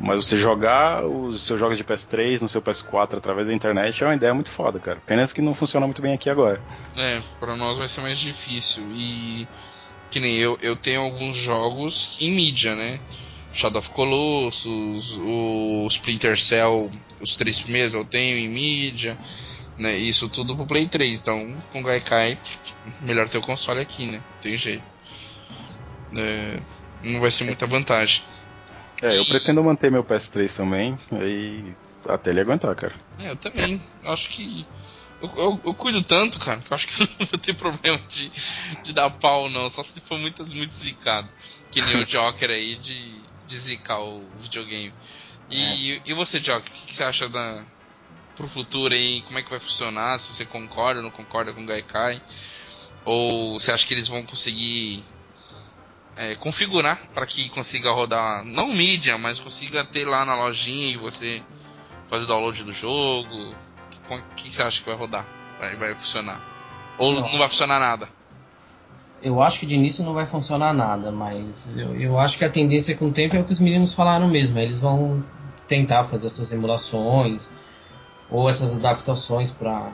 Mas 0.00 0.16
você 0.26 0.36
jogar 0.36 1.06
os 1.06 1.42
seus 1.42 1.58
jogos 1.60 1.76
de 1.76 1.84
PS3 1.84 2.42
no 2.42 2.48
seu 2.48 2.60
PS4 2.60 3.16
através 3.18 3.46
da 3.46 3.54
internet 3.54 4.02
é 4.02 4.06
uma 4.06 4.16
ideia 4.16 4.34
muito 4.34 4.50
foda, 4.50 4.80
cara. 4.80 5.00
Pena 5.06 5.26
que 5.28 5.40
não 5.40 5.54
funciona 5.54 5.86
muito 5.86 6.02
bem 6.02 6.14
aqui 6.14 6.28
agora. 6.28 6.60
É, 6.96 7.20
pra 7.38 7.54
nós 7.54 7.78
vai 7.78 7.86
ser 7.86 8.00
mais 8.00 8.18
difícil. 8.18 8.82
E 8.92 9.46
que 10.10 10.18
nem 10.18 10.36
eu, 10.36 10.58
eu 10.60 10.74
tenho 10.74 11.00
alguns 11.00 11.36
jogos 11.36 12.16
em 12.20 12.32
mídia, 12.32 12.74
né? 12.74 12.98
Shadow 13.54 13.78
of 13.78 13.90
Colossus, 13.90 15.18
o 15.18 15.86
Splinter 15.88 16.38
Cell, 16.38 16.90
os 17.20 17.36
três 17.36 17.60
primeiros 17.60 17.94
eu 17.94 18.04
tenho 18.04 18.36
em 18.36 18.48
mídia, 18.48 19.16
né? 19.78 19.96
Isso 19.96 20.28
tudo 20.28 20.56
pro 20.56 20.66
Play 20.66 20.88
3. 20.88 21.20
Então, 21.20 21.56
com 21.72 21.80
o 21.80 21.84
Gaikai, 21.84 22.38
melhor 23.00 23.28
ter 23.28 23.38
o 23.38 23.42
console 23.42 23.80
aqui, 23.80 24.06
né? 24.06 24.20
Tem 24.40 24.56
jeito. 24.56 24.82
É, 26.16 26.60
não 27.02 27.20
vai 27.20 27.30
ser 27.30 27.44
muita 27.44 27.66
vantagem. 27.66 28.22
É, 29.02 29.18
eu 29.18 29.24
pretendo 29.26 29.62
manter 29.62 29.90
meu 29.90 30.04
PS3 30.04 30.56
também, 30.56 30.98
aí 31.12 31.74
até 32.06 32.30
ele 32.30 32.40
aguentar, 32.40 32.74
cara. 32.74 32.94
É, 33.18 33.30
eu 33.30 33.36
também. 33.36 33.80
Acho 34.04 34.28
que. 34.30 34.66
Eu, 35.22 35.30
eu, 35.36 35.60
eu 35.64 35.74
cuido 35.74 36.02
tanto, 36.02 36.38
cara, 36.38 36.60
que 36.60 36.72
eu 36.72 36.74
acho 36.74 36.88
que 36.88 37.02
eu 37.02 37.08
não 37.18 37.26
vou 37.26 37.38
ter 37.38 37.54
problema 37.54 37.98
de, 38.08 38.32
de 38.82 38.92
dar 38.92 39.10
pau, 39.10 39.48
não. 39.48 39.68
Só 39.70 39.82
se 39.82 40.00
for 40.00 40.18
muito, 40.18 40.46
muito 40.46 40.72
zicado. 40.72 41.28
Que 41.70 41.80
nem 41.82 41.96
o 41.96 42.04
Joker 42.06 42.50
aí 42.50 42.76
de, 42.76 43.23
de 43.46 43.58
zicar 43.58 44.00
o 44.00 44.28
videogame. 44.38 44.92
E, 45.50 46.00
e 46.04 46.14
você, 46.14 46.40
Joker, 46.40 46.70
o 46.70 46.74
que, 46.86 46.94
você 46.94 47.04
acha 47.04 47.28
da, 47.28 47.64
pro 48.34 48.48
futuro 48.48 48.94
aí? 48.94 49.22
Como 49.22 49.38
é 49.38 49.42
que 49.42 49.50
vai 49.50 49.58
funcionar? 49.58 50.18
Se 50.18 50.32
você 50.32 50.44
concorda 50.44 51.00
ou 51.00 51.04
não 51.04 51.10
concorda 51.10 51.52
com 51.52 51.62
o 51.62 51.66
Gaikai? 51.66 52.20
Ou 53.04 53.58
você 53.58 53.70
acha 53.70 53.86
que 53.86 53.94
eles 53.94 54.08
vão 54.08 54.24
conseguir 54.24 55.04
é, 56.16 56.34
configurar 56.36 56.98
para 57.12 57.26
que 57.26 57.48
consiga 57.50 57.90
rodar, 57.90 58.44
não 58.44 58.72
mídia, 58.72 59.18
mas 59.18 59.38
consiga 59.38 59.84
ter 59.84 60.06
lá 60.06 60.24
na 60.24 60.34
lojinha 60.34 60.92
e 60.92 60.96
você 60.96 61.42
fazer 62.08 62.26
download 62.26 62.64
do 62.64 62.72
jogo? 62.72 63.54
O 64.08 64.22
que, 64.36 64.48
que 64.48 64.54
você 64.54 64.62
acha 64.62 64.80
que 64.80 64.88
vai 64.88 64.96
rodar? 64.96 65.26
Vai, 65.58 65.76
vai 65.76 65.94
funcionar? 65.94 66.40
Ou 66.98 67.12
não 67.12 67.22
Nossa. 67.22 67.38
vai 67.38 67.48
funcionar 67.48 67.78
nada? 67.78 68.08
Eu 69.24 69.42
acho 69.42 69.58
que 69.60 69.66
de 69.66 69.74
início 69.74 70.04
não 70.04 70.12
vai 70.12 70.26
funcionar 70.26 70.74
nada, 70.74 71.10
mas 71.10 71.70
eu, 71.74 71.98
eu 71.98 72.18
acho 72.20 72.36
que 72.36 72.44
a 72.44 72.50
tendência 72.50 72.94
com 72.94 73.06
o 73.06 73.12
tempo 73.12 73.34
é 73.34 73.40
o 73.40 73.44
que 73.44 73.52
os 73.52 73.58
meninos 73.60 73.94
falaram 73.94 74.28
mesmo. 74.28 74.58
Eles 74.58 74.78
vão 74.78 75.24
tentar 75.66 76.04
fazer 76.04 76.26
essas 76.26 76.52
emulações 76.52 77.54
ou 78.30 78.50
essas 78.50 78.76
adaptações 78.76 79.50
para 79.50 79.90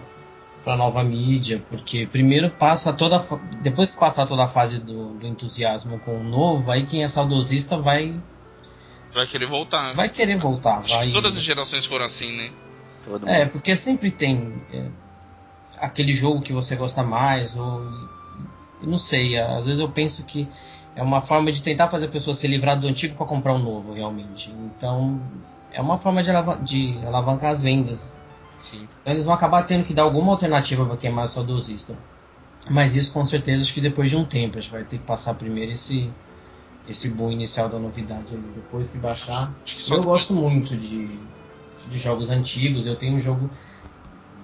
para 0.64 0.76
nova 0.76 1.03
mídia, 1.03 1.62
porque 1.70 2.07
primeiro 2.07 2.51
passa 2.51 2.93
toda 2.93 3.18
depois 3.62 3.89
que 3.91 3.99
passar 3.99 4.26
toda 4.26 4.45
a 4.45 4.47
fase 4.47 4.78
do, 4.78 5.14
do 5.14 5.26
entusiasmo 5.26 5.99
com 6.01 6.18
o 6.20 6.22
novo, 6.22 6.70
aí 6.70 6.85
quem 6.85 7.03
é 7.03 7.09
saudosista 7.09 7.78
vai 7.78 8.20
Vai 9.14 9.26
querer 9.26 9.47
voltar. 9.47 9.95
vai 9.95 10.09
querer 10.11 10.37
voltar. 10.37 10.81
Acho 10.81 10.97
vai... 10.97 11.07
que 11.07 11.12
todas 11.14 11.35
as 11.37 11.43
gerações 11.43 11.87
foram 11.87 12.05
assim, 12.05 12.37
né? 12.37 12.51
Todo 13.07 13.26
É, 13.26 13.41
mundo. 13.41 13.53
porque 13.53 13.74
sempre 13.74 14.11
tem 14.11 14.53
é, 14.70 14.85
aquele 15.78 16.12
jogo 16.12 16.43
que 16.43 16.53
você 16.53 16.76
gosta 16.76 17.03
mais, 17.03 17.57
ou. 17.57 17.81
Não 18.83 18.99
sei, 18.99 19.39
às 19.39 19.66
vezes 19.66 19.81
eu 19.81 19.89
penso 19.91 20.24
que 20.24 20.49
é 20.97 21.03
uma 21.03 21.20
forma 21.20 21.53
de 21.53 21.62
tentar 21.62 21.89
fazer 21.89 22.07
a 22.07 22.11
pessoa 22.11 22.35
se 22.35 22.47
livrar 22.47 22.78
do 22.78 22.87
antigo 22.87 23.14
para 23.14 23.26
comprar 23.26 23.55
um 23.55 23.59
novo, 23.59 23.93
realmente. 23.93 24.51
Então, 24.51 25.20
é 25.72 25.81
uma 25.81 25.97
forma 25.99 26.22
de, 26.22 26.31
alavan- 26.31 26.62
de 26.62 26.99
alavancar 27.07 27.51
as 27.53 27.62
vendas. 27.62 28.16
Sim. 28.59 28.89
Então, 29.01 29.12
eles 29.12 29.24
vão 29.24 29.35
acabar 29.35 29.62
tendo 29.62 29.85
que 29.85 29.95
dar 29.95 30.03
alguma 30.03 30.33
alternativa 30.33 30.85
para 30.85 30.97
quem 30.97 31.11
é 31.11 31.12
mais 31.12 31.31
saudosista. 31.31 31.95
Mas 32.68 32.95
isso, 32.97 33.12
com 33.12 33.24
certeza, 33.24 33.62
acho 33.62 33.72
que 33.72 33.81
depois 33.81 34.11
de 34.11 34.16
um 34.16 34.24
tempo, 34.24 34.59
a 34.59 34.61
gente 34.61 34.70
vai 34.70 34.85
ter 34.85 34.99
que 34.99 35.05
passar 35.05 35.35
primeiro 35.35 35.70
esse, 35.70 36.11
esse 36.89 37.09
boom 37.11 37.31
inicial 37.31 37.68
da 37.68 37.78
novidade. 37.78 38.35
ali. 38.35 38.43
Depois 38.55 38.91
que 38.91 38.99
baixar, 38.99 39.53
que 39.64 39.93
eu 39.93 40.03
gosto 40.03 40.35
muito 40.35 40.76
de, 40.76 41.07
de 41.89 41.99
jogos 41.99 42.31
antigos. 42.31 42.87
Eu 42.87 42.97
tenho 42.97 43.16
um 43.16 43.20
jogo 43.20 43.49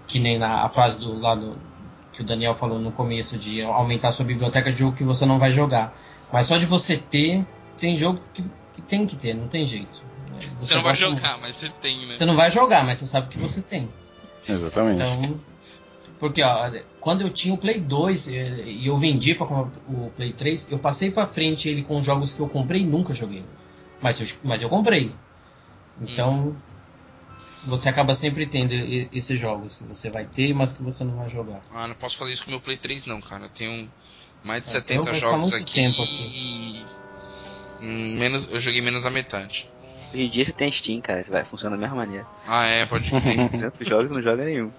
que 0.07 0.19
nem 0.19 0.39
na 0.39 0.63
a 0.65 0.69
frase 0.69 0.99
do 0.99 1.19
lado 1.19 1.59
que 2.17 2.23
o 2.23 2.25
Daniel 2.25 2.55
falou 2.55 2.79
no 2.79 2.91
começo 2.91 3.37
de 3.37 3.63
aumentar 3.63 4.11
sua 4.11 4.25
biblioteca 4.25 4.73
de 4.73 4.79
jogo 4.79 4.97
que 4.97 5.05
você 5.05 5.27
não 5.27 5.39
vai 5.39 5.53
jogar. 5.53 5.95
Mas 6.33 6.47
só 6.47 6.57
de 6.57 6.65
você 6.65 6.97
ter, 6.97 7.47
tem 7.77 7.95
jogo 7.95 8.21
que, 8.33 8.43
que 8.75 8.83
tem 8.83 9.07
que 9.07 9.17
ter, 9.17 9.35
não 9.35 9.47
tem 9.49 9.67
jeito. 9.67 10.03
É, 10.41 10.47
Você 10.57 10.75
não 10.75 10.83
vai 10.83 10.95
jogar, 10.95 11.39
mas 11.39 11.57
você 11.57 11.69
tem, 11.69 12.07
né? 12.07 12.17
Você 12.17 12.25
não 12.25 12.35
vai 12.35 12.51
jogar, 12.51 12.85
mas 12.85 12.99
você 12.99 13.07
sabe 13.07 13.29
que 13.29 13.39
você 13.39 13.61
tem. 13.61 13.91
Exatamente. 14.49 15.03
Então, 15.03 15.39
porque 16.19 16.43
ó, 16.43 16.73
quando 17.01 17.21
eu 17.21 17.29
tinha 17.29 17.53
o 17.53 17.59
Play 17.59 17.79
2 17.79 18.29
eh, 18.29 18.63
e 18.65 18.87
eu 18.87 18.97
vendi 18.97 19.35
para 19.35 19.47
o 19.47 20.11
Play 20.17 20.33
3, 20.33 20.73
eu 20.73 20.79
passei 20.79 21.11
para 21.11 21.27
frente 21.27 21.69
ele 21.69 21.83
com 21.83 22.03
jogos 22.03 22.33
que 22.33 22.41
eu 22.41 22.49
comprei 22.49 22.81
e 22.81 22.87
nunca 22.87 23.13
joguei. 23.13 23.45
Mas 24.01 24.21
eu, 24.21 24.49
mas 24.49 24.63
eu 24.63 24.71
comprei. 24.71 25.13
Então, 26.01 26.57
você 27.65 27.89
acaba 27.89 28.15
sempre 28.15 28.47
tendo 28.47 28.73
esses 29.13 29.39
jogos 29.39 29.75
que 29.75 29.85
você 29.85 30.11
vai 30.11 30.25
ter, 30.25 30.55
mas 30.55 30.73
que 30.73 30.83
você 30.83 31.03
não 31.05 31.17
vai 31.17 31.29
jogar. 31.29 31.61
Ah, 31.73 31.87
não 31.87 31.95
posso 31.95 32.17
fazer 32.17 32.33
isso 32.33 32.45
com 32.45 32.51
o 32.51 32.53
meu 32.53 32.61
Play 32.61 32.77
3 32.77 33.07
não, 33.07 33.21
cara. 33.21 33.45
Eu 33.45 33.49
tenho 33.49 33.91
mais 34.43 34.63
de 34.63 34.69
É, 34.69 34.73
70 34.73 34.95
eu 34.95 35.05
vou 35.05 35.15
ficar 35.15 35.31
jogos 35.31 35.53
aqui, 35.53 35.75
tempo 35.75 36.03
e 36.03 36.87
hum, 37.81 38.17
menos, 38.19 38.49
eu 38.51 38.61
joguei 38.61 38.81
menos 38.81 39.03
da 39.03 39.11
metade. 39.11 39.69
Hoje 40.13 40.23
em 40.23 40.29
dia 40.29 40.45
você 40.45 40.53
tem 40.53 40.71
Steam, 40.71 41.01
cara, 41.01 41.25
você 41.25 41.31
vai 41.31 41.45
funcionar 41.45 41.77
da 41.77 41.83
mesma 41.83 41.97
maneira. 41.97 42.27
Ah, 42.47 42.65
é, 42.65 42.87
pode 42.87 43.11
crer. 43.11 43.49
200 43.51 43.89
jogos 43.89 44.11
não 44.11 44.23
joga 44.23 44.45
nenhum. 44.45 44.71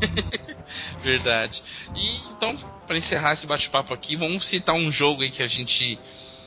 Verdade. 1.02 1.62
E 1.96 2.16
então, 2.30 2.56
pra 2.86 2.96
encerrar 2.96 3.32
esse 3.32 3.46
bate-papo 3.46 3.92
aqui, 3.92 4.16
vamos 4.16 4.46
citar 4.46 4.74
um 4.74 4.90
jogo 4.90 5.22
aí 5.22 5.30
que 5.30 5.42
a 5.42 5.46
gente 5.46 5.98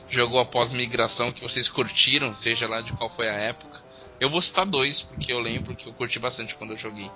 jogou 0.08 0.38
após 0.38 0.72
migração 0.72 1.32
que 1.32 1.42
vocês 1.42 1.68
curtiram, 1.68 2.32
seja 2.32 2.68
lá 2.68 2.80
de 2.80 2.92
qual 2.92 3.08
foi 3.08 3.28
a 3.28 3.34
época. 3.34 3.85
Eu 4.20 4.30
vou 4.30 4.40
citar 4.40 4.64
dois, 4.66 5.02
porque 5.02 5.32
eu 5.32 5.38
lembro 5.38 5.74
que 5.76 5.88
eu 5.88 5.94
curti 5.94 6.18
bastante 6.18 6.54
quando 6.54 6.70
eu 6.72 6.78
joguei. 6.78 7.10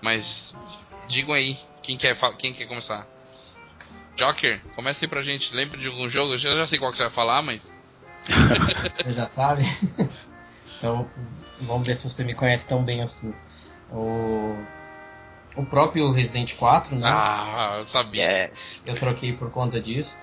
Mas 0.00 0.54
digam 1.08 1.34
aí, 1.34 1.56
quem 1.82 1.96
quer, 1.96 2.16
quem 2.38 2.52
quer 2.52 2.66
começar? 2.66 3.06
Joker, 4.16 4.60
comece 4.74 5.04
aí 5.04 5.08
pra 5.08 5.22
gente. 5.22 5.54
Lembra 5.54 5.78
de 5.78 5.88
algum 5.88 6.08
jogo? 6.08 6.32
Eu 6.34 6.38
já, 6.38 6.54
já 6.54 6.66
sei 6.66 6.78
qual 6.78 6.90
que 6.90 6.96
você 6.96 7.04
vai 7.04 7.12
falar, 7.12 7.42
mas. 7.42 7.78
Você 9.04 9.12
já 9.12 9.26
sabe? 9.26 9.62
então, 10.78 11.08
vamos 11.60 11.86
ver 11.86 11.94
se 11.94 12.08
você 12.08 12.24
me 12.24 12.34
conhece 12.34 12.66
tão 12.66 12.82
bem 12.82 13.00
assim. 13.00 13.32
O, 13.90 14.64
o 15.54 15.64
próprio 15.64 16.10
Resident 16.10 16.56
4, 16.56 16.96
né? 16.96 17.08
Ah, 17.08 17.74
eu 17.78 17.84
sabia. 17.84 18.50
Eu 18.84 18.94
troquei 18.94 19.32
por 19.32 19.50
conta 19.52 19.80
disso. 19.80 20.16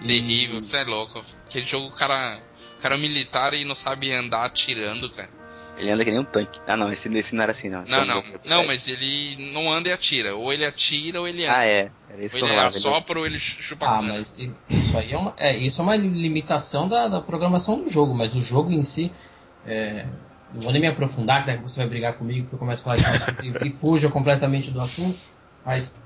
E- 0.00 0.06
Terrível, 0.08 0.62
você 0.62 0.78
é 0.78 0.84
louco. 0.84 1.22
Aquele 1.46 1.66
jogo, 1.66 1.86
o 1.86 1.92
cara, 1.94 2.42
o 2.78 2.82
cara 2.82 2.96
é 2.96 2.98
militar 2.98 3.54
e 3.54 3.64
não 3.64 3.74
sabe 3.74 4.12
andar 4.12 4.44
atirando, 4.46 5.08
cara. 5.10 5.35
Ele 5.78 5.90
anda 5.90 6.04
que 6.04 6.10
nem 6.10 6.20
um 6.20 6.24
tanque. 6.24 6.58
Ah 6.66 6.76
não, 6.76 6.90
esse, 6.90 7.08
esse 7.16 7.34
não 7.34 7.42
era 7.42 7.52
assim 7.52 7.68
não. 7.68 7.84
Não, 7.84 8.04
não, 8.04 8.22
não, 8.44 8.66
mas 8.66 8.88
ele 8.88 9.52
não 9.52 9.70
anda 9.70 9.88
e 9.88 9.92
atira. 9.92 10.34
Ou 10.34 10.52
ele 10.52 10.64
atira 10.64 11.20
ou 11.20 11.28
ele 11.28 11.44
anda. 11.44 11.58
Ah 11.58 11.64
é, 11.66 11.90
era 12.10 12.24
isso 12.24 12.36
ou 12.36 12.38
que 12.40 12.44
eu 12.44 12.48
ele 12.48 12.54
falava. 12.56 12.68
ele- 12.76 12.76
assopra 12.88 13.18
ou 13.18 13.26
ele 13.26 13.38
chupa 13.38 13.86
Ah, 13.86 14.00
mas 14.02 14.38
isso 14.70 14.96
aí 14.98 15.12
é 15.12 15.18
uma, 15.18 15.34
é, 15.36 15.56
isso 15.56 15.80
é 15.80 15.84
uma 15.84 15.96
limitação 15.96 16.88
da, 16.88 17.08
da 17.08 17.20
programação 17.20 17.80
do 17.82 17.88
jogo, 17.88 18.14
mas 18.14 18.34
o 18.34 18.40
jogo 18.42 18.70
em 18.72 18.82
si. 18.82 19.12
É, 19.66 20.06
não 20.54 20.62
vou 20.62 20.72
nem 20.72 20.80
me 20.80 20.86
aprofundar, 20.86 21.40
que 21.40 21.48
daí 21.48 21.56
você 21.58 21.80
vai 21.80 21.88
brigar 21.88 22.14
comigo 22.14 22.48
que 22.48 22.54
eu 22.54 22.58
começo 22.58 22.88
a 22.88 22.96
falar 22.96 22.96
de 22.96 23.10
um 23.10 23.14
assunto 23.22 23.44
e, 23.64 23.68
e 23.68 23.70
fuja 23.70 24.08
completamente 24.08 24.70
do 24.70 24.80
assunto, 24.80 25.18
mas 25.64 26.00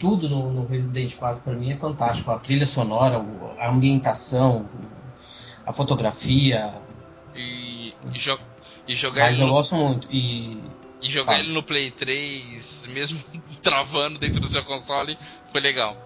tudo 0.00 0.28
no, 0.28 0.50
no 0.52 0.66
Resident 0.66 1.14
4 1.14 1.42
para 1.42 1.52
mim 1.52 1.70
é 1.70 1.76
fantástico. 1.76 2.30
A 2.32 2.38
trilha 2.38 2.66
sonora, 2.66 3.18
o- 3.20 3.54
a 3.58 3.68
ambientação, 3.70 4.66
a 5.64 5.72
fotografia, 5.72 6.74
E, 7.36 7.94
e, 8.12 8.18
e 8.86 8.94
jogar, 8.94 9.24
mas 9.24 9.38
ele 9.38 9.42
eu 9.42 9.46
no, 9.46 9.52
gosto 9.52 9.74
muito. 9.74 10.08
E 10.10 10.50
e 11.02 11.10
jogar 11.10 11.32
Fala. 11.32 11.44
ele 11.44 11.52
no 11.52 11.62
Play 11.62 11.90
3, 11.90 12.88
mesmo 12.92 13.20
travando 13.60 14.18
dentro 14.18 14.40
do 14.40 14.48
seu 14.48 14.62
console, 14.62 15.18
foi 15.50 15.60
legal. 15.60 15.96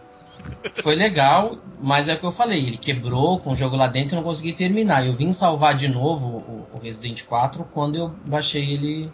Foi 0.83 0.95
legal, 0.95 1.59
mas 1.81 2.09
é 2.09 2.15
o 2.15 2.19
que 2.19 2.25
eu 2.25 2.33
falei, 2.33 2.67
ele 2.67 2.79
quebrou 2.79 3.39
com 3.39 3.53
o 3.53 3.57
jogo 3.57 3.77
lá 3.77 3.89
dentro 3.89 4.15
e 4.15 4.17
não 4.17 4.23
consegui 4.23 4.53
terminar. 4.53 5.07
Eu 5.07 5.13
vim 5.13 5.33
salvar 5.33 5.75
de 5.75 5.89
novo 5.89 6.69
o, 6.73 6.79
Resident 6.79 7.23
4 7.25 7.65
quando 7.73 7.97
eu 7.97 8.09
baixei 8.25 8.73
ele 8.73 9.13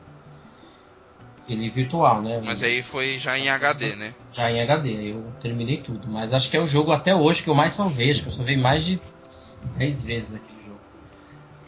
ele 1.48 1.68
virtual, 1.68 2.22
né? 2.22 2.40
Mas 2.44 2.62
aí 2.62 2.82
foi 2.82 3.18
já 3.18 3.36
em 3.36 3.48
HD, 3.48 3.96
né? 3.96 4.14
Já 4.30 4.50
em 4.50 4.60
HD, 4.60 5.10
eu 5.10 5.32
terminei 5.40 5.78
tudo. 5.78 6.06
Mas 6.06 6.32
acho 6.32 6.50
que 6.50 6.56
é 6.56 6.60
o 6.60 6.66
jogo 6.66 6.92
até 6.92 7.14
hoje 7.14 7.42
que 7.42 7.48
eu 7.48 7.54
mais 7.54 7.72
salvei, 7.72 8.10
acho 8.10 8.22
que 8.22 8.28
eu 8.28 8.32
salvei 8.32 8.56
mais 8.56 8.84
de 8.84 9.00
10 9.76 10.04
vezes 10.04 10.34
jogo. 10.34 10.51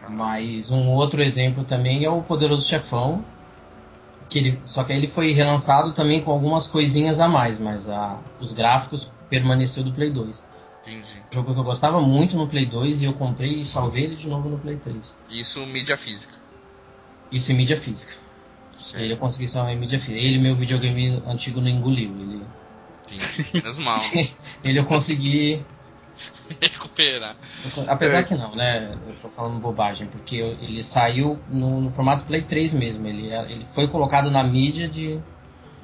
Mas 0.08 0.70
um 0.70 0.88
outro 0.88 1.22
exemplo 1.22 1.64
também 1.64 2.04
é 2.04 2.10
o 2.10 2.22
Poderoso 2.22 2.68
Chefão, 2.68 3.24
que 4.28 4.38
ele, 4.38 4.60
só 4.62 4.84
que 4.84 4.92
ele 4.92 5.06
foi 5.06 5.32
relançado 5.32 5.92
também 5.92 6.22
com 6.22 6.30
algumas 6.30 6.66
coisinhas 6.66 7.20
a 7.20 7.28
mais, 7.28 7.58
mas 7.58 7.88
a, 7.88 8.18
os 8.40 8.52
gráficos 8.52 9.12
permaneceu 9.28 9.84
do 9.84 9.92
Play 9.92 10.10
2. 10.10 10.54
Entendi. 10.86 11.22
jogo 11.30 11.54
que 11.54 11.60
eu 11.60 11.64
gostava 11.64 11.98
muito 12.00 12.36
no 12.36 12.46
Play 12.46 12.66
2 12.66 13.02
e 13.02 13.04
eu 13.06 13.14
comprei 13.14 13.54
e 13.54 13.64
salvei 13.64 14.04
ele 14.04 14.16
de 14.16 14.28
novo 14.28 14.50
no 14.50 14.58
Play 14.58 14.76
3. 14.76 15.16
Isso 15.30 15.64
mídia 15.66 15.96
física. 15.96 16.34
Isso 17.32 17.52
em 17.52 17.54
mídia 17.54 17.76
física. 17.76 18.22
Ele 18.94 19.14
eu 19.14 19.16
consegui 19.16 19.48
salvar 19.48 19.72
em 19.72 19.78
mídia 19.78 19.98
física. 19.98 20.18
Ele, 20.18 20.38
meu 20.38 20.54
videogame 20.54 21.22
antigo, 21.26 21.60
não 21.60 21.68
engoliu. 21.68 22.10
Ele, 22.20 22.44
Entendi. 23.06 23.50
Menos 23.54 23.78
mal. 23.78 24.00
ele 24.62 24.78
eu 24.78 24.84
consegui. 24.84 25.64
Recuperar. 26.94 27.36
Apesar 27.88 28.24
que 28.24 28.34
não, 28.34 28.54
né? 28.54 28.96
Eu 29.06 29.14
tô 29.16 29.28
falando 29.28 29.60
bobagem, 29.60 30.06
porque 30.08 30.36
ele 30.36 30.82
saiu 30.82 31.38
no, 31.48 31.80
no 31.80 31.90
formato 31.90 32.24
Play 32.24 32.42
3 32.42 32.74
mesmo. 32.74 33.06
Ele, 33.06 33.32
ele 33.50 33.64
foi 33.64 33.88
colocado 33.88 34.30
na 34.30 34.44
mídia 34.44 34.88
de, 34.88 35.18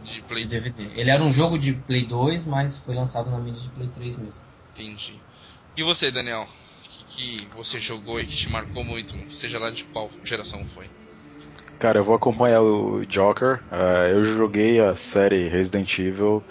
De 0.05 0.13
de 0.13 0.23
Play 0.23 0.45
DVD. 0.45 0.89
Ele 0.95 1.11
era 1.11 1.23
um 1.23 1.33
jogo 1.33 1.59
de 1.59 1.73
Play 1.73 2.07
2, 2.07 2.47
mas 2.47 2.79
foi 2.85 2.95
lançado 2.95 3.31
na 3.31 3.39
mídia 3.39 3.63
de 3.63 3.71
Play 3.71 3.89
3 3.89 4.17
mesmo. 4.17 4.43
Entendi. 4.73 5.21
E 5.77 5.83
você, 5.83 6.11
Daniel? 6.11 6.43
O 6.43 6.89
que, 6.89 7.05
que 7.05 7.49
você 7.55 7.81
jogou 7.81 8.21
e 8.21 8.25
que 8.25 8.37
te 8.37 8.51
marcou 8.51 8.85
muito? 8.85 9.15
Seja 9.31 9.59
lá 9.59 9.71
de 9.71 9.85
qual 9.85 10.11
geração 10.25 10.65
foi? 10.65 10.87
Cara, 11.79 11.99
eu 11.99 12.05
vou 12.05 12.15
acompanhar 12.15 12.61
o 12.61 13.05
Joker. 13.07 13.61
Ah, 13.71 14.09
eu 14.09 14.23
joguei 14.23 14.81
a 14.81 14.95
série 14.95 15.49
Resident 15.49 15.99
Evil 15.99 16.45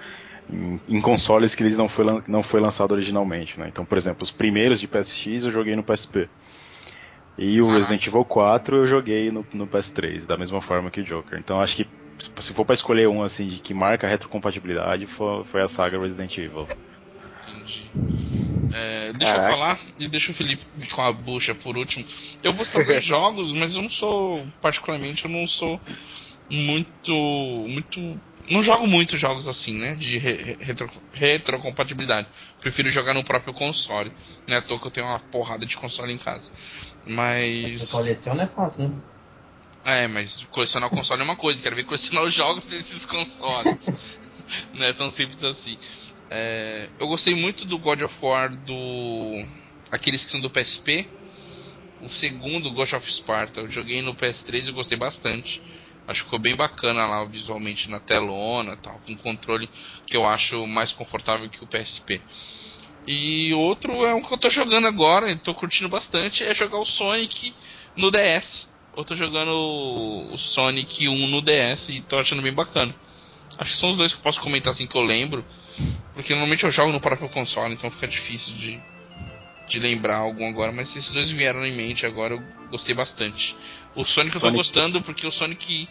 em, 0.49 0.79
em 0.87 1.01
consoles 1.01 1.55
que 1.55 1.63
eles 1.63 1.77
não 1.77 1.87
foi, 1.87 2.05
não 2.27 2.43
foi 2.43 2.59
lançado 2.59 2.91
originalmente, 2.91 3.59
né? 3.59 3.67
Então, 3.67 3.85
por 3.85 3.97
exemplo, 3.97 4.23
os 4.23 4.31
primeiros 4.31 4.79
de 4.79 4.87
PSX 4.87 5.45
eu 5.45 5.51
joguei 5.51 5.75
no 5.75 5.83
PSP. 5.83 6.29
E 7.37 7.61
o. 7.61 7.71
Resident 7.71 8.05
Evil 8.05 8.25
4 8.25 8.77
eu 8.77 8.87
joguei 8.87 9.31
no, 9.31 9.45
no 9.53 9.67
PS3, 9.67 10.25
da 10.25 10.37
mesma 10.37 10.61
forma 10.61 10.91
que 10.91 11.01
o 11.01 11.05
Joker. 11.05 11.39
Então 11.39 11.61
acho 11.61 11.75
que 11.77 11.87
se- 12.41 12.53
for 12.53 12.65
pra 12.65 12.75
escolher 12.75 13.07
um 13.07 13.23
assim 13.23 13.47
de 13.47 13.59
que 13.59 13.73
marca 13.73 14.05
a 14.05 14.09
retrocompatibilidade, 14.09 15.05
foi, 15.07 15.45
foi 15.45 15.61
a 15.61 15.67
saga 15.67 15.99
Resident 15.99 16.37
Evil. 16.37 16.67
Entendi. 17.47 17.89
É, 18.73 19.13
deixa 19.13 19.37
eu 19.37 19.41
falar 19.41 19.79
e 19.97 20.07
deixa 20.07 20.31
o 20.31 20.35
Felipe 20.35 20.63
com 20.91 21.01
a 21.01 21.11
bucha 21.11 21.55
por 21.55 21.77
último. 21.77 22.05
Eu 22.43 22.53
vou 22.53 22.65
dois 22.85 23.03
jogos, 23.05 23.53
mas 23.53 23.75
eu 23.75 23.81
não 23.81 23.89
sou, 23.89 24.45
particularmente, 24.61 25.25
eu 25.25 25.31
não 25.31 25.47
sou 25.47 25.81
muito. 26.49 27.11
muito. 27.67 28.21
Não 28.49 28.63
jogo 28.63 28.87
muito 28.87 29.17
jogos 29.17 29.47
assim, 29.47 29.75
né? 29.77 29.95
De 29.95 30.17
re- 30.17 30.57
retro- 30.59 30.89
retrocompatibilidade. 31.13 32.27
Prefiro 32.59 32.89
jogar 32.89 33.13
no 33.13 33.23
próprio 33.23 33.53
console. 33.53 34.11
Não 34.47 34.55
é 34.55 34.59
à 34.59 34.61
toa 34.61 34.79
que 34.79 34.87
eu 34.87 34.91
tenho 34.91 35.07
uma 35.07 35.19
porrada 35.19 35.65
de 35.65 35.77
console 35.77 36.11
em 36.13 36.17
casa. 36.17 36.51
Mas. 37.05 37.91
Coleciona 37.91 38.43
é 38.43 38.47
fácil, 38.47 38.89
né? 38.89 38.95
É, 39.85 40.07
mas 40.07 40.43
colecionar 40.51 40.91
o 40.91 40.95
console 40.95 41.21
é 41.21 41.23
uma 41.23 41.35
coisa, 41.37 41.61
quero 41.63 41.75
ver 41.75 41.83
colecionar 41.85 42.23
os 42.23 42.33
jogos 42.33 42.67
desses 42.67 43.05
consoles. 43.05 43.89
Não 44.73 44.85
é 44.85 44.93
tão 44.93 45.09
simples 45.09 45.43
assim. 45.43 45.77
É, 46.29 46.89
eu 46.99 47.07
gostei 47.07 47.33
muito 47.33 47.65
do 47.65 47.77
God 47.79 48.01
of 48.01 48.25
War 48.25 48.49
do. 48.55 49.45
Aqueles 49.91 50.25
que 50.25 50.31
são 50.31 50.41
do 50.41 50.49
PSP. 50.49 51.07
O 52.01 52.07
segundo, 52.07 52.71
Ghost 52.71 52.95
of 52.95 53.11
Sparta, 53.11 53.59
eu 53.61 53.69
joguei 53.69 54.01
no 54.01 54.15
PS3 54.15 54.67
e 54.69 54.71
gostei 54.71 54.97
bastante. 54.97 55.61
Acho 56.09 56.21
que 56.21 56.25
ficou 56.25 56.39
bem 56.39 56.55
bacana 56.55 57.05
lá 57.05 57.23
visualmente 57.23 57.87
na 57.87 57.99
telona 57.99 58.75
tal, 58.75 58.99
com 59.05 59.15
controle 59.15 59.69
que 60.07 60.17
eu 60.17 60.27
acho 60.27 60.65
mais 60.65 60.91
confortável 60.91 61.47
que 61.47 61.63
o 61.63 61.67
PSP. 61.67 62.19
E 63.05 63.53
outro 63.53 64.03
é 64.03 64.15
um 64.15 64.21
que 64.21 64.33
eu 64.33 64.37
tô 64.39 64.49
jogando 64.49 64.87
agora, 64.87 65.31
e 65.31 65.37
tô 65.37 65.53
curtindo 65.53 65.87
bastante, 65.87 66.43
é 66.43 66.55
jogar 66.55 66.79
o 66.79 66.85
Sonic 66.85 67.55
no 67.95 68.09
DS. 68.09 68.69
Eu 68.97 69.05
tô 69.05 69.13
jogando 69.13 69.51
o 69.51 70.35
Sonic 70.35 71.07
1 71.07 71.27
no 71.27 71.43
DS 71.43 71.89
e 71.89 72.01
tô 72.01 72.17
achando 72.17 72.41
bem 72.41 72.53
bacana. 72.53 72.93
Acho 73.59 73.71
que 73.71 73.77
são 73.77 73.91
os 73.91 73.97
dois 73.97 74.11
que 74.11 74.17
eu 74.17 74.23
posso 74.23 74.41
comentar 74.41 74.71
assim 74.71 74.87
que 74.87 74.97
eu 74.97 75.01
lembro. 75.01 75.45
Porque 76.15 76.33
normalmente 76.33 76.63
eu 76.63 76.71
jogo 76.71 76.91
no 76.91 76.99
próprio 76.99 77.29
console, 77.29 77.75
então 77.75 77.91
fica 77.91 78.07
difícil 78.07 78.55
de, 78.55 78.81
de 79.67 79.79
lembrar 79.79 80.17
algum 80.17 80.49
agora. 80.49 80.71
Mas 80.71 80.89
esses 80.95 81.11
dois 81.11 81.29
vieram 81.29 81.63
em 81.63 81.73
mente 81.73 82.03
agora, 82.03 82.33
eu 82.33 82.67
gostei 82.71 82.95
bastante. 82.95 83.55
O 83.99 84.05
Sonic, 84.05 84.35
eu 84.35 84.39
tô 84.41 84.47
Sonic- 84.47 84.57
gostando 84.57 85.01
porque 85.01 85.27
o 85.27 85.31
Sonic, 85.31 85.89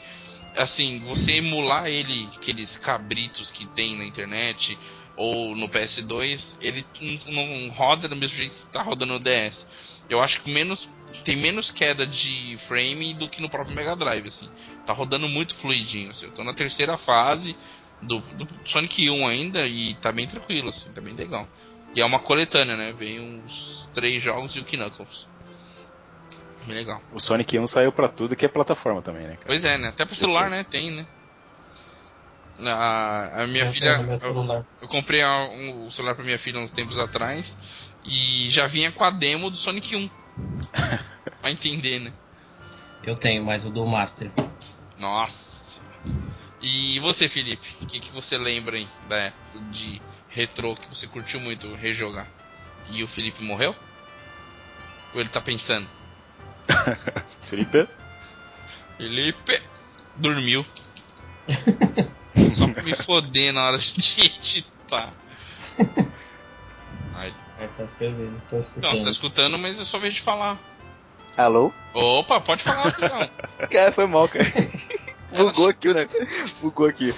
assim, 0.56 1.01
você 1.01 1.32
emular 1.32 1.86
ele, 1.89 2.28
aqueles 2.36 2.76
cabritos 2.76 3.51
que 3.51 3.66
tem 3.66 3.97
na 3.97 4.05
internet 4.05 4.78
ou 5.14 5.55
no 5.55 5.68
PS2, 5.68 6.59
ele 6.60 6.86
não, 7.26 7.47
não 7.47 7.68
roda 7.70 8.09
do 8.09 8.16
mesmo 8.16 8.36
jeito 8.36 8.55
que 8.55 8.68
tá 8.68 8.82
rodando 8.82 9.12
no 9.14 9.20
DS. 9.20 9.66
Eu 10.09 10.22
acho 10.22 10.43
que 10.43 10.51
menos 10.51 10.89
tem 11.24 11.36
menos 11.36 11.70
queda 11.70 12.06
de 12.06 12.56
frame 12.59 13.12
do 13.14 13.28
que 13.28 13.43
no 13.43 13.51
próprio 13.51 13.74
Mega 13.76 13.94
Drive, 13.97 14.26
assim. 14.26 14.48
Tá 14.86 14.93
rodando 14.93 15.28
muito 15.28 15.55
fluidinho, 15.55 16.10
assim. 16.10 16.26
Eu 16.26 16.32
tô 16.32 16.43
na 16.44 16.55
terceira 16.55 16.97
fase 16.97 17.56
do, 18.01 18.20
do 18.20 18.47
Sonic 18.64 19.10
1 19.10 19.26
ainda 19.26 19.66
e 19.66 19.94
tá 19.94 20.12
bem 20.12 20.26
tranquilo, 20.26 20.68
assim, 20.70 20.90
tá 20.93 21.01
bem 21.01 21.14
legal. 21.14 21.47
E 21.94 22.01
é 22.01 22.05
uma 22.05 22.18
coletânea, 22.20 22.76
né? 22.76 22.93
Vem 22.93 23.20
uns 23.20 23.90
três 23.93 24.22
jogos 24.22 24.55
e 24.56 24.60
o 24.60 24.64
Knuckles. 24.64 25.28
Bem 26.68 26.76
legal. 26.76 27.02
O 27.12 27.18
Sonic 27.18 27.58
1 27.58 27.66
saiu 27.66 27.90
pra 27.90 28.08
tudo 28.08 28.36
que 28.36 28.44
é 28.44 28.48
plataforma 28.48 29.00
também, 29.02 29.22
né, 29.22 29.34
cara? 29.34 29.46
Pois 29.46 29.64
é, 29.64 29.78
né? 29.78 29.88
Até 29.88 30.04
pra 30.04 30.14
celular, 30.14 30.50
né? 30.50 30.64
Tem, 30.64 30.90
né? 30.90 31.06
A, 32.60 33.42
a 33.42 33.46
minha 33.46 33.64
Eu 33.64 33.72
filha. 33.72 34.18
eu-. 34.22 34.64
Eu 34.82 34.88
comprei 34.88 35.22
a- 35.22 35.48
um, 35.48 35.86
o 35.86 35.90
celular 35.90 36.14
pra 36.14 36.24
minha 36.24 36.38
filha 36.38 36.58
uns 36.58 36.70
tempos 36.70 36.98
atrás 36.98 37.90
e 38.04 38.50
já 38.50 38.66
vinha 38.66 38.92
com 38.92 39.02
a 39.04 39.10
demo 39.10 39.50
do 39.50 39.56
Sonic 39.56 39.96
1. 39.96 40.10
pra 41.40 41.50
entender, 41.50 42.00
né? 42.00 42.12
Eu 43.02 43.14
tenho, 43.14 43.44
mas 43.44 43.64
o 43.64 43.70
do 43.70 43.86
Master. 43.86 44.30
Nossa. 44.98 45.80
E 46.60 46.98
você, 47.00 47.28
Felipe? 47.28 47.76
O 47.80 47.86
que, 47.86 48.00
que 48.00 48.12
você 48.12 48.36
lembra 48.36 48.76
aí 48.76 48.88
da 49.08 49.16
época 49.16 49.60
de 49.70 50.02
retrô 50.28 50.74
que 50.74 50.88
você 50.88 51.06
curtiu 51.06 51.40
muito 51.40 51.72
rejogar? 51.76 52.26
E 52.90 53.02
o 53.02 53.08
Felipe 53.08 53.42
morreu? 53.44 53.74
Ou 55.14 55.20
ele 55.20 55.28
tá 55.28 55.40
pensando? 55.40 55.88
Felipe? 57.42 57.88
Felipe 58.96 59.62
dormiu. 60.16 60.64
Só 62.48 62.68
pra 62.68 62.82
me 62.82 62.94
foder 62.94 63.52
na 63.52 63.64
hora 63.66 63.78
de 63.78 64.20
editar. 64.26 65.12
Ai, 67.14 67.32
É, 67.58 67.66
tá 67.76 67.82
escrevendo, 67.82 68.40
tô 68.48 68.56
não, 68.56 68.60
escutando. 68.60 68.96
você 68.96 69.04
tá 69.04 69.10
escutando, 69.10 69.58
mas 69.58 69.80
é 69.80 69.84
só 69.84 69.98
vez 69.98 70.14
de 70.14 70.20
falar. 70.20 70.58
Alô? 71.36 71.72
Opa, 71.94 72.40
pode 72.40 72.62
falar, 72.62 72.92
filhão. 72.94 73.30
Cara, 73.70 73.92
foi 73.92 74.06
mal, 74.06 74.28
cara. 74.28 74.44
Bugou 75.32 75.68
aqui, 75.68 75.92
né? 75.92 76.08
Bugou 76.60 76.86
aqui. 76.86 77.14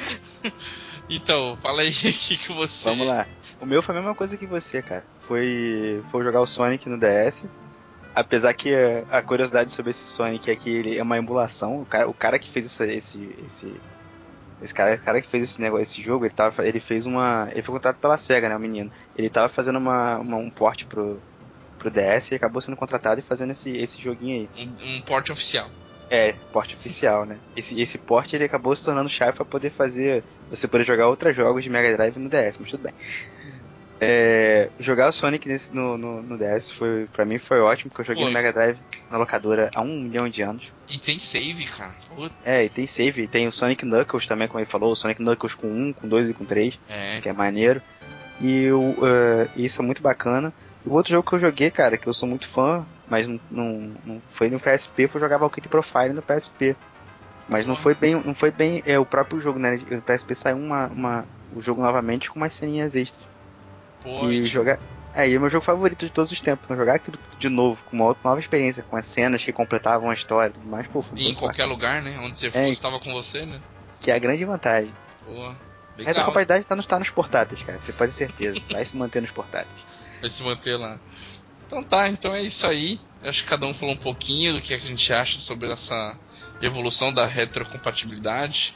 Então, 1.09 1.57
fala 1.61 1.83
aí 1.83 1.91
o 1.91 1.93
que, 1.93 2.37
que 2.37 2.53
você. 2.53 2.89
Vamos 2.89 3.07
lá. 3.07 3.27
O 3.61 3.67
meu 3.67 3.83
foi 3.83 3.95
a 3.95 3.99
mesma 3.99 4.15
coisa 4.15 4.37
que 4.37 4.47
você, 4.47 4.81
cara. 4.83 5.05
Foi, 5.27 6.03
foi 6.11 6.25
jogar 6.25 6.41
o 6.41 6.47
Sonic 6.47 6.89
no 6.89 6.99
DS. 6.99 7.47
Apesar 8.21 8.53
que 8.55 8.73
eh, 8.73 9.05
a 9.11 9.23
curiosidade 9.23 9.73
sobre 9.73 9.91
esse 9.91 10.05
Sonic 10.05 10.51
é 10.51 10.57
que 10.57 10.69
ele 10.71 10.99
é 10.99 11.03
uma 11.03 11.17
emulação. 11.17 11.81
O 11.83 11.87
cara, 11.87 12.09
o 12.09 12.15
cara 12.15 12.39
que 12.39 12.51
fez 12.51 12.67
essa- 12.67 12.87
esse, 12.87 13.35
esse, 13.47 13.81
esse 14.63 14.75
cara, 14.75 14.97
cara 14.99 15.21
que 15.23 15.29
fez 15.29 15.45
esse 15.45 15.61
negócio, 15.61 15.83
esse 15.83 16.03
jogo, 16.03 16.25
ele, 16.27 16.35
tava, 16.35 16.67
ele 16.67 16.81
fez 16.81 17.07
uma, 17.07 17.49
ele 17.53 17.63
foi 17.63 17.75
contratado 17.75 18.01
pela 18.01 18.17
Sega, 18.17 18.49
né, 18.49 18.57
o 18.57 18.61
menino. 18.61 18.91
Ele 19.17 19.31
tava 19.31 19.49
fazendo 19.49 19.79
uma, 19.79 20.19
uma- 20.19 20.37
um 20.37 20.51
port 20.51 20.85
pro, 20.87 21.21
pro 21.79 21.91
DS 21.91 22.31
e 22.33 22.35
acabou 22.35 22.61
sendo 22.61 22.77
contratado 22.77 23.21
e 23.21 23.25
fazendo 23.25 23.53
esse, 23.53 23.75
esse 23.77 24.01
joguinho 24.03 24.49
aí. 24.57 24.67
Um, 24.67 24.97
um 24.99 25.01
porte 25.03 25.33
oficial. 25.33 25.71
É, 26.11 26.33
porte 26.53 26.75
oficial, 26.75 27.25
né? 27.25 27.39
Esse, 27.57 27.81
esse 27.81 27.97
porte 27.97 28.35
ele 28.35 28.45
acabou 28.45 28.75
se 28.75 28.85
tornando 28.85 29.09
chave 29.09 29.33
pra 29.33 29.45
poder 29.45 29.71
fazer. 29.71 30.25
Você 30.51 30.67
poder 30.67 30.85
jogar 30.85 31.07
outros 31.07 31.37
jogos 31.37 31.63
de 31.63 31.71
Mega 31.71 31.97
Drive 31.97 32.17
no 32.19 32.29
DS, 32.29 32.57
mas 32.59 32.69
tudo 32.71 32.83
bem. 32.83 32.93
É, 34.03 34.71
jogar 34.81 35.09
o 35.09 35.13
Sonic 35.13 35.47
nesse- 35.47 35.75
no, 35.75 35.99
no, 35.99 36.23
no 36.23 36.39
DS 36.39 36.73
foi, 36.73 37.07
pra 37.13 37.25
mim 37.25 37.37
foi 37.39 37.61
ótimo, 37.61 37.91
porque 37.91 38.01
eu 38.01 38.07
joguei 38.07 38.23
Foi. 38.25 38.33
no 38.33 38.35
Mega 38.39 38.53
Drive 38.53 38.79
na 39.11 39.19
locadora 39.19 39.71
há 39.75 39.81
um 39.83 40.01
milhão 40.01 40.27
de 40.29 40.41
anos. 40.41 40.65
E 40.89 40.99
tem 40.99 41.19
save, 41.19 41.67
cara. 41.67 41.95
É, 42.45 42.65
e 42.65 42.69
tem 42.71 42.87
save, 42.87 43.29
tem 43.29 43.47
o 43.47 43.53
Sonic 43.53 43.85
Knuckles 43.85 44.27
também, 44.27 44.49
como 44.49 44.59
ele 44.59 44.71
falou, 44.71 44.93
o 44.93 44.97
Sonic 44.97 45.21
Knuckles 45.23 45.55
com 45.55 45.67
1, 45.67 45.93
com 45.93 46.09
2 46.09 46.31
e 46.31 46.33
com 46.33 46.45
3, 46.47 46.79
É. 46.89 47.21
que 47.21 47.29
é 47.29 47.33
maneiro. 47.33 47.83
E 48.41 48.71
o, 48.73 48.95
eh, 49.07 49.49
isso 49.55 49.83
é 49.83 49.85
muito 49.85 50.01
bacana. 50.03 50.51
E 50.85 50.89
o 50.89 50.93
outro 50.95 51.13
jogo 51.13 51.29
que 51.29 51.35
eu 51.35 51.39
joguei, 51.41 51.71
cara, 51.71 51.99
que 51.99 52.07
eu 52.07 52.15
sou 52.15 52.27
muito 52.27 52.49
fã, 52.49 52.87
mas 53.07 53.29
não, 53.29 53.39
não, 53.51 53.95
não 54.07 54.23
foi 54.33 54.49
no 54.49 54.59
PSP, 54.59 55.09
foi 55.09 55.21
jogar 55.21 55.37
Valkyrie 55.37 55.69
Profile 55.69 56.15
no 56.15 56.23
PSP. 56.23 56.75
Mas 57.51 57.67
não 57.67 57.77
foi 57.77 57.95
bem, 57.95 58.15
não 58.15 58.35
foi 58.35 58.51
bem 58.51 58.83
é, 58.87 58.99
o 58.99 59.05
próprio 59.05 59.41
jogo, 59.41 59.59
né? 59.59 59.79
O 59.91 60.01
PSP 60.01 60.35
saiu 60.35 60.57
uma, 60.57 60.87
uma, 60.87 61.25
o 61.55 61.61
jogo 61.61 61.83
novamente 61.83 62.31
com 62.31 62.39
umas 62.39 62.55
ceninhas 62.55 62.95
extras. 62.95 63.29
Pô, 64.03 64.31
e 64.31 64.43
jogar. 64.43 64.79
É, 65.15 65.29
e 65.29 65.35
é 65.35 65.39
o 65.39 65.41
meu 65.41 65.51
jogo 65.51 65.65
favorito 65.65 66.07
de 66.07 66.13
todos 66.13 66.31
os 66.31 66.41
tempos. 66.41 66.65
Então, 66.65 66.77
jogar 66.77 66.95
aquilo 66.95 67.19
de 67.39 67.49
novo, 67.49 67.83
com 67.85 67.97
uma 67.97 68.07
outra 68.07 68.23
nova 68.29 68.41
experiência, 68.41 68.83
com 68.85 68.97
as 68.97 69.07
cenas 69.07 69.45
que 69.45 69.53
completavam 69.53 70.09
a 70.11 70.15
história 70.15 70.53
tudo 70.53 70.67
mais, 70.69 70.87
pô, 70.87 71.05
e 71.17 71.29
em 71.29 71.35
qualquer 71.35 71.65
bacana. 71.67 71.73
lugar, 71.73 72.03
né? 72.03 72.19
Onde 72.21 72.39
você 72.39 72.47
É, 72.47 72.51
fosse, 72.67 72.81
tava 72.81 73.01
com 73.01 73.13
você, 73.13 73.45
né? 73.45 73.61
Que 74.01 74.11
é 74.11 74.15
a 74.15 74.19
grande 74.19 74.45
vantagem. 74.45 74.93
Pô, 75.25 75.31
A 75.31 75.57
legal. 75.97 76.07
retrocompatibilidade 76.07 76.65
tá, 76.65 76.77
nos- 76.77 76.87
tá 76.87 76.99
nos 76.99 77.11
portáteis, 77.11 77.63
cara. 77.63 77.79
Você 77.79 77.93
pode 77.93 78.13
ter 78.13 78.19
certeza. 78.19 78.61
Vai 78.71 78.85
se 78.87 78.97
manter 78.97 79.21
nos 79.21 79.31
portáteis. 79.33 79.75
Vai 80.21 80.31
se 80.31 80.43
manter 80.45 80.77
lá. 80.77 80.99
Então 81.67 81.83
tá, 81.85 82.09
então 82.09 82.33
é 82.35 82.43
isso 82.43 82.67
aí. 82.67 83.01
Eu 83.23 83.29
acho 83.29 83.43
que 83.43 83.49
cada 83.49 83.67
um 83.67 83.75
falou 83.75 83.95
um 83.95 83.99
pouquinho 83.99 84.55
do 84.55 84.61
que 84.61 84.73
a 84.73 84.79
gente 84.79 85.13
acha 85.13 85.39
sobre 85.41 85.71
essa 85.71 86.17
evolução 86.63 87.13
da 87.13 87.27
retrocompatibilidade. 87.27 88.75